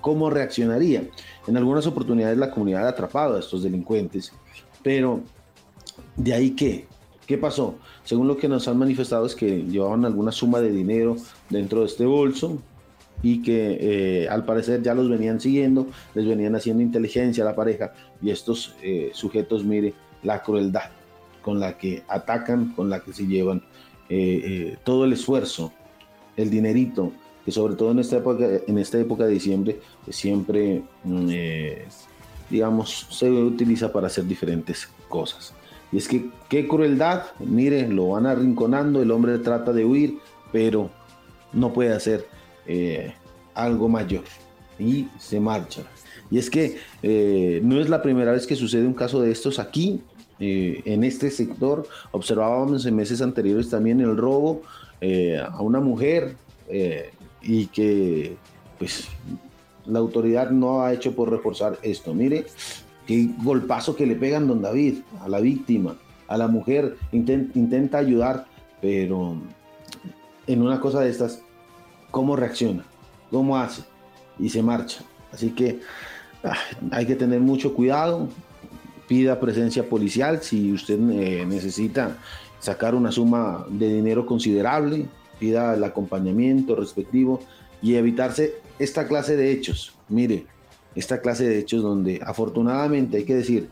¿cómo 0.00 0.30
reaccionaría? 0.30 1.04
En 1.46 1.56
algunas 1.56 1.86
oportunidades 1.86 2.38
la 2.38 2.50
comunidad 2.50 2.86
ha 2.86 2.90
atrapado 2.90 3.36
a 3.36 3.40
estos 3.40 3.62
delincuentes, 3.62 4.32
pero 4.82 5.20
de 6.16 6.34
ahí 6.34 6.50
qué? 6.50 6.86
¿Qué 7.26 7.38
pasó? 7.38 7.76
Según 8.04 8.28
lo 8.28 8.36
que 8.36 8.48
nos 8.48 8.68
han 8.68 8.78
manifestado 8.78 9.26
es 9.26 9.34
que 9.34 9.62
llevaban 9.64 10.04
alguna 10.04 10.30
suma 10.30 10.60
de 10.60 10.70
dinero 10.70 11.16
dentro 11.48 11.80
de 11.80 11.86
este 11.86 12.04
bolso 12.04 12.58
y 13.22 13.40
que 13.40 13.78
eh, 13.80 14.28
al 14.28 14.44
parecer 14.44 14.82
ya 14.82 14.94
los 14.94 15.08
venían 15.08 15.40
siguiendo, 15.40 15.86
les 16.14 16.26
venían 16.26 16.54
haciendo 16.54 16.82
inteligencia 16.82 17.42
a 17.42 17.46
la 17.46 17.56
pareja 17.56 17.92
y 18.20 18.30
estos 18.30 18.76
eh, 18.82 19.10
sujetos, 19.14 19.64
mire, 19.64 19.94
la 20.22 20.42
crueldad 20.42 20.90
con 21.40 21.60
la 21.60 21.78
que 21.78 22.02
atacan, 22.08 22.72
con 22.74 22.90
la 22.90 23.00
que 23.00 23.12
se 23.12 23.26
llevan 23.26 23.62
eh, 24.10 24.76
todo 24.84 25.06
el 25.06 25.14
esfuerzo, 25.14 25.72
el 26.36 26.50
dinerito, 26.50 27.12
que 27.44 27.52
sobre 27.52 27.74
todo 27.74 27.90
en 27.90 27.98
esta 27.98 28.16
época, 28.16 28.46
en 28.66 28.78
esta 28.78 28.98
época 28.98 29.24
de 29.24 29.32
diciembre 29.32 29.80
siempre, 30.08 30.82
mm, 31.04 31.28
eh, 31.30 31.84
digamos, 32.48 33.06
se 33.10 33.30
utiliza 33.30 33.92
para 33.92 34.06
hacer 34.06 34.26
diferentes 34.26 34.88
cosas. 35.08 35.52
Y 35.92 35.98
es 35.98 36.08
que 36.08 36.30
qué 36.48 36.66
crueldad, 36.66 37.24
mire, 37.38 37.86
lo 37.88 38.08
van 38.08 38.26
arrinconando, 38.26 39.02
el 39.02 39.10
hombre 39.10 39.38
trata 39.38 39.72
de 39.72 39.84
huir, 39.84 40.18
pero 40.52 40.90
no 41.52 41.72
puede 41.72 41.92
hacer 41.92 42.26
eh, 42.66 43.12
algo 43.54 43.88
mayor 43.88 44.24
y 44.78 45.08
se 45.18 45.38
marcha. 45.38 45.82
Y 46.30 46.38
es 46.38 46.50
que 46.50 46.78
eh, 47.02 47.60
no 47.62 47.80
es 47.80 47.88
la 47.88 48.02
primera 48.02 48.32
vez 48.32 48.46
que 48.46 48.56
sucede 48.56 48.86
un 48.86 48.94
caso 48.94 49.20
de 49.20 49.30
estos 49.30 49.58
aquí, 49.58 50.00
en 50.40 51.04
este 51.04 51.30
sector. 51.30 51.86
Observábamos 52.10 52.84
en 52.84 52.96
meses 52.96 53.22
anteriores 53.22 53.70
también 53.70 54.00
el 54.00 54.14
robo 54.16 54.62
a 55.00 55.62
una 55.62 55.80
mujer 55.80 56.36
y 57.44 57.66
que 57.66 58.36
pues 58.78 59.08
la 59.86 59.98
autoridad 59.98 60.50
no 60.50 60.82
ha 60.82 60.92
hecho 60.92 61.14
por 61.14 61.30
reforzar 61.30 61.78
esto. 61.82 62.14
Mire, 62.14 62.46
qué 63.06 63.30
golpazo 63.42 63.94
que 63.94 64.06
le 64.06 64.16
pegan 64.16 64.48
don 64.48 64.62
David 64.62 64.98
a 65.20 65.28
la 65.28 65.40
víctima, 65.40 65.96
a 66.26 66.36
la 66.38 66.48
mujer, 66.48 66.96
intenta, 67.12 67.98
ayudar, 67.98 68.46
pero 68.80 69.36
en 70.46 70.62
una 70.62 70.80
cosa 70.80 71.00
de 71.00 71.10
estas, 71.10 71.42
¿cómo 72.10 72.36
reacciona? 72.36 72.84
¿Cómo 73.30 73.56
hace? 73.56 73.82
Y 74.38 74.48
se 74.48 74.62
marcha. 74.62 75.02
Así 75.32 75.50
que 75.50 75.80
ah, 76.42 76.56
hay 76.90 77.06
que 77.06 77.16
tener 77.16 77.40
mucho 77.40 77.74
cuidado, 77.74 78.28
pida 79.06 79.38
presencia 79.38 79.88
policial 79.88 80.42
si 80.42 80.72
usted 80.72 80.98
eh, 81.10 81.44
necesita 81.46 82.16
sacar 82.58 82.94
una 82.94 83.12
suma 83.12 83.66
de 83.68 83.92
dinero 83.92 84.24
considerable, 84.24 85.06
pida 85.38 85.74
el 85.74 85.84
acompañamiento 85.84 86.76
respectivo 86.76 87.40
y 87.82 87.94
evitarse 87.94 88.54
esta 88.78 89.06
clase 89.06 89.36
de 89.36 89.52
hechos. 89.52 89.94
Mire, 90.08 90.46
esta 90.94 91.20
clase 91.20 91.48
de 91.48 91.58
hechos 91.58 91.82
donde 91.82 92.20
afortunadamente 92.24 93.18
hay 93.18 93.24
que 93.24 93.34
decir 93.34 93.68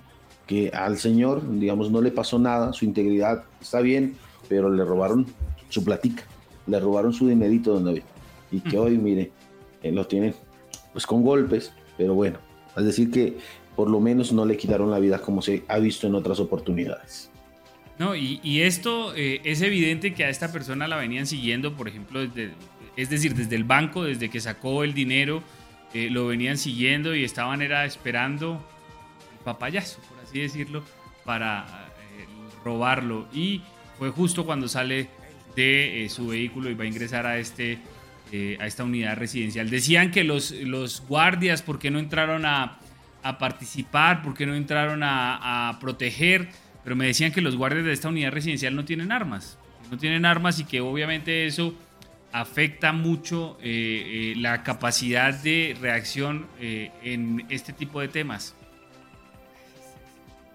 que 0.47 0.71
al 0.71 0.99
señor, 0.99 1.43
digamos, 1.59 1.91
no 1.91 2.01
le 2.01 2.11
pasó 2.11 2.39
nada, 2.39 2.73
su 2.73 2.85
integridad 2.85 3.45
está 3.61 3.81
bien, 3.81 4.17
pero 4.49 4.71
le 4.71 4.85
robaron 4.85 5.27
su 5.69 5.85
platica, 5.85 6.25
le 6.67 6.79
robaron 6.81 7.13
su 7.13 7.29
dinerito, 7.29 7.73
don 7.73 7.85
David. 7.85 8.03
Y 8.51 8.61
que 8.61 8.79
hoy, 8.79 8.99
mire, 8.99 9.31
lo 9.83 10.07
tienen 10.07 10.35
pues 10.93 11.07
con 11.07 11.23
golpes, 11.23 11.73
pero 11.97 12.15
bueno, 12.15 12.39
es 12.77 12.85
decir 12.85 13.11
que 13.11 13.39
por 13.75 13.89
lo 13.89 14.01
menos 14.01 14.33
no 14.33 14.45
le 14.45 14.57
quitaron 14.57 14.91
la 14.91 14.99
vida 14.99 15.19
como 15.19 15.41
se 15.41 15.65
ha 15.69 15.79
visto 15.79 16.07
en 16.07 16.15
otras 16.15 16.39
oportunidades. 16.39 17.32
No, 17.99 18.17
y, 18.17 18.63
esto 18.63 19.15
eh, 19.15 19.41
es 19.45 19.61
evidente 19.61 20.15
que 20.15 20.25
a 20.25 20.29
esta 20.29 20.51
persona 20.51 20.89
la 20.89 20.97
venían 20.97 21.27
siguiendo, 21.27 21.75
por 21.75 21.89
ejemplo, 21.89 22.27
desde, 22.27 22.53
es 22.97 23.11
decir, 23.11 23.35
desde 23.35 23.55
el 23.55 23.65
banco, 23.65 24.05
desde 24.05 24.31
que 24.31 24.41
sacó 24.41 24.83
el 24.83 24.95
dinero, 24.95 25.43
eh, 25.93 26.09
lo 26.11 26.27
venían 26.27 26.57
siguiendo 26.57 27.15
y 27.15 27.23
estaban 27.23 27.61
era 27.61 27.85
esperando 27.85 28.67
el 29.33 29.45
papayazo, 29.45 30.01
por 30.09 30.19
así 30.21 30.41
decirlo, 30.41 30.83
para 31.25 31.93
eh, 32.19 32.27
robarlo. 32.65 33.29
Y 33.33 33.63
fue 33.99 34.11
justo 34.11 34.47
cuando 34.47 34.69
sale 34.69 35.09
de 35.55 36.07
su 36.11 36.29
vehículo 36.29 36.71
y 36.71 36.75
va 36.75 36.85
a 36.85 36.87
ingresar 36.87 37.27
a 37.27 37.39
este 37.39 37.79
a 38.59 38.67
esta 38.67 38.83
unidad 38.83 39.19
residencial. 39.19 39.69
Decían 39.69 40.11
que 40.11 40.25
los, 40.25 40.53
los 40.53 41.07
guardias, 41.07 41.61
¿por 41.61 41.79
qué 41.79 41.91
no 41.91 41.99
entraron 41.99 42.47
a, 42.47 42.79
a 43.23 43.37
participar? 43.37 44.23
¿Por 44.23 44.33
qué 44.33 44.47
no 44.47 44.55
entraron 44.55 45.03
a 45.05 45.77
proteger? 45.83 46.49
Pero 46.85 46.97
me 46.97 47.07
decían 47.07 47.33
que 47.33 47.41
los 47.41 47.57
guardias 47.57 47.85
de 47.85 47.93
esta 47.93 48.09
unidad 48.09 48.33
residencial 48.33 48.75
no 48.75 48.85
tienen 48.85 49.13
armas, 49.13 49.59
no 49.91 49.99
tienen 49.99 50.25
armas 50.25 50.59
y 50.59 50.65
que 50.65 50.81
obviamente 50.81 51.47
eso 51.47 51.75
afecta 52.33 52.93
mucho 52.93 53.59
eh, 53.63 54.33
eh, 54.33 54.41
la 54.41 54.63
capacidad 54.63 55.35
de 55.35 55.77
reacción 55.81 56.47
eh, 56.61 56.91
en 57.03 57.45
este 57.51 57.73
tipo 57.73 58.01
de 58.01 58.09
temas. 58.09 58.55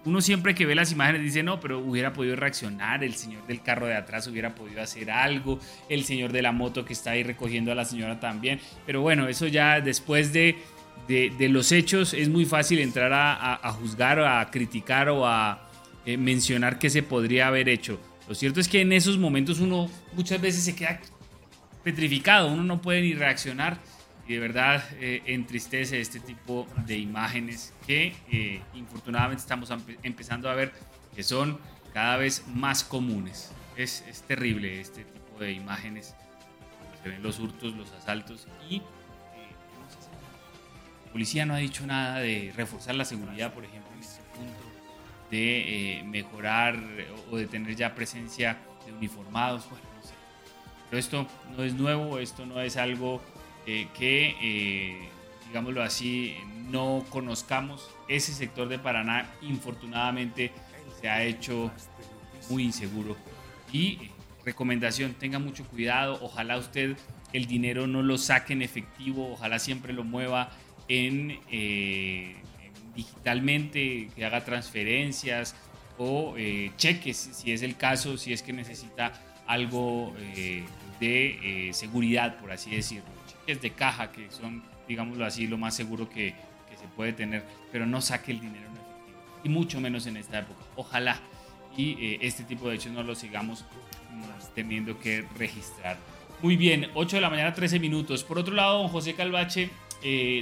Uno 0.04 0.20
siempre 0.20 0.54
que 0.54 0.64
ve 0.64 0.74
las 0.74 0.90
imágenes 0.90 1.22
dice, 1.22 1.42
no, 1.42 1.60
pero 1.60 1.80
hubiera 1.80 2.12
podido 2.12 2.34
reaccionar, 2.34 3.04
el 3.04 3.14
señor 3.14 3.46
del 3.46 3.62
carro 3.62 3.86
de 3.86 3.94
atrás 3.94 4.26
hubiera 4.26 4.54
podido 4.54 4.80
hacer 4.80 5.10
algo, 5.10 5.60
el 5.88 6.04
señor 6.04 6.32
de 6.32 6.42
la 6.42 6.52
moto 6.52 6.84
que 6.84 6.92
está 6.92 7.12
ahí 7.12 7.22
recogiendo 7.22 7.72
a 7.72 7.74
la 7.74 7.84
señora 7.84 8.18
también, 8.18 8.60
pero 8.86 9.02
bueno, 9.02 9.28
eso 9.28 9.46
ya 9.48 9.80
después 9.80 10.32
de, 10.32 10.56
de, 11.08 11.48
los 11.48 11.72
hechos 11.72 12.14
es 12.14 12.28
muy 12.28 12.46
fácil 12.46 12.78
entrar 12.78 13.12
a, 13.12 13.54
a 13.54 13.72
juzgar 13.72 14.20
o 14.20 14.26
a 14.26 14.50
criticar 14.50 15.10
o 15.10 15.26
a, 15.26 15.67
eh, 16.08 16.16
mencionar 16.16 16.78
que 16.78 16.88
se 16.88 17.02
podría 17.02 17.48
haber 17.48 17.68
hecho. 17.68 18.00
Lo 18.26 18.34
cierto 18.34 18.60
es 18.60 18.68
que 18.68 18.80
en 18.80 18.94
esos 18.94 19.18
momentos 19.18 19.60
uno 19.60 19.90
muchas 20.14 20.40
veces 20.40 20.64
se 20.64 20.74
queda 20.74 21.00
petrificado, 21.84 22.50
uno 22.50 22.64
no 22.64 22.80
puede 22.80 23.02
ni 23.02 23.12
reaccionar 23.12 23.76
y 24.26 24.32
de 24.32 24.38
verdad 24.38 24.82
eh, 25.00 25.20
entristece 25.26 26.00
este 26.00 26.18
tipo 26.18 26.66
de 26.86 26.96
imágenes 26.96 27.74
que 27.86 28.14
eh, 28.32 28.62
infortunadamente 28.74 29.42
estamos 29.42 29.70
empezando 30.02 30.48
a 30.48 30.54
ver 30.54 30.72
que 31.14 31.22
son 31.22 31.58
cada 31.92 32.16
vez 32.16 32.42
más 32.54 32.84
comunes. 32.84 33.52
Es, 33.76 34.02
es 34.08 34.22
terrible 34.22 34.80
este 34.80 35.04
tipo 35.04 35.38
de 35.38 35.52
imágenes, 35.52 36.14
se 37.02 37.10
ven 37.10 37.22
los 37.22 37.38
hurtos, 37.38 37.74
los 37.74 37.92
asaltos 37.92 38.48
y 38.70 38.80
la 41.04 41.12
policía 41.12 41.44
no 41.44 41.52
ha 41.52 41.58
dicho 41.58 41.86
nada 41.86 42.20
de 42.20 42.50
reforzar 42.56 42.94
la 42.94 43.04
seguridad, 43.04 43.52
por 43.52 43.66
ejemplo, 43.66 43.87
de 45.30 45.98
eh, 45.98 46.04
mejorar 46.04 46.78
o 47.30 47.36
de 47.36 47.46
tener 47.46 47.76
ya 47.76 47.94
presencia 47.94 48.58
de 48.86 48.92
uniformados. 48.92 49.68
Bueno, 49.68 49.84
no 49.96 50.02
sé. 50.02 50.14
Pero 50.88 50.98
esto 50.98 51.26
no 51.56 51.64
es 51.64 51.74
nuevo, 51.74 52.18
esto 52.18 52.46
no 52.46 52.60
es 52.60 52.76
algo 52.76 53.20
eh, 53.66 53.88
que, 53.94 54.34
eh, 54.40 55.08
digámoslo 55.46 55.82
así, 55.82 56.36
no 56.70 57.04
conozcamos. 57.10 57.90
Ese 58.08 58.32
sector 58.32 58.68
de 58.68 58.78
Paraná, 58.78 59.28
infortunadamente, 59.42 60.52
se 61.00 61.08
ha 61.08 61.22
hecho 61.24 61.70
muy 62.48 62.64
inseguro. 62.64 63.16
Y 63.72 64.10
recomendación, 64.44 65.14
tenga 65.14 65.38
mucho 65.38 65.64
cuidado, 65.64 66.18
ojalá 66.22 66.56
usted 66.56 66.96
el 67.34 67.44
dinero 67.44 67.86
no 67.86 68.02
lo 68.02 68.16
saque 68.16 68.54
en 68.54 68.62
efectivo, 68.62 69.32
ojalá 69.32 69.58
siempre 69.58 69.92
lo 69.92 70.02
mueva 70.02 70.50
en 70.88 71.38
digitalmente, 72.98 74.08
que 74.16 74.24
haga 74.24 74.44
transferencias 74.44 75.54
o 75.98 76.34
eh, 76.36 76.72
cheques, 76.76 77.16
si 77.16 77.52
es 77.52 77.62
el 77.62 77.76
caso, 77.76 78.16
si 78.16 78.32
es 78.32 78.42
que 78.42 78.52
necesita 78.52 79.12
algo 79.46 80.12
eh, 80.18 80.64
de 80.98 81.68
eh, 81.68 81.72
seguridad, 81.72 82.38
por 82.40 82.50
así 82.50 82.70
decirlo. 82.70 83.06
Cheques 83.28 83.62
de 83.62 83.70
caja, 83.70 84.10
que 84.10 84.28
son, 84.32 84.64
digámoslo 84.88 85.24
así, 85.24 85.46
lo 85.46 85.58
más 85.58 85.76
seguro 85.76 86.10
que, 86.10 86.34
que 86.68 86.76
se 86.76 86.88
puede 86.96 87.12
tener, 87.12 87.44
pero 87.70 87.86
no 87.86 88.00
saque 88.00 88.32
el 88.32 88.40
dinero 88.40 88.66
en 88.66 88.72
efectivo, 88.72 89.18
y 89.44 89.48
mucho 89.48 89.80
menos 89.80 90.08
en 90.08 90.16
esta 90.16 90.40
época. 90.40 90.64
Ojalá 90.74 91.20
y 91.76 92.18
este 92.20 92.42
tipo 92.42 92.68
de 92.68 92.74
hechos 92.74 92.90
no 92.90 93.04
los 93.04 93.18
sigamos 93.18 93.64
teniendo 94.56 94.98
que 94.98 95.24
registrar. 95.36 95.96
Muy 96.42 96.56
bien, 96.56 96.90
8 96.94 97.16
de 97.16 97.22
la 97.22 97.30
mañana, 97.30 97.54
13 97.54 97.78
minutos. 97.78 98.24
Por 98.24 98.36
otro 98.40 98.52
lado, 98.52 98.78
don 98.78 98.88
José 98.88 99.14
Calvache, 99.14 99.70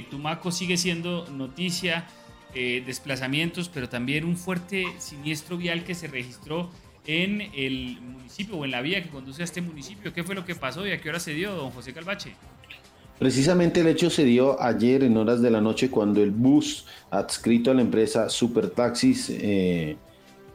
Tumaco 0.09 0.51
sigue 0.51 0.77
siendo 0.77 1.27
noticia 1.29 2.07
eh, 2.55 2.81
desplazamientos, 2.85 3.69
pero 3.69 3.89
también 3.89 4.23
un 4.23 4.37
fuerte 4.37 4.85
siniestro 4.99 5.57
vial 5.57 5.83
que 5.83 5.93
se 5.93 6.07
registró 6.07 6.69
en 7.05 7.41
el 7.53 7.99
municipio 8.01 8.57
o 8.57 8.65
en 8.65 8.71
la 8.71 8.81
vía 8.81 9.03
que 9.03 9.09
conduce 9.09 9.41
a 9.41 9.45
este 9.45 9.61
municipio. 9.61 10.13
¿Qué 10.13 10.23
fue 10.23 10.33
lo 10.33 10.45
que 10.45 10.55
pasó 10.55 10.87
y 10.87 10.91
a 10.91 10.99
qué 10.99 11.09
hora 11.09 11.19
se 11.19 11.33
dio, 11.33 11.53
don 11.53 11.71
José 11.71 11.93
Calvache? 11.93 12.33
Precisamente 13.19 13.81
el 13.81 13.87
hecho 13.87 14.09
se 14.09 14.23
dio 14.23 14.61
ayer 14.61 15.03
en 15.03 15.17
horas 15.17 15.41
de 15.41 15.51
la 15.51 15.59
noche 15.59 15.89
cuando 15.89 16.23
el 16.23 16.31
bus 16.31 16.85
adscrito 17.09 17.71
a 17.71 17.73
la 17.73 17.81
empresa 17.81 18.29
Supertaxis 18.29 19.29
eh, 19.29 19.97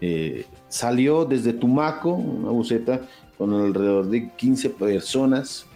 eh, 0.01 0.47
salió 0.69 1.24
desde 1.24 1.52
Tumaco, 1.52 2.10
una 2.14 2.51
buseta 2.51 3.02
con 3.36 3.52
alrededor 3.52 4.09
de 4.09 4.31
15 4.31 4.70
personas, 4.70 5.66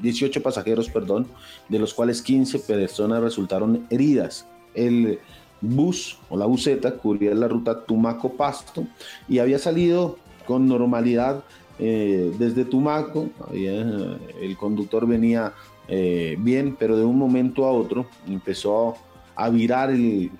18 0.00 0.42
pasajeros, 0.42 0.88
perdón, 0.88 1.26
de 1.68 1.78
los 1.78 1.94
cuales 1.94 2.22
15 2.22 2.60
personas 2.60 3.22
resultaron 3.22 3.86
heridas. 3.90 4.46
El 4.74 5.18
bus 5.60 6.18
o 6.28 6.36
la 6.36 6.46
buseta 6.46 6.96
cubría 6.96 7.34
la 7.34 7.48
ruta 7.48 7.84
Tumaco-Pasto 7.84 8.86
y 9.28 9.38
había 9.38 9.58
salido 9.58 10.18
con 10.46 10.66
normalidad 10.66 11.44
eh, 11.78 12.32
desde 12.38 12.64
Tumaco. 12.64 13.30
el 13.52 14.56
conductor 14.58 15.06
venía 15.06 15.52
eh, 15.92 16.36
bien, 16.38 16.76
pero 16.78 16.96
de 16.96 17.04
un 17.04 17.18
momento 17.18 17.64
a 17.64 17.72
otro 17.72 18.06
empezó 18.28 18.94
a 19.34 19.50
virar 19.50 19.90
el, 19.90 20.30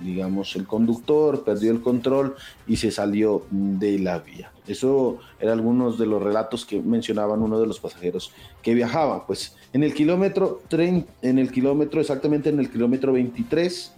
digamos, 0.00 0.56
el 0.56 0.66
conductor, 0.66 1.44
perdió 1.44 1.70
el 1.70 1.80
control 1.80 2.34
y 2.66 2.76
se 2.76 2.90
salió 2.90 3.44
de 3.50 3.98
la 3.98 4.18
vía. 4.18 4.52
Eso 4.66 5.18
eran 5.40 5.58
algunos 5.58 5.98
de 5.98 6.06
los 6.06 6.22
relatos 6.22 6.64
que 6.64 6.80
mencionaban 6.80 7.40
uno 7.40 7.60
de 7.60 7.66
los 7.66 7.80
pasajeros 7.80 8.32
que 8.62 8.74
viajaba. 8.74 9.26
Pues 9.26 9.56
en 9.72 9.82
el 9.82 9.94
kilómetro, 9.94 10.62
en 10.70 11.38
el 11.38 11.50
kilómetro 11.50 12.00
exactamente 12.00 12.48
en 12.48 12.58
el 12.58 12.70
kilómetro 12.70 13.12
23, 13.12 13.92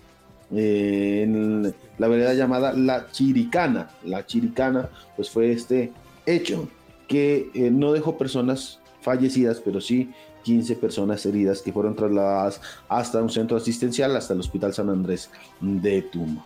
eh, 0.54 1.20
en 1.24 1.74
la 1.98 2.08
vereda 2.08 2.34
llamada 2.34 2.72
La 2.72 3.10
Chiricana. 3.10 3.90
La 4.04 4.26
Chiricana, 4.26 4.88
pues 5.16 5.30
fue 5.30 5.52
este 5.52 5.92
hecho 6.26 6.68
que 7.06 7.50
eh, 7.54 7.70
no 7.70 7.92
dejó 7.92 8.18
personas 8.18 8.80
fallecidas, 9.00 9.60
pero 9.64 9.80
sí 9.80 10.10
15 10.42 10.76
personas 10.76 11.24
heridas 11.26 11.62
que 11.62 11.72
fueron 11.72 11.94
trasladadas 11.94 12.60
hasta 12.88 13.22
un 13.22 13.30
centro 13.30 13.56
asistencial, 13.56 14.16
hasta 14.16 14.34
el 14.34 14.40
Hospital 14.40 14.74
San 14.74 14.90
Andrés 14.90 15.30
de 15.60 16.02
Tumaco. 16.02 16.44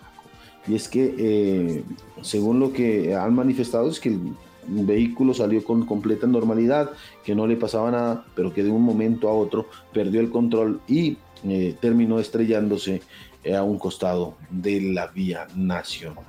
Y 0.66 0.76
es 0.76 0.88
que, 0.88 1.14
eh, 1.18 1.84
según 2.22 2.60
lo 2.60 2.72
que 2.72 3.14
han 3.14 3.34
manifestado, 3.34 3.90
es 3.90 3.98
que 3.98 4.10
el 4.10 4.34
vehículo 4.66 5.34
salió 5.34 5.64
con 5.64 5.84
completa 5.86 6.26
normalidad, 6.26 6.90
que 7.24 7.34
no 7.34 7.46
le 7.46 7.56
pasaba 7.56 7.90
nada, 7.90 8.24
pero 8.34 8.52
que 8.52 8.62
de 8.62 8.70
un 8.70 8.82
momento 8.82 9.28
a 9.28 9.32
otro 9.32 9.66
perdió 9.92 10.20
el 10.20 10.30
control 10.30 10.80
y 10.86 11.16
eh, 11.44 11.74
terminó 11.80 12.20
estrellándose 12.20 13.02
eh, 13.42 13.56
a 13.56 13.64
un 13.64 13.78
costado 13.78 14.36
de 14.50 14.80
la 14.80 15.08
vía 15.08 15.48
nacional. 15.56 16.24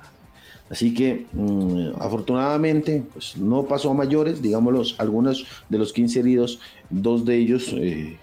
Así 0.70 0.94
que 0.94 1.26
mm, 1.32 2.00
afortunadamente 2.00 3.04
pues 3.12 3.36
no 3.36 3.64
pasó 3.64 3.90
a 3.90 3.94
mayores, 3.94 4.40
digamos 4.42 4.96
algunos 4.98 5.46
de 5.68 5.78
los 5.78 5.92
15 5.92 6.20
heridos, 6.20 6.58
dos 7.02 7.24
de 7.24 7.36
ellos 7.36 7.74
eh, 7.76 8.16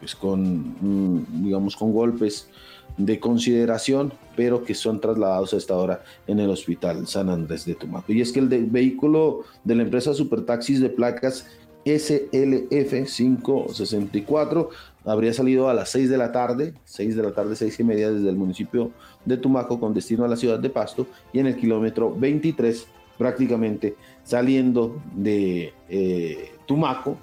pues 0.00 0.14
con, 0.14 0.76
mm, 0.80 1.44
digamos, 1.44 1.76
con 1.76 1.92
golpes 1.92 2.48
de 2.96 3.20
consideración, 3.20 4.12
pero 4.36 4.64
que 4.64 4.74
son 4.74 5.00
trasladados 5.00 5.52
a 5.54 5.56
esta 5.58 5.76
hora 5.76 6.02
en 6.26 6.40
el 6.40 6.50
Hospital 6.50 7.06
San 7.06 7.28
Andrés 7.28 7.64
de 7.66 7.74
Tumaco. 7.74 8.12
Y 8.12 8.20
es 8.20 8.32
que 8.32 8.40
el 8.40 8.48
vehículo 8.48 9.42
de 9.64 9.74
la 9.74 9.82
empresa 9.82 10.14
Supertaxis 10.14 10.80
de 10.80 10.88
placas 10.88 11.46
SLF 11.84 13.06
564 13.06 14.70
habría 15.04 15.32
salido 15.32 15.68
a 15.68 15.74
las 15.74 15.90
6 15.90 16.10
de 16.10 16.18
la 16.18 16.32
tarde, 16.32 16.74
6 16.84 17.14
de 17.14 17.22
la 17.22 17.32
tarde, 17.32 17.54
6 17.54 17.78
y 17.78 17.84
media 17.84 18.10
desde 18.10 18.28
el 18.28 18.36
municipio 18.36 18.90
de 19.24 19.36
Tumaco 19.36 19.78
con 19.78 19.94
destino 19.94 20.24
a 20.24 20.28
la 20.28 20.36
ciudad 20.36 20.58
de 20.58 20.70
Pasto 20.70 21.06
y 21.32 21.38
en 21.38 21.46
el 21.46 21.56
kilómetro 21.56 22.12
23 22.12 22.88
prácticamente 23.16 23.94
saliendo 24.24 25.00
de 25.14 25.72
eh, 25.88 26.50
Tumaco 26.66 27.18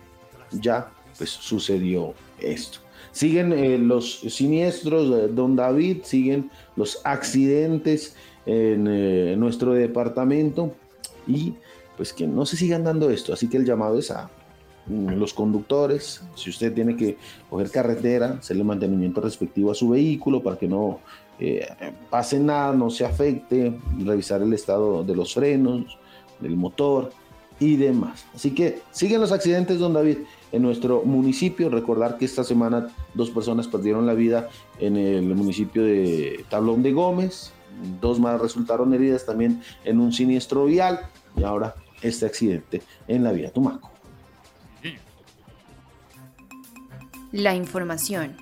ya 0.60 0.92
pues 1.18 1.30
sucedió 1.30 2.14
esto. 2.40 2.80
Siguen 3.12 3.54
eh, 3.54 3.78
los 3.78 4.22
siniestros, 4.22 5.36
don 5.36 5.56
David, 5.56 6.00
siguen 6.04 6.50
los 6.76 7.00
accidentes 7.04 8.16
en 8.46 8.88
eh, 8.88 9.36
nuestro 9.38 9.74
departamento 9.74 10.74
y 11.28 11.54
pues 11.96 12.12
que 12.12 12.28
no 12.28 12.46
se 12.46 12.58
sigan 12.58 12.84
dando 12.84 13.10
esto. 13.10 13.34
Así 13.34 13.48
que 13.48 13.58
el 13.58 13.66
llamado 13.66 14.00
es 14.00 14.10
a 14.10 14.30
mm, 14.88 15.12
los 15.12 15.34
conductores, 15.34 16.24
si 16.36 16.50
usted 16.50 16.74
tiene 16.74 16.96
que 16.98 17.18
coger 17.50 17.70
carretera, 17.70 18.38
hacerle 18.40 18.64
mantenimiento 18.64 19.22
respectivo 19.22 19.72
a 19.72 19.76
su 19.76 19.90
vehículo 19.90 20.42
para 20.42 20.58
que 20.58 20.68
no 20.68 21.00
eh, 21.40 21.68
pase 22.10 22.40
nada, 22.40 22.74
no 22.74 22.90
se 22.90 23.06
afecte, 23.06 23.80
revisar 24.00 24.42
el 24.42 24.54
estado 24.54 25.04
de 25.04 25.16
los 25.16 25.34
frenos, 25.34 25.98
del 26.40 26.56
motor 26.56 27.12
y 27.60 27.76
demás. 27.76 28.26
Así 28.34 28.54
que 28.54 28.82
siguen 28.92 29.22
los 29.22 29.32
accidentes, 29.32 29.80
don 29.80 29.94
David, 29.94 30.18
en 30.54 30.62
nuestro 30.62 31.04
municipio. 31.04 31.70
Recordar 31.70 32.18
que 32.18 32.24
esta 32.24 32.46
semana 32.46 32.88
dos 33.14 33.30
personas 33.30 33.68
perdieron 33.68 34.06
la 34.06 34.14
vida 34.14 34.48
en 34.80 34.96
el 34.96 35.36
municipio 35.36 35.84
de 35.84 36.46
Tablón 36.50 36.82
de 36.82 36.94
Gómez, 36.94 37.52
dos 38.00 38.20
más 38.20 38.40
resultaron 38.40 38.94
heridas 38.94 39.26
también 39.26 39.62
en 39.84 40.00
un 40.00 40.14
siniestro 40.14 40.66
vial 40.66 41.02
y 41.36 41.44
ahora 41.44 41.76
este 42.02 42.26
accidente 42.26 42.82
en 43.08 43.24
la 43.24 43.34
vía 43.34 43.52
Tumaco. 43.52 43.92
La 47.32 47.56
información. 47.56 48.38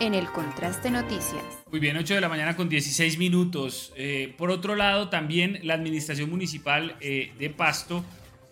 En 0.00 0.14
el 0.14 0.26
Contraste 0.26 0.92
Noticias. 0.92 1.42
Muy 1.72 1.80
bien, 1.80 1.96
8 1.96 2.14
de 2.14 2.20
la 2.20 2.28
mañana 2.28 2.54
con 2.54 2.68
16 2.68 3.18
minutos. 3.18 3.92
Eh, 3.96 4.32
por 4.38 4.50
otro 4.50 4.76
lado, 4.76 5.08
también 5.08 5.58
la 5.64 5.74
Administración 5.74 6.30
Municipal 6.30 6.94
eh, 7.00 7.32
de 7.36 7.50
Pasto 7.50 8.04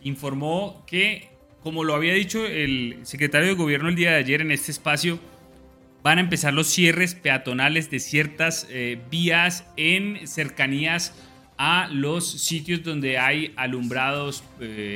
informó 0.02 0.82
que, 0.89 1.28
como 1.62 1.85
lo 1.85 1.94
había 1.94 2.14
dicho 2.14 2.44
el 2.44 2.98
secretario 3.05 3.48
de 3.48 3.55
Gobierno 3.55 3.89
el 3.89 3.94
día 3.94 4.10
de 4.10 4.16
ayer 4.16 4.40
en 4.40 4.51
este 4.51 4.73
espacio, 4.73 5.20
van 6.02 6.18
a 6.18 6.20
empezar 6.20 6.52
los 6.52 6.66
cierres 6.66 7.14
peatonales 7.14 7.90
de 7.90 8.01
ciertas 8.01 8.66
eh, 8.68 9.01
vías 9.09 9.66
en 9.77 10.27
cercanías 10.27 11.14
a 11.59 11.89
los 11.93 12.28
sitios 12.28 12.82
donde 12.82 13.18
hay 13.18 13.52
alumbrados 13.56 14.43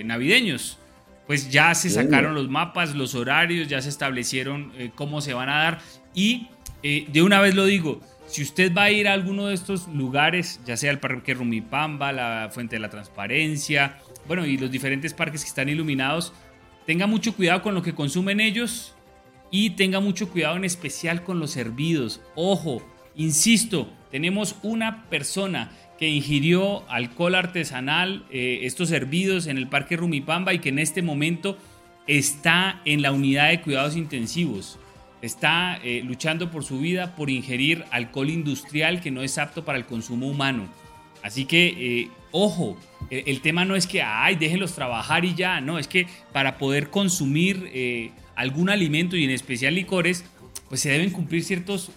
navideños. 0.04 0.78
Pues 1.26 1.50
ya 1.50 1.74
se 1.76 1.88
sacaron 1.88 2.34
los 2.34 2.50
mapas, 2.50 2.96
los 2.96 3.14
horarios, 3.14 3.68
ya 3.68 3.80
se 3.80 3.88
establecieron 3.88 4.72
cómo 4.94 5.20
se 5.20 5.32
van 5.32 5.48
a 5.48 5.58
dar 5.62 5.80
y 6.14 6.48
de 6.82 7.22
una 7.22 7.40
vez 7.40 7.54
lo 7.54 7.66
digo, 7.66 8.00
si 8.30 8.42
usted 8.42 8.72
va 8.72 8.84
a 8.84 8.90
ir 8.92 9.08
a 9.08 9.12
alguno 9.12 9.46
de 9.46 9.54
estos 9.54 9.88
lugares, 9.88 10.60
ya 10.64 10.76
sea 10.76 10.92
el 10.92 11.00
Parque 11.00 11.34
Rumipamba, 11.34 12.12
la 12.12 12.48
Fuente 12.52 12.76
de 12.76 12.80
la 12.80 12.88
Transparencia, 12.88 13.98
bueno, 14.28 14.46
y 14.46 14.56
los 14.56 14.70
diferentes 14.70 15.14
parques 15.14 15.42
que 15.42 15.48
están 15.48 15.68
iluminados, 15.68 16.32
tenga 16.86 17.08
mucho 17.08 17.34
cuidado 17.34 17.62
con 17.62 17.74
lo 17.74 17.82
que 17.82 17.92
consumen 17.92 18.40
ellos 18.40 18.94
y 19.50 19.70
tenga 19.70 19.98
mucho 19.98 20.30
cuidado 20.30 20.56
en 20.56 20.64
especial 20.64 21.24
con 21.24 21.40
los 21.40 21.56
hervidos. 21.56 22.20
Ojo, 22.36 22.82
insisto, 23.16 23.92
tenemos 24.12 24.54
una 24.62 25.08
persona 25.10 25.72
que 25.98 26.08
ingirió 26.08 26.88
alcohol 26.88 27.34
artesanal, 27.34 28.24
eh, 28.30 28.60
estos 28.62 28.92
hervidos 28.92 29.48
en 29.48 29.58
el 29.58 29.66
Parque 29.66 29.96
Rumipamba 29.96 30.54
y 30.54 30.60
que 30.60 30.68
en 30.68 30.78
este 30.78 31.02
momento 31.02 31.58
está 32.06 32.80
en 32.84 33.02
la 33.02 33.10
unidad 33.10 33.48
de 33.48 33.60
cuidados 33.60 33.96
intensivos 33.96 34.78
está 35.22 35.78
eh, 35.82 36.02
luchando 36.04 36.50
por 36.50 36.64
su 36.64 36.78
vida 36.80 37.14
por 37.14 37.30
ingerir 37.30 37.84
alcohol 37.90 38.30
industrial 38.30 39.00
que 39.00 39.10
no 39.10 39.22
es 39.22 39.38
apto 39.38 39.64
para 39.64 39.78
el 39.78 39.86
consumo 39.86 40.28
humano. 40.28 40.68
Así 41.22 41.44
que, 41.44 41.66
eh, 42.02 42.08
ojo, 42.32 42.78
el, 43.10 43.40
tema 43.42 43.64
no 43.64 43.76
es 43.76 43.86
que, 43.86 44.02
ay, 44.02 44.36
déjenlos 44.36 44.74
trabajar 44.74 45.24
y 45.24 45.34
ya, 45.34 45.60
no, 45.60 45.78
es 45.78 45.86
que 45.86 46.06
para 46.32 46.56
poder 46.56 46.88
consumir 46.88 47.68
eh, 47.74 48.12
algún 48.36 48.70
alimento 48.70 49.16
y 49.16 49.24
en 49.24 49.30
especial 49.30 49.74
licores, 49.74 50.24
pues 50.68 50.80
se 50.80 50.90
deben 50.90 51.10
cumplir 51.10 51.42
ciertos 51.42 51.90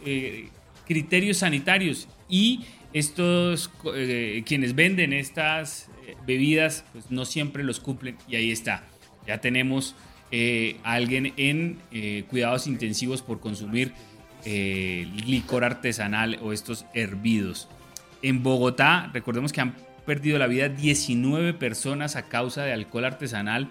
criterios 0.85 1.37
sanitarios 1.37 2.09
y 2.27 2.65
estos, 2.91 3.69
quienes 4.45 4.75
venden 4.75 5.13
estas 5.13 5.89
bebidas, 6.25 6.83
pues 6.91 7.11
no 7.11 7.23
siempre 7.25 7.63
los 7.63 7.79
cumplen 7.79 8.17
y 8.27 8.35
ahí 8.35 8.51
está, 8.51 8.83
ya 9.27 9.39
tenemos 9.39 9.95
eh, 10.35 10.77
alguien 10.81 11.31
en 11.37 11.77
eh, 11.91 12.23
cuidados 12.27 12.65
intensivos 12.65 13.21
por 13.21 13.39
consumir 13.39 13.93
eh, 14.45 15.07
licor 15.27 15.63
artesanal 15.63 16.39
o 16.41 16.53
estos 16.53 16.87
hervidos. 16.95 17.69
En 18.23 18.41
Bogotá, 18.41 19.11
recordemos 19.13 19.53
que 19.53 19.61
han 19.61 19.75
perdido 20.07 20.39
la 20.39 20.47
vida 20.47 20.69
19 20.69 21.53
personas 21.53 22.15
a 22.15 22.29
causa 22.29 22.63
de 22.63 22.73
alcohol 22.73 23.05
artesanal 23.05 23.69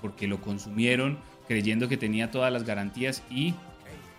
porque 0.00 0.28
lo 0.28 0.40
consumieron 0.40 1.18
creyendo 1.48 1.88
que 1.88 1.96
tenía 1.96 2.30
todas 2.30 2.52
las 2.52 2.62
garantías 2.62 3.24
y 3.28 3.52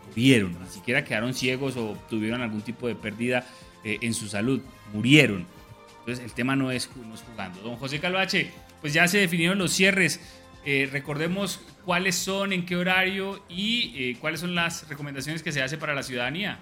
murieron. 0.10 0.58
Ni 0.62 0.70
siquiera 0.70 1.06
quedaron 1.06 1.34
ciegos 1.34 1.78
o 1.78 1.98
tuvieron 2.10 2.42
algún 2.42 2.62
tipo 2.62 2.90
de 2.90 2.96
pérdida 2.96 3.46
en 3.86 4.14
su 4.14 4.28
salud. 4.28 4.62
Murieron. 4.94 5.46
Entonces 6.00 6.26
el 6.26 6.34
tema 6.34 6.58
no 6.58 6.70
es, 6.70 6.90
no 6.98 7.16
es 7.16 7.22
jugando. 7.22 7.62
Don 7.62 7.78
José 7.78 8.02
Calvache, 8.02 8.52
pues 8.82 8.94
ya 8.94 9.08
se 9.08 9.20
definieron 9.20 9.58
los 9.58 9.72
cierres. 9.72 10.20
Eh, 10.66 10.90
recordemos 10.92 11.60
cuáles 11.86 12.16
son, 12.16 12.52
en 12.52 12.66
qué 12.66 12.76
horario 12.76 13.40
y 13.48 13.94
eh, 13.96 14.18
cuáles 14.20 14.40
son 14.40 14.56
las 14.56 14.90
recomendaciones 14.90 15.44
que 15.44 15.52
se 15.52 15.62
hace 15.62 15.78
para 15.78 15.94
la 15.94 16.02
ciudadanía. 16.02 16.58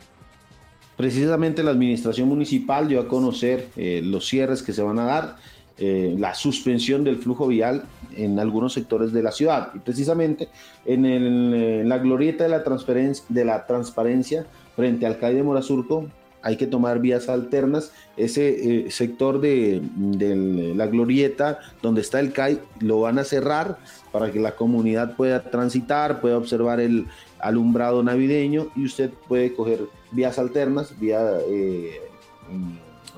Precisamente 0.98 1.64
la 1.64 1.72
administración 1.72 2.28
municipal 2.28 2.90
dio 2.90 3.00
a 3.00 3.08
conocer 3.08 3.70
eh, 3.78 4.02
los 4.04 4.28
cierres 4.28 4.62
que 4.62 4.74
se 4.74 4.82
van 4.82 5.00
a 5.00 5.06
dar, 5.06 5.36
la 5.76 6.36
suspensión 6.36 7.04
del 7.04 7.18
flujo 7.18 7.48
vial 7.48 7.84
en 8.16 8.40
algunos 8.40 8.74
sectores 8.74 9.12
de 9.12 9.24
la 9.24 9.32
ciudad. 9.32 9.72
Y 9.74 9.80
precisamente 9.80 10.48
en, 10.86 11.90
la 11.90 11.98
glorieta 11.98 12.44
de 12.44 12.52
la, 12.52 12.64
transparencia, 12.64 13.26
de 13.28 13.44
la 13.44 13.66
transparencia 13.66 14.46
frente 14.76 15.06
al 15.08 15.18
calle 15.18 15.38
de 15.38 15.44
Morazurco 15.44 16.08
hay 16.44 16.58
que 16.58 16.68
tomar 16.68 17.00
vías 17.00 17.30
alternas. 17.30 17.92
Ese 18.18 18.92
sector 18.92 19.42
de, 19.42 19.82
de, 19.96 20.74
la 20.76 20.86
glorieta 20.86 21.60
donde 21.82 22.02
está 22.02 22.20
el 22.20 22.32
CAI 22.32 22.60
lo 22.80 23.02
van 23.02 23.18
a 23.18 23.24
cerrar 23.24 23.80
para 24.12 24.32
que 24.32 24.40
la 24.40 24.56
comunidad 24.56 25.16
pueda 25.16 25.50
transitar, 25.50 26.22
pueda 26.22 26.38
observar 26.38 26.80
el 26.80 27.08
alumbrado 27.40 28.04
navideño 28.04 28.68
y 28.76 28.86
usted 28.86 29.12
puede 29.28 29.54
coger 29.54 29.82
vías 30.12 30.40
alternas, 30.40 30.98
vía 31.00 31.20
eh, 31.48 32.00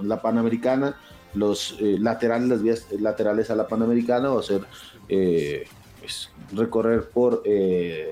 la 0.02 0.22
Panamericana, 0.22 0.98
los 1.34 1.78
eh, 1.80 1.98
laterales, 2.00 2.48
las 2.48 2.64
vías 2.64 2.88
laterales 3.00 3.50
a 3.52 3.56
la 3.56 3.68
Panamericana 3.68 4.32
o 4.32 4.40
hacer 4.40 4.62
eh, 5.10 5.66
pues, 6.00 6.32
recorrer 6.54 7.10
por 7.10 7.44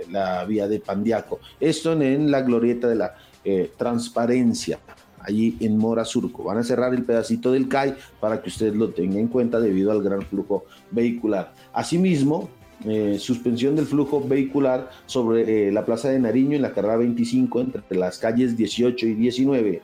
la 0.10 0.45
vía 0.45 0.68
de 0.68 0.80
Pandiaco. 0.80 1.40
Esto 1.60 1.94
en, 1.94 2.30
la 2.30 2.41
glorieta 2.41 2.88
de 2.88 2.95
la 2.95 3.15
transparencia 3.77 4.80
allí 5.23 5.57
en 5.59 5.77
Mora 5.77 6.05
Surco. 6.05 6.43
Van 6.43 6.57
a 6.57 6.63
cerrar 6.63 6.93
el 6.93 7.03
pedacito 7.03 7.51
del 7.51 7.67
CAI 7.67 7.95
para 8.19 8.41
que 8.41 8.49
usted 8.49 8.73
lo 8.75 8.89
tenga 8.89 9.19
en 9.19 9.27
cuenta 9.27 9.59
debido 9.59 9.91
al 9.91 10.03
gran 10.03 10.21
flujo 10.21 10.65
vehicular. 10.91 11.53
Asimismo, 11.73 12.49
eh, 12.85 13.17
suspensión 13.17 13.77
del 13.77 13.85
flujo 13.85 14.21
vehicular 14.21 14.89
sobre 15.05 15.67
eh, 15.67 15.71
la 15.71 15.85
Plaza 15.85 16.09
de 16.09 16.19
Nariño 16.19 16.55
en 16.57 16.61
la 16.61 16.73
carrera 16.73 16.97
25 16.97 17.61
entre 17.61 17.97
las 17.97 18.17
calles 18.17 18.57
18 18.57 19.07
y 19.07 19.13
19, 19.13 19.81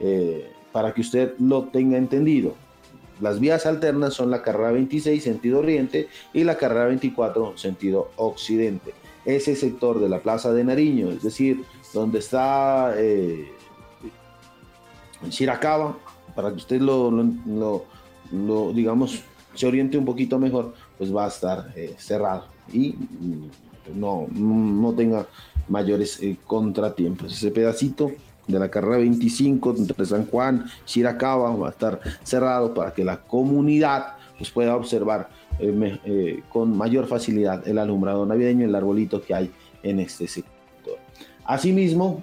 eh, 0.00 0.50
para 0.72 0.92
que 0.92 1.00
usted 1.00 1.34
lo 1.38 1.64
tenga 1.64 1.96
entendido. 1.96 2.54
Las 3.20 3.38
vías 3.38 3.66
alternas 3.66 4.14
son 4.14 4.30
la 4.30 4.42
carrera 4.42 4.72
26 4.72 5.22
sentido 5.22 5.60
oriente 5.60 6.08
y 6.32 6.42
la 6.42 6.56
carrera 6.56 6.86
24 6.86 7.56
sentido 7.56 8.10
occidente. 8.16 8.94
Ese 9.24 9.54
sector 9.54 10.00
de 10.00 10.08
la 10.08 10.20
Plaza 10.20 10.52
de 10.52 10.64
Nariño, 10.64 11.10
es 11.10 11.22
decir, 11.22 11.64
donde 11.92 12.18
está 12.18 12.94
en 15.22 15.30
Chiracaba, 15.30 15.96
para 16.34 16.50
que 16.50 16.56
usted 16.56 16.80
lo, 16.80 17.84
digamos, 18.72 19.22
se 19.54 19.66
oriente 19.66 19.98
un 19.98 20.04
poquito 20.04 20.38
mejor, 20.38 20.74
pues 20.96 21.14
va 21.14 21.24
a 21.24 21.28
estar 21.28 21.72
eh, 21.76 21.94
cerrado 21.98 22.44
y 22.72 22.90
mm, 22.92 23.98
no, 23.98 24.26
no 24.30 24.92
tenga 24.92 25.26
mayores 25.68 26.20
eh, 26.22 26.36
contratiempos. 26.46 27.32
Ese 27.32 27.50
pedacito 27.50 28.12
de 28.46 28.58
la 28.58 28.70
carrera 28.70 28.98
25 28.98 29.74
entre 29.76 30.06
San 30.06 30.26
Juan 30.26 30.66
Chiracaba 30.84 31.54
va 31.54 31.68
a 31.68 31.70
estar 31.70 32.00
cerrado 32.22 32.74
para 32.74 32.92
que 32.92 33.04
la 33.04 33.20
comunidad 33.22 34.14
pues, 34.38 34.50
pueda 34.50 34.76
observar 34.76 35.28
eh, 35.58 36.42
con 36.48 36.76
mayor 36.76 37.06
facilidad 37.06 37.66
el 37.66 37.78
alumbrado 37.78 38.24
navideño, 38.24 38.64
el 38.64 38.74
arbolito 38.74 39.20
que 39.20 39.34
hay 39.34 39.50
en 39.82 40.00
este 40.00 40.26
sector. 40.26 40.54
Asimismo, 41.44 42.22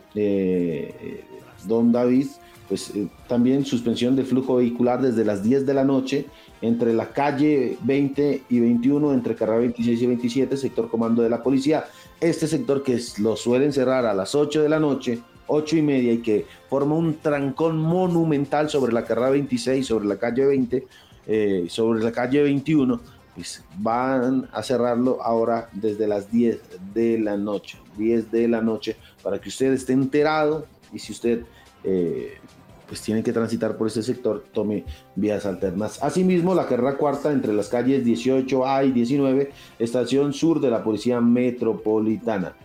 don 1.67 1.91
David, 1.91 2.27
pues 2.67 2.93
también 3.27 3.65
suspensión 3.65 4.15
de 4.15 4.23
flujo 4.23 4.57
vehicular 4.57 5.01
desde 5.01 5.23
las 5.23 5.43
10 5.43 5.65
de 5.65 5.73
la 5.73 5.83
noche 5.83 6.25
entre 6.61 6.93
la 6.93 7.09
calle 7.09 7.77
20 7.83 8.43
y 8.49 8.59
21, 8.59 9.13
entre 9.13 9.35
carrera 9.35 9.59
26 9.59 10.01
y 10.01 10.07
27, 10.07 10.57
sector 10.57 10.89
comando 10.89 11.21
de 11.21 11.29
la 11.29 11.43
policía. 11.43 11.85
Este 12.19 12.47
sector 12.47 12.83
que 12.83 12.99
lo 13.19 13.35
suelen 13.35 13.71
cerrar 13.71 14.05
a 14.05 14.13
las 14.13 14.33
8 14.35 14.63
de 14.63 14.69
la 14.69 14.79
noche, 14.79 15.19
8 15.47 15.77
y 15.77 15.81
media, 15.81 16.13
y 16.13 16.17
que 16.19 16.45
forma 16.69 16.95
un 16.95 17.19
trancón 17.19 17.77
monumental 17.77 18.69
sobre 18.69 18.91
la 18.91 19.05
carrera 19.05 19.29
26, 19.29 19.85
sobre 19.85 20.07
la 20.07 20.17
calle 20.17 20.45
20, 20.45 20.87
eh, 21.27 21.65
sobre 21.69 22.03
la 22.03 22.11
calle 22.11 22.41
21, 22.41 22.99
pues 23.35 23.63
van 23.77 24.49
a 24.51 24.63
cerrarlo 24.63 25.21
ahora 25.21 25.69
desde 25.73 26.07
las 26.07 26.31
10 26.31 26.59
de 26.93 27.19
la 27.19 27.37
noche, 27.37 27.77
10 27.97 28.31
de 28.31 28.47
la 28.47 28.61
noche, 28.61 28.97
para 29.21 29.39
que 29.39 29.49
usted 29.49 29.71
esté 29.73 29.93
enterado 29.93 30.65
y 30.91 30.99
si 30.99 31.13
usted... 31.13 31.43
Eh, 31.83 32.39
pues 32.87 33.01
tiene 33.01 33.21
que 33.23 33.33
transitar 33.33 33.77
por 33.77 33.87
ese 33.87 34.01
sector, 34.01 34.45
tome 34.53 34.85
vías 35.15 35.45
alternas. 35.45 36.01
Asimismo, 36.01 36.55
la 36.55 36.67
carrera 36.67 36.97
cuarta 36.97 37.31
entre 37.31 37.53
las 37.53 37.67
calles 37.67 38.05
18A 38.05 38.87
y 38.87 38.91
19, 38.91 39.51
estación 39.79 40.33
sur 40.33 40.61
de 40.61 40.71
la 40.71 40.83
Policía 40.83 41.19
Metropolitana. 41.19 42.55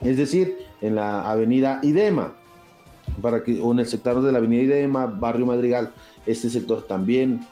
Es 0.00 0.16
decir, 0.16 0.58
en 0.80 0.96
la 0.96 1.30
avenida 1.30 1.78
Idema, 1.82 2.34
para 3.20 3.44
que, 3.44 3.60
o 3.60 3.72
en 3.72 3.80
el 3.80 3.86
sector 3.86 4.20
de 4.20 4.32
la 4.32 4.38
avenida 4.38 4.62
Idema, 4.62 5.06
barrio 5.06 5.46
Madrigal, 5.46 5.92
este 6.26 6.50
sector 6.50 6.82
también 6.86 7.46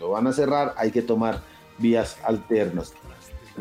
lo 0.00 0.10
van 0.10 0.26
a 0.26 0.32
cerrar, 0.32 0.74
hay 0.76 0.90
que 0.90 1.02
tomar 1.02 1.40
vías 1.78 2.18
alternas. 2.24 2.92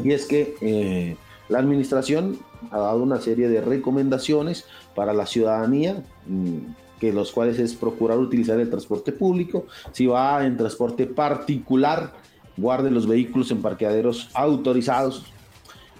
Y 0.03 0.11
es 0.11 0.25
que 0.25 0.55
eh, 0.61 1.15
la 1.49 1.59
administración 1.59 2.39
ha 2.71 2.79
dado 2.79 3.03
una 3.03 3.19
serie 3.21 3.47
de 3.47 3.61
recomendaciones 3.61 4.65
para 4.95 5.13
la 5.13 5.25
ciudadanía, 5.25 6.03
mm, 6.25 6.57
que 6.99 7.11
los 7.11 7.31
cuales 7.31 7.59
es 7.59 7.75
procurar 7.75 8.17
utilizar 8.17 8.59
el 8.59 8.69
transporte 8.69 9.11
público. 9.11 9.67
Si 9.91 10.05
va 10.05 10.45
en 10.45 10.57
transporte 10.57 11.05
particular, 11.05 12.13
guarde 12.57 12.91
los 12.91 13.07
vehículos 13.07 13.51
en 13.51 13.61
parqueaderos 13.61 14.29
autorizados, 14.33 15.25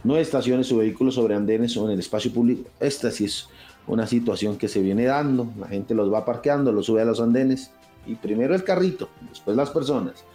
no 0.04 0.18
estacione 0.18 0.64
su 0.64 0.78
vehículo 0.78 1.12
sobre 1.12 1.36
andenes 1.36 1.76
o 1.78 1.86
en 1.86 1.94
el 1.94 2.00
espacio 2.00 2.32
público. 2.32 2.70
Esta 2.80 3.10
sí 3.10 3.26
es 3.26 3.48
una 3.88 4.06
situación 4.06 4.58
que 4.58 4.68
se 4.68 4.82
viene 4.82 5.06
dando. 5.06 5.48
La 5.60 5.68
gente 5.68 5.96
los 5.96 6.12
va 6.12 6.26
parqueando, 6.26 6.72
los 6.72 6.86
sube 6.86 7.02
a 7.02 7.06
los 7.06 7.22
andenes 7.22 7.72
y 8.06 8.16
primero 8.16 8.54
el 8.54 8.64
carrito, 8.64 9.10
después 9.30 9.56
las 9.56 9.70
personas. 9.70 10.26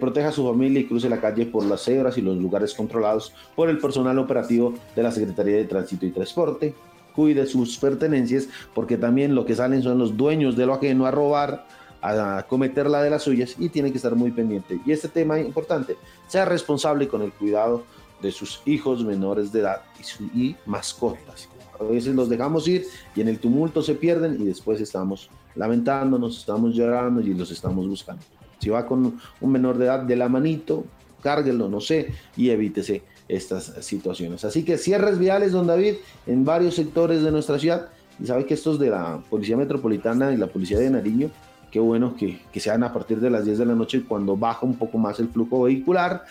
proteja 0.00 0.28
a 0.28 0.32
su 0.32 0.46
familia 0.46 0.80
y 0.80 0.86
cruce 0.86 1.08
la 1.08 1.20
calle 1.20 1.46
por 1.46 1.64
las 1.64 1.82
cebras 1.82 2.16
y 2.18 2.22
los 2.22 2.36
lugares 2.36 2.74
controlados 2.74 3.32
por 3.56 3.68
el 3.68 3.78
personal 3.78 4.18
operativo 4.18 4.74
de 4.94 5.02
la 5.02 5.10
Secretaría 5.10 5.56
de 5.56 5.64
Tránsito 5.64 6.06
y 6.06 6.10
Transporte. 6.10 6.74
Cuide 7.14 7.46
sus 7.46 7.76
pertenencias 7.78 8.48
porque 8.74 8.96
también 8.96 9.34
lo 9.34 9.44
que 9.44 9.54
salen 9.54 9.82
son 9.82 9.98
los 9.98 10.16
dueños 10.16 10.56
de 10.56 10.66
lo 10.66 10.74
ajeno 10.74 11.06
a 11.06 11.10
robar, 11.10 11.66
a 12.00 12.44
cometer 12.48 12.88
la 12.90 13.02
de 13.02 13.10
las 13.10 13.22
suyas 13.22 13.54
y 13.58 13.68
tiene 13.68 13.90
que 13.90 13.96
estar 13.96 14.14
muy 14.14 14.30
pendiente. 14.30 14.80
Y 14.84 14.92
este 14.92 15.08
tema 15.08 15.38
importante, 15.38 15.96
sea 16.26 16.44
responsable 16.44 17.08
con 17.08 17.22
el 17.22 17.32
cuidado 17.32 17.84
de 18.20 18.32
sus 18.32 18.62
hijos 18.66 19.04
menores 19.04 19.52
de 19.52 19.60
edad 19.60 19.82
y, 20.34 20.40
y 20.40 20.56
mascotas. 20.66 21.48
A 21.78 21.84
veces 21.84 22.14
los 22.14 22.28
dejamos 22.28 22.66
ir 22.68 22.86
y 23.14 23.20
en 23.20 23.28
el 23.28 23.38
tumulto 23.38 23.82
se 23.82 23.94
pierden 23.94 24.40
y 24.40 24.44
después 24.44 24.80
estamos 24.80 25.30
lamentándonos, 25.54 26.38
estamos 26.38 26.74
llorando 26.74 27.20
y 27.20 27.34
los 27.34 27.50
estamos 27.50 27.88
buscando. 27.88 28.22
Si 28.58 28.70
va 28.70 28.86
con 28.86 29.20
un 29.40 29.52
menor 29.52 29.76
de 29.76 29.86
edad 29.86 30.00
de 30.00 30.16
la 30.16 30.28
manito, 30.28 30.84
cárguelo, 31.22 31.68
no 31.68 31.80
sé, 31.80 32.14
y 32.36 32.50
evítese 32.50 33.02
estas 33.32 33.72
situaciones. 33.80 34.44
Así 34.44 34.64
que 34.64 34.78
cierres 34.78 35.18
viales, 35.18 35.52
don 35.52 35.66
David, 35.66 35.94
en 36.26 36.44
varios 36.44 36.74
sectores 36.74 37.22
de 37.22 37.30
nuestra 37.30 37.58
ciudad. 37.58 37.88
Y 38.20 38.26
sabe 38.26 38.44
que 38.44 38.54
estos 38.54 38.78
de 38.78 38.90
la 38.90 39.20
Policía 39.30 39.56
Metropolitana 39.56 40.32
y 40.32 40.36
la 40.36 40.46
Policía 40.46 40.78
de 40.78 40.90
Nariño, 40.90 41.30
qué 41.70 41.80
bueno 41.80 42.14
que, 42.14 42.40
que 42.52 42.60
sean 42.60 42.84
a 42.84 42.92
partir 42.92 43.20
de 43.20 43.30
las 43.30 43.44
10 43.44 43.58
de 43.58 43.66
la 43.66 43.74
noche 43.74 44.04
cuando 44.06 44.36
baja 44.36 44.66
un 44.66 44.76
poco 44.76 44.98
más 44.98 45.18
el 45.18 45.28
flujo 45.28 45.62
vehicular, 45.62 46.24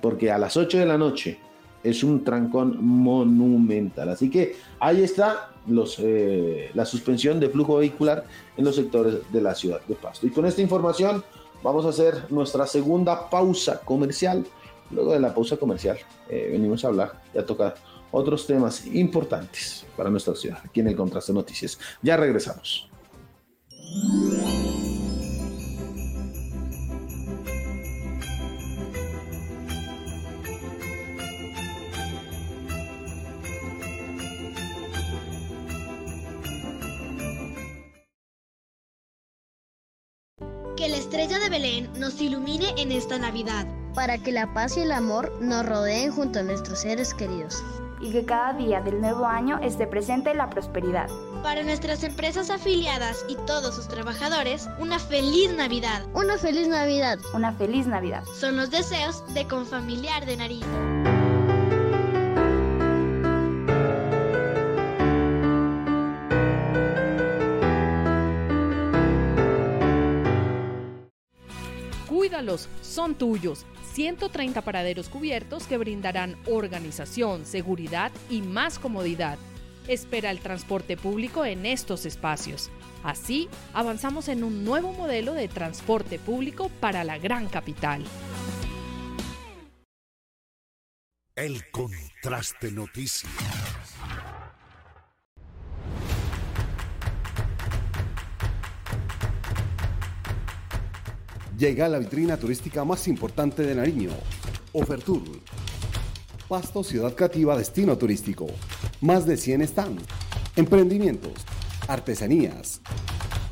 porque 0.00 0.30
a 0.30 0.38
las 0.38 0.56
8 0.56 0.78
de 0.78 0.86
la 0.86 0.98
noche 0.98 1.38
es 1.82 2.04
un 2.04 2.22
trancón 2.22 2.84
monumental. 2.84 4.08
Así 4.10 4.30
que 4.30 4.56
ahí 4.78 5.02
está 5.02 5.50
eh, 5.98 6.70
la 6.74 6.84
suspensión 6.84 7.40
de 7.40 7.48
flujo 7.48 7.76
vehicular 7.76 8.24
en 8.56 8.64
los 8.64 8.76
sectores 8.76 9.16
de 9.32 9.40
la 9.40 9.54
ciudad 9.54 9.80
de 9.86 9.94
Pasto. 9.94 10.26
Y 10.26 10.30
con 10.30 10.46
esta 10.46 10.60
información 10.60 11.24
vamos 11.62 11.86
a 11.86 11.90
hacer 11.90 12.30
nuestra 12.30 12.66
segunda 12.66 13.30
pausa 13.30 13.80
comercial. 13.80 14.44
Luego 14.92 15.12
de 15.12 15.20
la 15.20 15.34
pausa 15.34 15.56
comercial 15.56 15.98
eh, 16.28 16.48
venimos 16.52 16.84
a 16.84 16.88
hablar 16.88 17.22
y 17.34 17.38
a 17.38 17.46
tocar 17.46 17.74
otros 18.10 18.46
temas 18.46 18.86
importantes 18.86 19.86
para 19.96 20.10
nuestra 20.10 20.34
ciudad, 20.34 20.58
aquí 20.62 20.80
en 20.80 20.88
el 20.88 20.96
Contraste 20.96 21.32
Noticias. 21.32 21.78
Ya 22.02 22.16
regresamos. 22.16 22.88
Que 40.76 40.88
la 40.88 40.96
estrella 40.96 41.38
de 41.38 41.48
Belén 41.48 41.90
nos 41.98 42.20
ilumine 42.20 42.74
en 42.76 42.92
esta 42.92 43.18
Navidad. 43.18 43.81
Para 43.94 44.18
que 44.18 44.32
la 44.32 44.52
paz 44.54 44.76
y 44.76 44.80
el 44.80 44.92
amor 44.92 45.32
nos 45.40 45.66
rodeen 45.66 46.12
junto 46.12 46.38
a 46.38 46.42
nuestros 46.42 46.80
seres 46.80 47.12
queridos. 47.12 47.62
Y 48.00 48.10
que 48.10 48.24
cada 48.24 48.54
día 48.54 48.80
del 48.80 49.00
nuevo 49.00 49.26
año 49.26 49.58
esté 49.58 49.86
presente 49.86 50.34
la 50.34 50.50
prosperidad. 50.50 51.08
Para 51.42 51.62
nuestras 51.62 52.02
empresas 52.02 52.50
afiliadas 52.50 53.24
y 53.28 53.36
todos 53.46 53.76
sus 53.76 53.88
trabajadores, 53.88 54.68
una 54.78 54.98
feliz 54.98 55.52
Navidad. 55.52 56.02
Una 56.14 56.38
feliz 56.38 56.68
Navidad. 56.68 57.18
Una 57.34 57.52
feliz 57.52 57.86
Navidad. 57.86 58.24
Son 58.34 58.56
los 58.56 58.70
deseos 58.70 59.22
de 59.34 59.46
Confamiliar 59.46 60.26
de 60.26 60.36
Nariño. 60.36 61.11
Son 72.80 73.14
tuyos. 73.14 73.66
130 73.92 74.62
paraderos 74.62 75.10
cubiertos 75.10 75.66
que 75.66 75.76
brindarán 75.76 76.36
organización, 76.46 77.44
seguridad 77.44 78.10
y 78.30 78.40
más 78.40 78.78
comodidad. 78.78 79.38
Espera 79.86 80.30
el 80.30 80.40
transporte 80.40 80.96
público 80.96 81.44
en 81.44 81.66
estos 81.66 82.06
espacios. 82.06 82.70
Así, 83.04 83.50
avanzamos 83.74 84.28
en 84.28 84.44
un 84.44 84.64
nuevo 84.64 84.92
modelo 84.92 85.34
de 85.34 85.48
transporte 85.48 86.18
público 86.18 86.70
para 86.80 87.04
la 87.04 87.18
gran 87.18 87.48
capital. 87.48 88.02
El 91.34 91.70
contraste 91.70 92.70
noticias. 92.70 93.30
Llega 101.62 101.88
la 101.88 102.00
vitrina 102.00 102.36
turística 102.36 102.84
más 102.84 103.06
importante 103.06 103.62
de 103.62 103.76
Nariño, 103.76 104.10
Ofertur. 104.72 105.22
Pasto 106.48 106.82
Ciudad 106.82 107.14
Creativa 107.14 107.56
Destino 107.56 107.96
Turístico. 107.96 108.48
Más 109.00 109.26
de 109.26 109.36
100 109.36 109.68
stands, 109.68 110.02
emprendimientos, 110.56 111.34
artesanías, 111.86 112.80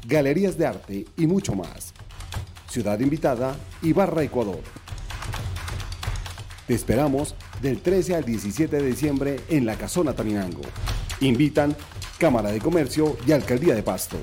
galerías 0.09 0.59
de 0.59 0.67
arte 0.67 1.05
y 1.17 1.29
mucho 1.29 1.55
más. 1.55 1.95
Ciudad 2.69 2.99
invitada, 2.99 3.55
Ibarra, 3.81 4.25
Ecuador. 4.25 4.59
Te 6.67 6.75
esperamos 6.75 7.37
del 7.63 7.81
13 7.81 8.17
al 8.17 8.25
17 8.25 8.77
de 8.77 8.87
diciembre 8.89 9.39
en 9.49 9.65
la 9.65 9.77
Casona 9.77 10.15
Taminango. 10.15 10.63
Invitan 11.21 11.77
Cámara 12.19 12.51
de 12.51 12.59
Comercio 12.59 13.17
y 13.25 13.31
Alcaldía 13.31 13.77
de 13.77 13.85
Pasto. 13.85 14.19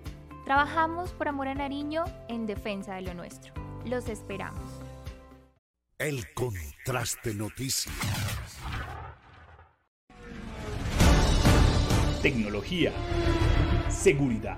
Trabajamos 0.44 1.12
por 1.12 1.28
amor 1.28 1.50
a 1.50 1.54
Nariño 1.54 2.04
en 2.30 2.48
defensa 2.48 2.96
de 2.96 3.04
lo 3.04 3.14
nuestro. 3.14 3.54
Los 3.86 4.10
esperamos. 4.10 4.82
El 6.00 6.34
contraste 6.34 7.36
noticias. 7.36 7.94
Tecnología. 12.24 12.92
Seguridad. 13.88 14.58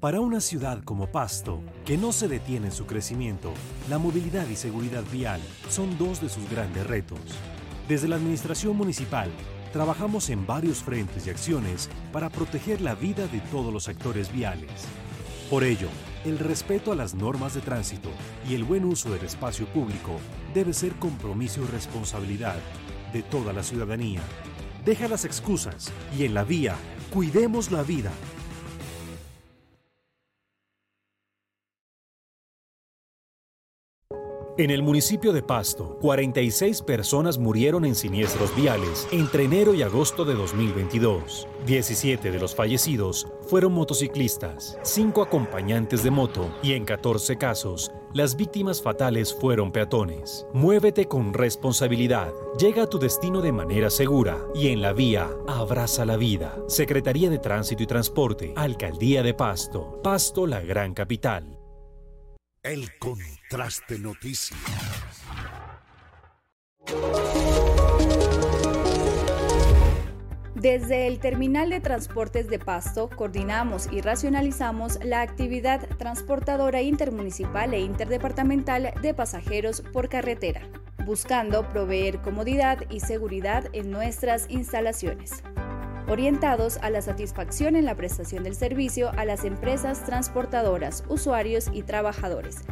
Para 0.00 0.20
una 0.20 0.42
ciudad 0.42 0.84
como 0.84 1.06
Pasto, 1.06 1.62
que 1.86 1.96
no 1.96 2.12
se 2.12 2.28
detiene 2.28 2.66
en 2.66 2.72
su 2.72 2.84
crecimiento, 2.84 3.54
la 3.88 3.96
movilidad 3.96 4.46
y 4.46 4.54
seguridad 4.54 5.02
vial 5.10 5.40
son 5.70 5.96
dos 5.96 6.20
de 6.20 6.28
sus 6.28 6.50
grandes 6.50 6.86
retos. 6.86 7.18
Desde 7.88 8.06
la 8.06 8.16
Administración 8.16 8.76
Municipal, 8.76 9.30
trabajamos 9.72 10.28
en 10.28 10.46
varios 10.46 10.82
frentes 10.82 11.26
y 11.26 11.30
acciones 11.30 11.88
para 12.12 12.28
proteger 12.28 12.82
la 12.82 12.94
vida 12.94 13.26
de 13.28 13.40
todos 13.50 13.72
los 13.72 13.88
actores 13.88 14.30
viales. 14.30 14.84
Por 15.48 15.64
ello, 15.64 15.88
el 16.26 16.38
respeto 16.40 16.92
a 16.92 16.96
las 16.96 17.14
normas 17.14 17.54
de 17.54 17.62
tránsito 17.62 18.10
y 18.46 18.54
el 18.54 18.64
buen 18.64 18.84
uso 18.84 19.10
del 19.10 19.24
espacio 19.24 19.66
público 19.66 20.20
debe 20.52 20.74
ser 20.74 20.94
compromiso 20.96 21.62
y 21.62 21.68
responsabilidad 21.68 22.56
de 23.14 23.22
toda 23.22 23.54
la 23.54 23.62
ciudadanía. 23.62 24.20
Deja 24.84 25.08
las 25.08 25.24
excusas 25.24 25.90
y 26.18 26.26
en 26.26 26.34
la 26.34 26.44
vía, 26.44 26.76
cuidemos 27.10 27.72
la 27.72 27.82
vida. 27.82 28.12
En 34.58 34.70
el 34.70 34.82
municipio 34.82 35.34
de 35.34 35.42
Pasto, 35.42 35.98
46 36.00 36.80
personas 36.80 37.36
murieron 37.36 37.84
en 37.84 37.94
siniestros 37.94 38.56
viales 38.56 39.06
entre 39.12 39.44
enero 39.44 39.74
y 39.74 39.82
agosto 39.82 40.24
de 40.24 40.34
2022. 40.34 41.46
17 41.66 42.30
de 42.30 42.38
los 42.38 42.54
fallecidos 42.54 43.28
fueron 43.42 43.74
motociclistas, 43.74 44.78
5 44.82 45.20
acompañantes 45.20 46.02
de 46.02 46.10
moto 46.10 46.48
y 46.62 46.72
en 46.72 46.86
14 46.86 47.36
casos, 47.36 47.92
las 48.14 48.34
víctimas 48.34 48.80
fatales 48.80 49.34
fueron 49.34 49.72
peatones. 49.72 50.46
Muévete 50.54 51.04
con 51.04 51.34
responsabilidad, 51.34 52.32
llega 52.58 52.84
a 52.84 52.88
tu 52.88 52.98
destino 52.98 53.42
de 53.42 53.52
manera 53.52 53.90
segura 53.90 54.38
y 54.54 54.68
en 54.68 54.80
la 54.80 54.94
vía, 54.94 55.28
abraza 55.46 56.06
la 56.06 56.16
vida. 56.16 56.56
Secretaría 56.66 57.28
de 57.28 57.38
Tránsito 57.38 57.82
y 57.82 57.86
Transporte, 57.86 58.54
Alcaldía 58.56 59.22
de 59.22 59.34
Pasto, 59.34 60.00
Pasto 60.02 60.46
la 60.46 60.62
gran 60.62 60.94
capital. 60.94 61.58
El 62.62 62.88
contraste 63.48 63.98
noticias. 64.00 64.58
Desde 70.54 71.06
el 71.06 71.20
Terminal 71.20 71.70
de 71.70 71.80
Transportes 71.80 72.48
de 72.48 72.58
Pasto, 72.58 73.08
coordinamos 73.08 73.88
y 73.92 74.00
racionalizamos 74.00 74.98
la 75.04 75.20
actividad 75.20 75.86
transportadora 75.96 76.82
intermunicipal 76.82 77.72
e 77.72 77.80
interdepartamental 77.80 78.92
de 79.00 79.14
pasajeros 79.14 79.80
por 79.92 80.08
carretera, 80.08 80.62
buscando 81.04 81.68
proveer 81.68 82.20
comodidad 82.22 82.82
y 82.90 83.00
seguridad 83.00 83.68
en 83.72 83.92
nuestras 83.92 84.46
instalaciones 84.50 85.44
orientados 86.08 86.78
a 86.82 86.90
la 86.90 87.02
satisfacción 87.02 87.74
en 87.74 87.84
la 87.84 87.96
prestación 87.96 88.44
del 88.44 88.54
servicio 88.54 89.10
a 89.16 89.24
las 89.24 89.44
empresas 89.44 90.04
transportadoras, 90.04 91.02
usuarios 91.08 91.68
y 91.72 91.82
trabajadores. 91.82 92.62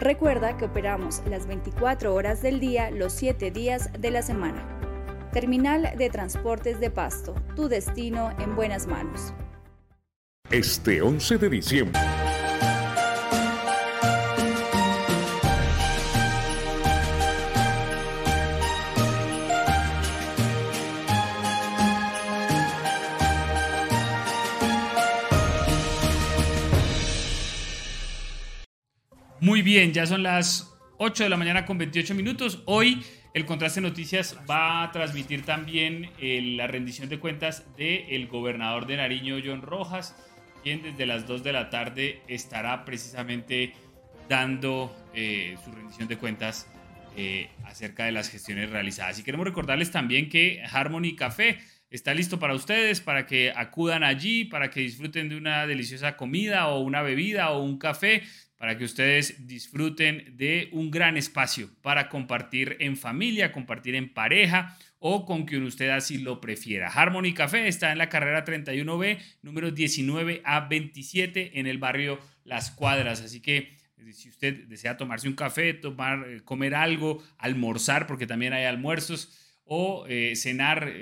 Recuerda 0.00 0.56
que 0.56 0.64
operamos 0.64 1.22
las 1.28 1.46
24 1.46 2.14
horas 2.14 2.40
del 2.40 2.58
día, 2.58 2.90
los 2.90 3.12
7 3.12 3.50
días 3.50 3.90
de 3.98 4.10
la 4.10 4.22
semana. 4.22 4.66
Terminal 5.30 5.92
de 5.98 6.08
Transportes 6.08 6.80
de 6.80 6.90
Pasto, 6.90 7.34
tu 7.54 7.68
destino 7.68 8.30
en 8.38 8.56
buenas 8.56 8.86
manos. 8.86 9.34
Este 10.50 11.02
11 11.02 11.36
de 11.36 11.50
diciembre. 11.50 12.00
Muy 29.50 29.62
bien, 29.62 29.92
ya 29.92 30.06
son 30.06 30.22
las 30.22 30.72
8 30.98 31.24
de 31.24 31.28
la 31.28 31.36
mañana 31.36 31.66
con 31.66 31.76
28 31.76 32.14
minutos. 32.14 32.62
Hoy 32.66 33.02
el 33.34 33.46
Contraste 33.46 33.80
Noticias 33.80 34.38
va 34.48 34.84
a 34.84 34.92
transmitir 34.92 35.44
también 35.44 36.08
eh, 36.20 36.40
la 36.54 36.68
rendición 36.68 37.08
de 37.08 37.18
cuentas 37.18 37.64
del 37.76 38.28
gobernador 38.28 38.86
de 38.86 38.96
Nariño, 38.96 39.38
John 39.44 39.62
Rojas, 39.62 40.14
quien 40.62 40.84
desde 40.84 41.04
las 41.04 41.26
2 41.26 41.42
de 41.42 41.52
la 41.52 41.68
tarde 41.68 42.22
estará 42.28 42.84
precisamente 42.84 43.72
dando 44.28 44.96
eh, 45.14 45.56
su 45.64 45.72
rendición 45.72 46.06
de 46.06 46.16
cuentas 46.16 46.68
eh, 47.16 47.50
acerca 47.64 48.04
de 48.04 48.12
las 48.12 48.28
gestiones 48.28 48.70
realizadas. 48.70 49.18
Y 49.18 49.24
queremos 49.24 49.48
recordarles 49.48 49.90
también 49.90 50.28
que 50.28 50.62
Harmony 50.70 51.16
Café 51.16 51.58
está 51.90 52.14
listo 52.14 52.38
para 52.38 52.54
ustedes, 52.54 53.00
para 53.00 53.26
que 53.26 53.52
acudan 53.56 54.04
allí, 54.04 54.44
para 54.44 54.70
que 54.70 54.78
disfruten 54.78 55.28
de 55.28 55.36
una 55.36 55.66
deliciosa 55.66 56.16
comida 56.16 56.68
o 56.68 56.78
una 56.78 57.02
bebida 57.02 57.50
o 57.50 57.64
un 57.64 57.78
café 57.78 58.22
para 58.60 58.76
que 58.76 58.84
ustedes 58.84 59.46
disfruten 59.46 60.36
de 60.36 60.68
un 60.72 60.90
gran 60.90 61.16
espacio 61.16 61.70
para 61.80 62.10
compartir 62.10 62.76
en 62.80 62.98
familia, 62.98 63.52
compartir 63.52 63.94
en 63.94 64.12
pareja 64.12 64.76
o 64.98 65.24
con 65.24 65.46
quien 65.46 65.62
usted 65.62 65.88
así 65.88 66.18
lo 66.18 66.42
prefiera. 66.42 66.88
Harmony 66.88 67.32
Café 67.32 67.68
está 67.68 67.90
en 67.90 67.96
la 67.96 68.10
carrera 68.10 68.44
31B, 68.44 69.18
número 69.40 69.70
19 69.70 70.42
a 70.44 70.68
27 70.68 71.58
en 71.58 71.66
el 71.66 71.78
barrio 71.78 72.20
Las 72.44 72.70
Cuadras. 72.70 73.22
Así 73.22 73.40
que 73.40 73.78
eh, 73.96 74.12
si 74.12 74.28
usted 74.28 74.66
desea 74.66 74.98
tomarse 74.98 75.26
un 75.26 75.36
café, 75.36 75.72
tomar, 75.72 76.28
eh, 76.28 76.42
comer 76.44 76.74
algo, 76.74 77.24
almorzar, 77.38 78.06
porque 78.06 78.26
también 78.26 78.52
hay 78.52 78.66
almuerzos, 78.66 79.38
o 79.64 80.04
eh, 80.06 80.36
cenar 80.36 80.92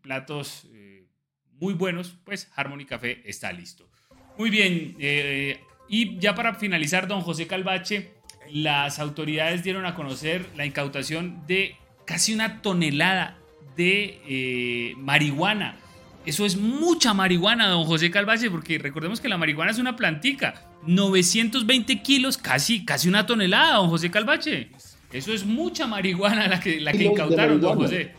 platos 0.00 0.68
muy 1.52 1.74
buenos, 1.74 2.18
pues 2.24 2.50
Harmony 2.56 2.84
Café 2.84 3.22
está 3.26 3.52
listo. 3.52 3.88
Muy 4.38 4.50
bien, 4.50 4.96
y 5.88 6.18
ya 6.18 6.34
para 6.34 6.54
finalizar, 6.54 7.06
don 7.06 7.20
José 7.20 7.46
Calvache, 7.46 8.10
las 8.52 8.98
autoridades 8.98 9.62
dieron 9.62 9.86
a 9.86 9.94
conocer 9.94 10.46
la 10.56 10.66
incautación 10.66 11.42
de 11.46 11.76
casi 12.04 12.34
una 12.34 12.62
tonelada 12.62 13.38
de 13.76 14.20
eh, 14.26 14.94
marihuana. 14.96 15.76
Eso 16.24 16.44
es 16.44 16.56
mucha 16.56 17.14
marihuana, 17.14 17.68
don 17.68 17.84
José 17.84 18.10
Calvache, 18.10 18.50
porque 18.50 18.78
recordemos 18.78 19.20
que 19.20 19.28
la 19.28 19.38
marihuana 19.38 19.70
es 19.70 19.78
una 19.78 19.94
plantica. 19.94 20.62
920 20.86 22.02
kilos, 22.02 22.36
casi, 22.36 22.84
casi 22.84 23.08
una 23.08 23.26
tonelada, 23.26 23.76
don 23.76 23.88
José 23.88 24.10
Calvache. 24.10 24.70
Eso 25.12 25.32
es 25.32 25.46
mucha 25.46 25.86
marihuana 25.86 26.48
la 26.48 26.58
que, 26.58 26.80
la 26.80 26.92
que 26.92 27.04
incautaron, 27.04 27.60
don 27.60 27.76
José. 27.76 28.12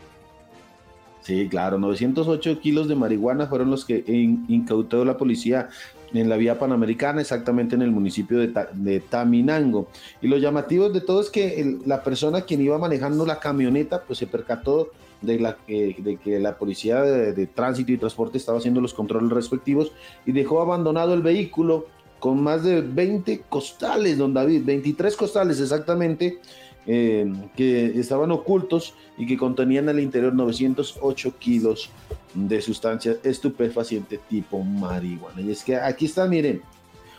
Sí, 1.20 1.48
claro, 1.50 1.78
908 1.78 2.60
kilos 2.60 2.88
de 2.88 2.94
marihuana 2.94 3.46
fueron 3.46 3.70
los 3.70 3.84
que 3.84 4.02
incautó 4.06 5.04
la 5.04 5.18
policía 5.18 5.68
en 6.12 6.28
la 6.28 6.36
vía 6.36 6.58
panamericana, 6.58 7.20
exactamente 7.20 7.74
en 7.74 7.82
el 7.82 7.90
municipio 7.90 8.38
de, 8.38 9.00
Taminango. 9.00 9.88
Y 10.22 10.28
lo 10.28 10.38
llamativo 10.38 10.88
de 10.88 11.00
todo 11.00 11.20
es 11.20 11.30
que 11.30 11.78
la 11.86 12.02
persona 12.02 12.42
quien 12.42 12.60
iba 12.60 12.78
manejando 12.78 13.26
la 13.26 13.38
camioneta, 13.38 14.02
pues 14.02 14.18
se 14.18 14.26
percató 14.26 14.90
de, 15.20 15.38
la, 15.40 15.56
de 15.66 16.18
que 16.22 16.38
la 16.38 16.56
policía 16.56 17.02
de, 17.02 17.32
de, 17.32 17.46
tránsito 17.46 17.92
y 17.92 17.98
transporte 17.98 18.38
estaba 18.38 18.58
haciendo 18.58 18.80
los 18.80 18.94
controles 18.94 19.30
respectivos 19.30 19.92
y 20.24 20.32
dejó 20.32 20.60
abandonado 20.60 21.14
el 21.14 21.22
vehículo 21.22 21.86
con 22.18 22.42
más 22.42 22.64
de 22.64 22.80
20 22.80 23.42
costales, 23.48 24.18
don 24.18 24.34
David, 24.34 24.62
23 24.64 25.16
costales 25.16 25.60
exactamente, 25.60 26.38
eh, 26.86 27.30
que 27.54 27.98
estaban 28.00 28.30
ocultos 28.30 28.94
y 29.18 29.26
que 29.26 29.36
contenían 29.36 29.88
al 29.88 30.00
interior 30.00 30.34
908 30.34 31.34
kilos 31.38 31.90
de 32.34 32.60
sustancia 32.60 33.16
estupefaciente 33.22 34.18
tipo 34.28 34.62
marihuana. 34.62 35.40
Y 35.40 35.50
es 35.50 35.64
que 35.64 35.76
aquí 35.76 36.06
está, 36.06 36.26
miren, 36.26 36.62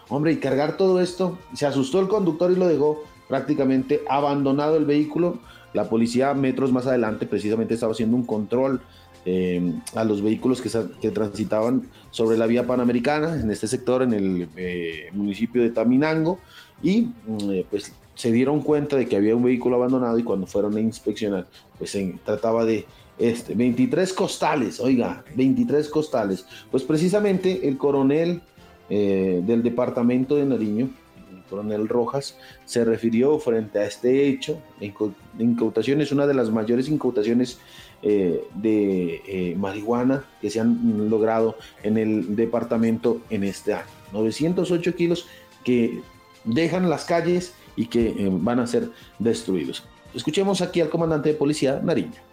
hombre, 0.10 0.34
y 0.34 0.38
cargar 0.38 0.78
todo 0.78 1.02
esto, 1.02 1.38
se 1.54 1.66
asustó 1.66 2.00
el 2.00 2.08
conductor 2.08 2.52
y 2.52 2.56
lo 2.56 2.68
dejó 2.68 3.04
prácticamente 3.28 4.02
abandonado 4.10 4.78
el 4.78 4.86
vehículo. 4.86 5.40
La 5.74 5.90
policía 5.90 6.34
metros 6.34 6.72
más 6.72 6.88
adelante 6.88 7.26
precisamente 7.26 7.76
estaba 7.76 7.92
haciendo 7.92 8.18
un 8.18 8.26
control 8.26 8.82
eh, 9.26 9.74
a 9.96 10.04
los 10.04 10.22
vehículos 10.22 10.62
que, 10.62 10.70
que, 11.02 11.12
transitaban 11.12 11.90
sobre 12.10 12.38
la 12.38 12.48
vía 12.48 12.66
panamericana 12.66 13.40
en 13.40 13.52
este 13.52 13.68
sector, 13.68 14.02
en 14.02 14.14
el 14.14 14.50
eh, 14.56 15.10
municipio 15.12 15.62
de 15.62 15.72
Taminango, 15.72 16.40
y 16.82 17.02
mm, 17.02 17.52
eh, 17.52 17.66
pues 17.70 17.94
se 18.16 18.32
dieron 18.32 18.62
cuenta 18.62 18.96
de 18.96 19.08
que 19.08 19.18
había 19.18 19.36
un 19.36 19.44
vehículo 19.44 19.76
abandonado 19.76 20.18
y 20.18 20.24
cuando 20.24 20.48
fueron 20.48 20.76
a 20.78 20.80
inspeccionar, 20.80 21.48
pues 21.78 21.92
se 21.92 22.18
trataba 22.26 22.66
de 22.66 22.86
este, 23.20 23.54
23 23.54 24.14
costales, 24.14 24.80
oiga, 24.80 25.24
23 25.36 25.88
costales. 25.90 26.46
Pues 26.72 26.84
precisamente 26.84 27.68
el 27.68 27.78
coronel 27.78 28.42
del 28.90 29.62
departamento 29.62 30.36
de 30.36 30.46
Nariño, 30.46 30.90
el 31.32 31.44
coronel 31.48 31.88
Rojas, 31.88 32.38
se 32.66 32.84
refirió 32.84 33.38
frente 33.38 33.78
a 33.78 33.86
este 33.86 34.28
hecho. 34.28 34.60
La 34.80 35.44
incautación 35.44 36.02
es 36.02 36.12
una 36.12 36.26
de 36.26 36.34
las 36.34 36.50
mayores 36.50 36.90
incautaciones 36.90 37.60
eh, 38.02 38.48
de 38.54 39.22
eh, 39.28 39.56
marihuana 39.58 40.24
que 40.40 40.50
se 40.50 40.62
han 40.62 41.10
logrado 41.10 41.58
en 41.84 41.98
el 41.98 42.34
departamento 42.38 43.20
en 43.30 43.44
este 43.44 43.74
año. 43.74 43.84
908 44.14 44.96
kilos 44.96 45.28
que 45.66 46.00
dejan 46.46 46.90
las 46.90 47.04
calles 47.04 47.54
y 47.76 47.88
que 47.88 48.08
eh, 48.08 48.30
van 48.32 48.62
a 48.62 48.68
ser 48.68 48.90
destruidos. 49.20 49.84
Escuchemos 50.14 50.62
aquí 50.62 50.80
al 50.80 50.90
comandante 50.90 51.28
de 51.28 51.36
policía 51.36 51.82
Nariño 51.84 52.29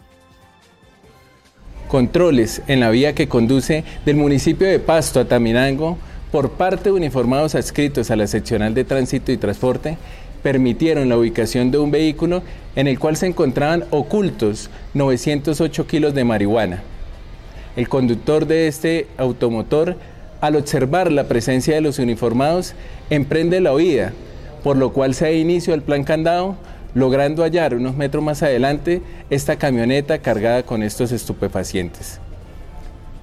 controles 1.89 2.63
en 2.67 2.81
la 2.81 2.91
vía 2.91 3.15
que 3.15 3.29
conduce 3.29 3.85
del 4.05 4.17
municipio 4.17 4.67
de 4.67 4.79
Pasto 4.79 5.21
a 5.21 5.25
Taminango 5.27 5.99
por 6.31 6.51
parte 6.53 6.85
de 6.85 6.93
uniformados 6.93 7.55
adscritos 7.55 8.11
a 8.11 8.17
la 8.17 8.27
seccional 8.27 8.75
de 8.75 8.85
tránsito 8.85 9.33
y 9.33 9.37
transporte 9.37 9.97
permitieron 10.43 11.09
la 11.09 11.19
ubicación 11.19 11.71
de 11.71 11.79
un 11.79 11.91
vehículo 11.91 12.43
en 12.77 12.87
el 12.87 12.99
cual 12.99 13.17
se 13.17 13.27
encontraban 13.27 13.85
ocultos 13.91 14.71
908 14.95 15.87
kilos 15.87 16.15
de 16.15 16.25
marihuana. 16.25 16.83
El 17.75 17.89
conductor 17.89 18.47
de 18.47 18.69
este 18.69 19.09
automotor, 19.19 19.97
al 20.41 20.57
observar 20.57 21.11
la 21.11 21.25
presencia 21.25 21.75
de 21.75 21.81
los 21.81 21.99
uniformados, 21.99 22.75
emprende 23.11 23.61
la 23.61 23.73
huida, 23.73 24.13
por 24.63 24.77
lo 24.77 24.93
cual 24.93 25.15
se 25.15 25.25
da 25.25 25.33
inicio 25.33 25.75
al 25.75 25.83
plan 25.83 26.05
candado, 26.05 26.57
logrando 26.97 27.43
hallar 27.43 27.75
unos 27.75 27.95
metros 27.95 28.25
más 28.25 28.43
adelante 28.43 29.03
esta 29.29 29.57
camioneta 29.57 30.19
cargada 30.19 30.63
con 30.63 30.83
estos 30.83 31.13
estupefacientes. 31.13 32.21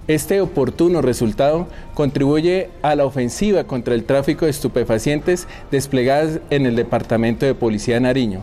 Este 0.08 0.42
oportuno 0.42 1.02
resultado 1.02 1.68
contribuye 1.96 2.70
a 2.84 2.94
la 2.94 3.06
ofensiva 3.06 3.64
contra 3.64 3.96
el 3.96 4.04
tráfico 4.04 4.46
de 4.46 4.52
estupefacientes 4.52 5.48
desplegadas 5.72 6.40
en 6.52 6.68
el 6.68 6.76
Departamento 6.76 7.48
de 7.48 7.56
Policía 7.56 7.96
de 7.96 8.02
Nariño, 8.02 8.42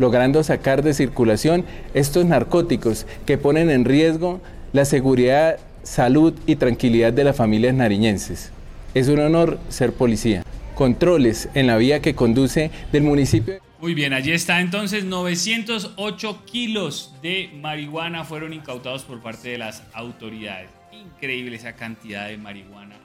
logrando 0.00 0.42
sacar 0.42 0.82
de 0.82 0.94
circulación 0.94 1.64
estos 1.94 2.24
narcóticos 2.24 3.06
que 3.24 3.38
ponen 3.38 3.70
en 3.70 3.84
riesgo 3.84 4.40
la 4.72 4.84
seguridad, 4.84 5.58
salud 5.84 6.34
y 6.44 6.56
tranquilidad 6.56 7.12
de 7.12 7.22
las 7.22 7.36
familias 7.36 7.74
nariñenses. 7.74 8.50
Es 8.94 9.06
un 9.06 9.20
honor 9.20 9.60
ser 9.68 9.92
policía. 9.92 10.42
Controles 10.74 11.48
en 11.54 11.68
la 11.68 11.76
vía 11.76 12.00
que 12.00 12.16
conduce 12.16 12.72
del 12.90 13.04
municipio. 13.04 13.71
Muy 13.82 13.94
bien, 13.94 14.12
allí 14.12 14.32
está 14.32 14.60
entonces 14.60 15.04
908 15.04 16.44
kilos 16.46 17.14
de 17.20 17.50
marihuana 17.60 18.24
fueron 18.24 18.54
incautados 18.54 19.02
por 19.02 19.20
parte 19.20 19.50
de 19.50 19.58
las 19.58 19.82
autoridades 19.92 20.70
increíble 20.92 21.56
esa 21.56 21.74
cantidad 21.74 22.28
de 22.28 22.36
marihuana. 22.36 22.96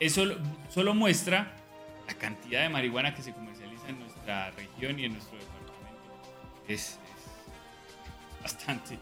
Eso 0.00 0.24
solo 0.70 0.94
muestra 0.94 1.52
la 2.06 2.14
cantidad 2.14 2.62
de 2.62 2.68
marihuana 2.68 3.14
que 3.14 3.22
se 3.22 3.32
comercializa 3.32 3.88
en 3.88 3.98
nuestra 3.98 4.50
región 4.52 4.98
y 4.98 5.04
en 5.04 5.12
nuestro 5.12 5.38
departamento. 5.38 6.64
Es, 6.68 6.98
bastante, 8.42 8.98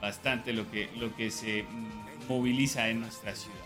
bastante 0.00 0.52
lo 0.52 0.70
que, 0.70 0.90
lo 0.96 1.14
que 1.14 1.30
se 1.30 1.64
moviliza 2.28 2.88
en 2.88 3.00
nuestra 3.00 3.34
ciudad. 3.34 3.56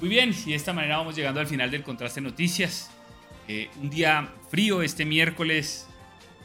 Muy 0.00 0.08
bien, 0.08 0.32
y 0.46 0.50
de 0.50 0.54
esta 0.54 0.72
manera 0.72 0.98
vamos 0.98 1.16
llegando 1.16 1.40
al 1.40 1.48
final 1.48 1.70
del 1.70 1.82
Contraste 1.82 2.20
Noticias. 2.20 2.92
Eh, 3.48 3.70
un 3.82 3.88
día 3.88 4.28
frío 4.50 4.82
este 4.82 5.06
miércoles 5.06 5.86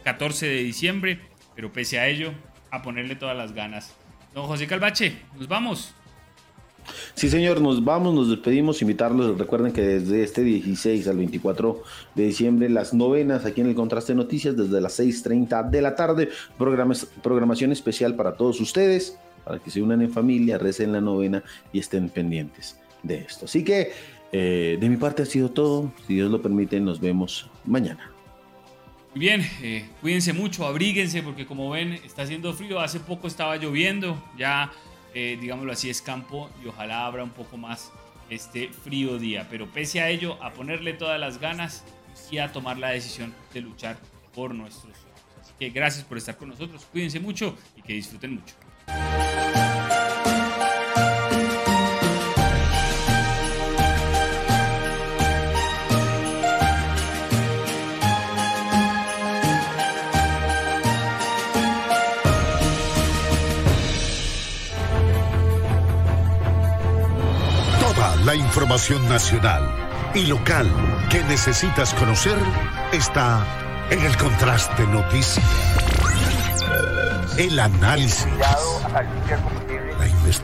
14 0.05 0.47
de 0.47 0.63
diciembre, 0.63 1.19
pero 1.55 1.71
pese 1.71 1.99
a 1.99 2.07
ello, 2.07 2.31
a 2.71 2.81
ponerle 2.81 3.15
todas 3.15 3.35
las 3.35 3.53
ganas. 3.53 3.93
Don 4.33 4.47
José 4.47 4.67
Calvache, 4.67 5.17
nos 5.37 5.47
vamos. 5.47 5.93
Sí, 7.13 7.29
señor, 7.29 7.61
nos 7.61 7.83
vamos, 7.83 8.13
nos 8.13 8.29
despedimos, 8.29 8.81
invitarlos. 8.81 9.37
Recuerden 9.37 9.71
que 9.71 9.81
desde 9.81 10.23
este 10.23 10.43
16 10.43 11.07
al 11.07 11.17
24 11.17 11.83
de 12.15 12.23
diciembre, 12.23 12.69
las 12.69 12.93
novenas 12.93 13.45
aquí 13.45 13.61
en 13.61 13.67
el 13.67 13.75
Contraste 13.75 14.15
Noticias, 14.15 14.57
desde 14.57 14.81
las 14.81 14.99
6:30 14.99 15.69
de 15.69 15.81
la 15.81 15.95
tarde, 15.95 16.29
programación 16.57 17.71
especial 17.71 18.15
para 18.15 18.35
todos 18.35 18.59
ustedes, 18.59 19.17
para 19.45 19.59
que 19.59 19.71
se 19.71 19.81
unan 19.81 20.01
en 20.01 20.11
familia, 20.11 20.57
recen 20.57 20.91
la 20.91 21.01
novena 21.01 21.43
y 21.71 21.79
estén 21.79 22.09
pendientes 22.09 22.77
de 23.03 23.19
esto. 23.19 23.45
Así 23.45 23.63
que, 23.63 23.91
eh, 24.33 24.77
de 24.79 24.89
mi 24.89 24.97
parte 24.97 25.21
ha 25.21 25.25
sido 25.25 25.49
todo. 25.49 25.93
Si 26.07 26.15
Dios 26.15 26.29
lo 26.31 26.41
permite, 26.41 26.79
nos 26.79 26.99
vemos 26.99 27.49
mañana. 27.65 28.09
Muy 29.11 29.19
bien, 29.19 29.47
eh, 29.61 29.87
cuídense 30.01 30.33
mucho, 30.33 30.65
abríguense, 30.65 31.21
porque 31.21 31.45
como 31.45 31.69
ven, 31.69 31.93
está 31.93 32.23
haciendo 32.23 32.51
frío. 32.53 32.79
Hace 32.79 32.99
poco 32.99 33.27
estaba 33.27 33.57
lloviendo, 33.57 34.21
ya 34.35 34.71
eh, 35.13 35.37
digámoslo 35.39 35.71
así, 35.71 35.91
es 35.91 36.01
campo 36.01 36.49
y 36.63 36.67
ojalá 36.67 37.05
abra 37.05 37.23
un 37.23 37.29
poco 37.29 37.55
más 37.55 37.91
este 38.31 38.69
frío 38.69 39.19
día. 39.19 39.47
Pero 39.51 39.71
pese 39.71 40.01
a 40.01 40.09
ello, 40.09 40.41
a 40.41 40.51
ponerle 40.53 40.93
todas 40.93 41.19
las 41.19 41.39
ganas 41.39 41.83
y 42.31 42.39
a 42.39 42.51
tomar 42.51 42.79
la 42.79 42.89
decisión 42.89 43.35
de 43.53 43.61
luchar 43.61 43.97
por 44.33 44.55
nuestros 44.55 44.97
sueños. 44.97 45.21
Así 45.39 45.53
que 45.59 45.69
gracias 45.69 46.03
por 46.05 46.17
estar 46.17 46.35
con 46.35 46.49
nosotros, 46.49 46.83
cuídense 46.91 47.19
mucho 47.19 47.55
y 47.77 47.83
que 47.83 47.93
disfruten 47.93 48.33
mucho. 48.33 48.55
La 68.33 68.39
información 68.39 69.07
nacional 69.07 69.61
y 70.15 70.25
local 70.25 70.67
que 71.11 71.21
necesitas 71.25 71.93
conocer 71.93 72.35
está 72.91 73.45
en 73.91 73.99
el 73.99 74.17
contraste 74.17 74.87
noticia. 74.87 75.43
El 77.37 77.59
análisis. 77.59 78.25
La 79.99 80.07
investigación 80.07 80.23